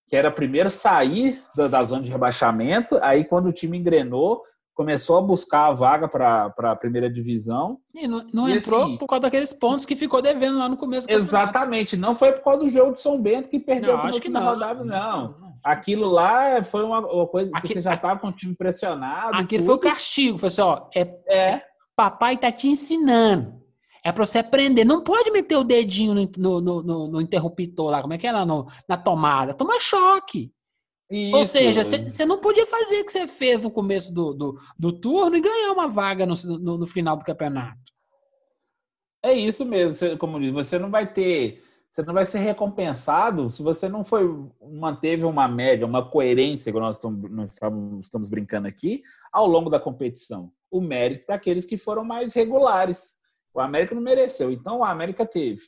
que 0.09 0.17
era 0.17 0.31
primeiro 0.31 0.71
sair 0.71 1.43
da, 1.55 1.69
da 1.69 1.85
zona 1.85 2.03
de 2.03 2.11
rebaixamento, 2.11 2.99
aí 3.03 3.25
quando 3.25 3.51
o 3.51 3.53
time 3.53 3.77
engrenou, 3.77 4.43
começou 4.73 5.19
a 5.19 5.23
buscar 5.23 5.67
a 5.67 5.73
vaga 5.73 6.09
para 6.09 6.55
a 6.59 6.77
primeira 6.77 7.11
divisão. 7.11 7.79
E 7.95 8.09
não, 8.09 8.27
não 8.33 8.49
e 8.49 8.57
entrou 8.57 8.85
assim, 8.85 8.97
por 8.97 9.07
causa 9.07 9.23
daqueles 9.23 9.53
pontos 9.53 9.85
que 9.85 9.97
ficou 9.97 10.23
devendo 10.23 10.59
lá 10.59 10.71
no 10.71 10.79
começo. 10.79 11.07
Exatamente, 11.11 11.95
não 11.95 12.15
foi 12.15 12.33
por 12.33 12.43
causa 12.43 12.61
do 12.61 12.69
jogo 12.71 12.95
de 12.95 13.01
São 13.01 13.21
Bento 13.21 13.51
que 13.51 13.59
perdeu 13.59 13.99
não, 13.99 14.05
acho 14.05 14.21
que 14.21 14.31
não, 14.31 14.45
rodada, 14.45 14.83
não. 14.83 15.37
não. 15.39 15.46
Aquilo 15.67 16.09
lá 16.09 16.63
foi 16.63 16.85
uma, 16.85 17.01
uma 17.01 17.27
coisa 17.27 17.51
que 17.61 17.67
você 17.67 17.83
já 17.83 17.95
estava 17.95 18.21
com 18.21 18.29
o 18.29 18.33
time 18.33 18.55
pressionado. 18.55 19.37
Aquilo 19.37 19.65
tudo. 19.65 19.67
foi 19.67 19.75
o 19.75 19.93
castigo. 19.93 20.39
Foi 20.39 20.47
assim, 20.47 20.61
ó, 20.61 20.87
é, 20.95 21.01
é. 21.29 21.63
papai 21.97 22.39
tá 22.39 22.53
te 22.53 22.69
ensinando. 22.69 23.61
É 24.05 24.13
para 24.13 24.25
você 24.25 24.39
aprender. 24.39 24.85
Não 24.85 25.03
pode 25.03 25.29
meter 25.33 25.57
o 25.57 25.65
dedinho 25.65 26.15
no, 26.39 26.61
no, 26.61 26.83
no, 26.85 27.09
no 27.09 27.21
interruptor 27.21 27.91
lá, 27.91 28.01
como 28.01 28.15
é 28.15 28.19
que 28.19 28.29
é 28.29 28.31
lá 28.31 28.47
no, 28.47 28.69
na 28.89 28.97
tomada. 28.97 29.55
Toma 29.55 29.81
choque. 29.81 30.53
Isso. 31.11 31.37
Ou 31.37 31.45
seja, 31.45 31.83
você 31.83 32.25
não 32.25 32.39
podia 32.39 32.65
fazer 32.65 33.01
o 33.01 33.05
que 33.05 33.11
você 33.11 33.27
fez 33.27 33.61
no 33.61 33.71
começo 33.71 34.15
do, 34.15 34.33
do, 34.35 34.61
do, 34.79 34.93
turno 34.93 35.37
e 35.37 35.41
ganhar 35.41 35.73
uma 35.73 35.89
vaga 35.89 36.25
no, 36.25 36.35
no, 36.61 36.79
no 36.79 36.87
final 36.87 37.17
do 37.17 37.25
campeonato. 37.25 37.93
É 39.21 39.33
isso 39.33 39.65
mesmo, 39.65 39.95
você, 39.95 40.17
como 40.17 40.39
diz, 40.39 40.53
você 40.53 40.79
não 40.79 40.93
vai 40.93 41.13
ter, 41.13 41.65
você 41.91 42.03
não 42.03 42.13
vai 42.13 42.25
ser 42.27 42.39
recompensado 42.39 43.51
se 43.51 43.63
você 43.63 43.89
não 43.89 44.05
foi 44.05 44.29
manteve 44.63 45.25
uma 45.25 45.49
média, 45.49 45.87
uma 45.87 46.09
coerência, 46.09 46.73
que 46.73 46.79
nós 46.79 46.97
estamos, 46.99 48.29
brincando 48.29 48.69
aqui, 48.69 49.03
ao 49.33 49.47
longo 49.47 49.71
da 49.71 49.81
competição. 49.81 50.53
O 50.71 50.81
mérito 50.81 51.25
para 51.25 51.37
aqueles 51.37 51.65
que 51.65 51.79
foram 51.79 52.05
mais 52.05 52.35
regulares. 52.35 53.17
O 53.55 53.61
América 53.61 53.95
não 53.95 54.03
mereceu, 54.03 54.53
então 54.53 54.81
o 54.81 54.85
América 54.85 55.25
teve. 55.25 55.63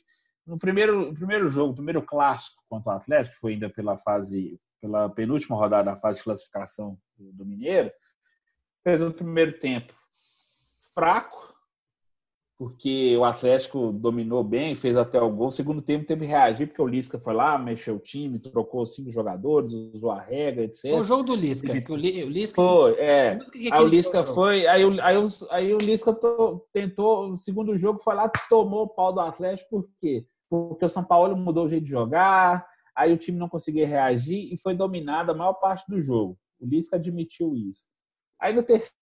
No 0.45 0.59
primeiro, 0.59 1.07
no 1.07 1.13
primeiro 1.13 1.49
jogo, 1.49 1.73
primeiro 1.73 2.01
clássico 2.03 2.63
contra 2.69 2.93
o 2.93 2.95
Atlético, 2.95 3.33
que 3.33 3.41
foi 3.41 3.53
ainda 3.53 3.69
pela 3.69 3.97
fase, 3.97 4.59
pela 4.79 5.09
penúltima 5.09 5.55
rodada 5.55 5.91
da 5.91 5.97
fase 5.97 6.19
de 6.19 6.23
classificação 6.23 6.97
do 7.17 7.45
Mineiro, 7.45 7.91
fez 8.83 9.01
o 9.01 9.11
primeiro 9.11 9.59
tempo 9.59 9.93
fraco, 10.93 11.48
porque 12.59 13.15
o 13.15 13.23
Atlético 13.23 13.93
dominou 13.93 14.43
bem, 14.43 14.75
fez 14.75 14.97
até 14.97 15.19
o 15.21 15.31
gol. 15.31 15.47
O 15.47 15.51
segundo 15.51 15.81
tempo 15.81 16.05
teve 16.05 16.25
que 16.25 16.27
reagir, 16.27 16.67
porque 16.67 16.81
o 16.81 16.87
Lisca 16.87 17.17
foi 17.17 17.33
lá, 17.33 17.57
mexeu 17.57 17.95
o 17.95 17.99
time, 17.99 18.37
trocou 18.37 18.85
cinco 18.85 19.09
jogadores, 19.09 19.71
usou 19.71 20.11
a 20.11 20.19
regra, 20.19 20.65
etc. 20.65 20.91
Foi 20.91 20.99
o 20.99 21.03
jogo 21.05 21.23
do 21.23 21.33
Lisca. 21.33 21.79
Que 21.79 21.89
o, 21.89 21.95
Lisca 21.95 22.61
foi, 22.61 22.91
é. 22.99 23.39
Que 23.49 23.71
aí 23.71 23.81
o 23.81 23.87
Lisca 23.87 24.25
foi, 24.25 24.67
aí, 24.67 24.83
o, 24.83 25.01
aí, 25.01 25.17
o, 25.17 25.27
aí 25.51 25.73
o 25.73 25.77
Lisca 25.77 26.13
to, 26.13 26.61
tentou, 26.73 27.31
o 27.31 27.37
segundo 27.37 27.77
jogo 27.77 28.01
foi 28.03 28.13
lá, 28.13 28.29
tomou 28.49 28.83
o 28.83 28.89
pau 28.89 29.13
do 29.13 29.21
Atlético, 29.21 29.69
por 29.69 29.89
quê? 30.01 30.25
Porque 30.49 30.83
o 30.83 30.89
São 30.89 31.05
Paulo 31.05 31.37
mudou 31.37 31.65
o 31.65 31.69
jeito 31.69 31.85
de 31.85 31.89
jogar, 31.91 32.67
aí 32.93 33.13
o 33.13 33.17
time 33.17 33.37
não 33.37 33.47
conseguia 33.47 33.87
reagir 33.87 34.53
e 34.53 34.57
foi 34.57 34.75
dominado 34.75 35.31
a 35.31 35.33
maior 35.33 35.53
parte 35.53 35.85
do 35.87 36.01
jogo. 36.01 36.37
O 36.59 36.65
Lisca 36.67 36.97
admitiu 36.97 37.55
isso. 37.55 37.87
Aí 38.37 38.53
no 38.53 38.63
terceiro 38.63 38.98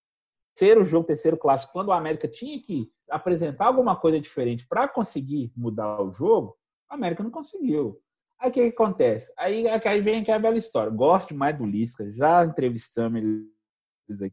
jogo, 0.86 1.06
terceiro 1.06 1.38
clássico, 1.38 1.74
quando 1.74 1.90
o 1.90 1.94
América 1.94 2.28
tinha 2.28 2.62
que 2.62 2.90
apresentar 3.10 3.68
alguma 3.68 3.96
coisa 3.96 4.20
diferente 4.20 4.68
para 4.68 4.88
conseguir 4.88 5.52
mudar 5.56 6.02
o 6.02 6.12
jogo, 6.12 6.58
o 6.90 6.94
América 6.96 7.24
não 7.24 7.32
conseguiu. 7.32 8.00
Aí 8.40 8.50
o 8.50 8.54
que, 8.54 8.62
que, 8.62 8.76
acontece? 8.76 9.32
Aí, 9.38 9.68
aí 9.68 10.02
vem 10.02 10.22
aquela 10.22 10.40
bela 10.40 10.58
história. 10.58 10.92
Gosto 10.92 11.36
mais 11.36 11.58
do 11.58 11.66
Lisca, 11.66 12.12
já 12.12 12.46
entrevistamos 12.46 13.22
ele, 13.22 13.48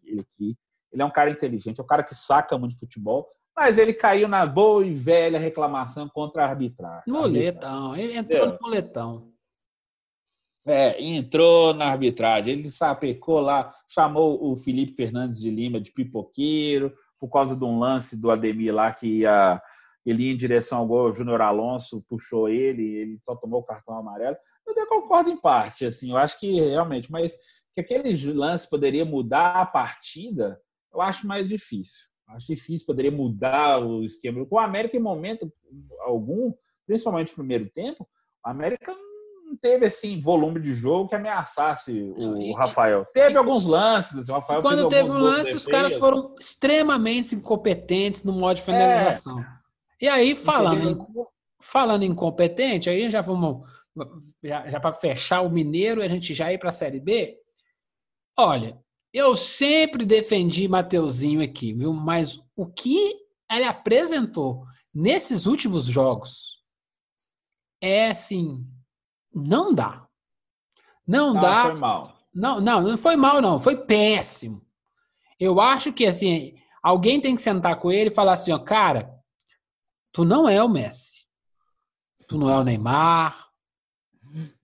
ele 0.02 0.20
aqui. 0.20 0.56
Ele 0.92 1.02
é 1.02 1.04
um 1.04 1.10
cara 1.10 1.30
inteligente, 1.30 1.80
é 1.80 1.82
um 1.82 1.86
cara 1.86 2.02
que 2.02 2.14
saca 2.14 2.56
muito 2.56 2.72
de 2.72 2.78
futebol, 2.78 3.28
mas 3.56 3.78
ele 3.78 3.92
caiu 3.92 4.28
na 4.28 4.46
boa 4.46 4.84
e 4.86 4.94
velha 4.94 5.38
reclamação 5.38 6.08
contra 6.08 6.44
a 6.44 6.48
arbitragem. 6.48 7.04
Moletão, 7.06 7.96
ele 7.96 8.16
entrou 8.16 8.46
no 8.46 8.58
moletão. 8.60 9.33
É, 10.66 11.02
entrou 11.02 11.74
na 11.74 11.86
arbitragem. 11.86 12.54
Ele 12.54 12.70
sapecou 12.70 13.40
lá, 13.40 13.74
chamou 13.88 14.50
o 14.50 14.56
Felipe 14.56 14.96
Fernandes 14.96 15.40
de 15.40 15.50
Lima 15.50 15.80
de 15.80 15.92
pipoqueiro, 15.92 16.92
por 17.20 17.28
causa 17.28 17.56
de 17.56 17.64
um 17.64 17.78
lance 17.78 18.20
do 18.20 18.30
Ademir 18.30 18.74
lá 18.74 18.92
que 18.92 19.20
ia, 19.20 19.60
ele 20.04 20.24
ia 20.24 20.32
em 20.32 20.36
direção 20.36 20.78
ao 20.78 20.86
gol, 20.86 21.08
o 21.08 21.12
Júnior 21.12 21.40
Alonso 21.40 22.04
puxou 22.08 22.48
ele, 22.48 22.82
ele 22.82 23.18
só 23.22 23.34
tomou 23.36 23.60
o 23.60 23.64
cartão 23.64 23.96
amarelo. 23.96 24.36
Eu 24.66 24.86
concordo 24.88 25.30
em 25.30 25.36
parte, 25.36 25.84
assim, 25.84 26.10
eu 26.10 26.16
acho 26.16 26.38
que 26.40 26.52
realmente, 26.60 27.10
mas 27.12 27.36
que 27.72 27.80
aquele 27.80 28.14
lance 28.32 28.68
poderia 28.68 29.04
mudar 29.04 29.56
a 29.56 29.66
partida, 29.66 30.60
eu 30.92 31.00
acho 31.00 31.26
mais 31.26 31.48
difícil. 31.48 32.04
Acho 32.28 32.46
difícil, 32.46 32.86
poderia 32.86 33.10
mudar 33.10 33.78
o 33.84 34.02
esquema. 34.04 34.44
Com 34.46 34.56
o 34.56 34.58
América, 34.58 34.96
em 34.96 35.00
momento 35.00 35.52
algum, 36.00 36.52
principalmente 36.86 37.30
no 37.30 37.36
primeiro 37.36 37.68
tempo, 37.70 38.08
o 38.44 38.48
América 38.48 38.92
não 38.92 39.13
teve 39.56 39.86
assim 39.86 40.20
volume 40.20 40.60
de 40.60 40.74
jogo 40.74 41.08
que 41.08 41.14
ameaçasse 41.14 41.92
o 41.92 42.36
e, 42.40 42.52
Rafael. 42.54 43.04
Teve 43.12 43.34
e, 43.34 43.36
alguns 43.36 43.64
lances, 43.64 44.18
assim, 44.18 44.32
o 44.32 44.34
Rafael 44.34 44.62
quando 44.62 44.88
teve 44.88 45.10
um 45.10 45.18
lance, 45.18 45.54
os 45.54 45.66
caras 45.66 45.96
foram 45.96 46.34
extremamente 46.38 47.34
incompetentes 47.34 48.24
no 48.24 48.32
modo 48.32 48.56
de 48.56 48.62
é. 48.62 48.64
finalização. 48.64 49.40
É. 49.40 49.46
E 50.00 50.08
aí 50.08 50.34
falando 50.34 50.90
em, 50.90 50.98
falando 51.60 52.04
incompetente, 52.04 52.90
aí 52.90 53.10
já 53.10 53.20
vamos 53.20 53.68
já, 54.42 54.68
já 54.68 54.80
para 54.80 54.92
fechar 54.92 55.40
o 55.40 55.50
Mineiro, 55.50 56.02
a 56.02 56.08
gente 56.08 56.34
já 56.34 56.52
ir 56.52 56.58
para 56.58 56.68
a 56.68 56.72
Série 56.72 57.00
B. 57.00 57.38
Olha, 58.36 58.78
eu 59.12 59.36
sempre 59.36 60.04
defendi 60.04 60.66
Mateuzinho 60.66 61.42
aqui, 61.42 61.72
viu? 61.72 61.92
Mas 61.92 62.38
o 62.56 62.66
que 62.66 63.14
ele 63.50 63.64
apresentou 63.64 64.64
nesses 64.94 65.46
últimos 65.46 65.84
jogos 65.84 66.62
é 67.80 68.08
assim 68.08 68.66
não 69.34 69.74
dá. 69.74 70.06
Não 71.06 71.36
ah, 71.38 71.40
dá. 71.40 71.62
Foi 71.62 71.74
mal. 71.74 72.18
Não, 72.34 72.60
não, 72.60 72.82
não 72.82 72.96
foi 72.96 73.16
mal, 73.16 73.40
não. 73.40 73.60
Foi 73.60 73.76
péssimo. 73.84 74.62
Eu 75.38 75.60
acho 75.60 75.92
que, 75.92 76.06
assim, 76.06 76.56
alguém 76.82 77.20
tem 77.20 77.34
que 77.34 77.42
sentar 77.42 77.78
com 77.80 77.90
ele 77.90 78.10
e 78.10 78.14
falar 78.14 78.34
assim, 78.34 78.52
ó, 78.52 78.58
cara, 78.58 79.12
tu 80.12 80.24
não 80.24 80.48
é 80.48 80.62
o 80.62 80.68
Messi. 80.68 81.24
Tu 82.26 82.38
não 82.38 82.48
é 82.48 82.58
o 82.58 82.64
Neymar. 82.64 83.48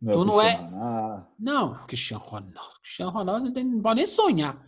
Não 0.00 0.12
tu 0.12 0.24
não 0.24 0.40
é. 0.40 0.58
Não, 1.38 1.86
Cristiano 1.86 2.24
Ronaldo. 2.24 2.80
Cristiano 2.82 3.12
Ronaldo 3.12 3.44
não, 3.46 3.52
tem, 3.52 3.64
não 3.64 3.80
pode 3.80 3.96
nem 3.96 4.06
sonhar. 4.06 4.60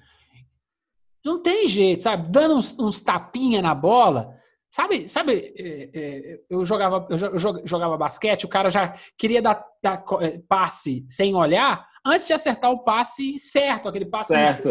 Não 1.24 1.42
tem 1.42 1.66
jeito, 1.66 2.02
sabe? 2.02 2.30
Dando 2.30 2.56
uns, 2.56 2.78
uns 2.78 3.00
tapinha 3.00 3.62
na 3.62 3.74
bola, 3.74 4.36
Sabe, 4.72 5.06
sabe 5.06 5.52
é, 5.58 5.90
é, 5.92 6.40
eu, 6.48 6.64
jogava, 6.64 7.06
eu 7.10 7.66
jogava 7.66 7.98
basquete, 7.98 8.46
o 8.46 8.48
cara 8.48 8.70
já 8.70 8.94
queria 9.18 9.42
dar, 9.42 9.62
dar, 9.82 10.02
é, 10.22 10.38
passe 10.48 11.04
sem 11.10 11.34
olhar 11.34 11.86
antes 12.02 12.26
de 12.26 12.32
acertar 12.32 12.70
o 12.70 12.82
passe 12.82 13.38
certo, 13.38 13.90
aquele 13.90 14.06
passe. 14.06 14.28
Certo, 14.28 14.70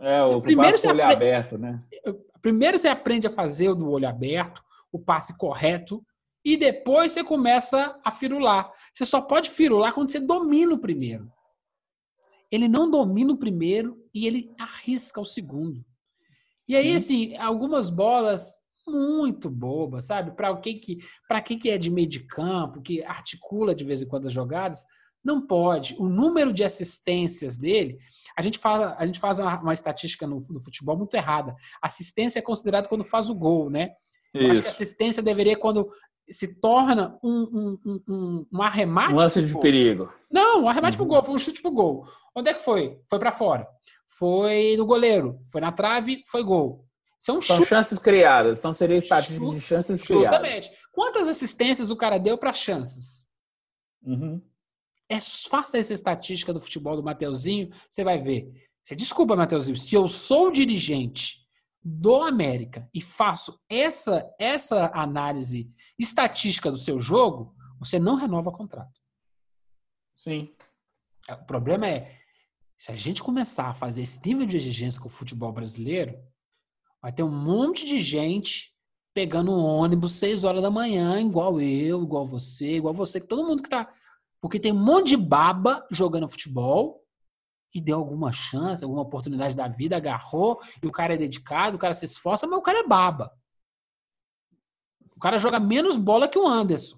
é 0.00 0.22
o 0.22 0.42
primeiro 0.42 0.72
passe 0.72 0.86
olho 0.86 1.02
aberto, 1.02 1.56
né? 1.56 1.82
Primeiro 2.42 2.76
você 2.76 2.88
aprende 2.88 3.26
a 3.26 3.30
fazer 3.30 3.70
o 3.70 3.74
do 3.74 3.90
olho 3.90 4.06
aberto, 4.06 4.62
o 4.92 4.98
passe 4.98 5.34
correto, 5.38 6.04
e 6.44 6.54
depois 6.54 7.12
você 7.12 7.24
começa 7.24 7.98
a 8.04 8.10
firular. 8.10 8.70
Você 8.92 9.06
só 9.06 9.18
pode 9.18 9.48
firular 9.48 9.94
quando 9.94 10.10
você 10.10 10.20
domina 10.20 10.74
o 10.74 10.78
primeiro. 10.78 11.32
Ele 12.52 12.68
não 12.68 12.90
domina 12.90 13.32
o 13.32 13.38
primeiro 13.38 13.98
e 14.12 14.26
ele 14.26 14.52
arrisca 14.58 15.22
o 15.22 15.24
segundo. 15.24 15.82
E 16.68 16.76
aí, 16.76 16.88
Sim. 17.00 17.32
assim, 17.32 17.36
algumas 17.38 17.88
bolas 17.88 18.60
muito 18.88 19.50
boba, 19.50 20.00
sabe? 20.00 20.32
Para 20.32 20.50
o 20.50 20.60
que 20.60 20.74
que 20.74 20.98
para 21.26 21.40
que 21.40 21.56
que 21.56 21.70
é 21.70 21.78
de 21.78 21.90
meio 21.90 22.08
de 22.08 22.20
campo, 22.20 22.82
que 22.82 23.02
articula 23.04 23.74
de 23.74 23.84
vez 23.84 24.02
em 24.02 24.06
quando 24.06 24.26
as 24.26 24.32
jogadas, 24.32 24.84
não 25.24 25.46
pode. 25.46 25.94
O 25.98 26.08
número 26.08 26.52
de 26.52 26.64
assistências 26.64 27.56
dele, 27.56 27.98
a 28.36 28.42
gente 28.42 28.58
fala, 28.58 28.96
a 28.98 29.06
gente 29.06 29.18
faz 29.18 29.38
uma, 29.38 29.60
uma 29.60 29.74
estatística 29.74 30.26
no, 30.26 30.40
no, 30.48 30.60
futebol 30.60 30.96
muito 30.96 31.14
errada. 31.14 31.54
Assistência 31.82 32.38
é 32.38 32.42
considerado 32.42 32.88
quando 32.88 33.04
faz 33.04 33.28
o 33.28 33.34
gol, 33.34 33.68
né? 33.68 33.90
Isso. 34.34 34.50
Acho 34.50 34.62
que 34.62 34.68
assistência 34.68 35.22
deveria 35.22 35.56
quando 35.56 35.90
se 36.30 36.60
torna 36.60 37.18
um, 37.22 37.78
um, 37.84 38.02
um, 38.08 38.46
um 38.52 38.62
arremate. 38.62 39.14
Um 39.14 39.16
lance 39.16 39.42
de 39.42 39.58
perigo. 39.58 40.12
Não, 40.30 40.64
um 40.64 40.68
arremate 40.68 40.98
uhum. 40.98 41.06
pro 41.06 41.14
gol, 41.14 41.24
foi 41.24 41.34
um 41.34 41.38
chute 41.38 41.62
pro 41.62 41.70
gol. 41.70 42.06
Onde 42.34 42.50
é 42.50 42.54
que 42.54 42.64
foi? 42.64 42.98
Foi 43.08 43.18
para 43.18 43.32
fora. 43.32 43.66
Foi 44.18 44.76
no 44.76 44.86
goleiro, 44.86 45.38
foi 45.50 45.60
na 45.60 45.72
trave, 45.72 46.22
foi 46.26 46.42
gol. 46.42 46.87
São, 47.18 47.40
São 47.40 47.64
chances 47.64 47.98
criadas. 47.98 48.58
Então 48.58 48.72
seria 48.72 48.96
estatística 48.96 49.50
de 49.50 49.60
chances 49.60 50.02
criadas. 50.02 50.28
Justamente. 50.28 50.70
Quantas 50.92 51.26
assistências 51.26 51.90
o 51.90 51.96
cara 51.96 52.18
deu 52.18 52.38
para 52.38 52.52
chances? 52.52 53.28
Uhum. 54.02 54.40
É, 55.08 55.20
faça 55.20 55.78
essa 55.78 55.92
estatística 55.92 56.52
do 56.52 56.60
futebol 56.60 56.94
do 56.94 57.02
Mateuzinho, 57.02 57.70
você 57.90 58.04
vai 58.04 58.22
ver. 58.22 58.52
Você 58.82 58.94
desculpa, 58.94 59.34
Mateuzinho, 59.34 59.76
se 59.76 59.94
eu 59.94 60.06
sou 60.06 60.50
dirigente 60.50 61.46
do 61.82 62.16
América 62.16 62.88
e 62.92 63.00
faço 63.00 63.58
essa 63.68 64.28
essa 64.38 64.90
análise 64.94 65.72
estatística 65.98 66.70
do 66.70 66.76
seu 66.76 67.00
jogo, 67.00 67.54
você 67.78 67.98
não 67.98 68.16
renova 68.16 68.50
o 68.50 68.52
contrato. 68.52 68.98
Sim. 70.16 70.52
É, 71.28 71.34
o 71.34 71.44
problema 71.44 71.88
é 71.88 72.18
se 72.76 72.92
a 72.92 72.94
gente 72.94 73.22
começar 73.22 73.68
a 73.68 73.74
fazer 73.74 74.02
esse 74.02 74.20
nível 74.24 74.46
de 74.46 74.56
exigência 74.56 75.00
com 75.00 75.08
o 75.08 75.10
futebol 75.10 75.52
brasileiro, 75.52 76.18
Vai 77.00 77.12
ter 77.12 77.22
um 77.22 77.30
monte 77.30 77.86
de 77.86 78.00
gente 78.02 78.74
pegando 79.14 79.50
um 79.50 79.64
ônibus 79.64 80.12
6 80.12 80.44
horas 80.44 80.62
da 80.62 80.70
manhã, 80.70 81.20
igual 81.20 81.60
eu, 81.60 82.02
igual 82.02 82.26
você, 82.26 82.76
igual 82.76 82.94
você, 82.94 83.20
que 83.20 83.26
todo 83.26 83.46
mundo 83.46 83.62
que 83.62 83.68
tá. 83.68 83.92
Porque 84.40 84.60
tem 84.60 84.72
um 84.72 84.78
monte 84.78 85.08
de 85.08 85.16
baba 85.16 85.86
jogando 85.90 86.28
futebol 86.28 87.02
e 87.74 87.80
deu 87.80 87.98
alguma 87.98 88.32
chance, 88.32 88.82
alguma 88.82 89.02
oportunidade 89.02 89.54
da 89.54 89.68
vida, 89.68 89.96
agarrou, 89.96 90.60
e 90.82 90.86
o 90.86 90.92
cara 90.92 91.14
é 91.14 91.16
dedicado, 91.16 91.76
o 91.76 91.78
cara 91.78 91.94
se 91.94 92.04
esforça, 92.04 92.46
mas 92.46 92.58
o 92.58 92.62
cara 92.62 92.80
é 92.80 92.86
baba. 92.86 93.32
O 95.16 95.20
cara 95.20 95.38
joga 95.38 95.58
menos 95.58 95.96
bola 95.96 96.28
que 96.28 96.38
o 96.38 96.46
Anderson. 96.46 96.96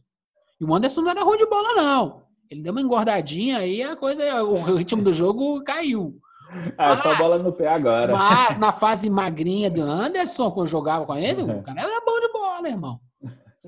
E 0.60 0.64
o 0.64 0.74
Anderson 0.74 1.00
não 1.00 1.10
era 1.10 1.24
ruim 1.24 1.38
de 1.38 1.46
bola, 1.46 1.74
não. 1.74 2.26
Ele 2.50 2.62
deu 2.62 2.72
uma 2.72 2.82
engordadinha 2.82 3.58
aí, 3.58 3.82
a 3.82 3.96
coisa, 3.96 4.44
o 4.44 4.74
ritmo 4.74 5.02
do 5.02 5.12
jogo 5.12 5.62
caiu. 5.64 6.20
Ah, 6.76 6.88
mas, 6.90 7.00
só 7.00 7.16
bola 7.16 7.38
no 7.38 7.52
pé 7.52 7.68
agora. 7.68 8.12
Mas 8.12 8.56
na 8.56 8.72
fase 8.72 9.08
magrinha 9.08 9.70
do 9.70 9.82
Anderson, 9.82 10.50
quando 10.50 10.66
eu 10.66 10.70
jogava 10.70 11.06
com 11.06 11.16
ele, 11.16 11.42
o 11.42 11.62
cara 11.62 11.80
era 11.80 12.00
bom 12.04 12.20
de 12.20 12.32
bola, 12.32 12.68
irmão. 12.68 13.00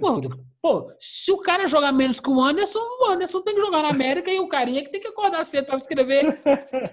Pô, 0.01 0.21
pô, 0.61 0.93
se 0.99 1.31
o 1.31 1.39
cara 1.39 1.67
jogar 1.67 1.93
menos 1.93 2.19
que 2.19 2.31
o 2.31 2.41
Anderson, 2.41 2.81
o 2.81 3.11
Anderson 3.11 3.41
tem 3.43 3.55
que 3.55 3.61
jogar 3.61 3.83
na 3.83 3.91
América 3.91 4.31
e 4.31 4.41
o 4.41 4.49
carinha 4.49 4.83
que 4.83 4.91
tem 4.91 5.01
que 5.01 5.09
acordar 5.09 5.45
cedo 5.45 5.67
para 5.67 5.77
escrever 5.77 6.41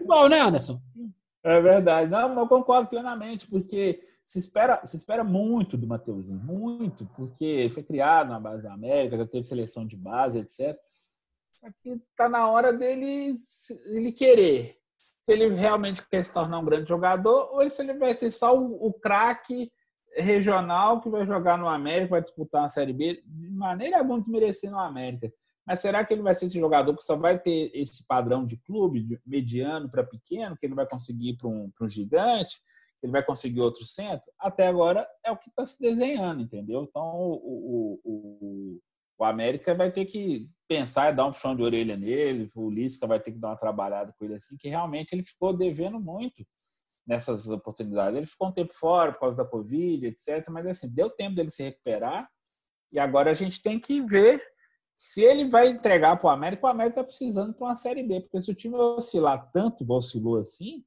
igual, 0.01 0.27
né, 0.27 0.39
Anderson? 0.39 0.79
É 1.43 1.61
verdade. 1.61 2.11
Não, 2.11 2.37
eu 2.37 2.47
concordo 2.47 2.89
plenamente, 2.89 3.47
porque 3.47 4.01
se 4.25 4.37
espera, 4.37 4.85
se 4.85 4.97
espera 4.97 5.23
muito 5.23 5.77
do 5.77 5.87
Mateuzinho, 5.87 6.37
muito, 6.37 7.05
porque 7.15 7.69
foi 7.73 7.81
criado 7.81 8.29
na 8.29 8.39
base 8.39 8.63
da 8.63 8.73
América, 8.73 9.17
já 9.17 9.25
teve 9.25 9.43
seleção 9.43 9.87
de 9.87 9.95
base, 9.95 10.37
etc. 10.37 10.77
Só 11.53 11.67
que 11.81 12.01
tá 12.15 12.29
na 12.29 12.49
hora 12.49 12.71
dele 12.71 13.33
ele 13.87 14.11
querer. 14.11 14.78
Se 15.29 15.33
ele 15.33 15.47
realmente 15.49 16.01
quer 16.09 16.25
se 16.25 16.33
tornar 16.33 16.57
um 16.57 16.65
grande 16.65 16.89
jogador, 16.89 17.51
ou 17.53 17.69
se 17.69 17.83
ele 17.83 17.93
vai 17.93 18.15
ser 18.15 18.31
só 18.31 18.57
o, 18.57 18.87
o 18.87 18.91
craque 18.91 19.71
regional 20.17 20.99
que 20.99 21.07
vai 21.07 21.23
jogar 21.23 21.55
no 21.55 21.67
América, 21.67 22.09
vai 22.09 22.21
disputar 22.21 22.63
uma 22.63 22.67
Série 22.67 22.93
B, 22.93 23.21
de 23.23 23.49
maneira 23.51 23.99
alguma 23.99 24.19
desmerecendo 24.19 24.75
o 24.75 24.79
América. 24.79 25.31
Mas 25.67 25.81
será 25.81 26.03
que 26.03 26.15
ele 26.15 26.23
vai 26.23 26.33
ser 26.33 26.47
esse 26.47 26.59
jogador 26.59 26.97
que 26.97 27.05
só 27.05 27.15
vai 27.15 27.37
ter 27.37 27.69
esse 27.75 28.07
padrão 28.07 28.43
de 28.43 28.57
clube, 28.57 29.03
de 29.03 29.21
mediano 29.23 29.87
para 29.87 30.03
pequeno, 30.03 30.57
que 30.57 30.65
ele 30.65 30.73
vai 30.73 30.87
conseguir 30.87 31.37
para 31.37 31.47
um, 31.47 31.71
um 31.79 31.87
gigante? 31.87 32.59
ele 33.01 33.13
vai 33.13 33.23
conseguir 33.23 33.61
outro 33.61 33.85
centro, 33.85 34.29
até 34.37 34.67
agora 34.67 35.07
é 35.23 35.31
o 35.31 35.37
que 35.37 35.49
está 35.49 35.65
se 35.65 35.79
desenhando, 35.79 36.41
entendeu? 36.41 36.83
Então 36.83 37.01
o, 37.01 37.31
o, 37.33 38.01
o, 38.03 38.79
o, 39.19 39.25
América 39.25 39.75
vai 39.75 39.91
ter 39.91 40.05
que 40.05 40.49
pensar 40.67 41.11
e 41.11 41.15
dar 41.15 41.25
um 41.25 41.31
puxão 41.31 41.55
de 41.55 41.61
orelha 41.61 41.97
nele, 41.97 42.49
o 42.55 42.69
Lisca 42.69 43.05
vai 43.05 43.19
ter 43.19 43.31
que 43.31 43.39
dar 43.39 43.49
uma 43.49 43.57
trabalhada 43.57 44.13
com 44.17 44.25
ele 44.25 44.35
assim, 44.35 44.55
que 44.57 44.69
realmente 44.69 45.13
ele 45.13 45.23
ficou 45.23 45.55
devendo 45.55 45.99
muito 45.99 46.45
nessas 47.05 47.49
oportunidades. 47.49 48.15
Ele 48.15 48.27
ficou 48.27 48.49
um 48.49 48.53
tempo 48.53 48.73
fora 48.73 49.11
por 49.11 49.21
causa 49.21 49.35
da 49.35 49.45
Covid, 49.45 50.05
etc. 50.05 50.47
Mas 50.49 50.67
assim, 50.67 50.87
deu 50.89 51.09
tempo 51.09 51.35
dele 51.35 51.49
se 51.49 51.63
recuperar 51.63 52.29
e 52.91 52.99
agora 52.99 53.31
a 53.31 53.33
gente 53.33 53.61
tem 53.61 53.79
que 53.79 54.01
ver 54.01 54.41
se 54.95 55.23
ele 55.23 55.49
vai 55.49 55.69
entregar 55.69 56.17
para 56.17 56.27
o 56.27 56.29
América. 56.29 56.67
O 56.67 56.69
América 56.69 57.01
está 57.01 57.03
precisando 57.03 57.53
para 57.53 57.67
uma 57.67 57.75
Série 57.75 58.03
B, 58.03 58.21
porque 58.21 58.41
se 58.41 58.51
o 58.51 58.55
time 58.55 58.75
oscilar 58.75 59.49
tanto, 59.51 59.85
oscilou 59.91 60.37
assim, 60.37 60.83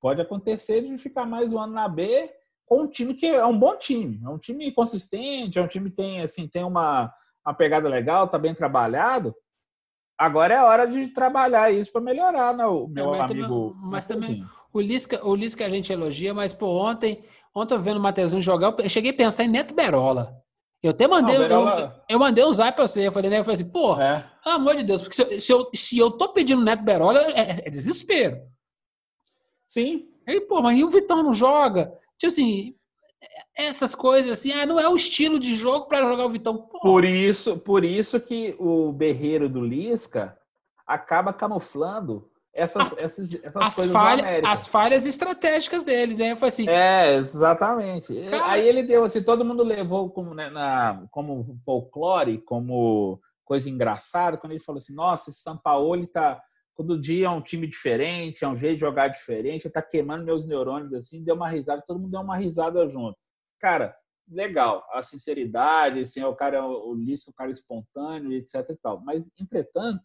pode 0.00 0.20
acontecer 0.20 0.82
de 0.82 0.98
ficar 0.98 1.24
mais 1.24 1.52
um 1.52 1.58
ano 1.60 1.72
na 1.72 1.88
B 1.88 2.30
com 2.66 2.82
um 2.82 2.88
time 2.88 3.14
que 3.14 3.26
é 3.26 3.44
um 3.44 3.58
bom 3.58 3.76
time, 3.76 4.20
é 4.24 4.28
um 4.28 4.38
time 4.38 4.72
consistente, 4.72 5.58
é 5.58 5.62
um 5.62 5.68
time 5.68 5.90
que 5.90 5.96
tem 5.96 6.22
assim 6.22 6.48
tem 6.48 6.64
uma, 6.64 7.12
uma 7.46 7.54
pegada 7.54 7.88
legal, 7.88 8.28
tá 8.28 8.38
bem 8.38 8.54
trabalhado. 8.54 9.34
Agora 10.18 10.54
é 10.54 10.62
hora 10.62 10.86
de 10.86 11.08
trabalhar 11.08 11.70
isso 11.72 11.92
para 11.92 12.00
melhorar, 12.00 12.54
né, 12.54 12.64
o 12.66 12.86
meu 12.86 13.10
mas 13.10 13.30
amigo. 13.30 13.70
Também, 13.70 13.90
mas 13.90 14.06
também 14.06 14.44
o 14.74 14.80
Lisca, 14.80 15.24
o 15.24 15.34
Lisca 15.36 15.64
a 15.64 15.70
gente 15.70 15.92
elogia, 15.92 16.34
mas 16.34 16.52
pô, 16.52 16.66
ontem, 16.66 17.24
ontem 17.54 17.74
eu 17.74 17.80
vendo 17.80 17.98
o 17.98 18.00
Mateuzinho 18.00 18.42
jogar, 18.42 18.74
eu 18.76 18.88
cheguei 18.88 19.12
a 19.12 19.16
pensar 19.16 19.44
em 19.44 19.48
Neto 19.48 19.72
Berola. 19.72 20.36
Eu 20.82 20.90
até 20.90 21.06
mandei, 21.06 21.38
Não, 21.38 21.48
Berola... 21.48 22.02
eu, 22.08 22.16
eu, 22.16 22.18
mandei 22.18 22.44
um 22.44 22.52
zap 22.52 22.76
pra 22.76 22.86
você. 22.86 23.06
Eu 23.06 23.12
falei, 23.12 23.30
né? 23.30 23.38
Eu 23.38 23.44
falei 23.44 23.58
assim, 23.58 23.70
pô, 23.70 23.98
é. 23.98 24.30
pelo 24.42 24.56
amor 24.56 24.76
de 24.76 24.82
Deus, 24.82 25.00
porque 25.00 25.14
se, 25.14 25.40
se, 25.40 25.50
eu, 25.50 25.70
se 25.74 25.96
eu 25.96 26.10
tô 26.10 26.28
pedindo 26.28 26.62
Neto 26.62 26.82
Berola, 26.82 27.22
é, 27.32 27.66
é 27.66 27.70
desespero. 27.70 28.36
Sim. 29.66 30.08
Aí, 30.28 30.42
pô, 30.42 30.60
mas 30.60 30.78
e 30.78 30.84
o 30.84 30.90
Vitão 30.90 31.22
não 31.22 31.32
joga? 31.32 31.86
Tipo 32.18 32.26
assim, 32.26 32.74
essas 33.56 33.94
coisas 33.94 34.32
assim, 34.32 34.52
ah, 34.52 34.66
não 34.66 34.78
é 34.78 34.88
o 34.88 34.96
estilo 34.96 35.38
de 35.38 35.54
jogo 35.54 35.86
para 35.86 36.08
jogar 36.08 36.24
o 36.24 36.30
Vitão. 36.30 36.68
Por 36.82 37.04
isso, 37.04 37.58
por 37.58 37.84
isso 37.84 38.20
que 38.20 38.54
o 38.58 38.92
berreiro 38.92 39.48
do 39.48 39.60
Lisca 39.60 40.36
acaba 40.86 41.32
camuflando 41.32 42.28
essas, 42.54 42.92
ah, 42.92 42.96
essas, 42.98 43.34
essas 43.42 43.56
as 43.56 43.74
coisas 43.74 43.92
falha, 43.92 44.48
As 44.48 44.66
falhas 44.66 45.04
estratégicas 45.04 45.82
dele, 45.82 46.14
né? 46.14 46.36
Foi 46.36 46.48
assim. 46.48 46.68
É, 46.68 47.14
exatamente. 47.14 48.14
Cara... 48.30 48.50
Aí 48.50 48.66
ele 48.66 48.82
deu 48.82 49.04
assim, 49.04 49.22
todo 49.22 49.44
mundo 49.44 49.64
levou 49.64 50.08
como, 50.10 50.34
né, 50.34 50.48
na, 50.50 51.04
como 51.10 51.58
folclore, 51.64 52.38
como 52.38 53.20
coisa 53.44 53.68
engraçada, 53.68 54.36
quando 54.36 54.52
ele 54.52 54.60
falou 54.60 54.78
assim, 54.78 54.94
nossa, 54.94 55.30
esse 55.30 55.40
São 55.40 55.56
Paulo 55.56 56.06
tá 56.06 56.40
Todo 56.76 57.00
dia 57.00 57.26
é 57.26 57.30
um 57.30 57.40
time 57.40 57.66
diferente, 57.66 58.44
é 58.44 58.48
um 58.48 58.56
jeito 58.56 58.74
de 58.74 58.80
jogar 58.80 59.08
diferente, 59.08 59.70
tá 59.70 59.80
queimando 59.80 60.24
meus 60.24 60.44
neurônios 60.44 60.92
assim, 60.92 61.22
deu 61.22 61.36
uma 61.36 61.48
risada, 61.48 61.82
todo 61.86 62.00
mundo 62.00 62.10
deu 62.10 62.20
uma 62.20 62.36
risada 62.36 62.88
junto. 62.88 63.16
Cara, 63.60 63.96
legal, 64.28 64.84
a 64.92 65.00
sinceridade, 65.00 66.00
assim, 66.00 66.20
é 66.20 66.26
o 66.26 66.34
cara, 66.34 66.66
o 66.66 66.94
Lisca, 66.94 67.30
o 67.30 67.34
cara 67.34 67.50
espontâneo, 67.50 68.32
etc 68.32 68.68
e 68.70 68.76
tal. 68.76 69.00
Mas, 69.02 69.30
entretanto, 69.38 70.02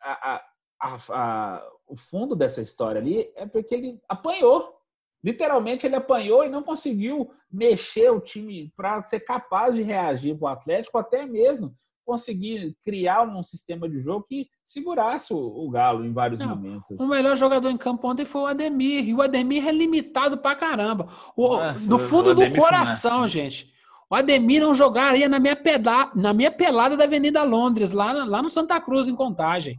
a, 0.00 0.36
a, 0.80 0.96
a, 1.10 1.70
o 1.86 1.96
fundo 1.96 2.34
dessa 2.34 2.62
história 2.62 3.00
ali 3.00 3.30
é 3.36 3.46
porque 3.46 3.74
ele 3.74 4.00
apanhou. 4.08 4.78
Literalmente, 5.22 5.86
ele 5.86 5.96
apanhou 5.96 6.44
e 6.44 6.48
não 6.48 6.62
conseguiu 6.62 7.30
mexer 7.50 8.10
o 8.10 8.20
time 8.20 8.72
para 8.74 9.02
ser 9.02 9.20
capaz 9.20 9.74
de 9.74 9.82
reagir 9.82 10.38
para 10.38 10.46
o 10.46 10.48
Atlético, 10.48 10.96
até 10.96 11.26
mesmo 11.26 11.74
conseguir 12.10 12.76
criar 12.82 13.22
um 13.22 13.40
sistema 13.40 13.88
de 13.88 14.00
jogo 14.00 14.26
que 14.28 14.48
segurasse 14.64 15.32
o, 15.32 15.36
o 15.36 15.70
Galo 15.70 16.04
em 16.04 16.12
vários 16.12 16.40
não, 16.40 16.48
momentos. 16.48 16.90
Assim. 16.90 17.04
O 17.04 17.06
melhor 17.06 17.36
jogador 17.36 17.70
em 17.70 17.76
campo 17.76 18.08
ontem 18.08 18.24
foi 18.24 18.40
o 18.40 18.46
Ademir, 18.46 19.08
e 19.08 19.14
o 19.14 19.22
Ademir 19.22 19.68
é 19.68 19.70
limitado 19.70 20.38
pra 20.38 20.56
caramba. 20.56 21.06
O, 21.36 21.56
Nossa, 21.56 21.88
no 21.88 22.00
fundo 22.00 22.34
do 22.34 22.50
coração, 22.50 23.28
gente. 23.28 23.70
O 24.10 24.16
Ademir 24.16 24.60
não 24.60 24.74
jogaria 24.74 25.28
na 25.28 25.38
minha, 25.38 25.54
peda 25.54 26.10
na 26.16 26.34
minha 26.34 26.50
pelada 26.50 26.96
da 26.96 27.04
Avenida 27.04 27.44
Londres, 27.44 27.92
lá, 27.92 28.12
lá 28.24 28.42
no 28.42 28.50
Santa 28.50 28.80
Cruz, 28.80 29.06
em 29.06 29.14
Contagem. 29.14 29.78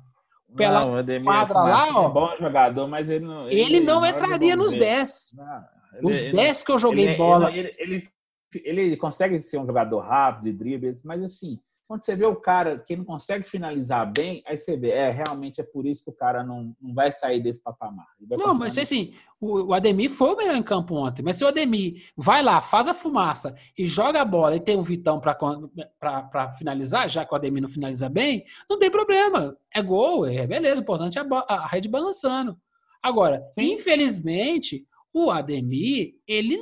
Pela 0.55 0.79
não, 0.79 0.93
o 0.93 0.97
Ademir 0.97 1.25
quadra 1.25 1.59
é 1.59 1.61
lá, 1.63 1.87
ó, 1.93 2.09
é 2.09 2.13
bom 2.13 2.29
jogador, 2.39 2.87
mas 2.87 3.09
ele 3.09 3.25
não. 3.25 3.47
Ele, 3.49 3.59
ele 3.59 3.79
não 3.81 4.05
entraria 4.05 4.55
nos 4.55 4.73
10. 4.73 5.35
Não, 5.35 6.09
Os 6.09 6.23
10 6.23 6.63
que 6.63 6.71
eu 6.71 6.79
joguei 6.79 7.07
ele, 7.09 7.17
bola. 7.17 7.53
Ele, 7.53 7.73
ele, 7.77 8.03
ele, 8.63 8.97
consegue 8.97 9.37
ser 9.37 9.57
um 9.57 9.65
jogador 9.65 9.99
rápido, 9.99 10.45
de 10.45 10.53
dribles, 10.53 11.03
mas 11.03 11.21
assim, 11.21 11.59
quando 11.91 12.05
você 12.05 12.15
vê 12.15 12.25
o 12.25 12.37
cara 12.37 12.79
que 12.79 12.95
não 12.95 13.03
consegue 13.03 13.43
finalizar 13.45 14.09
bem, 14.09 14.41
aí 14.47 14.55
você 14.55 14.77
vê, 14.77 14.91
é, 14.91 15.11
realmente 15.11 15.59
é 15.59 15.63
por 15.63 15.85
isso 15.85 16.01
que 16.01 16.09
o 16.09 16.13
cara 16.13 16.41
não, 16.41 16.73
não 16.81 16.93
vai 16.93 17.11
sair 17.11 17.41
desse 17.41 17.61
patamar. 17.61 18.07
Não, 18.29 18.55
mas 18.55 18.77
assim, 18.77 19.13
o, 19.41 19.65
o 19.65 19.73
Ademir 19.73 20.09
foi 20.09 20.33
o 20.33 20.37
melhor 20.37 20.55
em 20.55 20.63
campo 20.63 20.95
ontem, 20.95 21.21
mas 21.21 21.35
se 21.35 21.43
o 21.43 21.49
Ademir 21.49 22.09
vai 22.15 22.41
lá, 22.41 22.61
faz 22.61 22.87
a 22.87 22.93
fumaça 22.93 23.53
e 23.77 23.85
joga 23.85 24.21
a 24.21 24.25
bola 24.25 24.55
e 24.55 24.61
tem 24.61 24.77
o 24.77 24.81
Vitão 24.81 25.19
para 25.19 26.53
finalizar, 26.53 27.09
já 27.09 27.25
que 27.25 27.33
o 27.33 27.35
Ademir 27.35 27.61
não 27.61 27.67
finaliza 27.67 28.07
bem, 28.07 28.45
não 28.69 28.79
tem 28.79 28.89
problema. 28.89 29.57
É 29.75 29.81
gol, 29.81 30.25
é 30.25 30.47
beleza, 30.47 30.79
o 30.79 30.83
importante 30.83 31.19
é 31.19 31.21
a, 31.21 31.55
a 31.55 31.67
rede 31.67 31.89
balançando. 31.89 32.57
Agora, 33.03 33.43
Sim. 33.59 33.73
infelizmente, 33.73 34.87
o 35.13 35.29
Ademir, 35.29 36.13
ele 36.25 36.57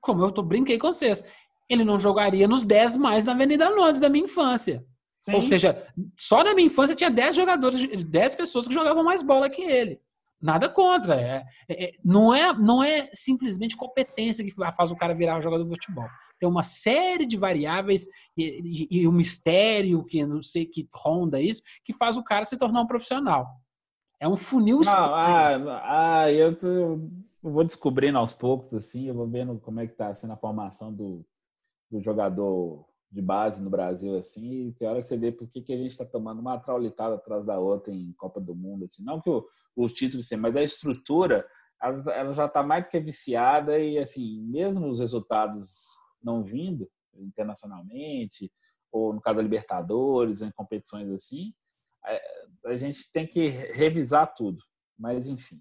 como 0.00 0.24
eu 0.24 0.32
tô, 0.32 0.42
brinquei 0.42 0.78
com 0.78 0.92
vocês, 0.92 1.24
ele 1.68 1.84
não 1.84 1.98
jogaria 1.98 2.48
nos 2.48 2.64
10 2.64 2.96
mais 2.96 3.24
na 3.24 3.32
Avenida 3.32 3.68
Londres 3.68 4.00
da 4.00 4.08
minha 4.08 4.24
infância. 4.24 4.84
Sim. 5.12 5.34
Ou 5.34 5.40
seja, 5.40 5.86
só 6.16 6.42
na 6.42 6.54
minha 6.54 6.66
infância 6.66 6.94
tinha 6.94 7.10
10 7.10 7.36
jogadores, 7.36 8.04
10 8.04 8.34
pessoas 8.34 8.66
que 8.66 8.74
jogavam 8.74 9.04
mais 9.04 9.22
bola 9.22 9.50
que 9.50 9.62
ele. 9.62 10.00
Nada 10.40 10.68
contra. 10.68 11.20
É, 11.20 11.44
é, 11.68 11.84
é, 11.84 11.92
não, 12.04 12.32
é, 12.32 12.52
não 12.54 12.82
é 12.82 13.10
simplesmente 13.12 13.76
competência 13.76 14.44
que 14.44 14.52
faz 14.52 14.90
o 14.90 14.96
cara 14.96 15.14
virar 15.14 15.36
um 15.36 15.42
jogador 15.42 15.64
de 15.64 15.70
futebol. 15.70 16.08
Tem 16.38 16.48
uma 16.48 16.62
série 16.62 17.26
de 17.26 17.36
variáveis 17.36 18.06
e, 18.36 18.86
e, 18.90 19.00
e 19.00 19.08
um 19.08 19.12
mistério 19.12 20.04
que 20.04 20.24
não 20.24 20.40
sei 20.40 20.64
que 20.64 20.88
ronda 20.94 21.40
isso, 21.40 21.62
que 21.84 21.92
faz 21.92 22.16
o 22.16 22.22
cara 22.22 22.44
se 22.44 22.56
tornar 22.56 22.82
um 22.82 22.86
profissional. 22.86 23.48
É 24.20 24.28
um 24.28 24.36
funil 24.36 24.80
não, 24.84 24.92
ah, 24.92 26.22
ah, 26.22 26.32
eu, 26.32 26.56
tô, 26.56 26.66
eu 26.66 27.10
vou 27.42 27.64
descobrindo 27.64 28.18
aos 28.18 28.32
poucos, 28.32 28.74
assim, 28.74 29.06
eu 29.06 29.14
vou 29.14 29.28
vendo 29.28 29.58
como 29.60 29.80
é 29.80 29.86
que 29.86 29.94
tá 29.94 30.12
sendo 30.14 30.32
a 30.32 30.36
formação 30.36 30.92
do, 30.92 31.24
do 31.90 32.00
jogador 32.02 32.86
de 33.10 33.22
base 33.22 33.62
no 33.62 33.70
Brasil, 33.70 34.16
assim, 34.18 34.68
e 34.68 34.72
tem 34.72 34.86
hora 34.86 34.98
que 34.98 35.06
você 35.06 35.16
vê 35.16 35.32
por 35.32 35.48
que, 35.48 35.62
que 35.62 35.72
a 35.72 35.76
gente 35.76 35.90
está 35.90 36.04
tomando 36.04 36.40
uma 36.40 36.58
traulitada 36.58 37.14
atrás 37.14 37.44
da 37.44 37.58
outra 37.58 37.92
em 37.92 38.12
Copa 38.12 38.40
do 38.40 38.54
Mundo, 38.54 38.84
assim, 38.84 39.02
não 39.02 39.20
que 39.20 39.30
o, 39.30 39.46
os 39.74 39.92
títulos, 39.92 40.26
assim, 40.26 40.36
mas 40.36 40.54
a 40.54 40.62
estrutura, 40.62 41.46
ela, 41.80 42.12
ela 42.12 42.34
já 42.34 42.44
está 42.44 42.62
mais 42.62 42.84
do 42.84 42.90
que 42.90 43.00
viciada 43.00 43.78
e, 43.78 43.96
assim, 43.98 44.42
mesmo 44.42 44.88
os 44.88 45.00
resultados 45.00 45.96
não 46.22 46.44
vindo 46.44 46.88
internacionalmente, 47.14 48.52
ou 48.92 49.14
no 49.14 49.20
caso 49.20 49.36
da 49.36 49.42
Libertadores, 49.42 50.42
ou 50.42 50.48
em 50.48 50.52
competições 50.52 51.10
assim, 51.10 51.54
a, 52.04 52.70
a 52.70 52.76
gente 52.76 53.10
tem 53.10 53.26
que 53.26 53.48
revisar 53.48 54.34
tudo, 54.34 54.62
mas 54.98 55.28
enfim. 55.28 55.60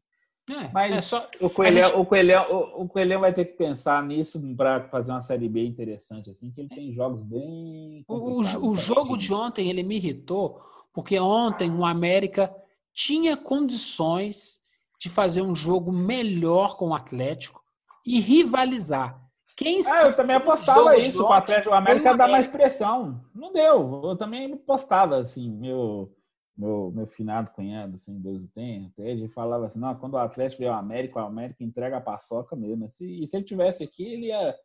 É, 0.49 0.69
Mas 0.73 0.91
é 0.95 1.01
só... 1.01 1.27
o, 1.41 1.49
Coelhão, 1.49 1.87
gente... 1.89 1.97
o, 1.97 2.05
Coelhão, 2.05 2.71
o, 2.75 2.87
Coelhão 2.87 3.21
vai 3.21 3.33
ter 3.33 3.45
que 3.45 3.57
pensar 3.57 4.01
nisso 4.03 4.41
para 4.55 4.87
fazer 4.87 5.11
uma 5.11 5.19
série 5.19 5.49
B 5.49 5.65
interessante, 5.65 6.29
assim, 6.29 6.49
que 6.51 6.61
ele 6.61 6.69
tem 6.69 6.93
jogos 6.93 7.21
bem. 7.21 8.05
O, 8.07 8.39
o 8.39 8.75
jogo 8.75 9.17
de 9.17 9.33
ontem 9.33 9.69
ele 9.69 9.83
me 9.83 9.97
irritou, 9.97 10.61
porque 10.93 11.19
ontem 11.19 11.69
o 11.69 11.85
América 11.85 12.53
tinha 12.93 13.35
condições 13.35 14.59
de 14.99 15.09
fazer 15.09 15.41
um 15.41 15.53
jogo 15.53 15.91
melhor 15.91 16.77
com 16.77 16.89
o 16.89 16.95
Atlético 16.95 17.61
e 18.05 18.19
rivalizar. 18.19 19.21
Quem 19.55 19.81
ah, 19.87 20.03
eu 20.03 20.15
também 20.15 20.35
apostava 20.35 20.97
isso, 20.97 21.23
o 21.23 21.33
Atlético 21.33 21.71
o 21.71 21.73
América 21.73 22.15
dá 22.15 22.27
mais 22.27 22.47
pressão. 22.47 23.19
Não 23.33 23.51
deu. 23.51 24.01
Eu 24.03 24.15
também 24.15 24.53
apostava, 24.53 25.17
assim, 25.17 25.49
meu 25.49 26.15
meu, 26.57 26.91
meu 26.93 27.05
finado 27.05 27.51
cunhado, 27.51 27.95
assim, 27.95 28.19
Deus 28.19 28.41
o 28.41 28.47
tenha, 28.47 28.87
até 28.87 29.11
ele 29.11 29.27
falava 29.27 29.65
assim, 29.65 29.79
não, 29.79 29.93
quando 29.95 30.15
o 30.15 30.17
Atlético 30.17 30.59
veio 30.59 30.73
ao 30.73 30.79
América, 30.79 31.21
o 31.21 31.25
América 31.25 31.63
entrega 31.63 31.97
a 31.97 32.01
paçoca 32.01 32.55
mesmo. 32.55 32.89
Se, 32.89 33.05
e 33.05 33.27
se 33.27 33.37
ele 33.37 33.45
tivesse 33.45 33.83
aqui, 33.83 34.03
ele 34.03 34.27
ia, 34.27 34.55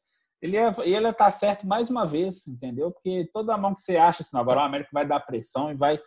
ele 0.41 0.57
ia, 0.57 0.73
ele 0.79 1.01
ia 1.01 1.09
estar 1.11 1.31
certo 1.31 1.67
mais 1.67 1.91
uma 1.91 2.07
vez, 2.07 2.47
entendeu? 2.47 2.91
Porque 2.91 3.29
toda 3.33 3.59
mão 3.59 3.75
que 3.75 3.83
você 3.83 3.97
acha 3.97 4.23
assim, 4.23 4.37
agora 4.37 4.61
o 4.61 4.65
América 4.65 4.91
vai 4.93 5.07
dar 5.07 5.21
pressão 5.21 5.71
e 5.71 5.75
vai, 5.75 6.01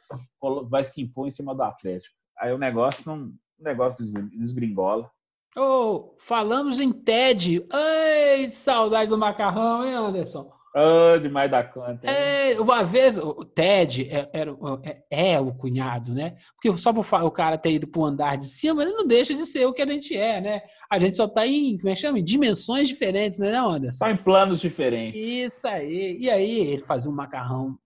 vai 0.68 0.84
se 0.84 1.02
impor 1.02 1.28
em 1.28 1.32
cima 1.32 1.54
do 1.54 1.62
Atlético. 1.62 2.16
Aí 2.40 2.52
o 2.52 2.58
negócio 2.58 3.04
não, 3.06 3.28
o 3.60 3.64
negócio 3.64 4.04
desgringola. 4.32 5.10
Oh, 5.58 6.14
falamos 6.18 6.80
em 6.80 6.92
TED. 6.92 7.66
Ai, 7.72 8.50
saudade 8.50 9.10
do 9.10 9.18
macarrão, 9.18 9.86
hein, 9.86 9.94
Anderson? 9.94 10.55
Oh, 10.78 11.18
demais 11.18 11.50
da 11.50 11.64
conta. 11.64 12.06
É, 12.06 12.60
uma 12.60 12.84
vez, 12.84 13.18
o 13.18 13.46
Ted 13.46 14.10
é, 14.12 14.30
é, 14.34 15.32
é, 15.32 15.40
o 15.40 15.54
cunhado, 15.54 16.14
né? 16.14 16.36
Porque 16.54 16.78
só 16.78 16.92
por 16.92 17.06
o 17.24 17.32
cara 17.32 17.58
ter 17.58 17.72
ido 17.72 17.88
para 17.88 18.02
o 18.02 18.06
andar 18.06 18.36
de 18.36 18.48
cima, 18.48 18.82
ele 18.82 18.92
não 18.92 19.08
deixa 19.08 19.34
de 19.34 19.46
ser 19.46 19.66
o 19.66 19.74
que 19.74 19.82
a 19.82 19.86
gente 19.86 20.14
é, 20.14 20.42
né? 20.42 20.62
A 20.92 21.00
gente 21.00 21.16
só 21.16 21.28
está 21.28 21.48
em, 21.48 21.78
como 21.78 21.90
é 21.90 21.94
que 21.94 22.02
chama? 22.02 22.20
Em 22.20 22.24
dimensões 22.24 22.90
diferentes, 22.90 23.40
né, 23.40 23.56
Anderson? 23.58 24.00
Só 24.00 24.10
em 24.10 24.18
planos 24.18 24.60
diferentes. 24.60 25.22
Isso 25.22 25.66
aí. 25.66 26.18
E 26.20 26.30
aí, 26.30 26.60
ele 26.60 26.82
fazia 26.82 27.10
um 27.10 27.16
macarrão 27.16 27.78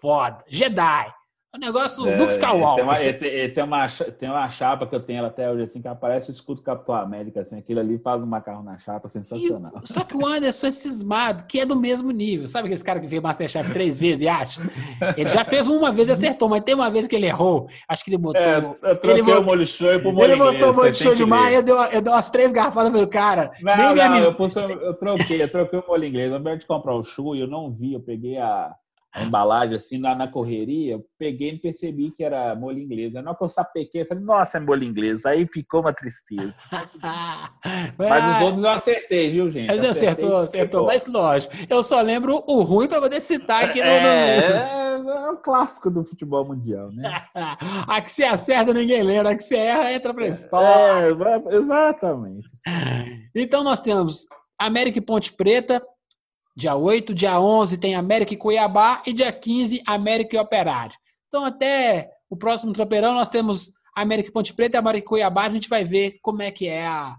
foda. 0.00 0.44
Jedi. 0.46 1.12
O 1.54 1.58
negócio 1.58 2.06
é, 2.06 2.18
Luke 2.18 2.32
Skywalker. 2.32 2.74
Tem 2.76 2.84
uma, 2.84 3.12
tem, 3.14 3.50
tem, 3.54 3.64
uma, 3.64 3.86
tem 3.88 4.28
uma 4.28 4.50
chapa 4.50 4.86
que 4.86 4.94
eu 4.94 5.00
tenho 5.00 5.20
ela 5.20 5.28
até 5.28 5.50
hoje, 5.50 5.62
assim, 5.62 5.80
que 5.80 5.88
aparece 5.88 6.30
o 6.30 6.32
escudo 6.32 6.60
Capitão 6.60 6.94
América, 6.94 7.40
assim, 7.40 7.56
aquilo 7.56 7.80
ali 7.80 7.98
faz 7.98 8.22
um 8.22 8.26
macarrão 8.26 8.62
na 8.62 8.76
chapa 8.76 9.08
sensacional. 9.08 9.72
E, 9.82 9.88
só 9.88 10.04
que 10.04 10.14
o 10.14 10.26
Anderson 10.26 10.66
é 10.66 10.70
cismado, 10.70 11.46
que 11.46 11.58
é 11.58 11.64
do 11.64 11.74
mesmo 11.74 12.10
nível. 12.10 12.46
Sabe 12.48 12.68
aquele 12.68 12.82
cara 12.82 13.00
que 13.00 13.06
vê 13.06 13.18
Masterchef 13.18 13.72
três 13.72 13.98
vezes 13.98 14.20
e 14.20 14.28
acha? 14.28 14.60
Ele 15.16 15.28
já 15.30 15.42
fez 15.42 15.68
uma 15.68 15.90
vez 15.90 16.10
e 16.10 16.12
acertou, 16.12 16.50
mas 16.50 16.62
tem 16.62 16.74
uma 16.74 16.90
vez 16.90 17.08
que 17.08 17.16
ele 17.16 17.26
errou. 17.26 17.66
Acho 17.88 18.04
que 18.04 18.10
ele 18.10 18.18
botou. 18.18 18.42
É, 18.42 18.58
eu 18.58 18.96
troquei 18.96 19.10
ele 19.12 19.32
o 19.32 19.42
molho 19.42 19.66
show 19.66 20.00
pro 20.00 20.12
molho 20.12 20.32
Ele 20.32 20.36
botou 20.36 20.70
o 20.70 20.74
molho 20.74 20.94
show 20.94 21.14
demais, 21.14 21.54
eu 21.54 21.62
dei, 21.62 21.74
eu 21.74 22.02
dei 22.02 22.12
umas 22.12 22.28
três 22.28 22.52
garfadas 22.52 22.90
pro 22.90 23.08
cara. 23.08 23.50
Não, 23.62 23.74
nem 23.74 23.94
não, 23.94 24.18
eu, 24.18 24.34
pus, 24.34 24.54
eu, 24.54 24.94
troquei, 24.94 25.42
eu 25.42 25.50
troquei 25.50 25.78
o 25.78 25.84
molho 25.88 26.04
inglês. 26.04 26.30
Ao 26.30 26.40
invés 26.40 26.58
de 26.58 26.66
comprar 26.66 26.94
o 26.94 27.02
show, 27.02 27.34
eu 27.34 27.46
não 27.46 27.72
vi, 27.72 27.94
eu 27.94 28.00
peguei 28.00 28.36
a 28.36 28.74
a 29.12 29.24
embalagem 29.24 29.74
assim 29.74 29.98
na, 29.98 30.14
na 30.14 30.28
correria, 30.28 30.94
eu 30.94 31.06
peguei 31.18 31.50
e 31.50 31.58
percebi 31.58 32.10
que 32.10 32.22
era 32.22 32.54
molho 32.54 32.78
inglês. 32.78 33.12
Na 33.12 33.20
hora 33.20 33.34
que 33.34 33.44
eu 33.44 33.48
sapequei, 33.48 34.02
eu 34.02 34.06
falei, 34.06 34.22
nossa, 34.22 34.58
é 34.58 34.60
molho 34.60 34.84
inglês. 34.84 35.24
Aí 35.24 35.46
ficou 35.46 35.80
uma 35.80 35.92
tristeza. 35.92 36.54
mas 37.96 38.36
os 38.36 38.42
outros 38.42 38.62
eu 38.62 38.70
acertei, 38.70 39.30
viu, 39.30 39.50
gente? 39.50 39.68
Mas 39.68 39.84
acertou, 39.84 40.36
acertou. 40.36 40.86
Mas 40.86 41.06
lógico, 41.06 41.54
eu 41.68 41.82
só 41.82 42.00
lembro 42.00 42.44
o 42.46 42.62
ruim 42.62 42.86
para 42.86 43.00
poder 43.00 43.20
citar 43.20 43.64
aqui 43.64 43.80
no. 43.80 43.86
É, 43.86 44.38
é, 44.38 44.94
é 44.96 45.30
o 45.30 45.38
clássico 45.38 45.90
do 45.90 46.04
futebol 46.04 46.44
mundial, 46.44 46.90
né? 46.92 47.10
a 47.34 48.00
que 48.02 48.12
você 48.12 48.24
acerta, 48.24 48.74
ninguém 48.74 49.02
lembra. 49.02 49.30
A 49.30 49.36
que 49.36 49.44
você 49.44 49.56
erra, 49.56 49.92
entra 49.92 50.12
pra 50.12 50.26
história. 50.26 51.16
É, 51.48 51.56
exatamente. 51.56 52.48
Então 53.34 53.64
nós 53.64 53.80
temos 53.80 54.26
América 54.58 54.98
e 54.98 55.02
Ponte 55.02 55.32
Preta, 55.32 55.82
Dia 56.58 56.74
8, 56.74 57.14
dia 57.14 57.40
11 57.40 57.78
tem 57.78 57.94
América 57.94 58.34
e 58.34 58.36
Cuiabá 58.36 59.00
e 59.06 59.12
dia 59.12 59.30
15 59.30 59.80
América 59.86 60.34
e 60.34 60.40
Operário. 60.40 60.96
Então 61.28 61.44
até 61.44 62.10
o 62.28 62.36
próximo 62.36 62.72
tropeirão 62.72 63.14
nós 63.14 63.28
temos 63.28 63.72
América 63.94 64.28
e 64.28 64.32
Ponte 64.32 64.52
Preta 64.52 64.76
e 64.76 64.80
América 64.80 65.04
e 65.04 65.08
Cuiabá, 65.08 65.44
a 65.44 65.50
gente 65.50 65.68
vai 65.68 65.84
ver 65.84 66.18
como 66.20 66.42
é 66.42 66.50
que 66.50 66.66
é 66.66 66.84
a 66.84 67.16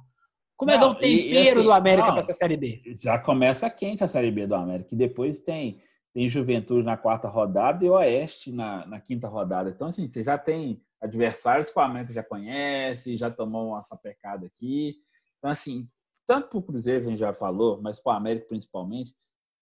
como 0.58 0.72
é 0.72 0.78
não, 0.78 0.90
é 0.90 0.92
o 0.92 0.96
tempero 0.96 1.34
e, 1.34 1.40
assim, 1.40 1.64
do 1.64 1.72
América 1.72 2.12
para 2.12 2.20
essa 2.20 2.34
série 2.34 2.58
B. 2.58 2.82
Já 3.00 3.18
começa 3.18 3.70
quente 3.70 4.04
a 4.04 4.10
série 4.10 4.30
B 4.30 4.46
do 4.46 4.56
América, 4.56 4.90
e 4.92 4.98
depois 4.98 5.40
tem 5.40 5.82
tem 6.14 6.28
Juventude 6.28 6.84
na 6.84 6.98
quarta 6.98 7.30
rodada 7.30 7.86
e 7.86 7.90
Oeste 7.90 8.52
na, 8.52 8.86
na 8.88 9.00
quinta 9.00 9.30
rodada. 9.30 9.70
Então 9.70 9.88
assim, 9.88 10.06
você 10.06 10.22
já 10.22 10.38
tem 10.38 10.82
adversários 11.02 11.70
que 11.70 11.80
o 11.80 11.82
América 11.82 12.12
já 12.12 12.24
conhece, 12.24 13.16
já 13.16 13.32
tomou 13.32 13.70
uma 13.70 13.84
sapecada 13.84 14.46
aqui. 14.46 14.98
Então 15.38 15.50
assim, 15.50 15.88
tanto 16.28 16.50
para 16.50 16.60
o 16.60 16.62
Cruzeiro, 16.62 17.06
a 17.06 17.10
gente 17.10 17.20
já 17.20 17.32
falou, 17.32 17.82
mas 17.82 18.02
para 18.02 18.12
o 18.12 18.18
América 18.18 18.48
principalmente, 18.50 19.14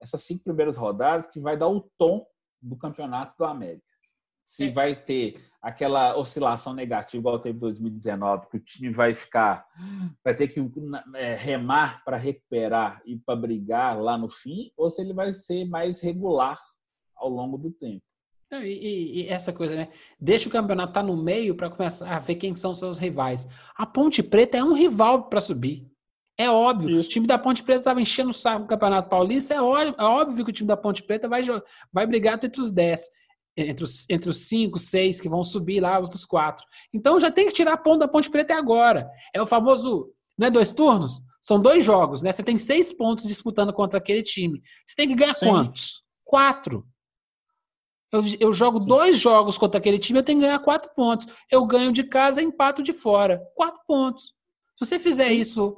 essas 0.01 0.23
cinco 0.23 0.43
primeiras 0.43 0.77
rodadas 0.77 1.27
que 1.27 1.39
vai 1.39 1.57
dar 1.57 1.67
o 1.67 1.89
tom 1.97 2.25
do 2.61 2.75
campeonato 2.75 3.35
do 3.37 3.45
América. 3.45 3.85
Se 4.43 4.69
vai 4.69 4.95
ter 4.95 5.41
aquela 5.61 6.17
oscilação 6.17 6.73
negativa 6.73 7.19
igual 7.19 7.39
teve 7.39 7.57
em 7.57 7.59
2019, 7.59 8.47
que 8.49 8.57
o 8.57 8.59
time 8.59 8.89
vai 8.89 9.13
ficar, 9.13 9.65
vai 10.23 10.33
ter 10.33 10.47
que 10.47 10.59
é, 11.15 11.35
remar 11.35 12.03
para 12.05 12.15
recuperar 12.15 13.01
e 13.05 13.17
para 13.17 13.35
brigar 13.35 14.01
lá 14.01 14.17
no 14.17 14.29
fim, 14.29 14.71
ou 14.77 14.89
se 14.89 15.01
ele 15.01 15.13
vai 15.13 15.33
ser 15.33 15.65
mais 15.65 16.01
regular 16.01 16.59
ao 17.15 17.29
longo 17.29 17.57
do 17.57 17.71
tempo. 17.71 18.01
E, 18.51 18.55
e, 18.55 19.21
e, 19.21 19.27
essa 19.27 19.51
coisa, 19.51 19.75
né? 19.75 19.89
Deixa 20.19 20.47
o 20.47 20.51
campeonato 20.51 20.91
estar 20.91 21.01
tá 21.01 21.07
no 21.07 21.21
meio 21.21 21.53
para 21.53 21.69
começar 21.69 22.09
a 22.09 22.19
ver 22.19 22.35
quem 22.35 22.55
são 22.55 22.73
seus 22.73 22.97
rivais. 22.97 23.45
A 23.75 23.85
Ponte 23.85 24.23
Preta 24.23 24.57
é 24.57 24.63
um 24.63 24.73
rival 24.73 25.27
para 25.27 25.41
subir. 25.41 25.85
É 26.37 26.49
óbvio. 26.49 26.99
Isso. 26.99 27.09
O 27.09 27.11
time 27.11 27.25
da 27.25 27.37
Ponte 27.37 27.63
Preta 27.63 27.79
estava 27.79 27.99
enchendo 27.99 28.29
o 28.29 28.33
saco 28.33 28.61
do 28.61 28.67
Campeonato 28.67 29.09
Paulista. 29.09 29.55
É 29.55 29.61
óbvio, 29.61 29.95
é 29.97 30.03
óbvio, 30.03 30.45
que 30.45 30.51
o 30.51 30.53
time 30.53 30.67
da 30.67 30.77
Ponte 30.77 31.01
Preta 31.01 31.27
vai, 31.27 31.43
vai 31.91 32.05
brigar 32.05 32.39
entre 32.43 32.61
os 32.61 32.71
10. 32.71 33.01
Entre 33.59 33.83
os, 33.83 34.07
entre 34.07 34.29
os 34.29 34.37
cinco, 34.41 34.77
seis 34.77 35.19
que 35.19 35.27
vão 35.27 35.43
subir 35.43 35.79
lá, 35.79 35.99
os 35.99 36.09
dos 36.09 36.27
quatro. 36.27 36.63
Então 36.93 37.19
já 37.19 37.31
tem 37.31 37.47
que 37.47 37.53
tirar 37.53 37.73
a 37.73 37.77
ponta 37.77 37.99
da 37.99 38.07
Ponte 38.07 38.29
Preta 38.29 38.53
agora. 38.53 39.09
É 39.33 39.41
o 39.41 39.47
famoso, 39.47 40.13
não 40.37 40.45
é 40.45 40.51
dois 40.51 40.71
turnos? 40.71 41.19
São 41.41 41.59
dois 41.59 41.83
jogos, 41.83 42.21
né? 42.21 42.31
Você 42.31 42.43
tem 42.43 42.55
seis 42.55 42.93
pontos 42.93 43.25
disputando 43.25 43.73
contra 43.73 43.97
aquele 43.97 44.21
time. 44.21 44.61
Você 44.85 44.95
tem 44.95 45.07
que 45.07 45.15
ganhar 45.15 45.33
Sim. 45.33 45.47
quantos? 45.47 46.03
Quatro. 46.23 46.85
Eu, 48.11 48.21
eu 48.39 48.53
jogo 48.53 48.79
Sim. 48.79 48.87
dois 48.87 49.19
jogos 49.19 49.57
contra 49.57 49.79
aquele 49.79 49.97
time, 49.97 50.19
eu 50.19 50.23
tenho 50.23 50.39
que 50.39 50.45
ganhar 50.45 50.59
quatro 50.59 50.91
pontos. 50.95 51.27
Eu 51.49 51.65
ganho 51.65 51.91
de 51.91 52.03
casa, 52.03 52.43
empato 52.43 52.83
de 52.83 52.93
fora. 52.93 53.41
Quatro 53.55 53.81
pontos. 53.87 54.35
Se 54.75 54.85
você 54.85 54.99
fizer 54.99 55.31
isso 55.31 55.75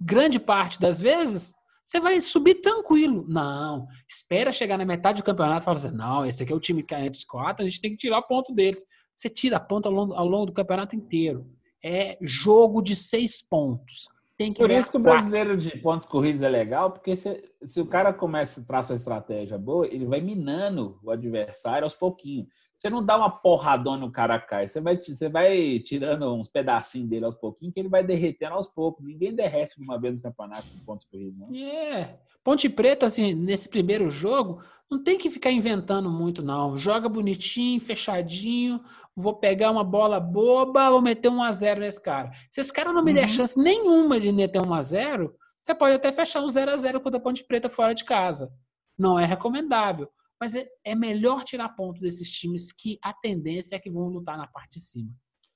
grande 0.00 0.40
parte 0.40 0.80
das 0.80 1.00
vezes, 1.00 1.52
você 1.84 2.00
vai 2.00 2.20
subir 2.20 2.56
tranquilo. 2.56 3.24
Não, 3.28 3.86
espera 4.08 4.52
chegar 4.52 4.78
na 4.78 4.84
metade 4.84 5.20
do 5.20 5.24
campeonato 5.24 5.62
e 5.62 5.64
fala 5.64 5.76
assim: 5.76 5.90
não, 5.90 6.24
esse 6.24 6.42
aqui 6.42 6.52
é 6.52 6.56
o 6.56 6.60
time 6.60 6.82
que 6.82 6.94
é 6.94 7.00
entre 7.00 7.18
os 7.18 7.24
quatro, 7.24 7.64
a 7.64 7.68
gente 7.68 7.80
tem 7.80 7.90
que 7.90 7.96
tirar 7.96 8.22
ponto 8.22 8.54
deles. 8.54 8.84
Você 9.16 9.28
tira 9.28 9.56
a 9.56 9.60
ponta 9.60 9.88
ao 9.88 9.94
longo, 9.94 10.14
ao 10.14 10.26
longo 10.26 10.46
do 10.46 10.52
campeonato 10.52 10.96
inteiro. 10.96 11.46
É 11.84 12.16
jogo 12.22 12.80
de 12.80 12.94
seis 12.94 13.42
pontos. 13.42 14.08
Tem 14.36 14.54
que 14.54 14.60
Por 14.60 14.70
isso 14.70 14.90
que 14.90 14.96
o 14.96 15.00
brasileiro 15.00 15.54
de 15.54 15.76
pontos 15.78 16.06
corridos 16.06 16.40
é 16.40 16.48
legal, 16.48 16.90
porque 16.92 17.14
se, 17.14 17.42
se 17.62 17.78
o 17.78 17.84
cara 17.84 18.10
começa 18.10 18.60
a 18.60 18.64
traçar 18.64 18.96
estratégia 18.96 19.58
boa, 19.58 19.86
ele 19.86 20.06
vai 20.06 20.22
minando 20.22 20.98
o 21.02 21.10
adversário 21.10 21.84
aos 21.84 21.92
pouquinhos. 21.92 22.48
Você 22.80 22.88
não 22.88 23.04
dá 23.04 23.14
uma 23.14 23.28
porradona 23.28 23.98
no 23.98 24.10
cara 24.10 24.40
cai, 24.40 24.66
você 24.66 24.80
vai, 24.80 24.96
você 24.96 25.28
vai 25.28 25.78
tirando 25.80 26.34
uns 26.34 26.48
pedacinhos 26.48 27.10
dele 27.10 27.26
aos 27.26 27.34
pouquinhos, 27.34 27.74
que 27.74 27.80
ele 27.80 27.90
vai 27.90 28.02
derretendo 28.02 28.54
aos 28.54 28.68
poucos. 28.68 29.04
Ninguém 29.04 29.34
derrete 29.34 29.76
de 29.76 29.84
uma 29.84 30.00
vez 30.00 30.14
no 30.14 30.22
campeonato 30.22 30.66
de 30.66 30.80
pontos 30.80 31.04
corridos, 31.04 31.38
não. 31.38 31.54
É. 31.54 32.18
Ponte 32.42 32.70
Preta, 32.70 33.04
assim, 33.04 33.34
nesse 33.34 33.68
primeiro 33.68 34.08
jogo, 34.08 34.62
não 34.90 35.04
tem 35.04 35.18
que 35.18 35.28
ficar 35.28 35.50
inventando 35.50 36.08
muito, 36.08 36.42
não. 36.42 36.74
Joga 36.74 37.06
bonitinho, 37.06 37.82
fechadinho, 37.82 38.80
vou 39.14 39.34
pegar 39.34 39.70
uma 39.70 39.84
bola 39.84 40.18
boba, 40.18 40.88
vou 40.88 41.02
meter 41.02 41.28
um 41.28 41.42
a 41.42 41.52
zero 41.52 41.80
nesse 41.80 42.02
cara. 42.02 42.30
Se 42.50 42.62
esse 42.62 42.72
cara 42.72 42.94
não 42.94 43.04
me 43.04 43.10
uhum. 43.10 43.16
der 43.16 43.28
chance 43.28 43.58
nenhuma 43.58 44.18
de 44.18 44.32
meter 44.32 44.66
um 44.66 44.72
a 44.72 44.80
zero, 44.80 45.34
você 45.62 45.74
pode 45.74 45.96
até 45.96 46.10
fechar 46.12 46.40
um 46.40 46.48
0 46.48 46.70
a 46.70 46.76
0 46.78 46.98
contra 47.02 47.18
a 47.18 47.22
Ponte 47.22 47.44
Preta 47.44 47.68
fora 47.68 47.94
de 47.94 48.06
casa. 48.06 48.50
Não 48.98 49.18
é 49.18 49.26
recomendável. 49.26 50.08
Mas 50.40 50.54
é, 50.54 50.66
é 50.84 50.94
melhor 50.94 51.44
tirar 51.44 51.68
ponto 51.70 52.00
desses 52.00 52.30
times 52.30 52.72
que 52.72 52.98
a 53.04 53.12
tendência 53.12 53.76
é 53.76 53.78
que 53.78 53.90
vão 53.90 54.08
lutar 54.08 54.38
na 54.38 54.46
parte 54.46 54.78
de 54.78 54.80
cima. 54.80 55.10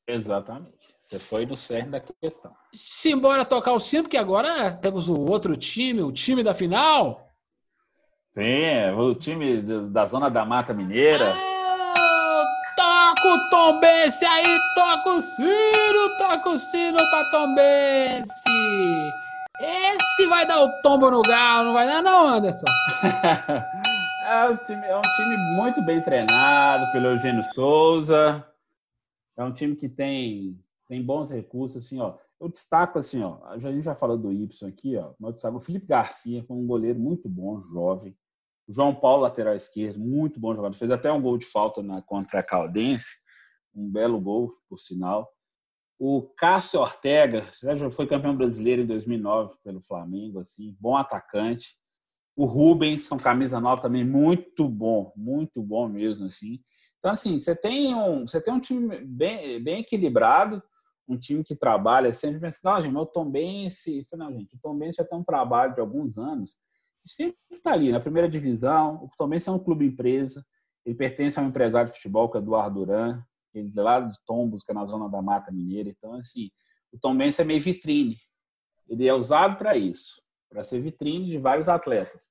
Exatamente. 0.07 0.95
Você 1.03 1.19
foi 1.19 1.47
no 1.47 1.57
cerne 1.57 1.93
da 1.93 2.01
questão. 2.01 2.55
Simbora 2.75 3.45
tocar 3.45 3.73
o 3.73 3.81
cinto, 3.81 4.11
que 4.11 4.19
agora 4.19 4.73
temos 4.73 5.09
o 5.09 5.19
outro 5.19 5.57
time, 5.57 6.03
o 6.03 6.13
time 6.13 6.43
da 6.43 6.53
final. 6.53 7.31
Sim, 8.35 8.91
o 8.99 9.15
time 9.15 9.63
da 9.63 10.05
Zona 10.05 10.29
da 10.29 10.45
Mata 10.45 10.75
Mineira. 10.75 11.33
Ah, 11.33 12.45
toca 12.77 13.29
o 13.29 13.49
Tombense 13.49 14.25
aí, 14.27 14.59
toca 14.75 15.11
o 15.11 15.23
sino, 15.23 16.19
toca 16.19 16.51
o 16.51 16.59
sino 16.59 16.99
pra 16.99 17.31
Tombense. 17.31 18.31
Esse 19.61 20.27
vai 20.27 20.47
dar 20.47 20.65
o 20.65 20.83
tombo 20.83 21.11
no 21.11 21.23
galo, 21.23 21.67
não 21.67 21.73
vai 21.73 21.87
dar 21.87 22.03
não, 22.03 22.27
Anderson? 22.27 22.67
é, 24.25 24.51
um 24.51 24.57
time, 24.57 24.87
é 24.87 24.97
um 24.97 25.03
time 25.03 25.37
muito 25.55 25.83
bem 25.83 26.01
treinado 26.01 26.91
pelo 26.93 27.07
Eugênio 27.09 27.43
Souza. 27.53 28.47
É 29.37 29.45
um 29.45 29.53
time 29.53 29.77
que 29.77 29.89
tem, 29.89 30.59
tem 30.89 31.03
bons 31.03 31.31
recursos, 31.31 31.85
assim, 31.85 32.01
ó. 32.01 32.17
Eu 32.41 32.49
destaco, 32.49 32.99
assim, 32.99 33.23
ó, 33.23 33.39
a 33.45 33.59
gente 33.59 33.83
já 33.83 33.95
falou 33.95 34.19
do 34.19 34.33
Y 34.33 34.69
aqui, 34.69 34.97
ó, 34.97 35.13
mas 35.19 35.29
eu 35.29 35.33
destaco 35.33 35.57
o 35.57 35.61
Felipe 35.61 35.87
Garcia, 35.87 36.45
foi 36.45 36.57
um 36.57 36.67
goleiro 36.67 36.99
muito 36.99 37.29
bom, 37.29 37.61
jovem. 37.61 38.17
O 38.67 38.73
João 38.73 38.95
Paulo, 38.95 39.23
lateral 39.23 39.55
esquerdo, 39.55 39.99
muito 39.99 40.41
bom 40.41 40.55
jogador. 40.55 40.75
Fez 40.75 40.91
até 40.91 41.13
um 41.13 41.21
gol 41.21 41.37
de 41.37 41.47
falta 41.47 41.83
na, 41.83 42.01
contra 42.03 42.41
a 42.41 42.43
Caldense. 42.43 43.17
Um 43.75 43.91
belo 43.91 44.21
gol, 44.21 44.55
por 44.69 44.79
sinal. 44.79 45.31
O 45.99 46.23
Cássio 46.37 46.81
Ortega 46.81 47.47
já 47.51 47.91
foi 47.91 48.07
campeão 48.07 48.37
brasileiro 48.37 48.83
em 48.83 48.87
2009 48.87 49.57
pelo 49.63 49.81
Flamengo, 49.81 50.41
assim, 50.41 50.77
bom 50.81 50.97
atacante. 50.97 51.77
O 52.37 52.47
Rubens, 52.47 53.09
com 53.09 53.17
camisa 53.17 53.61
nova 53.61 53.83
também, 53.83 54.05
muito 54.05 54.69
bom, 54.69 55.13
muito 55.17 55.63
bom 55.63 55.89
mesmo, 55.89 56.27
assim. 56.27 56.61
Então, 56.99 57.11
assim, 57.11 57.39
você 57.39 57.55
tem 57.55 57.95
um, 57.95 58.27
você 58.27 58.41
tem 58.41 58.53
um 58.53 58.61
time 58.61 59.05
bem, 59.05 59.63
bem 59.63 59.81
equilibrado, 59.81 60.63
um 61.07 61.19
time 61.19 61.45
que 61.45 61.55
trabalha 61.55 62.11
sempre 62.13 62.41
pensando, 62.41 62.73
não, 62.73 62.83
gente, 62.83 62.97
o 62.97 63.07
Tom 63.07 63.31
Bense, 63.31 64.07
não, 64.15 64.33
gente, 64.33 64.57
o 64.57 64.59
Tom 64.61 64.77
Bense 64.77 64.97
já 64.97 65.05
tem 65.05 65.19
um 65.19 65.25
trabalho 65.25 65.75
de 65.75 65.81
alguns 65.81 66.17
anos, 66.19 66.57
que 67.03 67.09
sempre 67.09 67.37
está 67.53 67.73
ali, 67.73 67.93
na 67.93 68.01
primeira 68.01 68.29
divisão, 68.29 69.05
o 69.05 69.11
Tom 69.17 69.29
Bense 69.29 69.49
é 69.49 69.53
um 69.53 69.59
clube 69.59 69.85
empresa, 69.85 70.45
ele 70.85 70.95
pertence 70.95 71.39
a 71.39 71.43
um 71.43 71.49
empresário 71.49 71.91
de 71.91 71.97
futebol, 71.97 72.31
que 72.31 72.39
é 72.39 72.41
Eduardo 72.41 72.81
Duran, 72.81 73.23
ele 73.55 73.71
é 73.77 73.83
lá 73.83 74.01
de 74.01 74.17
Tombos, 74.27 74.65
que 74.65 74.73
é 74.73 74.75
na 74.75 74.85
zona 74.85 75.09
da 75.09 75.23
Mata 75.23 75.53
Mineira. 75.53 75.89
Então, 75.89 76.15
assim, 76.15 76.51
o 76.93 76.99
Tom 76.99 77.17
Benz 77.17 77.39
é 77.39 77.45
meio 77.45 77.61
vitrine. 77.61 78.19
Ele 78.89 79.07
é 79.07 79.15
usado 79.15 79.57
para 79.57 79.77
isso, 79.77 80.23
para 80.55 80.63
ser 80.63 80.81
vitrine 80.81 81.27
de 81.27 81.39
vários 81.39 81.69
atletas. 81.69 82.29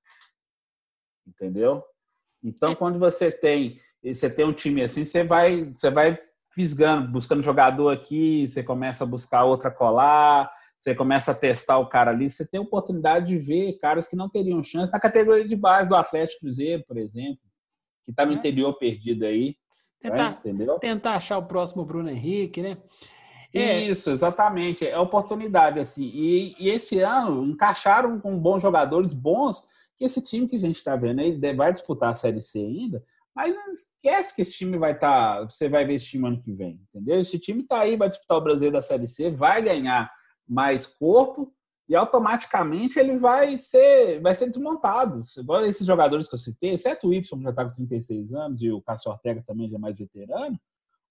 Entendeu? 1.28 1.84
Então, 2.41 2.72
é. 2.72 2.76
quando 2.76 2.98
você 2.98 3.30
tem, 3.30 3.78
você 4.02 4.30
tem 4.30 4.45
um 4.45 4.54
time 4.54 4.82
assim, 4.82 5.04
você 5.04 5.26
vai, 5.26 5.66
você 5.66 5.91
vai 5.91 6.18
fisgando, 6.54 7.12
buscando 7.12 7.44
jogador 7.44 7.90
aqui, 7.90 8.48
você 8.48 8.64
começa 8.64 9.04
a 9.04 9.08
buscar 9.08 9.44
outra 9.44 9.70
colar, 9.70 10.50
você 10.80 10.95
começa 10.95 11.32
a 11.32 11.36
testar 11.36 11.78
o 11.80 11.90
cara 11.90 12.12
ali, 12.12 12.30
você 12.30 12.48
tem 12.48 12.62
oportunidade 12.62 13.28
de 13.28 13.38
ver 13.38 13.78
caras 13.80 14.08
que 14.08 14.16
não 14.16 14.30
teriam 14.30 14.64
chance 14.64 14.91
na 14.91 15.00
categoria 15.00 15.48
de 15.48 15.56
base 15.56 15.90
do 15.90 15.95
Atlético 15.95 16.41
Cruzeiro, 16.41 16.84
por 16.88 16.98
exemplo, 16.98 17.40
que 18.06 18.12
está 18.12 18.26
no 18.26 18.32
é. 18.32 18.36
interior 18.36 18.74
perdido 18.78 19.26
aí. 19.26 19.58
Tentar, 20.00 20.32
né? 20.32 20.38
entendeu? 20.40 20.80
tentar 20.80 21.16
achar 21.16 21.38
o 21.38 21.45
próximo 21.45 21.86
Bruno 21.86 22.10
Henrique, 22.10 22.62
né? 22.62 22.78
É. 23.54 23.84
Isso, 23.84 24.10
exatamente. 24.10 24.86
É 24.86 24.98
oportunidade, 24.98 25.80
assim. 25.80 26.06
E, 26.06 26.56
e, 26.60 26.70
esse 26.70 27.00
ano 27.00 27.46
encaixaram 27.46 28.20
com 28.20 28.38
bons 28.38 28.62
jogadores, 28.62 29.14
bons, 29.14 29.64
que 29.96 30.06
esse 30.06 30.24
time 30.24 30.48
que 30.48 30.56
a 30.56 30.60
gente 30.60 30.78
está 30.78 30.96
vendo 30.96 31.22
aí 31.22 31.40
vai 31.54 31.72
disputar 31.72 32.10
a 32.10 32.16
Série 32.16 32.42
C 32.42 32.60
ainda, 32.60 33.04
mas 33.36 33.54
não 33.54 33.70
esquece 33.70 34.36
que 34.36 34.42
esse 34.42 34.54
time 34.54 34.78
vai 34.78 34.94
estar. 34.94 35.40
Tá, 35.40 35.50
você 35.50 35.70
vai 35.70 35.86
ver 35.86 35.96
esse 35.96 36.06
time 36.06 36.28
ano 36.28 36.42
que 36.42 36.52
vem, 36.52 36.82
entendeu? 36.90 37.20
Esse 37.20 37.38
time 37.40 37.62
está 37.62 37.82
aí, 37.82 37.96
vai 37.96 38.10
disputar 38.10 38.38
o 38.38 38.42
Brasileiro 38.42 38.74
da 38.74 38.82
Série 38.82 39.08
C, 39.08 39.30
vai 39.30 39.62
ganhar 39.62 40.12
mais 40.48 40.86
corpo 40.86 41.54
e 41.88 41.96
automaticamente 41.96 42.98
ele 42.98 43.18
vai 43.18 43.60
ser, 43.60 44.22
vai 44.22 44.34
ser 44.34 44.48
desmontado. 44.50 45.22
Esses 45.66 45.86
jogadores 45.86 46.28
que 46.28 46.36
eu 46.36 46.40
citei, 46.40 46.72
exceto 46.72 47.08
o 47.08 47.14
Y, 47.14 47.22
que 47.22 47.44
já 47.44 47.50
está 47.50 47.66
com 47.66 47.76
36 47.76 48.34
anos, 48.34 48.62
e 48.62 48.72
o 48.72 48.82
Cássio 48.82 49.12
Ortega 49.12 49.44
também 49.46 49.70
já 49.70 49.76
é 49.76 49.80
mais 49.80 49.98
veterano, 49.98 50.60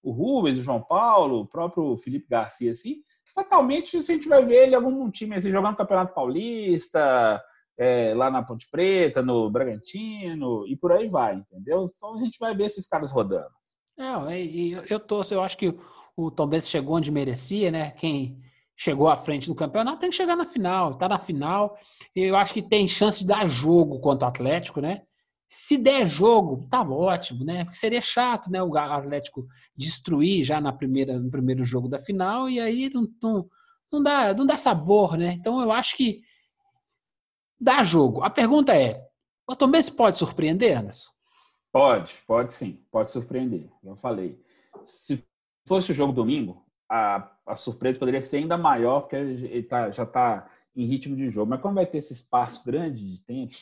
o 0.03 0.11
Rubens, 0.11 0.57
o 0.57 0.63
João 0.63 0.81
Paulo, 0.81 1.39
o 1.39 1.47
próprio 1.47 1.97
Felipe 1.97 2.27
Garcia, 2.29 2.71
assim, 2.71 2.97
fatalmente 3.33 3.97
a 3.97 4.01
gente 4.01 4.27
vai 4.27 4.45
ver 4.45 4.63
ele 4.63 4.73
em 4.73 4.75
algum 4.75 5.09
time 5.09 5.35
assim, 5.35 5.49
jogando 5.49 5.71
no 5.71 5.77
Campeonato 5.77 6.13
Paulista, 6.13 7.41
é, 7.77 8.13
lá 8.13 8.29
na 8.29 8.43
Ponte 8.43 8.67
Preta, 8.69 9.21
no 9.23 9.49
Bragantino, 9.49 10.67
e 10.67 10.75
por 10.75 10.91
aí 10.91 11.07
vai, 11.07 11.35
entendeu? 11.35 11.89
Então 11.95 12.15
a 12.15 12.19
gente 12.19 12.37
vai 12.37 12.53
ver 12.55 12.65
esses 12.65 12.85
caras 12.85 13.09
rodando. 13.09 13.49
É, 13.97 14.45
eu, 14.45 14.83
eu 14.89 14.99
torço, 14.99 15.33
eu 15.33 15.41
acho 15.41 15.57
que 15.57 15.73
o 16.15 16.29
Tom 16.29 16.47
Benz 16.47 16.69
chegou 16.69 16.97
onde 16.97 17.11
merecia, 17.11 17.71
né? 17.71 17.91
Quem 17.91 18.39
chegou 18.75 19.07
à 19.07 19.15
frente 19.15 19.47
do 19.47 19.55
campeonato 19.55 19.99
tem 19.99 20.09
que 20.09 20.15
chegar 20.15 20.35
na 20.35 20.45
final, 20.45 20.95
tá 20.95 21.07
na 21.07 21.19
final. 21.19 21.77
Eu 22.15 22.35
acho 22.35 22.53
que 22.53 22.61
tem 22.61 22.87
chance 22.87 23.19
de 23.19 23.27
dar 23.27 23.47
jogo 23.47 23.99
contra 23.99 24.27
o 24.27 24.29
Atlético, 24.29 24.81
né? 24.81 25.03
Se 25.55 25.77
der 25.77 26.07
jogo, 26.07 26.67
tá 26.67 26.81
ótimo, 26.81 27.45
né? 27.45 27.63
Porque 27.63 27.77
seria 27.77 28.01
chato, 28.01 28.49
né? 28.49 28.63
O 28.63 28.75
Atlético 28.75 29.47
destruir 29.77 30.43
já 30.43 30.59
na 30.59 30.73
primeira, 30.73 31.19
no 31.19 31.29
primeiro 31.29 31.63
jogo 31.63 31.87
da 31.87 31.99
final 31.99 32.49
e 32.49 32.59
aí 32.59 32.89
não, 32.91 33.07
não, 33.21 33.49
não, 33.91 34.01
dá, 34.01 34.33
não 34.33 34.47
dá 34.47 34.57
sabor, 34.57 35.15
né? 35.15 35.33
Então 35.33 35.61
eu 35.61 35.71
acho 35.71 35.95
que 35.95 36.23
dá 37.61 37.83
jogo. 37.83 38.23
A 38.23 38.31
pergunta 38.31 38.75
é: 38.75 39.07
o 39.47 39.55
Tom 39.55 39.69
Benz 39.69 39.91
pode 39.91 40.17
surpreender, 40.17 40.75
Anderson? 40.75 41.11
Pode, 41.71 42.15
pode 42.25 42.51
sim, 42.51 42.83
pode 42.89 43.11
surpreender. 43.11 43.69
Eu 43.83 43.95
falei. 43.95 44.41
Se 44.81 45.23
fosse 45.67 45.91
o 45.91 45.93
jogo 45.93 46.11
domingo, 46.11 46.65
a, 46.89 47.31
a 47.45 47.55
surpresa 47.55 47.99
poderia 47.99 48.21
ser 48.21 48.37
ainda 48.37 48.57
maior, 48.57 49.01
porque 49.01 49.17
ele 49.17 49.61
tá, 49.61 49.91
já 49.91 50.01
está 50.01 50.49
em 50.75 50.85
ritmo 50.85 51.15
de 51.15 51.29
jogo. 51.29 51.49
Mas 51.49 51.61
como 51.61 51.75
vai 51.75 51.85
ter 51.85 51.99
esse 51.99 52.13
espaço 52.13 52.63
grande 52.65 53.03
de 53.03 53.23
tempo, 53.23 53.53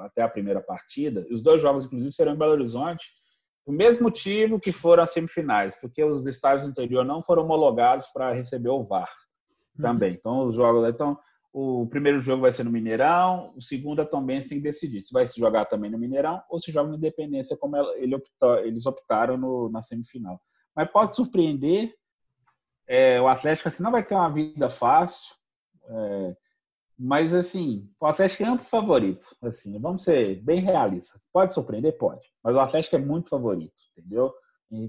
até 0.00 0.22
a 0.22 0.28
primeira 0.28 0.60
partida, 0.60 1.26
os 1.30 1.42
dois 1.42 1.62
jogos, 1.62 1.84
inclusive, 1.84 2.12
serão 2.12 2.34
em 2.34 2.38
Belo 2.38 2.52
Horizonte, 2.52 3.10
o 3.64 3.72
mesmo 3.72 4.04
motivo 4.04 4.58
que 4.58 4.72
foram 4.72 5.02
as 5.02 5.12
semifinais, 5.12 5.78
porque 5.80 6.02
os 6.02 6.26
estádios 6.26 6.66
do 6.66 6.70
interior 6.70 7.04
não 7.04 7.22
foram 7.22 7.44
homologados 7.44 8.08
para 8.08 8.32
receber 8.32 8.70
o 8.70 8.82
VAR 8.82 9.10
uhum. 9.76 9.82
também. 9.82 10.14
Então, 10.14 10.46
os 10.46 10.54
jogos. 10.56 10.88
Então, 10.88 11.18
o 11.52 11.86
primeiro 11.86 12.20
jogo 12.20 12.42
vai 12.42 12.52
ser 12.52 12.64
no 12.64 12.70
Mineirão, 12.70 13.52
o 13.56 13.62
segundo 13.62 14.04
também 14.06 14.40
tem 14.40 14.58
que 14.58 14.60
decidir 14.60 15.02
se 15.02 15.12
vai 15.12 15.26
se 15.26 15.38
jogar 15.38 15.64
também 15.64 15.90
no 15.90 15.98
Mineirão 15.98 16.40
ou 16.48 16.60
se 16.60 16.70
joga 16.70 16.88
no 16.88 16.96
Independência, 16.96 17.56
como 17.56 17.76
ele 17.96 18.14
optou, 18.14 18.58
eles 18.58 18.86
optaram 18.86 19.36
no, 19.36 19.68
na 19.68 19.82
semifinal. 19.82 20.40
Mas 20.74 20.90
pode 20.90 21.14
surpreender. 21.14 21.92
É, 22.86 23.20
o 23.20 23.28
Atlético 23.28 23.68
assim, 23.68 23.82
não 23.82 23.90
vai 23.90 24.04
ter 24.04 24.14
uma 24.14 24.32
vida 24.32 24.68
fácil. 24.68 25.34
É, 25.90 26.36
mas, 27.02 27.32
assim, 27.32 27.88
o 27.98 28.06
Atlético 28.06 28.42
é 28.42 28.46
amplo 28.46 28.66
favorito. 28.66 29.26
Assim, 29.42 29.78
vamos 29.78 30.04
ser 30.04 30.42
bem 30.42 30.60
realistas. 30.60 31.20
Pode 31.32 31.54
surpreender? 31.54 31.96
Pode. 31.96 32.20
Mas 32.44 32.54
o 32.54 32.60
Atlético 32.60 32.96
é 32.96 32.98
muito 32.98 33.30
favorito, 33.30 33.74
entendeu? 33.96 34.32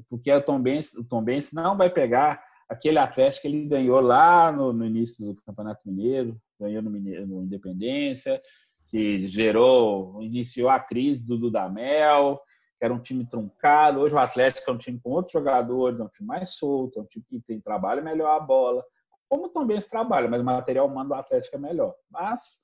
Porque 0.10 0.32
o 0.32 0.42
Tom 0.42 0.62
Benz, 0.62 0.94
o 0.94 1.04
Tom 1.04 1.24
Benz 1.24 1.52
não 1.52 1.78
vai 1.78 1.90
pegar 1.90 2.44
aquele 2.70 2.98
Atlético 3.00 3.42
que 3.42 3.48
ele 3.48 3.66
ganhou 3.66 4.00
lá 4.00 4.52
no, 4.52 4.72
no 4.72 4.86
início 4.86 5.34
do 5.34 5.42
Campeonato 5.42 5.82
Mineiro, 5.86 6.40
ganhou 6.60 6.82
no, 6.82 6.90
Mineiro, 6.90 7.26
no 7.26 7.44
Independência, 7.44 8.42
que 8.88 9.28
gerou, 9.28 10.22
iniciou 10.22 10.70
a 10.70 10.80
crise 10.80 11.26
do 11.26 11.38
Dudamel, 11.38 12.42
que 12.78 12.86
era 12.86 12.94
um 12.94 13.00
time 13.00 13.26
truncado. 13.26 14.02
Hoje 14.02 14.14
o 14.14 14.20
Atlético 14.20 14.70
é 14.70 14.74
um 14.74 14.78
time 14.78 15.00
com 15.02 15.12
outros 15.12 15.32
jogadores, 15.32 16.00
é 16.00 16.04
um 16.04 16.10
time 16.10 16.28
mais 16.28 16.50
solto, 16.56 17.00
é 17.00 17.02
um 17.02 17.06
time 17.06 17.26
que 17.28 17.40
tem 17.42 17.60
trabalho 17.60 18.04
melhor 18.04 18.36
a 18.36 18.40
bola, 18.40 18.84
como 19.32 19.48
também 19.48 19.80
se 19.80 19.90
trabalha, 19.90 20.28
mas 20.28 20.42
o 20.42 20.44
material 20.44 20.88
humano 20.88 21.08
do 21.08 21.16
Atlético 21.16 21.56
é 21.56 21.60
melhor. 21.60 21.96
Mas 22.10 22.60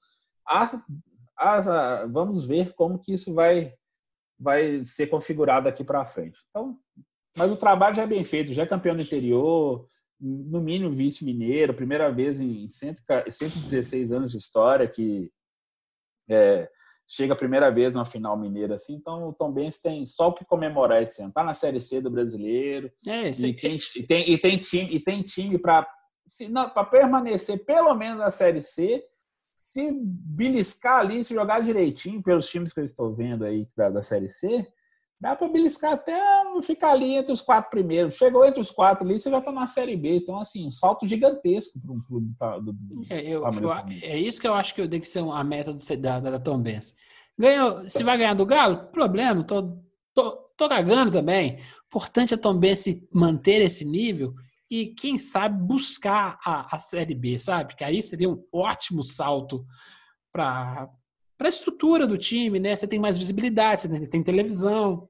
as, 0.45 0.85
as, 1.38 1.65
vamos 2.11 2.45
ver 2.45 2.73
como 2.73 2.99
que 2.99 3.14
isso 3.14 3.34
vai, 3.34 3.73
vai 4.38 4.84
ser 4.84 5.07
configurado 5.07 5.69
aqui 5.69 5.81
para 5.81 6.06
frente. 6.06 6.38
Então, 6.49 6.77
mas 7.38 7.49
o 7.49 7.56
trabalho 7.56 7.95
já 7.95 8.02
é 8.02 8.07
bem 8.07 8.22
feito, 8.22 8.53
já 8.53 8.64
é 8.64 8.68
campeão 8.68 8.98
do 8.98 9.02
interior, 9.02 9.88
no 10.19 10.60
mínimo 10.60 10.94
vice-mineiro, 10.94 11.73
primeira 11.73 12.11
vez 12.11 12.38
em 12.38 12.68
116 12.68 14.11
anos 14.11 14.31
de 14.31 14.38
história 14.38 14.89
que 14.89 15.31
é, 16.30 16.69
chega 17.07 17.31
a 17.31 17.38
primeira 17.38 17.72
vez 17.72 17.94
na 17.94 18.03
final 18.03 18.38
mineira, 18.38 18.76
assim, 18.76 18.95
então 18.95 19.30
o 19.30 19.34
Tom 19.34 19.53
Benz 19.53 19.77
tem 19.77 20.06
só 20.06 20.27
o 20.27 20.34
que 20.34 20.44
comemorar 20.44 21.02
esse 21.02 21.22
ano. 21.22 21.31
Tá 21.31 21.45
na 21.45 21.53
Série 21.53 21.80
C 21.80 22.02
do 22.02 22.11
Brasileiro. 22.11 22.91
É, 23.07 23.30
e, 23.30 23.53
tem, 23.53 23.77
e, 23.95 24.03
tem, 24.03 24.30
e 24.31 24.38
tem 24.38 24.57
time, 24.57 24.94
e 24.94 24.99
tem 24.99 25.22
time 25.22 25.57
para 25.57 25.88
para 26.74 26.84
permanecer 26.86 27.64
pelo 27.66 27.94
menos 27.95 28.20
na 28.20 28.32
Série 28.32 28.62
C, 28.62 29.04
se 29.58 29.91
beliscar 29.91 30.99
ali, 30.99 31.24
se 31.24 31.34
jogar 31.34 31.62
direitinho 31.62 32.22
pelos 32.22 32.48
times 32.48 32.72
que 32.72 32.80
eu 32.80 32.86
estou 32.86 33.14
vendo 33.14 33.44
aí 33.44 33.68
da, 33.76 33.90
da 33.90 34.02
Série 34.02 34.30
C, 34.30 34.68
dá 35.20 35.36
para 35.36 35.48
beliscar 35.48 35.94
até 35.94 36.16
ficar 36.62 36.91
ali 36.91 37.16
entre 37.16 37.32
os 37.32 37.41
quatro 37.41 37.72
primeiros. 37.72 38.16
Chegou 38.16 38.45
entre 38.45 38.62
os 38.62 38.70
quatro 38.70 39.04
ali, 39.04 39.20
você 39.20 39.32
já 39.32 39.40
está 39.40 39.52
na 39.52 39.66
Série 39.66 39.98
B. 39.98 40.18
Então, 40.18 40.40
assim, 40.40 40.68
um 40.68 40.72
salto 40.72 41.08
gigantesco 41.08 41.80
para 41.80 41.91
um 41.91 42.02
clube 42.02 42.36
do, 42.62 42.74
do, 42.74 43.06
é, 43.10 43.22
eu, 43.22 43.44
eu, 43.44 43.72
é 43.74 44.20
isso 44.20 44.40
que 44.40 44.48
eu 44.48 44.54
acho 44.54 44.76
que 44.76 44.88
tem 44.88 45.02
que 45.02 45.10
ser 45.10 45.20
a 45.20 45.44
meta 45.44 45.74
do, 45.74 45.98
da, 45.98 46.20
da 46.20 46.40
Tom 46.40 46.60
Benz. 46.60 46.95
Ganhou, 47.38 47.82
se 47.82 48.04
vai 48.04 48.18
ganhar 48.18 48.34
do 48.34 48.45
Galo, 48.45 48.88
problema, 48.91 49.44
tô, 49.44 49.78
tô, 50.14 50.32
tô 50.56 50.70
cagando 50.70 51.12
também. 51.12 51.60
Importante 51.88 52.34
a 52.34 52.38
Tom 52.38 52.58
Benz 52.58 52.86
manter 53.12 53.62
esse 53.62 53.86
nível 53.86 54.34
e, 54.69 54.88
quem 54.88 55.18
sabe, 55.18 55.61
buscar 55.64 56.39
a, 56.44 56.76
a 56.76 56.77
Série 56.77 57.15
B, 57.15 57.39
sabe? 57.39 57.76
Que 57.76 57.84
aí 57.84 58.02
seria 58.02 58.30
um 58.30 58.44
ótimo 58.52 59.02
salto 59.02 59.65
para 60.31 60.89
a 61.39 61.48
estrutura 61.48 62.06
do 62.06 62.18
time, 62.18 62.60
né? 62.60 62.76
Você 62.76 62.88
tem 62.88 62.99
mais 62.99 63.18
visibilidade, 63.18 63.81
você 63.81 63.89
tem, 63.89 64.06
tem, 64.06 64.23
televisão. 64.23 65.07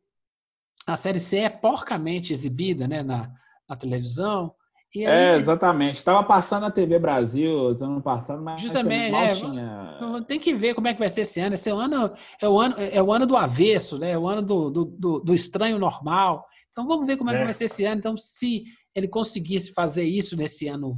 A 0.85 0.95
Série 0.95 1.19
C 1.19 1.39
é 1.39 1.49
porcamente 1.49 2.31
exibida 2.31 2.87
né, 2.87 3.01
na, 3.01 3.31
na 3.67 3.75
televisão. 3.75 4.53
Aí, 4.95 5.05
é, 5.05 5.35
exatamente. 5.35 5.95
Estava 5.95 6.23
passando 6.23 6.61
na 6.61 6.71
TV 6.71 6.97
Brasil, 6.97 7.69
ano 7.81 8.01
passando, 8.01 8.41
mas 8.41 8.61
justamente, 8.61 9.11
mal 9.11 9.23
é, 9.25 9.31
tinha... 9.31 9.97
Tem 10.27 10.39
que 10.39 10.53
ver 10.53 10.75
como 10.75 10.87
é 10.87 10.93
que 10.93 10.99
vai 10.99 11.09
ser 11.09 11.21
esse 11.21 11.39
ano. 11.41 11.55
Esse 11.55 11.69
ano 11.69 12.13
é 12.39 12.47
o 12.47 12.59
ano, 12.59 12.75
é 12.77 13.01
o 13.01 13.11
ano 13.11 13.25
do 13.25 13.35
avesso, 13.35 13.97
né? 13.97 14.11
É 14.11 14.17
o 14.17 14.27
ano 14.27 14.41
do, 14.41 14.69
do, 14.69 14.85
do, 14.85 15.19
do 15.19 15.33
estranho 15.33 15.77
normal. 15.77 16.45
Então 16.71 16.87
vamos 16.87 17.07
ver 17.07 17.17
como 17.17 17.31
é, 17.31 17.33
é 17.33 17.37
que 17.39 17.43
vai 17.43 17.53
ser 17.53 17.65
esse 17.65 17.83
ano. 17.83 17.97
Então, 17.97 18.15
se 18.15 18.65
ele 18.97 19.07
conseguisse 19.07 19.71
fazer 19.73 20.05
isso 20.05 20.35
nesse 20.35 20.67
ano 20.67 20.97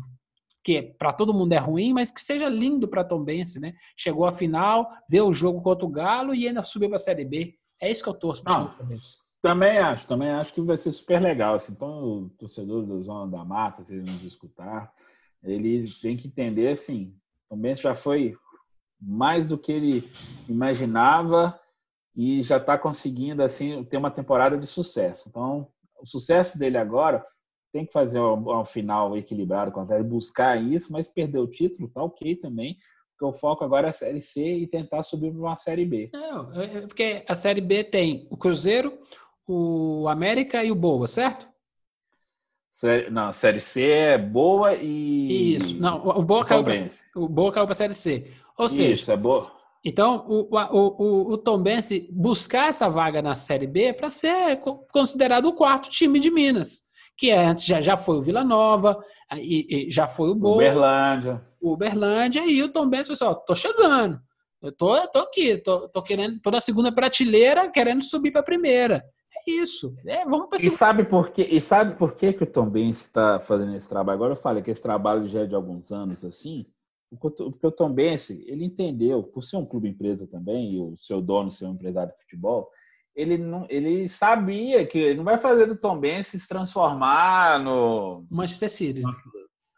que 0.64 0.82
para 0.82 1.12
todo 1.12 1.34
mundo 1.34 1.52
é 1.52 1.58
ruim, 1.58 1.94
mas 1.94 2.10
que 2.10 2.22
seja 2.22 2.48
lindo 2.48 2.88
para 2.88 3.04
Tom 3.04 3.22
Bense, 3.24 3.60
né? 3.60 3.74
Chegou 3.98 4.26
à 4.26 4.32
final, 4.32 4.88
deu 5.10 5.28
o 5.28 5.34
jogo 5.34 5.62
contra 5.62 5.86
o 5.86 5.90
Galo 5.90 6.34
e 6.34 6.48
ainda 6.48 6.64
subiu 6.64 6.88
para 6.88 6.96
a 6.96 7.00
Série 7.00 7.26
B. 7.26 7.56
É 7.82 7.92
isso 7.92 8.02
que 8.02 8.10
eu 8.10 8.14
torço 8.14 8.42
para 8.42 8.74
Também 9.42 9.78
acho, 9.80 10.08
também 10.08 10.30
acho 10.30 10.54
que 10.54 10.62
vai 10.62 10.78
ser 10.78 10.92
super 10.92 11.22
legal. 11.22 11.56
Assim. 11.56 11.74
Então, 11.74 12.04
o 12.04 12.30
torcedor 12.30 12.86
do 12.86 13.02
Zona 13.02 13.30
da 13.30 13.44
Mata, 13.44 13.84
se 13.84 13.94
ele 13.94 14.10
nos 14.10 14.24
escutar, 14.24 14.94
ele 15.44 15.86
tem 16.02 16.16
que 16.16 16.28
entender 16.28 16.70
assim, 16.70 17.14
Tom 17.50 17.58
Bense 17.58 17.84
já 17.84 17.96
foi 17.96 18.34
mais 19.02 19.50
do 19.50 19.58
que 19.58 19.74
ele 19.74 20.10
imaginava 20.48 21.60
e 22.16 22.42
já 22.44 22.58
está 22.58 22.78
conseguindo 22.78 23.44
assim 23.44 23.84
ter 23.84 23.98
uma 23.98 24.12
temporada 24.12 24.58
de 24.58 24.68
sucesso. 24.68 25.28
Então, 25.28 25.68
o 26.02 26.06
sucesso 26.06 26.58
dele 26.58 26.78
agora 26.78 27.26
tem 27.72 27.86
que 27.86 27.94
fazer 27.94 28.20
um, 28.20 28.60
um 28.62 28.66
final 28.66 29.18
equilibrado 29.18 29.72
com 29.72 29.80
a 29.80 29.84
Atlético, 29.84 30.10
buscar 30.10 30.62
isso, 30.62 30.92
mas 30.92 31.08
perder 31.08 31.40
o 31.40 31.48
título 31.48 31.90
tá 31.90 32.04
ok 32.04 32.36
também, 32.36 32.78
porque 33.12 33.26
o 33.26 33.38
foco 33.38 33.64
agora 33.64 33.88
é 33.88 33.90
a 33.90 33.94
Série 33.94 34.22
C 34.22 34.42
e 34.42 34.68
tentar 34.68 35.04
subir 35.04 35.32
para 35.32 35.40
uma 35.40 35.56
Série 35.56 35.86
B. 35.86 36.10
Não, 36.14 36.54
é, 36.54 36.78
é 36.78 36.82
porque 36.82 37.24
a 37.28 37.36
Série 37.36 37.62
B 37.62 37.84
tem 37.84 38.28
o 38.30 38.38
Cruzeiro, 38.38 38.98
o 39.48 40.08
América 40.08 40.64
e 40.64 40.72
o 40.72 40.76
Boa, 40.76 41.08
certo? 41.08 41.48
Série, 42.70 43.10
não, 43.10 43.30
a 43.30 43.32
Série 43.32 43.62
C 43.62 43.84
é 43.84 44.18
boa 44.18 44.76
e. 44.76 45.56
Isso. 45.56 45.76
Não, 45.80 46.08
o 46.08 46.22
Boa 46.22 46.46
caiu 46.46 46.64
para 46.64 46.74
o 47.16 47.28
Boa 47.28 47.52
caiu 47.52 47.66
para 47.66 47.74
a 47.74 47.76
Série 47.76 47.96
C. 47.96 48.32
Ou 48.56 48.70
seja, 48.70 48.92
Isso, 48.92 49.12
é 49.12 49.18
boa. 49.18 49.52
Então, 49.84 50.26
o, 50.28 50.50
o, 50.54 50.78
o, 50.78 51.34
o 51.34 51.38
Tom 51.38 51.64
Bense 51.64 52.08
buscar 52.12 52.70
essa 52.70 52.90
vaga 52.90 53.22
na 53.22 53.34
Série 53.34 53.66
B 53.66 53.94
para 53.94 54.10
ser 54.10 54.62
considerado 54.92 55.46
o 55.46 55.54
quarto 55.54 55.90
time 55.90 56.20
de 56.20 56.30
Minas, 56.30 56.84
que 57.20 57.30
é, 57.30 57.46
antes 57.48 57.66
já, 57.66 57.82
já 57.82 57.98
foi 57.98 58.16
o 58.16 58.22
Vila 58.22 58.46
Nova, 58.46 58.98
e, 59.36 59.88
e 59.88 59.92
já 59.92 60.08
foi 60.08 60.30
o 60.30 60.36
Boa. 60.36 60.56
Uberlândia. 60.56 61.46
O 61.60 61.74
Uberlândia 61.74 62.46
e 62.46 62.64
o 62.64 62.72
Tom 62.72 62.90
assim, 62.96 63.24
ó, 63.26 63.34
tô 63.34 63.54
chegando. 63.54 64.18
Eu 64.62 64.72
tô, 64.72 64.96
tô 65.10 65.20
aqui, 65.20 65.58
tô, 65.58 65.90
tô 65.90 66.02
querendo, 66.02 66.40
tô 66.40 66.50
na 66.50 66.62
segunda 66.62 66.94
prateleira, 66.94 67.70
querendo 67.70 68.02
subir 68.02 68.32
para 68.32 68.40
a 68.40 68.46
primeira. 68.46 69.04
É 69.46 69.52
isso. 69.52 69.94
É, 70.08 70.24
vamos 70.24 70.64
e 70.64 70.70
sabe 70.70 71.04
por 71.04 71.32
quê? 71.32 71.46
E 71.52 71.60
sabe 71.60 71.96
por 71.96 72.16
que, 72.16 72.32
que 72.32 72.44
o 72.44 72.52
Tom 72.52 72.70
Benz 72.70 73.02
está 73.02 73.38
fazendo 73.38 73.76
esse 73.76 73.88
trabalho? 73.88 74.16
Agora 74.16 74.32
eu 74.32 74.38
falei 74.38 74.64
que 74.64 74.72
esse 74.72 74.82
trabalho 74.82 75.28
já 75.28 75.42
é 75.42 75.46
de 75.46 75.56
alguns 75.56 75.92
anos 75.92 76.24
assim. 76.24 76.66
Porque 77.20 77.68
o 77.68 77.72
Tom 77.72 77.92
Benz, 77.92 78.30
ele 78.30 78.64
entendeu, 78.64 79.24
por 79.24 79.44
ser 79.44 79.58
um 79.58 79.66
clube 79.66 79.90
empresa 79.90 80.28
também, 80.28 80.74
e 80.74 80.80
o 80.80 80.96
seu 80.96 81.22
dono 81.22 81.52
ser 81.52 81.66
um 81.66 81.74
empresário 81.74 82.14
de 82.14 82.22
futebol, 82.22 82.70
ele 83.20 83.38
não, 83.38 83.66
ele 83.70 84.08
sabia 84.08 84.86
que 84.86 84.98
ele 84.98 85.18
não 85.18 85.26
vai 85.26 85.38
fazer 85.38 85.66
do 85.66 85.76
Tom 85.76 86.00
Benz 86.00 86.28
se 86.28 86.48
transformar 86.48 87.60
no 87.60 88.26
Manchester 88.32 88.70
City. 88.70 89.02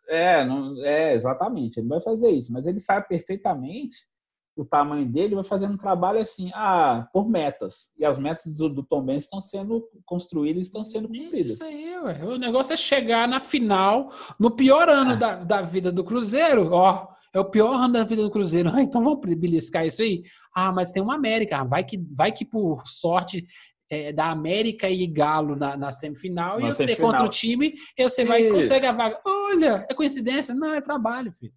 É, 0.07 0.45
não, 0.45 0.75
é 0.85 1.15
exatamente. 1.15 1.79
Ele 1.79 1.87
não 1.87 1.95
vai 1.95 2.01
fazer 2.01 2.29
isso, 2.29 2.53
mas 2.53 2.67
ele 2.67 2.79
sabe 2.79 3.07
perfeitamente 3.07 4.07
o 4.55 4.63
tamanho 4.63 5.07
dele, 5.07 5.33
vai 5.33 5.43
fazendo 5.43 5.73
um 5.73 5.77
trabalho 5.77 6.19
assim, 6.19 6.51
ah, 6.53 7.07
por 7.11 7.27
metas. 7.27 7.91
E 7.97 8.05
as 8.05 8.19
metas 8.19 8.55
do, 8.55 8.69
do 8.69 8.83
Tom 8.83 9.01
Benz 9.01 9.23
estão 9.23 9.41
sendo 9.41 9.89
construídas, 10.05 10.67
estão 10.67 10.83
sendo 10.83 11.07
cumpridas. 11.07 11.53
Isso 11.53 11.63
aí, 11.63 11.97
ué. 11.97 12.23
O 12.23 12.37
negócio 12.37 12.73
é 12.73 12.77
chegar 12.77 13.27
na 13.27 13.39
final, 13.39 14.11
no 14.39 14.51
pior 14.51 14.87
ano 14.87 15.13
é. 15.13 15.17
da, 15.17 15.35
da 15.37 15.61
vida 15.63 15.91
do 15.91 16.03
Cruzeiro, 16.03 16.71
ó. 16.73 17.07
É 17.33 17.39
o 17.39 17.49
pior 17.49 17.73
ano 17.75 17.93
da 17.93 18.03
vida 18.03 18.21
do 18.21 18.31
Cruzeiro. 18.31 18.69
Ah, 18.75 18.81
então 18.81 19.01
vamos 19.01 19.19
beliscar 19.35 19.85
isso 19.85 20.01
aí? 20.01 20.23
Ah, 20.55 20.71
mas 20.71 20.91
tem 20.91 21.01
uma 21.01 21.15
América. 21.15 21.59
Ah, 21.59 21.63
vai 21.63 21.83
que, 21.83 21.97
vai 22.11 22.31
que 22.31 22.45
por 22.45 22.85
sorte 22.85 23.45
é, 23.89 24.13
da 24.13 24.31
América 24.31 24.89
e 24.89 25.05
Galo 25.05 25.55
na, 25.55 25.75
na 25.75 25.91
semifinal 25.91 26.59
na 26.59 26.69
e 26.69 26.71
você 26.71 26.95
contra 26.95 27.25
o 27.25 27.29
time, 27.29 27.73
e 27.97 28.03
você 28.03 28.23
vai 28.23 28.47
e 28.47 28.51
consegue 28.51 28.85
a 28.85 28.93
vaga. 28.93 29.19
Olha, 29.25 29.85
é 29.89 29.93
coincidência? 29.93 30.55
Não, 30.55 30.73
é 30.73 30.79
trabalho, 30.79 31.33
filho. 31.33 31.53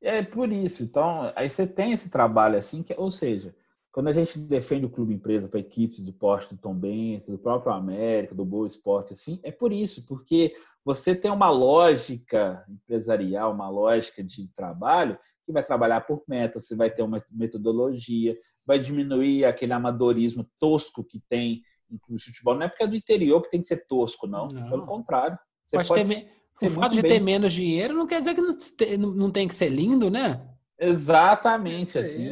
É 0.00 0.22
por 0.22 0.52
isso. 0.52 0.84
Então, 0.84 1.32
aí 1.34 1.50
você 1.50 1.66
tem 1.66 1.90
esse 1.90 2.08
trabalho 2.10 2.56
assim, 2.56 2.82
que, 2.82 2.94
ou 2.96 3.10
seja, 3.10 3.54
quando 3.90 4.08
a 4.08 4.12
gente 4.12 4.38
defende 4.38 4.86
o 4.86 4.90
clube 4.90 5.14
empresa 5.14 5.48
para 5.48 5.58
equipes 5.58 6.04
do 6.04 6.12
poste 6.12 6.54
do 6.54 6.60
Tom 6.60 6.74
Benz, 6.74 7.26
do 7.26 7.38
próprio 7.38 7.72
América, 7.72 8.34
do 8.34 8.44
Boa 8.44 8.66
Esporte, 8.66 9.14
assim, 9.14 9.40
é 9.42 9.50
por 9.50 9.72
isso, 9.72 10.06
porque 10.06 10.54
você 10.86 11.16
tem 11.16 11.32
uma 11.32 11.50
lógica 11.50 12.64
empresarial, 12.68 13.52
uma 13.52 13.68
lógica 13.68 14.22
de 14.22 14.46
trabalho 14.54 15.18
que 15.44 15.50
vai 15.50 15.64
trabalhar 15.64 16.02
por 16.02 16.22
metas, 16.28 16.64
você 16.64 16.76
vai 16.76 16.88
ter 16.88 17.02
uma 17.02 17.20
metodologia, 17.28 18.38
vai 18.64 18.78
diminuir 18.78 19.44
aquele 19.44 19.72
amadorismo 19.72 20.48
tosco 20.60 21.02
que 21.02 21.20
tem 21.28 21.60
de 21.90 22.24
futebol. 22.24 22.54
Não 22.54 22.62
é 22.62 22.68
porque 22.68 22.84
é 22.84 22.86
do 22.86 22.94
interior 22.94 23.42
que 23.42 23.50
tem 23.50 23.60
que 23.60 23.66
ser 23.66 23.84
tosco, 23.88 24.28
não. 24.28 24.46
não. 24.46 24.70
Pelo 24.70 24.86
contrário. 24.86 25.36
Você 25.64 25.76
pode, 25.76 25.88
pode 25.88 26.28
ter, 26.60 26.66
o 26.68 26.70
fato 26.70 26.94
de 26.94 27.02
bem. 27.02 27.10
ter 27.10 27.20
menos 27.20 27.52
dinheiro 27.52 27.92
não 27.92 28.06
quer 28.06 28.20
dizer 28.20 28.36
que 28.36 28.96
não, 28.96 29.30
tem 29.32 29.48
que 29.48 29.56
ser 29.56 29.68
lindo, 29.68 30.08
né? 30.08 30.48
Exatamente 30.78 31.98
assim. 31.98 32.30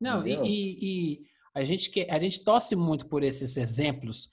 Não, 0.00 0.26
e, 0.26 0.40
e, 0.44 1.20
a, 1.54 1.62
gente 1.62 1.88
que, 1.88 2.08
a 2.10 2.18
gente 2.18 2.42
torce 2.42 2.74
muito 2.74 3.06
por 3.06 3.22
esses 3.22 3.56
exemplos 3.56 4.28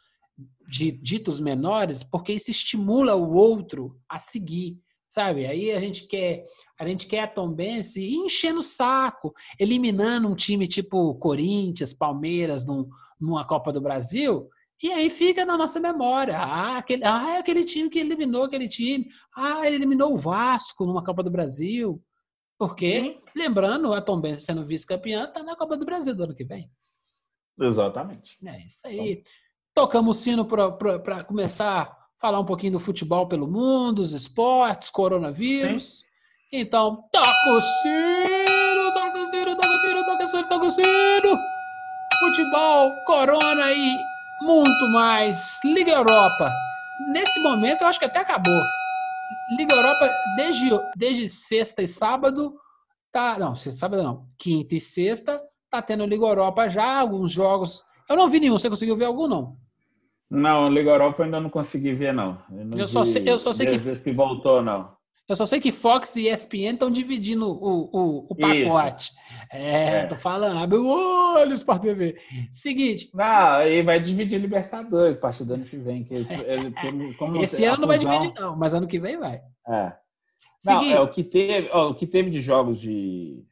de 0.67 0.91
ditos 0.91 1.39
menores, 1.39 2.03
porque 2.03 2.33
isso 2.33 2.51
estimula 2.51 3.15
o 3.15 3.33
outro 3.33 3.99
a 4.07 4.19
seguir, 4.19 4.79
sabe? 5.09 5.45
Aí 5.45 5.71
a 5.71 5.79
gente 5.79 6.07
quer 6.07 6.45
a 6.79 6.87
gente 6.87 7.07
quer 7.07 7.21
a 7.21 7.27
Tombense 7.27 8.05
enchendo 8.05 8.59
o 8.59 8.63
saco, 8.63 9.33
eliminando 9.59 10.27
um 10.27 10.35
time 10.35 10.67
tipo 10.67 11.15
Corinthians, 11.15 11.93
Palmeiras 11.93 12.65
num, 12.65 12.87
numa 13.19 13.45
Copa 13.45 13.71
do 13.71 13.81
Brasil, 13.81 14.47
e 14.81 14.91
aí 14.93 15.09
fica 15.09 15.45
na 15.45 15.57
nossa 15.57 15.79
memória. 15.79 16.37
Ah, 16.37 16.77
aquele, 16.77 17.03
ah, 17.03 17.35
é 17.35 17.39
aquele 17.39 17.65
time 17.65 17.89
que 17.89 17.99
eliminou 17.99 18.43
aquele 18.43 18.69
time. 18.69 19.09
Ah, 19.35 19.65
ele 19.67 19.75
eliminou 19.75 20.13
o 20.13 20.17
Vasco 20.17 20.85
numa 20.85 21.03
Copa 21.03 21.21
do 21.21 21.29
Brasil. 21.29 22.01
Porque, 22.57 22.87
Sim. 22.87 23.21
lembrando, 23.35 23.93
a 23.93 24.01
Tom 24.01 24.21
Benz 24.21 24.45
sendo 24.45 24.65
vice-campeã, 24.65 25.25
está 25.25 25.43
na 25.43 25.55
Copa 25.55 25.77
do 25.77 25.85
Brasil 25.85 26.15
do 26.15 26.23
ano 26.23 26.35
que 26.35 26.45
vem. 26.45 26.71
Exatamente. 27.59 28.37
É 28.45 28.65
isso 28.65 28.87
aí. 28.87 29.11
Então. 29.11 29.31
Tocamos 29.79 30.17
o 30.17 30.21
sino 30.21 30.43
para 30.43 31.23
começar 31.23 31.81
a 31.83 31.97
falar 32.19 32.41
um 32.41 32.45
pouquinho 32.45 32.73
do 32.73 32.81
futebol 32.81 33.29
pelo 33.29 33.47
mundo, 33.47 33.99
os 33.99 34.11
esportes, 34.11 34.89
coronavírus. 34.89 35.99
Sim. 35.99 36.03
Então, 36.51 37.05
toca 37.09 37.49
o 37.49 37.61
sino, 37.61 38.93
toca 38.93 39.17
o 39.17 39.27
sino, 39.29 39.55
toca 39.55 39.69
o 39.69 39.77
sino, 39.77 40.03
toca 40.03 40.25
o 40.25 40.27
sino, 40.27 40.47
toca 40.49 40.65
o 40.65 40.69
sino. 40.69 41.39
Futebol, 42.19 42.91
corona 43.05 43.71
e 43.71 43.97
muito 44.41 44.85
mais. 44.89 45.39
Liga 45.63 45.93
Europa. 45.93 46.51
Nesse 47.13 47.41
momento, 47.41 47.83
eu 47.83 47.87
acho 47.87 47.99
que 47.99 48.05
até 48.05 48.19
acabou. 48.19 48.61
Liga 49.57 49.73
Europa, 49.73 50.13
desde, 50.35 50.69
desde 50.97 51.29
sexta 51.29 51.81
e 51.81 51.87
sábado, 51.87 52.53
tá. 53.13 53.39
Não, 53.39 53.55
sábado 53.55 54.03
não. 54.03 54.27
Quinta 54.37 54.75
e 54.75 54.79
sexta, 54.81 55.41
tá 55.71 55.81
tendo 55.81 56.05
Liga 56.05 56.25
Europa 56.25 56.67
já, 56.67 56.99
alguns 56.99 57.31
jogos. 57.31 57.81
Eu 58.09 58.17
não 58.17 58.27
vi 58.27 58.41
nenhum, 58.41 58.57
você 58.57 58.69
conseguiu 58.69 58.97
ver 58.97 59.05
algum, 59.05 59.25
não? 59.25 59.68
Não, 60.29 60.69
Liga 60.69 60.91
Europa 60.91 61.21
eu 61.21 61.25
ainda 61.25 61.39
não 61.39 61.49
consegui 61.49 61.93
ver, 61.93 62.13
não. 62.13 62.39
Eu, 62.51 62.65
não 62.65 62.77
eu 62.77 62.87
só 62.87 63.03
sei, 63.03 63.23
eu 63.25 63.39
só 63.39 63.51
sei 63.51 63.65
que. 63.65 64.03
que 64.03 64.11
voltou, 64.11 64.61
não. 64.61 64.97
Eu 65.29 65.35
só 65.35 65.45
sei 65.45 65.59
que 65.59 65.71
Fox 65.71 66.15
e 66.15 66.27
ESPN 66.27 66.73
estão 66.73 66.89
dividindo 66.89 67.47
o, 67.47 67.89
o, 67.93 68.27
o 68.31 68.35
pacote. 68.35 69.11
É, 69.51 69.99
é, 69.99 70.05
tô 70.07 70.15
falando, 70.15 70.57
abre 70.57 70.79
o 70.79 70.87
olho, 70.87 71.53
Sport 71.53 71.83
TV. 71.83 72.19
Seguinte. 72.51 73.11
Não, 73.13 73.25
aí 73.25 73.83
vai 73.83 73.99
dividir 73.99 74.41
Libertadores 74.41 75.17
a 75.17 75.19
partir 75.19 75.43
do 75.43 75.53
ano 75.53 75.65
que 75.65 75.77
vem. 75.77 76.03
Que 76.03 76.15
ele, 76.15 76.25
Esse 77.43 77.63
ano 77.63 77.81
não 77.81 77.87
vai 77.87 77.99
dividir, 77.99 78.33
não, 78.39 78.57
mas 78.57 78.73
ano 78.73 78.87
que 78.87 78.99
vem 78.99 79.19
vai. 79.19 79.39
É. 79.67 79.93
Não, 80.65 80.83
é, 80.83 80.99
o, 80.99 81.07
que 81.07 81.23
teve, 81.23 81.69
ó, 81.71 81.89
o 81.89 81.95
que 81.95 82.07
teve 82.07 82.31
de 82.31 82.41
jogos 82.41 82.79
de 82.79 83.45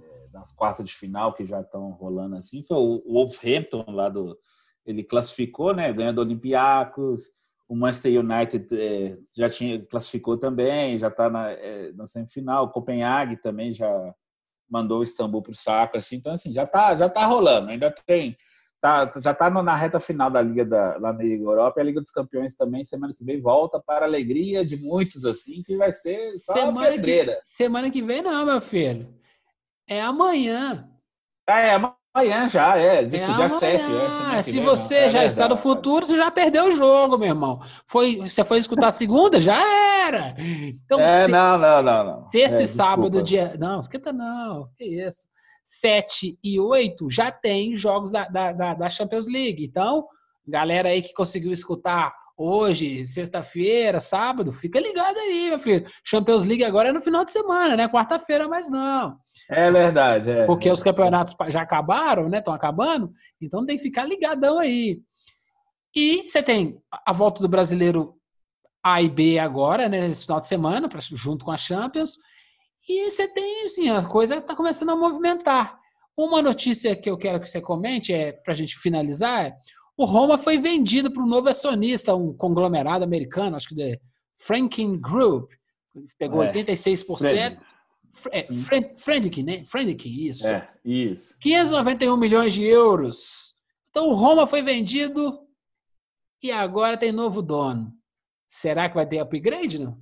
é, 0.00 0.28
das 0.28 0.52
quartas 0.52 0.86
de 0.86 0.94
final 0.94 1.34
que 1.34 1.44
já 1.44 1.60
estão 1.60 1.90
rolando 1.90 2.36
assim 2.36 2.62
foi 2.62 2.76
o 2.76 3.02
Wolverhampton 3.12 3.84
lá 3.88 4.08
do. 4.08 4.38
Ele 4.84 5.02
classificou, 5.02 5.74
né? 5.74 5.92
Ganhou 5.92 6.12
do 6.12 6.20
Olympiacos 6.20 7.30
o 7.72 7.74
Manchester 7.74 8.20
United 8.20 8.68
é, 8.78 9.16
já 9.34 9.48
tinha 9.48 9.80
classificou 9.86 10.36
também, 10.36 10.98
já 10.98 11.08
está 11.08 11.30
na, 11.30 11.50
é, 11.52 11.90
na 11.92 12.06
semifinal. 12.06 12.64
O 12.64 12.68
Copenhague 12.68 13.40
também 13.40 13.72
já 13.72 14.14
mandou 14.68 15.00
o 15.00 15.02
Istambul 15.02 15.42
para 15.42 15.52
o 15.52 15.54
saco, 15.54 15.96
assim. 15.96 16.16
Então 16.16 16.34
assim 16.34 16.52
já 16.52 16.64
está 16.64 16.94
já 16.94 17.08
tá 17.08 17.24
rolando. 17.24 17.70
Ainda 17.70 17.90
tem 18.06 18.36
tá, 18.78 19.10
já 19.22 19.30
está 19.30 19.48
na 19.48 19.74
reta 19.74 19.98
final 19.98 20.30
da 20.30 20.42
liga 20.42 20.66
da 20.66 20.98
lá 20.98 21.14
na 21.14 21.22
Liga 21.22 21.44
Europa. 21.44 21.80
E 21.80 21.82
a 21.82 21.84
Liga 21.84 22.02
dos 22.02 22.10
Campeões 22.10 22.54
também 22.54 22.84
semana 22.84 23.14
que 23.14 23.24
vem 23.24 23.40
volta 23.40 23.80
para 23.80 24.04
a 24.04 24.08
alegria 24.08 24.66
de 24.66 24.76
muitos 24.76 25.24
assim 25.24 25.62
que 25.62 25.74
vai 25.74 25.92
ser 25.92 26.38
só 26.40 26.52
semana 26.52 26.90
pedreira. 26.90 27.36
Que, 27.36 27.56
semana 27.56 27.90
que 27.90 28.02
vem 28.02 28.20
não, 28.20 28.44
meu 28.44 28.60
filho. 28.60 29.08
É 29.88 30.02
amanhã. 30.02 30.90
Ah, 31.48 31.60
é 31.60 31.74
amanhã 31.74 32.01
Amanhã 32.14 32.46
já, 32.46 32.76
é. 32.76 33.04
Disse 33.04 33.24
é 33.24 33.34
dia 33.34 33.48
7. 33.48 33.84
É, 34.34 34.42
se 34.42 34.60
você 34.60 34.94
é 34.94 35.00
já 35.04 35.20
verdade. 35.20 35.26
está 35.26 35.48
no 35.48 35.56
futuro, 35.56 36.06
você 36.06 36.16
já 36.16 36.30
perdeu 36.30 36.68
o 36.68 36.70
jogo, 36.70 37.16
meu 37.16 37.28
irmão. 37.28 37.60
Foi, 37.86 38.16
você 38.16 38.44
foi 38.44 38.58
escutar 38.58 38.88
a 38.88 38.92
segunda? 38.92 39.40
já 39.40 39.58
era. 40.06 40.34
Então, 40.38 41.00
é, 41.00 41.24
se... 41.24 41.32
não, 41.32 41.56
não, 41.56 41.82
não, 41.82 42.04
não. 42.04 42.28
Sexta 42.28 42.58
é, 42.58 42.62
e 42.64 42.68
sábado, 42.68 43.22
dia. 43.22 43.56
Não, 43.58 43.80
esquenta 43.80 44.12
não. 44.12 44.68
Que 44.76 44.84
isso. 44.84 45.26
7 45.64 46.38
e 46.42 46.60
8 46.60 47.08
já 47.08 47.30
tem 47.30 47.74
jogos 47.76 48.10
da, 48.10 48.28
da, 48.28 48.52
da, 48.52 48.74
da 48.74 48.88
Champions 48.90 49.26
League. 49.26 49.64
Então, 49.64 50.06
galera 50.46 50.90
aí 50.90 51.00
que 51.00 51.14
conseguiu 51.14 51.52
escutar 51.52 52.12
hoje, 52.36 53.06
sexta-feira, 53.06 54.00
sábado, 54.00 54.52
fica 54.52 54.80
ligado 54.80 55.16
aí, 55.16 55.50
meu 55.50 55.58
filho. 55.58 55.86
Champions 56.04 56.44
League 56.44 56.64
agora 56.64 56.88
é 56.88 56.92
no 56.92 57.00
final 57.00 57.24
de 57.24 57.32
semana, 57.32 57.76
né? 57.76 57.88
Quarta-feira, 57.88 58.48
mas 58.48 58.68
não. 58.70 59.16
É 59.50 59.70
verdade, 59.70 60.30
é. 60.30 60.46
Porque 60.46 60.70
os 60.70 60.82
campeonatos 60.82 61.34
já 61.48 61.62
acabaram, 61.62 62.28
né? 62.28 62.38
Estão 62.38 62.54
acabando, 62.54 63.12
então 63.40 63.64
tem 63.66 63.76
que 63.76 63.82
ficar 63.82 64.04
ligadão 64.04 64.58
aí. 64.58 65.00
E 65.94 66.28
você 66.28 66.42
tem 66.42 66.78
a 67.04 67.12
volta 67.12 67.42
do 67.42 67.48
brasileiro 67.48 68.14
A 68.82 69.02
e 69.02 69.08
B 69.08 69.38
agora, 69.38 69.88
né? 69.88 70.08
Nesse 70.08 70.24
final 70.24 70.40
de 70.40 70.46
semana, 70.46 70.88
junto 71.12 71.44
com 71.44 71.50
a 71.50 71.56
Champions. 71.56 72.18
E 72.88 73.10
você 73.10 73.28
tem, 73.28 73.64
assim, 73.64 73.90
a 73.90 74.02
coisa 74.06 74.36
está 74.36 74.56
começando 74.56 74.90
a 74.90 74.96
movimentar. 74.96 75.78
Uma 76.16 76.42
notícia 76.42 76.96
que 76.96 77.08
eu 77.08 77.16
quero 77.16 77.40
que 77.40 77.48
você 77.48 77.60
comente, 77.60 78.12
é 78.12 78.32
para 78.32 78.52
a 78.52 78.56
gente 78.56 78.78
finalizar, 78.78 79.46
é 79.46 79.56
o 79.96 80.04
Roma 80.04 80.38
foi 80.38 80.58
vendido 80.58 81.12
para 81.12 81.22
um 81.22 81.26
novo 81.26 81.48
acionista, 81.48 82.14
um 82.14 82.34
conglomerado 82.34 83.04
americano, 83.04 83.56
acho 83.56 83.68
que 83.68 83.74
de 83.74 84.00
Franklin 84.38 84.98
Group, 84.98 85.50
pegou 86.18 86.42
é, 86.42 86.52
86%. 86.52 87.58
É, 88.30 88.42
Friendkin, 88.96 89.42
né? 89.42 89.64
Friendkin, 89.64 90.26
isso. 90.26 90.46
É, 90.46 90.68
isso. 90.84 91.36
591 91.40 92.16
milhões 92.16 92.52
de 92.52 92.64
euros. 92.64 93.54
Então 93.90 94.08
o 94.08 94.14
Roma 94.14 94.46
foi 94.46 94.62
vendido 94.62 95.40
e 96.42 96.50
agora 96.50 96.96
tem 96.96 97.12
novo 97.12 97.40
dono. 97.42 97.92
será 98.48 98.88
que 98.88 98.94
vai 98.94 99.06
ter 99.06 99.18
upgrade, 99.18 99.78
não? 99.78 99.98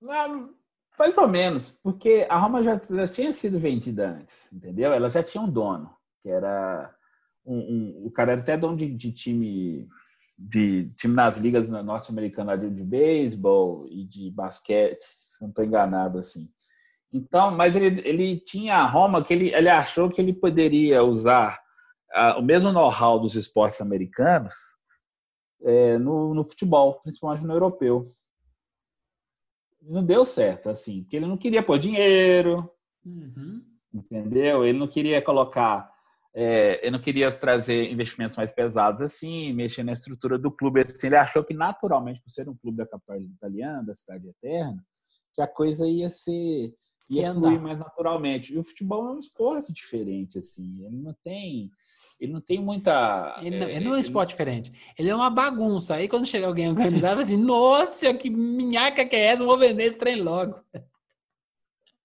não 0.00 0.54
mais 0.98 1.18
ou 1.18 1.26
menos, 1.26 1.78
porque 1.82 2.26
a 2.28 2.38
Roma 2.38 2.62
já, 2.62 2.78
já 2.78 3.08
tinha 3.08 3.32
sido 3.32 3.58
vendida 3.58 4.10
antes, 4.10 4.52
entendeu? 4.52 4.92
Ela 4.92 5.10
já 5.10 5.22
tinha 5.22 5.42
um 5.42 5.50
dono, 5.50 5.90
que 6.22 6.28
era 6.28 6.94
um, 7.44 7.56
um 7.56 8.06
o 8.06 8.10
cara 8.10 8.32
era 8.32 8.40
até 8.40 8.56
dono 8.56 8.76
de, 8.76 8.88
de 8.94 9.10
time 9.10 9.88
de 10.38 10.90
time 10.96 11.14
nas 11.14 11.38
ligas 11.38 11.68
norte-americanas 11.68 12.60
de, 12.60 12.70
de 12.70 12.82
beisebol 12.82 13.86
e 13.88 14.04
de 14.04 14.30
basquete, 14.30 15.04
se 15.18 15.42
não 15.42 15.48
estou 15.48 15.64
enganado 15.64 16.18
assim. 16.18 16.48
Então, 17.12 17.50
mas 17.50 17.76
ele, 17.76 18.00
ele 18.08 18.40
tinha 18.40 18.76
a 18.76 18.86
Roma 18.86 19.22
que 19.22 19.32
ele, 19.34 19.54
ele 19.54 19.68
achou 19.68 20.08
que 20.08 20.20
ele 20.20 20.32
poderia 20.32 21.02
usar 21.02 21.60
a, 22.10 22.38
o 22.38 22.42
mesmo 22.42 22.72
know-how 22.72 23.18
dos 23.18 23.34
esportes 23.34 23.80
americanos 23.80 24.54
é, 25.62 25.98
no, 25.98 26.32
no 26.34 26.44
futebol, 26.44 27.00
principalmente 27.02 27.44
no 27.44 27.52
europeu. 27.52 28.08
Não 29.82 30.04
deu 30.04 30.24
certo, 30.24 30.70
assim, 30.70 31.02
porque 31.02 31.16
ele 31.16 31.26
não 31.26 31.36
queria 31.36 31.62
pôr 31.62 31.78
dinheiro, 31.78 32.70
uhum. 33.04 33.62
entendeu? 33.92 34.64
Ele 34.64 34.78
não 34.78 34.88
queria 34.88 35.20
colocar 35.20 35.92
é, 36.34 36.86
eu 36.86 36.90
não 36.90 36.98
queria 36.98 37.30
trazer 37.30 37.90
investimentos 37.90 38.38
mais 38.38 38.50
pesados 38.50 39.02
assim, 39.02 39.52
mexer 39.52 39.82
na 39.82 39.92
estrutura 39.92 40.38
do 40.38 40.50
clube. 40.50 40.80
Assim, 40.80 41.08
ele 41.08 41.16
achou 41.16 41.44
que 41.44 41.52
naturalmente, 41.52 42.22
por 42.22 42.30
ser 42.30 42.48
um 42.48 42.56
clube 42.56 42.78
da 42.78 42.86
capital 42.86 43.20
italiana, 43.20 43.84
da 43.84 43.94
cidade 43.94 44.28
eterna, 44.28 44.82
que 45.34 45.42
a 45.42 45.46
coisa 45.46 45.86
ia 45.86 46.08
ser 46.08 46.74
ia 47.20 47.32
fluir 47.32 47.60
mais 47.60 47.78
naturalmente. 47.78 48.54
E 48.54 48.58
o 48.58 48.64
futebol 48.64 49.08
é 49.08 49.12
um 49.12 49.18
esporte 49.18 49.72
diferente, 49.72 50.38
assim. 50.38 50.84
Ele 50.84 50.96
não 50.96 51.14
tem 51.24 51.70
ele 52.22 52.32
não 52.32 52.40
tem 52.40 52.60
muita. 52.60 53.36
Ele 53.42 53.58
não 53.58 53.66
é, 53.66 53.74
ele 53.74 53.84
não 53.84 53.94
é 53.94 53.96
um 53.96 54.00
esporte 54.00 54.30
ele... 54.30 54.38
diferente. 54.38 54.72
Ele 54.96 55.10
é 55.10 55.14
uma 55.14 55.28
bagunça. 55.28 55.96
Aí 55.96 56.08
quando 56.08 56.24
chega 56.24 56.46
alguém 56.46 56.68
organizado, 56.68 57.20
assim, 57.20 57.36
nossa, 57.42 58.14
que 58.14 58.30
minhaca 58.30 59.04
que 59.04 59.16
é 59.16 59.26
essa? 59.26 59.42
Eu 59.42 59.46
vou 59.46 59.58
vender 59.58 59.84
esse 59.84 59.98
trem 59.98 60.22
logo. 60.22 60.60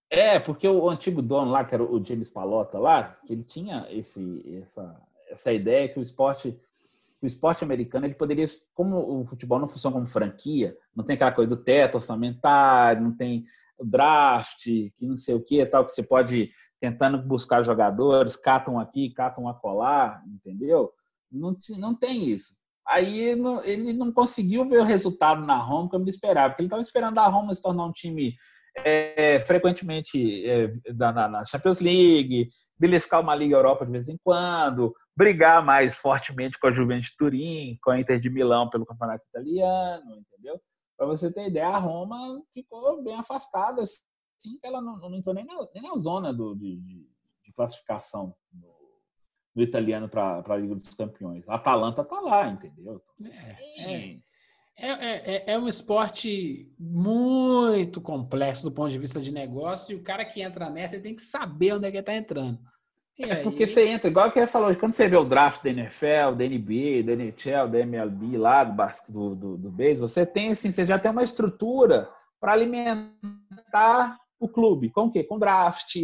É, 0.10 0.40
porque 0.40 0.68
o 0.68 0.90
antigo 0.90 1.22
dono 1.22 1.52
lá, 1.52 1.64
que 1.64 1.76
era 1.76 1.84
o 1.84 2.04
James 2.04 2.32
Palota 2.32 2.80
lá, 2.80 3.16
que 3.28 3.34
ele 3.34 3.44
tinha 3.44 3.86
esse, 3.92 4.44
essa, 4.60 5.00
essa 5.30 5.54
ideia 5.54 5.88
que 5.88 6.00
o 6.00 6.02
esporte 6.02 6.60
o 7.22 7.26
esporte 7.26 7.64
americano 7.64 8.06
ele 8.06 8.14
poderia, 8.14 8.46
como 8.76 9.22
o 9.22 9.26
futebol 9.26 9.60
não 9.60 9.68
funciona 9.68 9.96
como 9.96 10.06
franquia, 10.06 10.78
não 10.96 11.04
tem 11.04 11.16
aquela 11.16 11.32
coisa 11.32 11.56
do 11.56 11.62
teto 11.62 11.96
orçamentário, 11.96 13.02
não 13.02 13.12
tem 13.12 13.44
draft, 13.86 14.64
que 14.64 15.06
não 15.06 15.16
sei 15.16 15.36
o 15.36 15.44
que, 15.44 15.66
tal, 15.66 15.86
que 15.86 15.92
você 15.92 16.04
pode 16.04 16.52
tentando 16.80 17.18
buscar 17.18 17.64
jogadores, 17.64 18.36
catam 18.36 18.80
aqui, 18.80 19.10
catam 19.12 19.48
acolá, 19.48 20.22
entendeu? 20.28 20.92
Não, 21.32 21.58
não 21.78 21.96
tem 21.96 22.30
isso. 22.30 22.54
Aí 22.88 23.20
ele 23.20 23.94
não 23.94 24.12
conseguiu 24.12 24.68
ver 24.68 24.80
o 24.80 24.86
resultado 24.86 25.46
na 25.46 25.58
Roma 25.58 25.90
como 25.90 26.04
ele 26.04 26.10
esperava, 26.10 26.50
porque 26.50 26.62
ele 26.62 26.68
estava 26.68 26.82
esperando 26.82 27.18
a 27.20 27.28
Roma 27.28 27.54
se 27.54 27.62
tornar 27.62 27.86
um 27.86 27.92
time 27.92 28.34
é, 28.78 29.40
frequentemente 29.42 30.48
é, 30.48 30.72
na, 30.94 31.28
na, 31.28 31.44
Champions 31.44 31.80
League, 31.80 32.50
beliscar 32.80 33.20
uma 33.20 33.36
Liga 33.36 33.56
Europa 33.56 33.86
de 33.86 33.92
vez 33.92 34.08
em 34.08 34.18
quando, 34.24 34.94
brigar 35.16 35.64
mais 35.66 35.98
fortemente 35.98 36.60
com 36.60 36.68
a 36.68 36.72
Juventus 36.72 37.14
Turim, 37.16 37.78
com 37.82 37.92
a 37.92 38.00
Inter 38.00 38.20
de 38.20 38.30
Milão 38.30 38.70
pelo 38.70 38.86
Campeonato 38.86 39.26
Italiano, 39.30 40.20
entendeu? 40.20 40.62
Para 40.98 41.06
você 41.06 41.32
ter 41.32 41.48
ideia, 41.48 41.68
a 41.68 41.78
Roma 41.78 42.42
ficou 42.54 43.04
bem 43.04 43.16
afastada, 43.16 43.84
assim, 43.84 44.60
que 44.60 44.66
ela 44.66 44.82
não, 44.82 44.98
não 44.98 45.14
entrou 45.14 45.36
nem 45.36 45.46
na, 45.46 45.54
nem 45.74 45.84
na 45.84 45.96
zona 45.98 46.34
do, 46.34 46.56
de, 46.56 46.78
de 46.78 47.54
classificação 47.56 48.36
do, 48.52 48.68
do 49.56 49.62
italiano 49.62 50.10
para 50.10 50.44
a 50.46 50.58
Liga 50.58 50.76
dos 50.76 50.94
Campeões. 50.94 51.48
A 51.48 51.56
Atalanta 51.56 52.04
tá 52.04 52.20
lá, 52.20 52.48
entendeu? 52.48 53.02
Então, 53.18 53.32
é, 53.32 54.14
é. 54.14 54.20
É, 54.80 54.92
é, 54.92 55.36
é, 55.36 55.44
é, 55.54 55.58
um 55.58 55.68
esporte 55.68 56.72
muito 56.80 58.00
complexo 58.00 58.62
do 58.62 58.72
ponto 58.72 58.92
de 58.92 59.00
vista 59.00 59.20
de 59.20 59.32
negócio, 59.32 59.92
e 59.92 59.96
o 59.96 60.04
cara 60.04 60.24
que 60.24 60.40
entra 60.40 60.70
nessa 60.70 60.96
ele 60.96 61.04
tem 61.04 61.16
que 61.16 61.22
saber 61.24 61.74
onde 61.74 61.88
é 61.88 61.90
que 61.90 61.98
ele 61.98 62.02
está 62.02 62.16
entrando. 62.16 62.60
E 63.18 63.24
é 63.24 63.38
aí... 63.38 63.44
porque 63.44 63.66
você 63.66 63.88
entra, 63.88 64.10
igual 64.10 64.32
que 64.32 64.40
ele 64.40 64.48
falou, 64.48 64.76
quando 64.76 64.94
você 64.94 65.08
vê 65.08 65.18
o 65.18 65.26
draft 65.26 65.64
da 65.64 65.70
NFL, 65.70 66.36
da 66.38 66.46
NBA, 66.46 67.04
da 67.04 67.14
NHL, 67.14 67.68
da 67.70 67.80
MLB 67.80 68.38
lá, 68.38 68.64
do, 68.64 69.36
do, 69.36 69.58
do, 69.58 69.72
beisebol, 69.72 70.08
você 70.08 70.26
tem 70.26 70.52
assim, 70.52 70.72
você 70.72 70.86
já 70.86 71.00
tem 71.00 71.12
uma 71.12 71.24
estrutura 71.24 72.10
para 72.40 72.54
alimentar 72.54 74.18
o 74.40 74.48
clube. 74.48 74.92
Com 74.92 75.06
o 75.06 75.12
quê? 75.12 75.24
Com 75.24 75.40
draft, 75.40 75.96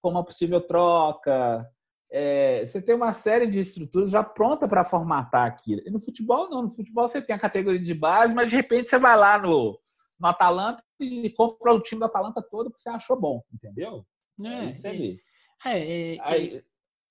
com 0.00 0.10
uma 0.10 0.24
possível 0.24 0.60
troca, 0.60 1.66
é, 2.14 2.64
você 2.64 2.82
tem 2.82 2.94
uma 2.94 3.14
série 3.14 3.46
de 3.46 3.58
estruturas 3.58 4.10
já 4.10 4.22
pronta 4.22 4.68
para 4.68 4.84
formatar 4.84 5.46
aquilo. 5.46 5.80
E 5.86 5.90
no 5.90 5.98
futebol, 5.98 6.50
não. 6.50 6.62
No 6.62 6.70
futebol 6.70 7.08
você 7.08 7.22
tem 7.22 7.34
a 7.34 7.38
categoria 7.38 7.80
de 7.80 7.94
base, 7.94 8.34
mas 8.34 8.50
de 8.50 8.56
repente 8.56 8.90
você 8.90 8.98
vai 8.98 9.16
lá 9.16 9.38
no, 9.38 9.80
no 10.20 10.28
Atalanta 10.28 10.84
e 11.00 11.30
compra 11.30 11.72
o 11.72 11.80
time 11.80 12.00
do 12.00 12.04
Atalanta 12.04 12.42
todo 12.42 12.70
porque 12.70 12.82
você 12.82 12.90
achou 12.90 13.18
bom, 13.18 13.42
entendeu? 13.52 14.04
É, 14.44 14.74
você 14.74 14.92
vê. 14.92 15.16
É, 15.64 16.16
é, 16.16 16.62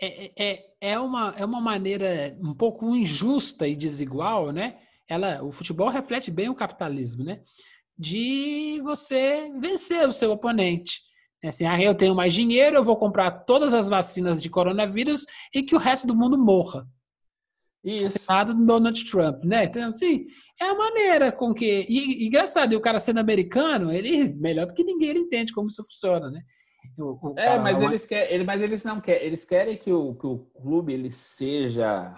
é, 0.01 0.31
é, 0.37 0.65
é, 0.81 0.99
uma, 0.99 1.33
é 1.37 1.45
uma 1.45 1.61
maneira 1.61 2.37
um 2.41 2.53
pouco 2.53 2.95
injusta 2.95 3.67
e 3.67 3.75
desigual, 3.75 4.51
né? 4.51 4.79
Ela, 5.07 5.43
o 5.43 5.51
futebol 5.51 5.89
reflete 5.89 6.31
bem 6.31 6.49
o 6.49 6.55
capitalismo, 6.55 7.23
né? 7.23 7.41
De 7.97 8.81
você 8.83 9.51
vencer 9.59 10.07
o 10.07 10.11
seu 10.11 10.31
oponente. 10.31 11.01
É 11.43 11.49
assim, 11.49 11.65
ah, 11.65 11.81
eu 11.81 11.95
tenho 11.95 12.15
mais 12.15 12.33
dinheiro, 12.33 12.75
eu 12.75 12.83
vou 12.83 12.95
comprar 12.95 13.31
todas 13.45 13.73
as 13.73 13.89
vacinas 13.89 14.41
de 14.41 14.49
coronavírus 14.49 15.25
e 15.53 15.63
que 15.63 15.75
o 15.75 15.79
resto 15.79 16.05
do 16.05 16.15
mundo 16.15 16.37
morra. 16.37 16.87
Isso. 17.83 18.17
Assinado 18.17 18.53
do 18.53 18.63
Donald 18.63 19.05
Trump, 19.05 19.43
né? 19.43 19.65
Então, 19.65 19.89
assim, 19.89 20.27
é 20.59 20.65
a 20.65 20.75
maneira 20.75 21.31
com 21.31 21.51
que. 21.51 21.85
E, 21.89 22.23
e 22.23 22.27
engraçado, 22.27 22.73
e 22.73 22.75
o 22.75 22.81
cara 22.81 22.99
sendo 22.99 23.19
americano, 23.19 23.91
ele, 23.91 24.33
melhor 24.35 24.67
do 24.67 24.73
que 24.73 24.83
ninguém, 24.83 25.09
ele 25.09 25.19
entende 25.19 25.51
como 25.51 25.67
isso 25.67 25.83
funciona, 25.83 26.29
né? 26.29 26.41
O, 26.97 27.29
o 27.29 27.33
é, 27.37 27.57
mas, 27.59 27.81
eles 27.81 28.05
querem, 28.05 28.43
mas 28.43 28.61
eles 28.61 28.83
não 28.83 28.99
querem. 28.99 29.27
Eles 29.27 29.45
querem 29.45 29.77
que 29.77 29.91
o, 29.91 30.15
que 30.15 30.27
o 30.27 30.37
clube 30.37 30.93
ele 30.93 31.09
seja. 31.09 32.13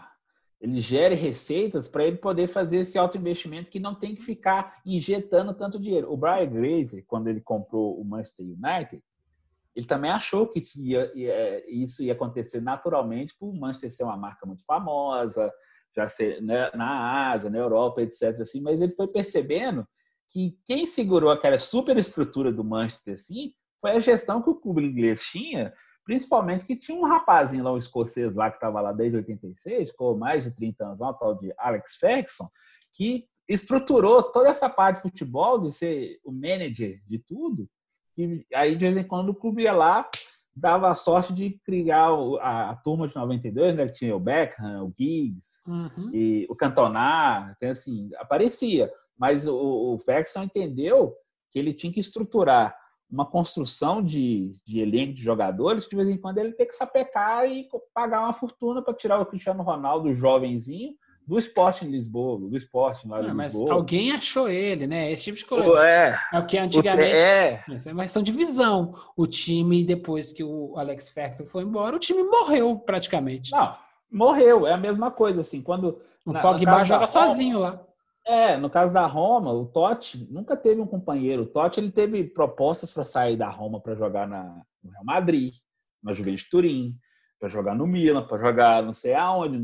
Ele 0.59 0.79
gere 0.79 1.13
receitas 1.13 1.89
para 1.89 2.05
ele 2.05 2.17
poder 2.17 2.47
fazer 2.47 2.77
esse 2.77 2.97
alto 2.97 3.17
investimento 3.17 3.69
que 3.69 3.79
não 3.79 3.93
tem 3.93 4.15
que 4.15 4.23
ficar 4.23 4.79
injetando 4.85 5.53
tanto 5.53 5.77
dinheiro. 5.77 6.09
O 6.11 6.15
Brian 6.15 6.45
Grazer, 6.45 7.03
quando 7.05 7.27
ele 7.27 7.41
comprou 7.41 7.99
o 7.99 8.05
Manchester 8.05 8.45
United, 8.45 9.03
ele 9.75 9.85
também 9.85 10.09
achou 10.09 10.47
que 10.47 10.63
ia, 10.77 11.11
ia, 11.13 11.69
isso 11.69 12.01
ia 12.01 12.13
acontecer 12.13 12.61
naturalmente 12.61 13.35
por 13.37 13.49
o 13.49 13.59
Manchester 13.59 13.91
ser 13.91 14.03
uma 14.03 14.15
marca 14.15 14.45
muito 14.45 14.63
famosa, 14.63 15.51
já 15.95 16.07
ser 16.07 16.41
né, 16.41 16.69
na 16.73 17.31
Ásia, 17.31 17.49
na 17.49 17.57
Europa, 17.57 18.01
etc. 18.01 18.39
Assim, 18.39 18.61
mas 18.61 18.79
ele 18.79 18.93
foi 18.93 19.07
percebendo 19.07 19.85
que 20.27 20.57
quem 20.65 20.85
segurou 20.85 21.29
aquela 21.29 21.57
superestrutura 21.57 22.51
do 22.51 22.63
Manchester 22.63 23.15
assim, 23.15 23.53
foi 23.83 23.91
a 23.91 23.99
gestão 23.99 24.41
que 24.41 24.49
o 24.49 24.55
clube 24.55 24.81
inglês 24.81 25.21
tinha, 25.23 25.73
principalmente 26.05 26.63
que 26.63 26.73
tinha 26.73 26.97
um 26.97 27.03
rapazinho 27.05 27.65
lá, 27.65 27.73
um 27.73 27.77
escocês 27.77 28.33
lá, 28.33 28.49
que 28.49 28.55
estava 28.55 28.79
lá 28.79 28.93
desde 28.93 29.17
86, 29.17 29.91
com 29.91 30.15
mais 30.15 30.45
de 30.45 30.51
30 30.51 30.85
anos, 30.85 31.01
um 31.01 31.13
tal 31.13 31.35
de 31.35 31.53
Alex 31.57 31.97
Ferguson, 31.97 32.49
que 32.93 33.25
estruturou 33.45 34.23
toda 34.23 34.47
essa 34.47 34.69
parte 34.69 34.95
de 34.95 35.01
futebol, 35.01 35.59
de 35.59 35.73
ser 35.73 36.17
o 36.23 36.31
manager 36.31 37.01
de 37.05 37.19
tudo, 37.19 37.69
e 38.17 38.45
aí, 38.53 38.73
de 38.73 38.85
vez 38.85 38.95
em 38.95 39.03
quando, 39.03 39.29
o 39.29 39.35
clube 39.35 39.63
ia 39.63 39.73
lá, 39.73 40.09
dava 40.55 40.89
a 40.89 40.95
sorte 40.95 41.33
de 41.33 41.59
criar 41.65 42.07
a, 42.39 42.69
a 42.69 42.75
turma 42.77 43.05
de 43.05 43.15
92, 43.15 43.75
né? 43.75 43.87
Que 43.87 43.93
tinha 43.93 44.15
o 44.15 44.19
Beckham, 44.19 44.85
o 44.85 44.93
Giggs, 44.97 45.63
uhum. 45.67 46.09
e 46.13 46.47
o 46.49 46.55
Cantona, 46.55 47.53
então, 47.57 47.69
assim, 47.69 48.11
aparecia. 48.17 48.89
Mas 49.17 49.45
o, 49.45 49.57
o 49.57 49.99
Ferguson 49.99 50.43
entendeu 50.43 51.13
que 51.51 51.59
ele 51.59 51.73
tinha 51.73 51.91
que 51.91 51.99
estruturar 51.99 52.73
uma 53.13 53.27
construção 53.27 54.01
de, 54.01 54.55
de 54.65 54.79
elenco 54.79 55.13
de 55.13 55.21
jogadores 55.21 55.83
que 55.83 55.91
de 55.91 55.95
vez 55.97 56.09
em 56.09 56.17
quando 56.17 56.39
ele 56.39 56.51
tem 56.51 56.65
que 56.65 56.73
sapecar 56.73 57.47
e 57.47 57.67
pagar 57.93 58.21
uma 58.21 58.33
fortuna 58.33 58.81
para 58.81 58.95
tirar 58.95 59.19
o 59.19 59.25
Cristiano 59.25 59.61
Ronaldo 59.61 60.11
jovenzinho 60.15 60.95
do 61.25 61.37
esporte 61.37 61.85
em 61.85 61.91
Lisboa, 61.91 62.39
do 62.39 62.57
esporte 62.57 63.07
lá 63.07 63.19
é, 63.23 63.31
mas 63.31 63.55
alguém 63.55 64.11
achou 64.11 64.49
ele, 64.49 64.87
né? 64.87 65.11
Esse 65.11 65.25
tipo 65.25 65.37
de 65.37 65.45
coisa. 65.45 65.79
É, 65.85 66.17
é 66.33 66.39
o 66.39 66.45
que 66.45 66.57
antigamente. 66.57 67.15
É. 67.15 67.63
Isso 67.69 67.87
é 67.87 67.93
uma 67.93 68.03
questão 68.03 68.23
de 68.23 68.31
visão. 68.31 68.93
O 69.15 69.25
time, 69.25 69.85
depois 69.85 70.33
que 70.33 70.43
o 70.43 70.73
Alex 70.75 71.07
Ferguson 71.09 71.45
foi 71.45 71.63
embora, 71.63 71.95
o 71.95 71.99
time 71.99 72.23
morreu 72.23 72.77
praticamente. 72.77 73.53
Não, 73.53 73.77
morreu. 74.11 74.67
É 74.67 74.73
a 74.73 74.77
mesma 74.77 75.11
coisa, 75.11 75.41
assim. 75.41 75.61
Quando. 75.61 75.97
O 76.25 76.33
Pogba 76.33 76.83
joga 76.83 77.07
sozinho 77.07 77.59
lá. 77.59 77.79
É, 78.25 78.55
no 78.55 78.69
caso 78.69 78.93
da 78.93 79.05
Roma, 79.05 79.51
o 79.51 79.65
Totti 79.65 80.27
nunca 80.31 80.55
teve 80.55 80.79
um 80.79 80.87
companheiro. 80.87 81.43
O 81.43 81.45
Totti 81.45 81.79
ele 81.79 81.91
teve 81.91 82.23
propostas 82.23 82.93
para 82.93 83.03
sair 83.03 83.35
da 83.35 83.49
Roma 83.49 83.81
para 83.81 83.95
jogar 83.95 84.27
na, 84.27 84.61
no 84.81 84.91
Real 84.91 85.03
Madrid, 85.03 85.55
na 86.01 86.13
Juventus 86.13 86.47
Turim, 86.47 86.95
para 87.37 87.49
jogar 87.49 87.75
no 87.75 87.85
Milan, 87.85 88.25
para 88.25 88.37
jogar 88.37 88.81
não 88.81 88.93
sei 88.93 89.13
aonde, 89.13 89.57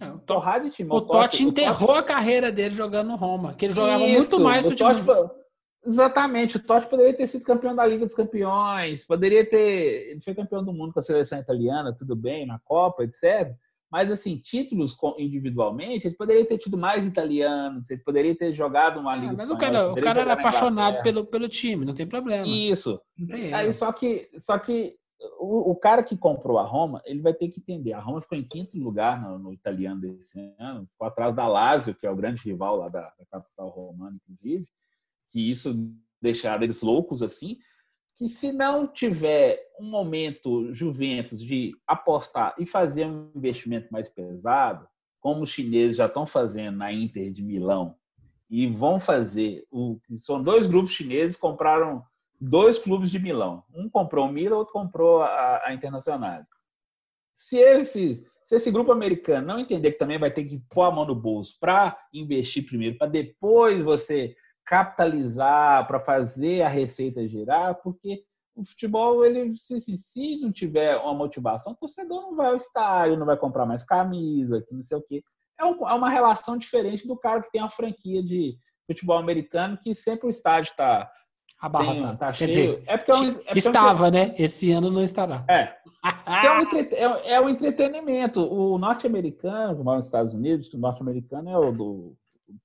é, 0.00 0.10
o 0.10 0.18
torrado 0.20 0.66
de 0.66 0.70
time. 0.70 0.88
O, 0.90 0.94
o 0.94 1.00
Totti 1.00 1.42
enterrou 1.42 1.88
Totti... 1.88 1.98
a 1.98 2.02
carreira 2.04 2.52
dele 2.52 2.72
jogando 2.72 3.08
no 3.08 3.16
Roma, 3.16 3.54
que 3.54 3.64
ele 3.64 3.74
jogava 3.74 4.04
Isso, 4.04 4.18
muito 4.18 4.40
mais 4.40 4.64
que 4.64 4.72
o, 4.72 4.76
time. 4.76 5.04
Totti, 5.04 5.34
exatamente, 5.84 6.56
o 6.56 6.60
Totti 6.60 6.86
poderia 6.86 7.16
ter 7.16 7.26
sido 7.26 7.44
campeão 7.44 7.74
da 7.74 7.84
Liga 7.84 8.06
dos 8.06 8.14
Campeões, 8.14 9.04
poderia 9.04 9.44
ter, 9.44 10.10
ele 10.10 10.20
foi 10.20 10.36
campeão 10.36 10.64
do 10.64 10.72
mundo 10.72 10.92
com 10.92 11.00
a 11.00 11.02
seleção 11.02 11.40
italiana, 11.40 11.92
tudo 11.92 12.14
bem, 12.14 12.46
na 12.46 12.60
Copa, 12.60 13.02
etc. 13.02 13.52
Mas, 13.90 14.10
assim, 14.10 14.36
títulos 14.36 14.96
individualmente, 15.16 16.06
ele 16.06 16.16
poderia 16.16 16.44
ter 16.44 16.58
tido 16.58 16.76
mais 16.76 17.06
italianos, 17.06 17.88
ele 17.88 18.02
poderia 18.02 18.36
ter 18.36 18.52
jogado 18.52 18.98
uma 18.98 19.14
Liga 19.14 19.34
é, 19.34 19.36
Mas 19.36 19.50
o 19.50 19.56
cara, 19.56 19.92
o 19.92 20.00
cara 20.00 20.20
era 20.20 20.32
apaixonado 20.32 21.02
pelo, 21.02 21.24
pelo 21.24 21.48
time, 21.48 21.84
não 21.84 21.94
tem 21.94 22.06
problema. 22.06 22.46
Isso. 22.46 23.00
Aí, 23.54 23.72
só 23.72 23.92
que, 23.92 24.28
só 24.38 24.58
que 24.58 24.94
o, 25.38 25.70
o, 25.70 25.76
cara 25.76 26.02
que 26.02 26.16
comprou 26.16 26.58
a 26.58 26.64
Roma, 26.64 27.00
ele 27.04 27.22
vai 27.22 27.32
ter 27.32 27.48
que 27.48 27.60
entender. 27.60 27.92
A 27.92 28.00
Roma 28.00 28.20
ficou 28.20 28.36
em 28.36 28.46
quinto 28.46 28.76
lugar 28.76 29.22
no, 29.22 29.38
no 29.38 29.52
italiano 29.52 30.00
desse 30.00 30.38
ano, 30.58 30.86
ficou 30.86 31.06
atrás 31.06 31.34
da 31.34 31.46
Lazio, 31.46 31.94
que 31.94 32.06
é 32.06 32.10
o 32.10 32.16
grande 32.16 32.42
rival 32.42 32.76
lá 32.76 32.88
da, 32.88 33.12
da 33.18 33.26
capital 33.30 33.68
romana, 33.68 34.16
inclusive, 34.22 34.66
que 35.28 35.48
isso 35.48 35.74
deixaram 36.20 36.64
eles 36.64 36.82
loucos 36.82 37.22
assim 37.22 37.56
que 38.16 38.28
se 38.28 38.50
não 38.50 38.86
tiver 38.86 39.60
um 39.78 39.84
momento 39.84 40.72
Juventus 40.74 41.40
de 41.40 41.76
apostar 41.86 42.54
e 42.58 42.64
fazer 42.64 43.06
um 43.06 43.30
investimento 43.36 43.92
mais 43.92 44.08
pesado, 44.08 44.88
como 45.20 45.42
os 45.42 45.50
chineses 45.50 45.98
já 45.98 46.06
estão 46.06 46.24
fazendo 46.24 46.78
na 46.78 46.90
Inter 46.90 47.30
de 47.30 47.42
Milão 47.42 47.94
e 48.48 48.66
vão 48.66 48.98
fazer, 48.98 49.66
o, 49.70 49.98
são 50.16 50.42
dois 50.42 50.66
grupos 50.66 50.92
chineses 50.92 51.36
compraram 51.36 52.02
dois 52.40 52.78
clubes 52.78 53.10
de 53.10 53.18
Milão, 53.18 53.62
um 53.74 53.88
comprou 53.88 54.26
o 54.26 54.32
Milan, 54.32 54.56
outro 54.56 54.72
comprou 54.72 55.22
a, 55.22 55.62
a 55.66 55.74
Internacional. 55.74 56.42
Se 57.34 57.58
esse, 57.58 58.24
se 58.44 58.56
esse 58.56 58.70
grupo 58.70 58.92
americano 58.92 59.46
não 59.46 59.58
entender 59.58 59.92
que 59.92 59.98
também 59.98 60.18
vai 60.18 60.30
ter 60.30 60.44
que 60.44 60.58
pôr 60.70 60.84
a 60.84 60.90
mão 60.90 61.04
no 61.04 61.14
bolso 61.14 61.58
para 61.60 61.98
investir 62.14 62.64
primeiro, 62.64 62.96
para 62.96 63.08
depois 63.08 63.82
você 63.82 64.34
capitalizar, 64.66 65.86
para 65.86 66.00
fazer 66.00 66.62
a 66.62 66.68
receita 66.68 67.26
girar, 67.26 67.76
porque 67.82 68.24
o 68.56 68.64
futebol, 68.64 69.24
ele 69.24 69.52
se, 69.52 69.80
se, 69.80 69.96
se, 69.96 70.36
não 70.38 70.50
tiver 70.50 70.96
uma 70.96 71.14
motivação, 71.14 71.72
o 71.72 71.76
torcedor 71.76 72.22
não 72.22 72.34
vai 72.34 72.48
ao 72.48 72.56
estádio, 72.56 73.18
não 73.18 73.26
vai 73.26 73.36
comprar 73.36 73.66
mais 73.66 73.84
camisa, 73.84 74.62
que 74.66 74.74
não 74.74 74.82
sei 74.82 74.96
o 74.96 75.02
quê. 75.02 75.22
É, 75.60 75.64
um, 75.64 75.88
é 75.88 75.92
uma 75.94 76.08
relação 76.08 76.56
diferente 76.56 77.06
do 77.06 77.16
cara 77.16 77.42
que 77.42 77.50
tem 77.50 77.60
uma 77.60 77.70
franquia 77.70 78.22
de 78.22 78.56
futebol 78.86 79.18
americano, 79.18 79.78
que 79.80 79.94
sempre 79.94 80.26
o 80.26 80.30
estádio 80.30 80.70
está 80.70 81.10
abarrotado. 81.60 82.18
Tá 82.18 82.32
cheio. 82.32 82.48
Dizer, 82.48 82.82
é 82.86 82.96
porque 82.96 83.12
é 83.12 83.14
um, 83.14 83.40
é 83.46 83.58
estava, 83.58 84.06
é 84.06 84.08
um... 84.08 84.12
né? 84.12 84.34
Esse 84.38 84.72
ano 84.72 84.90
não 84.90 85.02
estará. 85.02 85.44
É. 85.48 85.76
é, 86.26 86.50
um 86.52 86.60
entre... 86.60 86.94
é, 86.94 87.32
é 87.34 87.40
um 87.40 87.48
entretenimento. 87.48 88.40
O 88.40 88.78
norte-americano, 88.78 89.76
que 89.76 89.82
mora 89.82 89.98
nos 89.98 90.06
Estados 90.06 90.34
Unidos, 90.34 90.68
que 90.68 90.76
o 90.76 90.80
norte-americano 90.80 91.50
é 91.50 91.58
o 91.58 91.72
do 91.72 92.16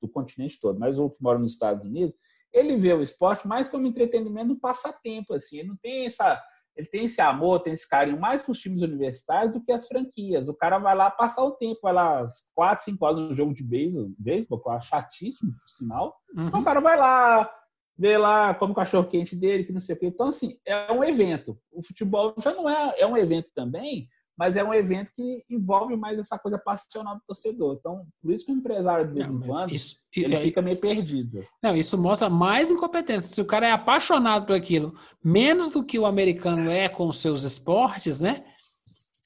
do 0.02 0.08
continente 0.08 0.60
todo, 0.60 0.80
mas 0.80 0.98
o 0.98 1.10
que 1.10 1.22
mora 1.22 1.40
nos 1.40 1.54
Estados 1.54 1.86
Unidos, 1.86 2.16
ele 2.54 2.76
vê 2.78 2.94
o 2.94 3.02
esporte 3.02 3.48
mais 3.48 3.70
como 3.70 3.88
entretenimento, 3.88 4.54
um 4.54 4.60
passatempo, 4.60 5.34
assim, 5.34 5.60
ele 5.60 5.70
não 5.70 5.78
tem 5.78 6.06
essa, 6.06 6.42
ele 6.76 6.88
tem 6.88 7.06
esse 7.06 7.22
amor, 7.22 7.62
tem 7.62 7.74
esse 7.74 7.88
carinho 7.88 8.20
mais 8.20 8.42
para 8.42 8.52
os 8.52 8.60
times 8.60 8.82
universitários 8.82 9.54
do 9.54 9.64
que 9.64 9.72
as 9.72 9.88
franquias. 9.88 10.50
O 10.50 10.54
cara 10.54 10.78
vai 10.78 10.96
lá 10.96 11.10
passar 11.10 11.44
o 11.44 11.52
tempo, 11.52 11.80
vai 11.82 11.94
lá 11.94 12.26
quatro, 12.54 12.84
cinco 12.84 13.06
horas 13.06 13.20
no 13.20 13.36
jogo 13.36 13.54
de 13.54 13.64
beisebol, 13.64 14.12
beisebol 14.18 14.60
que 14.60 14.68
eu 14.68 14.74
acho 14.74 14.90
chatíssimo, 14.90 15.52
por 15.52 15.70
sinal. 15.70 16.16
Uhum. 16.36 16.48
Então 16.48 16.62
o 16.62 16.64
cara 16.64 16.80
vai 16.80 16.98
lá, 16.98 17.50
vê 17.98 18.18
lá 18.18 18.54
como 18.54 18.74
o 18.74 18.76
cachorro 18.76 19.08
quente 19.08 19.36
dele, 19.36 19.64
que 19.64 19.74
não 19.74 19.80
sei 19.80 19.96
o 19.96 20.00
quê. 20.00 20.08
Então, 20.08 20.28
assim, 20.28 20.58
é 20.66 20.92
um 20.92 21.04
evento. 21.04 21.58
O 21.72 21.84
futebol 21.84 22.34
já 22.42 22.54
não 22.54 22.70
é, 22.70 23.00
é 23.00 23.08
um 23.08 23.18
evento 23.18 23.50
também, 23.54 24.08
mas 24.42 24.58
é 24.58 24.64
um 24.64 24.74
evento 24.74 25.14
que 25.14 25.44
envolve 25.48 25.96
mais 25.96 26.18
essa 26.18 26.36
coisa 26.36 26.58
passional 26.58 27.14
do 27.14 27.22
torcedor. 27.28 27.78
Então, 27.80 28.08
por 28.20 28.32
isso 28.32 28.44
que 28.44 28.52
o 28.52 28.56
empresário, 28.56 29.08
de 29.08 29.14
vez 29.14 29.30
em 29.30 29.40
quando, 29.40 29.72
isso, 29.72 29.98
ele 30.16 30.36
fica 30.36 30.64
meio 30.64 30.78
perdido. 30.78 31.46
Não, 31.62 31.78
isso 31.78 31.96
mostra 31.96 32.28
mais 32.28 32.72
incompetência. 32.72 33.36
Se 33.36 33.40
o 33.40 33.46
cara 33.46 33.68
é 33.68 33.72
apaixonado 33.72 34.48
por 34.48 34.56
aquilo, 34.56 34.96
menos 35.24 35.70
do 35.70 35.84
que 35.84 36.00
o 36.00 36.08
americano 36.08 36.72
é 36.72 36.90
com 36.90 37.08
os 37.08 37.20
seus 37.20 37.44
esportes, 37.44 38.20
né? 38.20 38.44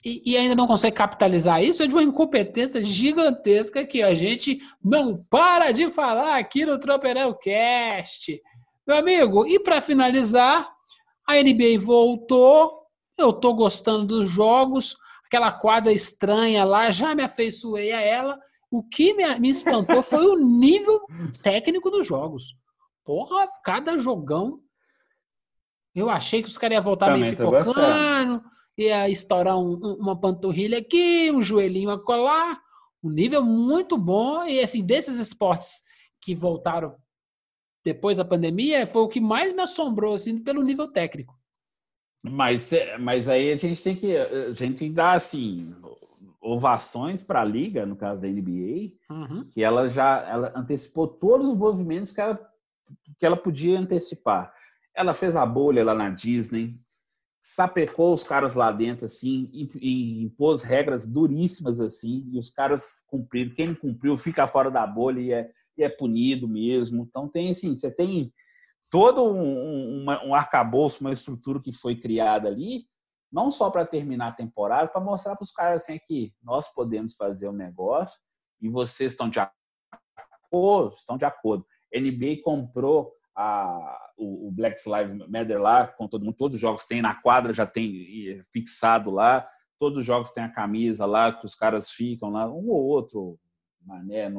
E, 0.04 0.34
e 0.34 0.38
ainda 0.38 0.54
não 0.54 0.68
consegue 0.68 0.98
capitalizar 0.98 1.64
isso, 1.64 1.82
é 1.82 1.88
de 1.88 1.96
uma 1.96 2.04
incompetência 2.04 2.84
gigantesca 2.84 3.86
que 3.86 4.04
a 4.04 4.14
gente 4.14 4.60
não 4.84 5.24
para 5.30 5.72
de 5.72 5.90
falar 5.92 6.38
aqui 6.38 6.66
no 6.66 6.78
Tropeirão 6.78 7.34
Cast. 7.42 8.38
Meu 8.86 8.98
amigo, 8.98 9.48
e 9.48 9.62
para 9.62 9.80
finalizar, 9.80 10.70
a 11.26 11.36
NBA 11.36 11.80
voltou, 11.80 12.85
eu 13.18 13.34
tô 13.34 13.54
gostando 13.54 14.06
dos 14.06 14.30
jogos, 14.30 14.98
aquela 15.26 15.52
quadra 15.52 15.92
estranha 15.92 16.64
lá, 16.64 16.90
já 16.90 17.16
me 17.16 17.24
afeiçoei 17.24 17.92
a 17.92 18.02
ela. 18.02 18.40
O 18.70 18.84
que 18.84 19.14
me, 19.14 19.40
me 19.40 19.50
espantou 19.50 20.04
foi 20.04 20.26
o 20.26 20.36
nível 20.36 21.00
técnico 21.42 21.90
dos 21.90 22.06
jogos. 22.06 22.56
Porra, 23.04 23.48
cada 23.64 23.98
jogão. 23.98 24.60
Eu 25.94 26.10
achei 26.10 26.42
que 26.42 26.50
os 26.50 26.58
caras 26.58 26.76
iam 26.76 26.84
voltar 26.84 27.08
Também 27.08 27.22
meio 27.22 27.38
pipocando, 27.38 28.44
ia 28.78 29.10
estourar 29.10 29.58
um, 29.58 29.76
uma 29.98 30.20
panturrilha 30.20 30.80
aqui, 30.80 31.32
um 31.32 31.42
joelhinho 31.42 31.90
a 31.90 32.04
colar. 32.04 32.60
Um 33.02 33.10
nível 33.10 33.44
muito 33.44 33.98
bom. 33.98 34.44
E 34.44 34.60
assim, 34.60 34.84
desses 34.84 35.20
esportes 35.20 35.82
que 36.20 36.36
voltaram 36.36 36.96
depois 37.84 38.18
da 38.18 38.26
pandemia, 38.26 38.88
foi 38.88 39.04
o 39.04 39.08
que 39.08 39.22
mais 39.22 39.54
me 39.54 39.62
assombrou 39.62 40.16
assim, 40.16 40.44
pelo 40.44 40.64
nível 40.64 40.92
técnico. 40.92 41.35
Mas, 42.30 42.72
mas 43.00 43.28
aí 43.28 43.52
a 43.52 43.58
gente 43.58 43.84
tem 43.84 43.96
que 43.96 44.16
a 44.18 44.50
gente 44.50 44.78
tem 44.78 44.90
que 44.90 44.90
dar 44.90 45.14
assim 45.14 45.76
ovações 46.42 47.24
para 47.24 47.42
a 47.42 47.46
liga, 47.46 47.86
no 47.86 47.96
caso 47.96 48.22
da 48.22 48.28
NBA, 48.28 48.94
uhum. 49.10 49.46
que 49.50 49.64
ela 49.64 49.90
já 49.90 50.22
ela 50.30 50.54
antecipou 50.56 51.08
todos 51.08 51.50
os 51.50 51.58
movimentos 51.58 52.12
que 52.12 52.22
ela, 52.22 52.40
que 53.18 53.26
ela 53.26 53.36
podia 53.36 53.80
antecipar. 53.80 54.54
Ela 54.96 55.14
fez 55.14 55.36
a 55.36 55.46
bolha 55.46 55.84
lá 55.84 55.96
na 55.96 56.10
Disney, 56.10 56.80
sapecou 57.42 58.14
os 58.14 58.24
caras 58.24 58.54
lá 58.54 58.72
dentro 58.72 59.06
assim 59.06 59.50
e, 59.52 59.70
e 59.82 60.24
impôs 60.24 60.64
regras 60.64 61.08
duríssimas 61.08 61.80
assim 61.80 62.28
e 62.32 62.38
os 62.38 62.50
caras 62.50 63.04
cumpriram. 63.08 63.54
Quem 63.56 63.68
não 63.68 63.76
cumpriu 63.76 64.18
fica 64.18 64.48
fora 64.48 64.70
da 64.70 64.86
bolha 64.86 65.20
e 65.20 65.32
é, 65.32 65.50
e 65.78 65.84
é 65.84 65.90
punido 65.90 66.48
mesmo. 66.48 67.06
Então 67.10 67.28
tem 67.28 67.52
assim, 67.52 67.76
você 67.76 67.90
tem 67.90 68.32
todo 68.90 69.24
um, 69.24 70.02
uma, 70.02 70.24
um 70.24 70.36
arcabouço, 70.36 71.02
uma 71.02 71.12
estrutura 71.12 71.62
que 71.62 71.72
foi 71.72 71.96
criada 71.96 72.48
ali, 72.48 72.86
não 73.32 73.52
só 73.52 73.70
para 73.70 73.86
terminar 73.86 74.30
a 74.30 74.34
temporada, 74.34 74.88
para 74.88 75.02
mostrar 75.02 75.36
para 75.36 75.44
os 75.44 75.52
caras 75.52 75.84
assim 75.84 76.00
que 76.06 76.34
nós 76.42 76.74
podemos 76.74 77.16
fazer 77.16 77.50
um 77.50 77.54
negócio 77.54 78.20
e 78.62 78.70
vocês 78.70 79.12
estão 79.12 79.30
de 79.30 79.40
acordo, 79.40 80.96
estão 80.96 81.18
de 81.18 81.26
acordo. 81.26 81.66
NBA 81.94 82.42
comprou 82.44 83.14
a, 83.36 84.12
o, 84.18 84.48
o 84.48 84.52
Black 84.52 84.80
Lives 84.86 85.28
Matter 85.28 85.62
lá, 85.62 85.88
com 85.88 86.08
todo 86.08 86.24
mundo, 86.24 86.38
todos 86.38 86.56
os 86.56 86.62
jogos 86.62 86.86
tem 86.86 87.02
na 87.02 87.16
quadra, 87.16 87.54
já 87.54 87.66
tem 87.66 88.42
fixado 88.52 89.12
lá, 89.12 89.48
todos 89.78 90.00
os 90.00 90.06
jogos 90.06 90.32
tem 90.32 90.44
a 90.44 90.52
camisa 90.52 91.06
lá, 91.06 91.34
que 91.34 91.46
os 91.46 91.56
caras 91.56 91.92
ficam 91.92 92.30
lá, 92.30 92.50
um 92.50 92.70
ou 92.70 92.84
outro, 92.86 93.38
mané, 93.82 94.30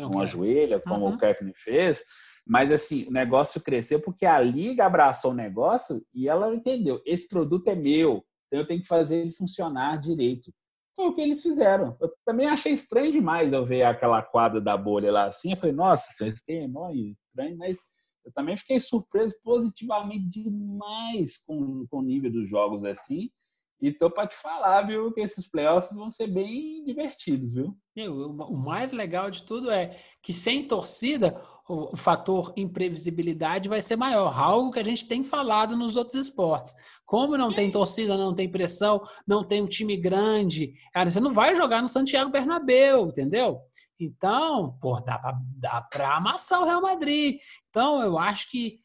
num, 0.00 0.08
numa 0.08 0.22
ajoelha, 0.22 0.80
como 0.80 1.06
uhum. 1.06 1.14
o 1.14 1.18
Kaepernick 1.18 1.58
fez, 1.60 2.02
mas 2.46 2.70
assim, 2.70 3.04
o 3.06 3.10
negócio 3.10 3.60
cresceu 3.60 4.00
porque 4.00 4.24
a 4.24 4.40
liga 4.40 4.86
abraçou 4.86 5.32
o 5.32 5.34
negócio 5.34 6.04
e 6.14 6.28
ela 6.28 6.54
entendeu: 6.54 7.02
esse 7.04 7.26
produto 7.26 7.68
é 7.68 7.74
meu, 7.74 8.24
então 8.46 8.60
eu 8.60 8.66
tenho 8.66 8.80
que 8.80 8.86
fazer 8.86 9.18
ele 9.20 9.32
funcionar 9.32 10.00
direito. 10.00 10.52
Foi 10.94 11.08
o 11.08 11.14
que 11.14 11.20
eles 11.20 11.42
fizeram. 11.42 11.96
Eu 12.00 12.10
também 12.24 12.46
achei 12.46 12.72
estranho 12.72 13.12
demais 13.12 13.52
eu 13.52 13.66
ver 13.66 13.82
aquela 13.82 14.22
quadra 14.22 14.60
da 14.60 14.76
bolha 14.78 15.12
lá 15.12 15.24
assim. 15.24 15.50
Eu 15.50 15.56
falei, 15.58 15.74
nossa, 15.74 16.10
vocês 16.12 16.40
têm 16.40 16.64
estranho, 16.64 17.58
mas 17.58 17.76
eu 18.24 18.32
também 18.32 18.56
fiquei 18.56 18.80
surpreso 18.80 19.34
positivamente 19.44 20.28
demais 20.28 21.38
com, 21.46 21.86
com 21.88 21.98
o 21.98 22.02
nível 22.02 22.32
dos 22.32 22.48
jogos 22.48 22.82
assim. 22.84 23.30
E 23.80 23.92
tô 23.92 24.10
para 24.10 24.26
te 24.26 24.36
falar, 24.36 24.82
viu, 24.82 25.12
que 25.12 25.20
esses 25.20 25.46
playoffs 25.50 25.94
vão 25.94 26.10
ser 26.10 26.28
bem 26.28 26.82
divertidos, 26.84 27.52
viu? 27.52 27.76
O 28.08 28.56
mais 28.56 28.92
legal 28.92 29.30
de 29.30 29.42
tudo 29.42 29.70
é 29.70 29.98
que 30.22 30.32
sem 30.32 30.66
torcida, 30.66 31.38
o, 31.68 31.96
fator 31.96 32.52
imprevisibilidade 32.56 33.68
vai 33.68 33.82
ser 33.82 33.96
maior, 33.96 34.38
algo 34.38 34.70
que 34.70 34.78
a 34.78 34.84
gente 34.84 35.06
tem 35.06 35.24
falado 35.24 35.76
nos 35.76 35.96
outros 35.96 36.26
esportes. 36.26 36.74
Como 37.04 37.36
não 37.36 37.50
Sim. 37.50 37.56
tem 37.56 37.70
torcida, 37.70 38.16
não 38.16 38.34
tem 38.34 38.50
pressão, 38.50 39.02
não 39.26 39.44
tem 39.44 39.62
um 39.62 39.66
time 39.66 39.96
grande, 39.96 40.74
cara, 40.92 41.10
você 41.10 41.20
não 41.20 41.32
vai 41.32 41.54
jogar 41.54 41.82
no 41.82 41.88
Santiago 41.88 42.30
Bernabéu, 42.30 43.08
entendeu? 43.08 43.60
Então, 44.00 44.78
pô, 44.80 45.00
dá 45.00 45.18
pra, 45.18 45.38
dá 45.56 45.80
pra 45.82 46.16
amassar 46.16 46.60
o 46.60 46.64
Real 46.64 46.80
Madrid. 46.82 47.38
Então, 47.68 48.00
eu 48.00 48.18
acho 48.18 48.50
que 48.50 48.78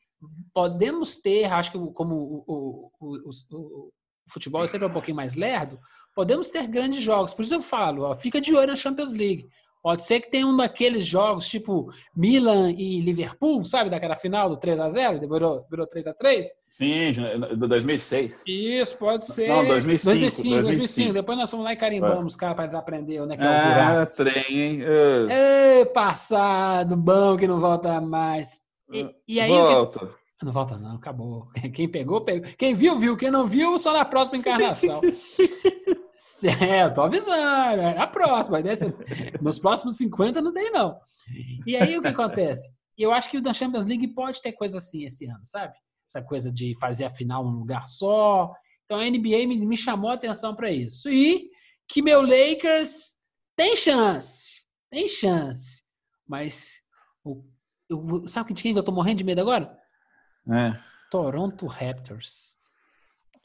podemos 0.54 1.16
ter, 1.16 1.52
acho 1.52 1.72
que 1.72 1.78
como 1.94 2.16
o, 2.16 2.44
o, 2.48 2.92
o, 3.00 3.30
o 3.30 3.92
futebol 4.32 4.64
é 4.64 4.68
sempre 4.68 4.88
um 4.88 4.94
pouquinho 4.94 5.18
mais 5.18 5.36
lerdo, 5.36 5.80
podemos 6.16 6.50
ter 6.50 6.68
grandes 6.68 7.02
jogos. 7.02 7.34
Por 7.34 7.44
isso 7.44 7.56
eu 7.56 7.62
falo, 7.62 8.04
ó, 8.04 8.16
fica 8.16 8.40
de 8.40 8.56
olho 8.56 8.68
na 8.68 8.76
Champions 8.76 9.14
League. 9.14 9.48
Pode 9.82 10.06
ser 10.06 10.22
que 10.22 10.30
tenha 10.30 10.46
um 10.46 10.56
daqueles 10.56 11.06
jogos 11.06 11.48
tipo 11.48 11.92
Milan 12.16 12.72
e 12.72 13.02
Liverpool, 13.02 13.66
sabe? 13.66 13.90
Daquela 13.90 14.16
final 14.16 14.48
do 14.48 14.58
3 14.58 14.80
a 14.80 14.90
0 14.90 15.20
virou, 15.20 15.66
virou 15.70 15.88
3 15.88 16.08
a 16.08 16.14
3 16.14 16.48
Sim, 16.72 17.12
do 17.58 17.68
2006. 17.68 18.44
Isso, 18.48 18.98
pode 18.98 19.26
ser. 19.26 19.48
Não, 19.48 19.66
2005. 19.66 20.20
2005, 20.20 20.20
2005. 20.20 20.62
2005. 20.64 21.14
Depois 21.14 21.38
nós 21.38 21.50
fomos 21.50 21.66
lá 21.66 21.74
e 21.74 21.76
carimbamos 21.76 22.34
os 22.34 22.36
caras 22.36 22.56
para 22.56 22.66
eles 22.66 22.76
aprenderem 22.76 23.22
onde 23.22 23.34
é 23.34 23.38
que 23.38 23.44
é 23.44 23.48
o 23.48 23.50
ah, 23.50 23.64
buraco. 23.64 24.16
trem, 24.16 24.62
hein? 24.62 24.82
Uh. 24.84 25.94
passado, 25.94 26.96
bom 26.96 27.36
que 27.36 27.48
não 27.48 27.60
volta 27.60 28.00
mais. 28.00 28.62
E, 28.94 29.10
e 29.28 29.40
aí, 29.40 29.50
Volta. 29.50 30.21
Não 30.44 30.52
volta, 30.52 30.78
não, 30.78 30.96
acabou. 30.96 31.50
Quem 31.74 31.88
pegou, 31.90 32.22
pegou. 32.22 32.52
Quem 32.58 32.74
viu, 32.74 32.98
viu. 32.98 33.16
Quem 33.16 33.30
não 33.30 33.48
viu, 33.48 33.78
só 33.78 33.94
na 33.94 34.06
próxima 34.06 34.38
encarnação. 34.38 35.02
é, 36.62 36.84
eu 36.84 36.94
tô 36.94 37.02
avisando. 37.02 37.82
É 37.82 37.98
a 37.98 38.08
próxima. 38.08 38.62
Desse, 38.62 38.86
nos 39.42 39.60
próximos 39.60 39.98
50 39.98 40.42
não 40.42 40.52
tem, 40.52 40.72
não. 40.72 41.00
E 41.66 41.76
aí 41.76 41.98
o 41.98 42.02
que 42.02 42.08
acontece? 42.08 42.72
Eu 42.98 43.12
acho 43.12 43.30
que 43.30 43.38
o 43.38 43.42
da 43.42 43.54
Champions 43.54 43.86
League 43.86 44.08
pode 44.10 44.42
ter 44.42 44.52
coisa 44.52 44.80
assim 44.80 45.04
esse 45.04 45.26
ano, 45.26 45.42
sabe? 45.46 45.74
Essa 46.08 46.22
coisa 46.22 46.52
de 46.52 46.78
fazer 46.80 47.06
a 47.06 47.14
final 47.14 47.44
num 47.44 47.60
lugar 47.60 47.88
só. 47.88 48.52
Então 48.86 49.00
a 49.00 49.10
NBA 49.10 49.48
me, 49.48 49.66
me 49.66 49.78
chamou 49.78 50.10
a 50.10 50.16
atenção 50.16 50.56
para 50.56 50.72
isso. 50.72 51.10
E 51.10 51.50
que 51.88 52.02
meu 52.02 52.22
Lakers 52.22 53.16
tem 53.56 53.76
chance. 53.76 54.64
Tem 54.90 55.08
chance. 55.08 55.82
Mas 56.28 56.82
o, 57.24 57.44
o, 57.92 58.28
sabe 58.28 58.54
de 58.54 58.64
quem 58.64 58.76
eu 58.76 58.84
tô 58.84 58.92
morrendo 58.92 59.20
de 59.20 59.24
medo 59.24 59.42
agora? 59.42 59.78
É. 60.50 60.78
Toronto 61.10 61.68
Raptors. 61.68 62.58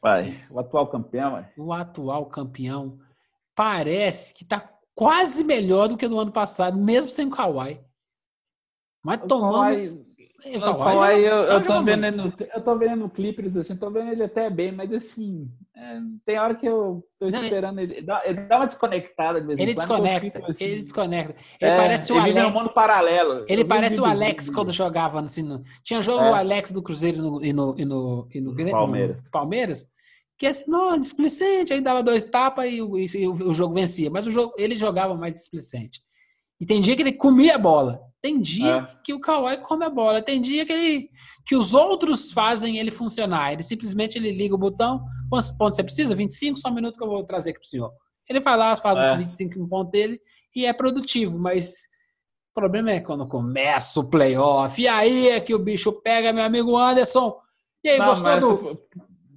Vai, 0.00 0.44
o 0.50 0.60
atual 0.60 0.86
campeão, 0.88 1.32
vai. 1.32 1.52
O 1.56 1.72
atual 1.72 2.26
campeão 2.26 2.98
parece 3.54 4.32
que 4.32 4.44
tá 4.44 4.72
quase 4.94 5.42
melhor 5.42 5.88
do 5.88 5.96
que 5.96 6.06
no 6.06 6.18
ano 6.18 6.32
passado, 6.32 6.78
mesmo 6.78 7.10
sem 7.10 7.26
o 7.26 7.30
Kawhi. 7.30 7.80
Mas 9.02 9.20
o 9.22 9.26
tomando. 9.26 9.52
Kawhi, 9.52 10.05
o 10.44 10.60
Kawhi, 10.60 11.24
eu, 11.24 11.36
eu, 11.44 11.62
tô 11.62 11.82
vendo 11.82 12.10
no, 12.12 12.32
eu 12.54 12.60
tô 12.62 12.76
vendo 12.76 12.96
no 12.96 13.10
Clippers, 13.10 13.56
assim, 13.56 13.76
tô 13.76 13.90
vendo 13.90 14.12
ele 14.12 14.22
até 14.22 14.50
bem, 14.50 14.70
mas 14.70 14.92
assim, 14.92 15.48
é, 15.74 15.98
tem 16.24 16.38
hora 16.38 16.54
que 16.54 16.66
eu 16.66 17.02
tô 17.18 17.26
esperando 17.26 17.80
ele. 17.80 18.02
Dá, 18.02 18.22
ele 18.24 18.42
dá 18.42 18.56
uma 18.56 18.66
desconectada 18.66 19.40
de 19.40 19.46
vez 19.46 19.58
ele 19.58 19.72
em 19.72 19.74
quando. 19.74 20.02
Desconecta, 20.02 20.38
assim, 20.38 20.64
ele 20.64 20.82
desconecta. 20.82 21.34
Ele 21.60 21.70
é, 21.70 21.76
parece 21.76 22.12
o 22.12 22.18
ele 22.18 22.38
Alex. 22.38 22.54
mundo 22.54 22.70
paralelo. 22.70 23.44
Ele 23.48 23.64
parece 23.64 24.00
o 24.00 24.04
Alex 24.04 24.50
quando 24.50 24.72
jogava 24.72 25.20
no, 25.20 25.26
assim, 25.26 25.62
tinha 25.82 26.02
jogo 26.02 26.22
é. 26.22 26.30
o 26.30 26.34
Alex 26.34 26.70
do 26.70 26.82
Cruzeiro 26.82 27.22
no, 27.22 27.44
e 27.44 27.52
no, 27.52 27.74
e 27.78 27.84
no, 27.84 28.28
e 28.32 28.40
no, 28.40 28.52
no 28.52 28.70
Palmeiras. 28.70 29.22
No 29.22 29.30
Palmeiras. 29.30 29.86
Que 30.38 30.46
assim, 30.46 30.70
não, 30.70 30.98
displicente, 30.98 31.72
aí 31.72 31.80
dava 31.80 32.02
dois 32.02 32.24
tapas 32.26 32.66
e, 32.66 32.78
e, 32.78 33.22
e, 33.22 33.26
o 33.26 33.54
jogo 33.54 33.74
vencia. 33.74 34.10
Mas 34.10 34.26
o 34.26 34.30
jogo, 34.30 34.52
ele 34.58 34.76
jogava 34.76 35.14
mais 35.14 35.32
displicente. 35.32 36.00
E 36.60 36.66
tem 36.66 36.80
dia 36.80 36.94
que 36.94 37.02
ele 37.02 37.12
comia 37.12 37.54
a 37.54 37.58
bola. 37.58 38.00
Tem 38.20 38.40
dia 38.40 38.88
é. 38.88 38.96
que 39.04 39.14
o 39.14 39.20
Kawhi 39.20 39.58
come 39.58 39.84
a 39.84 39.90
bola. 39.90 40.22
Tem 40.22 40.40
dia 40.40 40.64
que, 40.64 40.72
ele, 40.72 41.10
que 41.44 41.54
os 41.54 41.74
outros 41.74 42.32
fazem 42.32 42.78
ele 42.78 42.90
funcionar. 42.90 43.52
Ele 43.52 43.62
simplesmente 43.62 44.16
ele 44.16 44.32
liga 44.32 44.54
o 44.54 44.58
botão. 44.58 45.04
Quantos 45.28 45.50
pontos 45.52 45.76
você 45.76 45.84
precisa? 45.84 46.14
25? 46.14 46.58
Só 46.58 46.68
um 46.68 46.74
minuto 46.74 46.96
que 46.96 47.04
eu 47.04 47.08
vou 47.08 47.24
trazer 47.24 47.50
aqui 47.50 47.60
para 47.60 47.66
o 47.66 47.68
senhor. 47.68 47.92
Ele 48.28 48.40
vai 48.40 48.56
lá, 48.56 48.74
faz 48.74 48.98
é. 48.98 49.12
os 49.12 49.18
25 49.18 49.68
pontos 49.68 49.92
dele 49.92 50.20
e 50.54 50.66
é 50.66 50.72
produtivo. 50.72 51.38
Mas 51.38 51.72
o 52.50 52.54
problema 52.54 52.90
é 52.90 53.00
quando 53.00 53.26
começa 53.26 54.00
o 54.00 54.08
playoff. 54.08 54.80
E 54.80 54.88
aí 54.88 55.28
é 55.28 55.40
que 55.40 55.54
o 55.54 55.58
bicho 55.58 55.92
pega, 55.92 56.32
meu 56.32 56.44
amigo 56.44 56.76
Anderson. 56.76 57.38
E 57.84 57.90
aí, 57.90 57.98
Não, 57.98 58.06
gostou 58.06 58.40
do. 58.40 58.82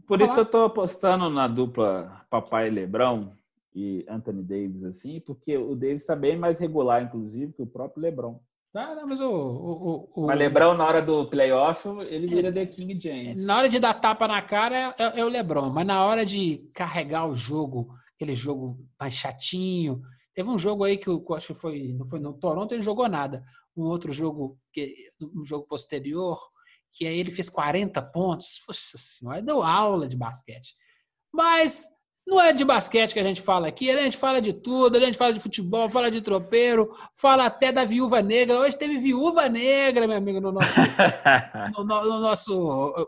Por 0.07 0.21
isso 0.21 0.33
que 0.33 0.39
eu 0.39 0.43
estou 0.43 0.65
apostando 0.65 1.29
na 1.29 1.47
dupla 1.47 2.25
Papai 2.31 2.67
e 2.67 2.71
Lebrão 2.71 3.37
e 3.75 4.03
Anthony 4.09 4.41
Davis, 4.41 4.83
assim, 4.83 5.19
porque 5.19 5.55
o 5.55 5.75
Davis 5.75 6.01
está 6.01 6.15
bem 6.15 6.35
mais 6.35 6.57
regular, 6.57 7.03
inclusive, 7.03 7.53
que 7.53 7.61
o 7.61 7.67
próprio 7.67 8.01
Lebron. 8.01 8.39
Tá, 8.71 8.93
não, 8.93 9.07
mas 9.07 9.19
o, 9.19 9.31
o, 9.31 10.11
o, 10.15 10.27
Mas 10.27 10.37
Lebron, 10.37 10.75
na 10.75 10.85
hora 10.85 11.01
do 11.01 11.27
playoff, 11.27 11.87
ele 12.07 12.27
vira 12.27 12.49
é, 12.49 12.51
The 12.51 12.65
King 12.67 12.99
James. 13.01 13.45
Na 13.47 13.57
hora 13.57 13.67
de 13.67 13.79
dar 13.79 13.95
tapa 13.95 14.27
na 14.27 14.43
cara 14.43 14.93
é, 14.95 15.03
é, 15.03 15.19
é, 15.19 15.25
o 15.25 15.27
Lebron, 15.27 15.71
mas 15.71 15.87
na 15.87 16.05
hora 16.05 16.23
de 16.23 16.69
carregar 16.75 17.27
o 17.27 17.33
jogo, 17.33 17.89
aquele 18.13 18.35
jogo 18.35 18.77
mais 18.99 19.15
chatinho. 19.15 20.01
Teve 20.35 20.47
um 20.49 20.59
jogo 20.59 20.83
aí 20.83 20.99
que 20.99 21.07
eu 21.07 21.25
acho 21.35 21.55
que 21.55 21.59
foi, 21.59 21.93
não 21.93 22.07
foi 22.07 22.19
no 22.19 22.33
Toronto, 22.33 22.71
ele 22.71 22.83
jogou 22.83 23.09
nada. 23.09 23.43
Um 23.75 23.85
outro 23.85 24.11
jogo, 24.11 24.55
que, 24.71 24.93
um 25.35 25.43
jogo 25.43 25.65
posterior, 25.65 26.39
que 26.93 27.07
aí 27.07 27.17
ele 27.17 27.31
fez 27.31 27.49
40 27.49 27.99
pontos. 28.03 28.61
Poxa 28.67 28.97
senhora, 28.97 29.41
deu 29.41 29.63
aula 29.63 30.07
de 30.07 30.15
basquete. 30.15 30.75
Mas 31.33 31.87
não 32.29 32.39
é 32.39 32.53
de 32.53 32.63
basquete 32.63 33.13
que 33.13 33.19
a 33.19 33.23
gente 33.23 33.41
fala 33.41 33.67
aqui, 33.67 33.89
a 33.89 33.97
gente 33.97 34.15
fala 34.15 34.39
de 34.39 34.53
tudo, 34.53 34.95
a 34.95 34.99
gente 34.99 35.17
fala 35.17 35.33
de 35.33 35.39
futebol, 35.39 35.89
fala 35.89 36.11
de 36.11 36.21
tropeiro, 36.21 36.95
fala 37.15 37.45
até 37.45 37.71
da 37.71 37.83
viúva 37.83 38.21
negra. 38.21 38.59
Hoje 38.59 38.77
teve 38.77 38.99
viúva 38.99 39.49
negra, 39.49 40.07
meu 40.07 40.17
amigo, 40.17 40.39
no 40.39 40.51
nosso. 40.51 40.71
no, 41.75 41.83
no, 41.83 42.03
no 42.03 42.19
nosso 42.21 42.51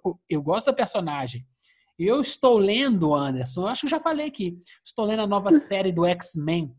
eu, 0.04 0.20
eu, 0.28 0.42
gosto 0.42 0.66
da 0.66 0.74
personagem. 0.74 1.46
Eu 1.98 2.20
estou 2.20 2.58
lendo, 2.58 3.14
Anderson, 3.14 3.68
acho 3.68 3.82
que 3.82 3.92
já 3.92 4.00
falei 4.00 4.28
aqui. 4.28 4.58
Estou 4.84 5.06
lendo 5.06 5.22
a 5.22 5.28
nova 5.28 5.52
série 5.60 5.92
do 5.92 6.04
X-Men. 6.06 6.74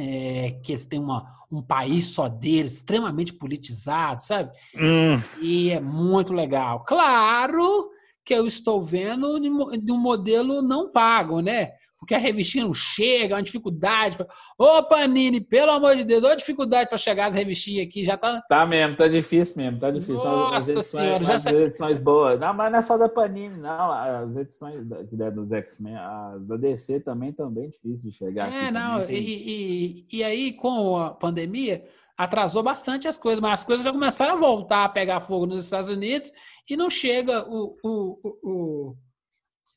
É, 0.00 0.52
que 0.62 0.70
eles 0.70 0.86
têm 0.86 1.00
uma, 1.00 1.26
um 1.50 1.60
país 1.60 2.06
só 2.06 2.28
deles, 2.28 2.74
extremamente 2.74 3.32
politizado, 3.32 4.22
sabe? 4.22 4.56
Hum. 4.76 5.16
E 5.42 5.70
é 5.70 5.80
muito 5.80 6.32
legal. 6.32 6.84
Claro 6.84 7.90
que 8.28 8.34
eu 8.34 8.46
estou 8.46 8.82
vendo 8.82 9.40
de 9.40 9.90
um 9.90 9.96
modelo 9.96 10.60
não 10.60 10.92
pago, 10.92 11.40
né? 11.40 11.70
Porque 11.98 12.14
a 12.14 12.18
revistinha 12.18 12.66
não 12.66 12.74
chega, 12.74 13.32
é 13.32 13.36
uma 13.38 13.42
dificuldade. 13.42 14.18
Ô, 14.58 14.82
Panini, 14.82 15.40
pelo 15.40 15.70
amor 15.70 15.96
de 15.96 16.04
Deus, 16.04 16.22
ô 16.22 16.36
dificuldade 16.36 16.90
para 16.90 16.98
chegar 16.98 17.28
as 17.28 17.34
revistinhas 17.34 17.86
aqui, 17.86 18.04
já 18.04 18.18
tá. 18.18 18.42
Tá 18.46 18.66
mesmo, 18.66 18.98
tá 18.98 19.08
difícil 19.08 19.56
mesmo, 19.56 19.80
tá 19.80 19.90
difícil. 19.90 20.22
Nossa 20.22 20.56
as 20.56 20.68
edições, 20.68 20.86
senhora, 20.86 21.24
já 21.24 21.34
as 21.36 21.46
edições 21.46 21.98
boas. 21.98 22.38
Não, 22.38 22.52
mas 22.52 22.70
não 22.70 22.78
é 22.78 22.82
só 22.82 22.98
da 22.98 23.08
Panini, 23.08 23.56
não. 23.56 23.90
As 23.90 24.36
edições 24.36 24.84
da, 24.84 25.30
dos 25.30 25.50
X-Men, 25.50 25.96
as 25.96 26.46
da 26.46 26.56
DC 26.58 27.00
também 27.00 27.30
estão 27.30 27.50
bem 27.50 27.70
difíceis 27.70 28.02
de 28.02 28.12
chegar. 28.12 28.52
É, 28.52 28.70
não, 28.70 29.08
e, 29.08 30.04
e, 30.12 30.18
e 30.18 30.22
aí 30.22 30.52
com 30.52 30.98
a 30.98 31.14
pandemia 31.14 31.82
atrasou 32.18 32.62
bastante 32.62 33.08
as 33.08 33.16
coisas, 33.16 33.40
mas 33.40 33.60
as 33.60 33.64
coisas 33.64 33.84
já 33.84 33.92
começaram 33.92 34.34
a 34.34 34.36
voltar 34.36 34.84
a 34.84 34.88
pegar 34.88 35.20
fogo 35.20 35.46
nos 35.46 35.64
Estados 35.64 35.88
Unidos 35.88 36.30
e 36.68 36.76
não 36.76 36.90
chega 36.90 37.48
o, 37.48 37.76
o, 37.82 38.18
o, 38.42 38.94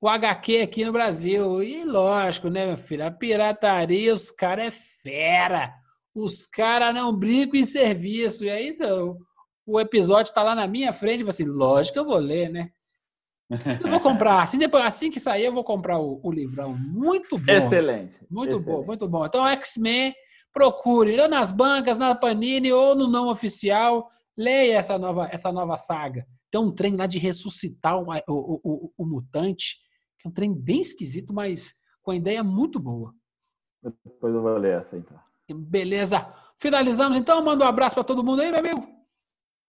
o 0.02 0.08
HQ 0.10 0.62
aqui 0.62 0.84
no 0.84 0.92
Brasil. 0.92 1.64
E 1.64 1.86
lógico, 1.86 2.50
né, 2.50 2.66
meu 2.66 2.78
filho? 2.78 3.06
A 3.06 3.12
pirataria, 3.12 4.14
os 4.14 4.30
caras 4.30 4.68
é 4.68 4.72
fera. 5.02 5.74
Os 6.14 6.46
caras 6.46 6.94
não 6.94 7.16
brincam 7.16 7.60
em 7.60 7.66
serviço. 7.66 8.44
E 8.44 8.50
aí 8.50 8.76
o 9.66 9.80
episódio 9.80 10.30
está 10.30 10.44
lá 10.44 10.54
na 10.54 10.68
minha 10.68 10.92
frente. 10.92 11.28
Assim, 11.28 11.46
lógico 11.46 11.94
que 11.94 12.00
eu 12.00 12.06
vou 12.06 12.18
ler, 12.18 12.50
né? 12.50 12.72
Eu 13.84 13.90
vou 13.90 14.00
comprar. 14.00 14.42
Assim, 14.42 14.58
depois, 14.58 14.84
assim 14.84 15.12
que 15.12 15.20
sair, 15.20 15.46
eu 15.46 15.54
vou 15.54 15.64
comprar 15.64 16.00
o, 16.00 16.20
o 16.24 16.32
livrão. 16.32 16.74
Muito 16.78 17.38
bom. 17.38 17.52
Excelente. 17.52 18.20
Muito 18.30 18.56
Excelente. 18.56 18.80
bom, 18.80 18.86
muito 18.86 19.08
bom. 19.08 19.26
Então, 19.26 19.46
X-Men 19.48 20.14
procure, 20.54 21.20
ou 21.20 21.30
nas 21.30 21.52
bancas, 21.52 21.98
na 21.98 22.16
Panini, 22.16 22.72
ou 22.72 22.96
no 22.96 23.10
não 23.10 23.30
oficial, 23.30 24.10
leia 24.38 24.78
essa 24.78 24.98
nova, 24.98 25.30
essa 25.32 25.52
nova 25.52 25.78
saga. 25.78 26.26
Tem 26.52 26.60
um 26.60 26.74
trem 26.74 26.96
lá 26.96 27.08
de 27.08 27.18
ressuscitar 27.18 27.98
o, 27.98 28.06
o, 28.28 28.62
o, 28.64 28.94
o 28.98 29.06
mutante, 29.06 29.78
que 30.20 30.28
é 30.28 30.30
um 30.30 30.34
trem 30.34 30.54
bem 30.54 30.82
esquisito, 30.82 31.34
mas 31.34 31.74
com 32.02 32.12
a 32.12 32.16
ideia 32.16 32.44
muito 32.44 32.80
boa. 32.80 33.14
Depois 33.82 34.34
eu 34.34 34.42
vou 34.42 34.58
ler 34.58 34.82
essa, 34.82 34.98
então. 34.98 35.18
Beleza. 35.50 36.28
Finalizamos, 36.60 37.18
então. 37.18 37.44
Manda 37.44 37.66
um 37.66 37.68
abraço 37.68 37.96
para 37.96 38.04
todo 38.04 38.24
mundo 38.24 38.42
aí, 38.42 38.52
meu 38.52 38.60
amigo. 38.60 38.88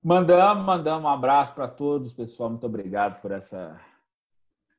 Mandamos, 0.03 0.65
mandamos 0.65 1.05
um 1.05 1.09
abraço 1.09 1.55
para 1.55 1.69
todos, 1.69 2.13
pessoal. 2.13 2.51
Muito 2.51 2.67
obrigado 2.67 3.21
por 3.23 3.31
essa, 3.31 3.81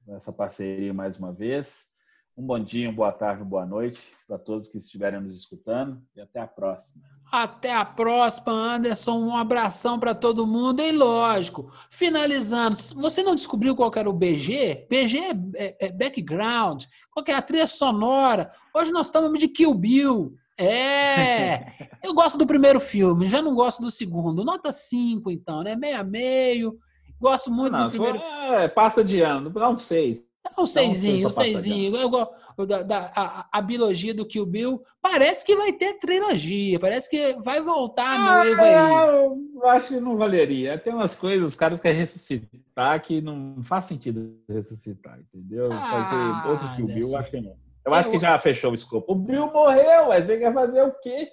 essa 0.09 0.34
parceria 0.34 0.93
mais 0.93 1.17
uma 1.17 1.31
vez. 1.31 1.93
Um 2.35 2.47
bom 2.47 2.60
dia, 2.60 2.91
boa 2.91 3.11
tarde, 3.11 3.43
boa 3.43 3.64
noite 3.64 4.11
para 4.27 4.39
todos 4.39 4.68
que 4.68 4.80
estiverem 4.80 5.22
nos 5.22 5.35
escutando 5.35 6.01
e 6.15 6.19
até 6.19 6.39
a 6.39 6.47
próxima. 6.47 7.03
Até 7.31 7.72
a 7.72 7.85
próxima, 7.85 8.51
Anderson. 8.51 9.19
Um 9.19 9.35
abração 9.35 9.99
para 9.99 10.15
todo 10.15 10.47
mundo. 10.47 10.81
E 10.81 10.91
lógico, 10.91 11.72
finalizando, 11.91 12.76
você 12.95 13.22
não 13.22 13.35
descobriu 13.35 13.76
qual 13.76 13.91
era 13.95 14.10
o 14.10 14.14
BG? 14.14 14.88
BG 14.89 15.19
é, 15.19 15.31
é, 15.55 15.88
é 15.88 15.91
background, 15.91 16.85
qual 17.11 17.23
é 17.27 17.34
a 17.34 17.41
trilha 17.41 17.68
sonora. 17.68 18.51
Hoje 18.76 18.91
nós 18.91 19.07
estamos 19.07 19.38
de 19.38 19.47
Kill 19.47 19.73
Bill. 19.76 20.35
É! 20.57 21.88
Eu 22.03 22.15
gosto 22.15 22.35
do 22.35 22.47
primeiro 22.47 22.80
filme, 22.80 23.27
já 23.27 23.43
não 23.43 23.53
gosto 23.53 23.80
do 23.80 23.91
segundo. 23.91 24.43
Nota 24.43 24.72
5, 24.72 25.30
então, 25.30 25.61
né? 25.61 25.76
Meio 25.76 25.99
a 25.99 26.03
meio. 26.03 26.80
Gosto 27.22 27.51
muito 27.51 27.73
não, 27.73 27.85
do 27.85 27.91
primeiro. 27.91 28.18
É, 28.18 28.68
passa 28.68 29.03
de 29.03 29.22
ano, 29.22 29.51
dá 29.51 29.69
um 29.69 29.77
6. 29.77 30.32
É 30.45 30.61
um 30.61 30.65
seisinho, 30.65 31.28
um 31.28 31.32
seisinho. 31.32 31.95
Igual 31.95 32.36
da, 32.68 32.84
da, 32.84 33.11
a, 33.15 33.48
a, 33.52 33.61
biologia 33.61 34.14
do 34.14 34.26
Kill 34.26 34.45
Bill. 34.45 34.84
Parece 35.02 35.45
que 35.45 35.56
vai 35.56 35.72
ter 35.72 35.94
trilogia. 35.99 36.80
Parece 36.80 37.10
que 37.10 37.34
vai 37.41 37.61
voltar 37.61 38.06
a 38.06 38.15
ah, 38.15 38.44
noiva 38.44 38.61
aí. 38.61 39.38
Eu 39.56 39.68
acho 39.70 39.88
que 39.90 39.99
não 40.02 40.18
valeria. 40.18 40.78
Tem 40.78 40.94
umas 40.94 41.15
coisas, 41.15 41.48
os 41.48 41.56
caras 41.56 41.80
querem 41.80 41.98
ressuscitar 41.98 43.02
que 43.02 43.22
não 43.22 43.64
faz 43.64 43.86
sentido 43.86 44.36
ressuscitar, 44.49 45.18
entendeu? 45.20 45.72
Ah, 45.72 46.44
Fazer 46.44 46.49
outro 46.52 46.76
Kill 46.76 46.88
Bill, 46.88 47.10
eu 47.10 47.18
acho 47.18 47.32
que 47.32 47.41
não. 47.41 47.52
Eu, 47.86 47.91
eu 47.91 47.94
acho 47.94 48.11
que 48.11 48.20
já 48.20 48.38
fechou 48.38 48.72
o 48.72 48.76
escopo. 48.76 49.11
O 49.11 49.15
Bill 49.15 49.52
morreu, 49.52 50.07
mas 50.10 50.26
você 50.26 50.38
quer 50.38 50.53
fazer 50.53 50.82
o 50.84 50.91
quê? 51.02 51.32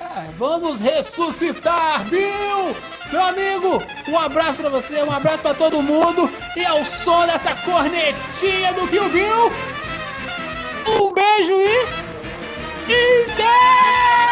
É, 0.00 0.32
vamos 0.38 0.80
ressuscitar, 0.80 2.04
Bill! 2.06 2.76
Meu 3.12 3.22
amigo, 3.22 3.82
um 4.08 4.18
abraço 4.18 4.58
para 4.58 4.68
você, 4.68 5.02
um 5.02 5.12
abraço 5.12 5.42
para 5.42 5.54
todo 5.54 5.82
mundo 5.82 6.28
e 6.56 6.64
ao 6.64 6.84
som 6.84 7.24
dessa 7.26 7.54
cornetinha 7.54 8.72
do 8.72 8.88
Kill 8.88 9.08
Bill, 9.08 9.52
um 10.88 11.12
beijo 11.12 11.60
e. 11.60 12.04
Inter! 12.86 14.23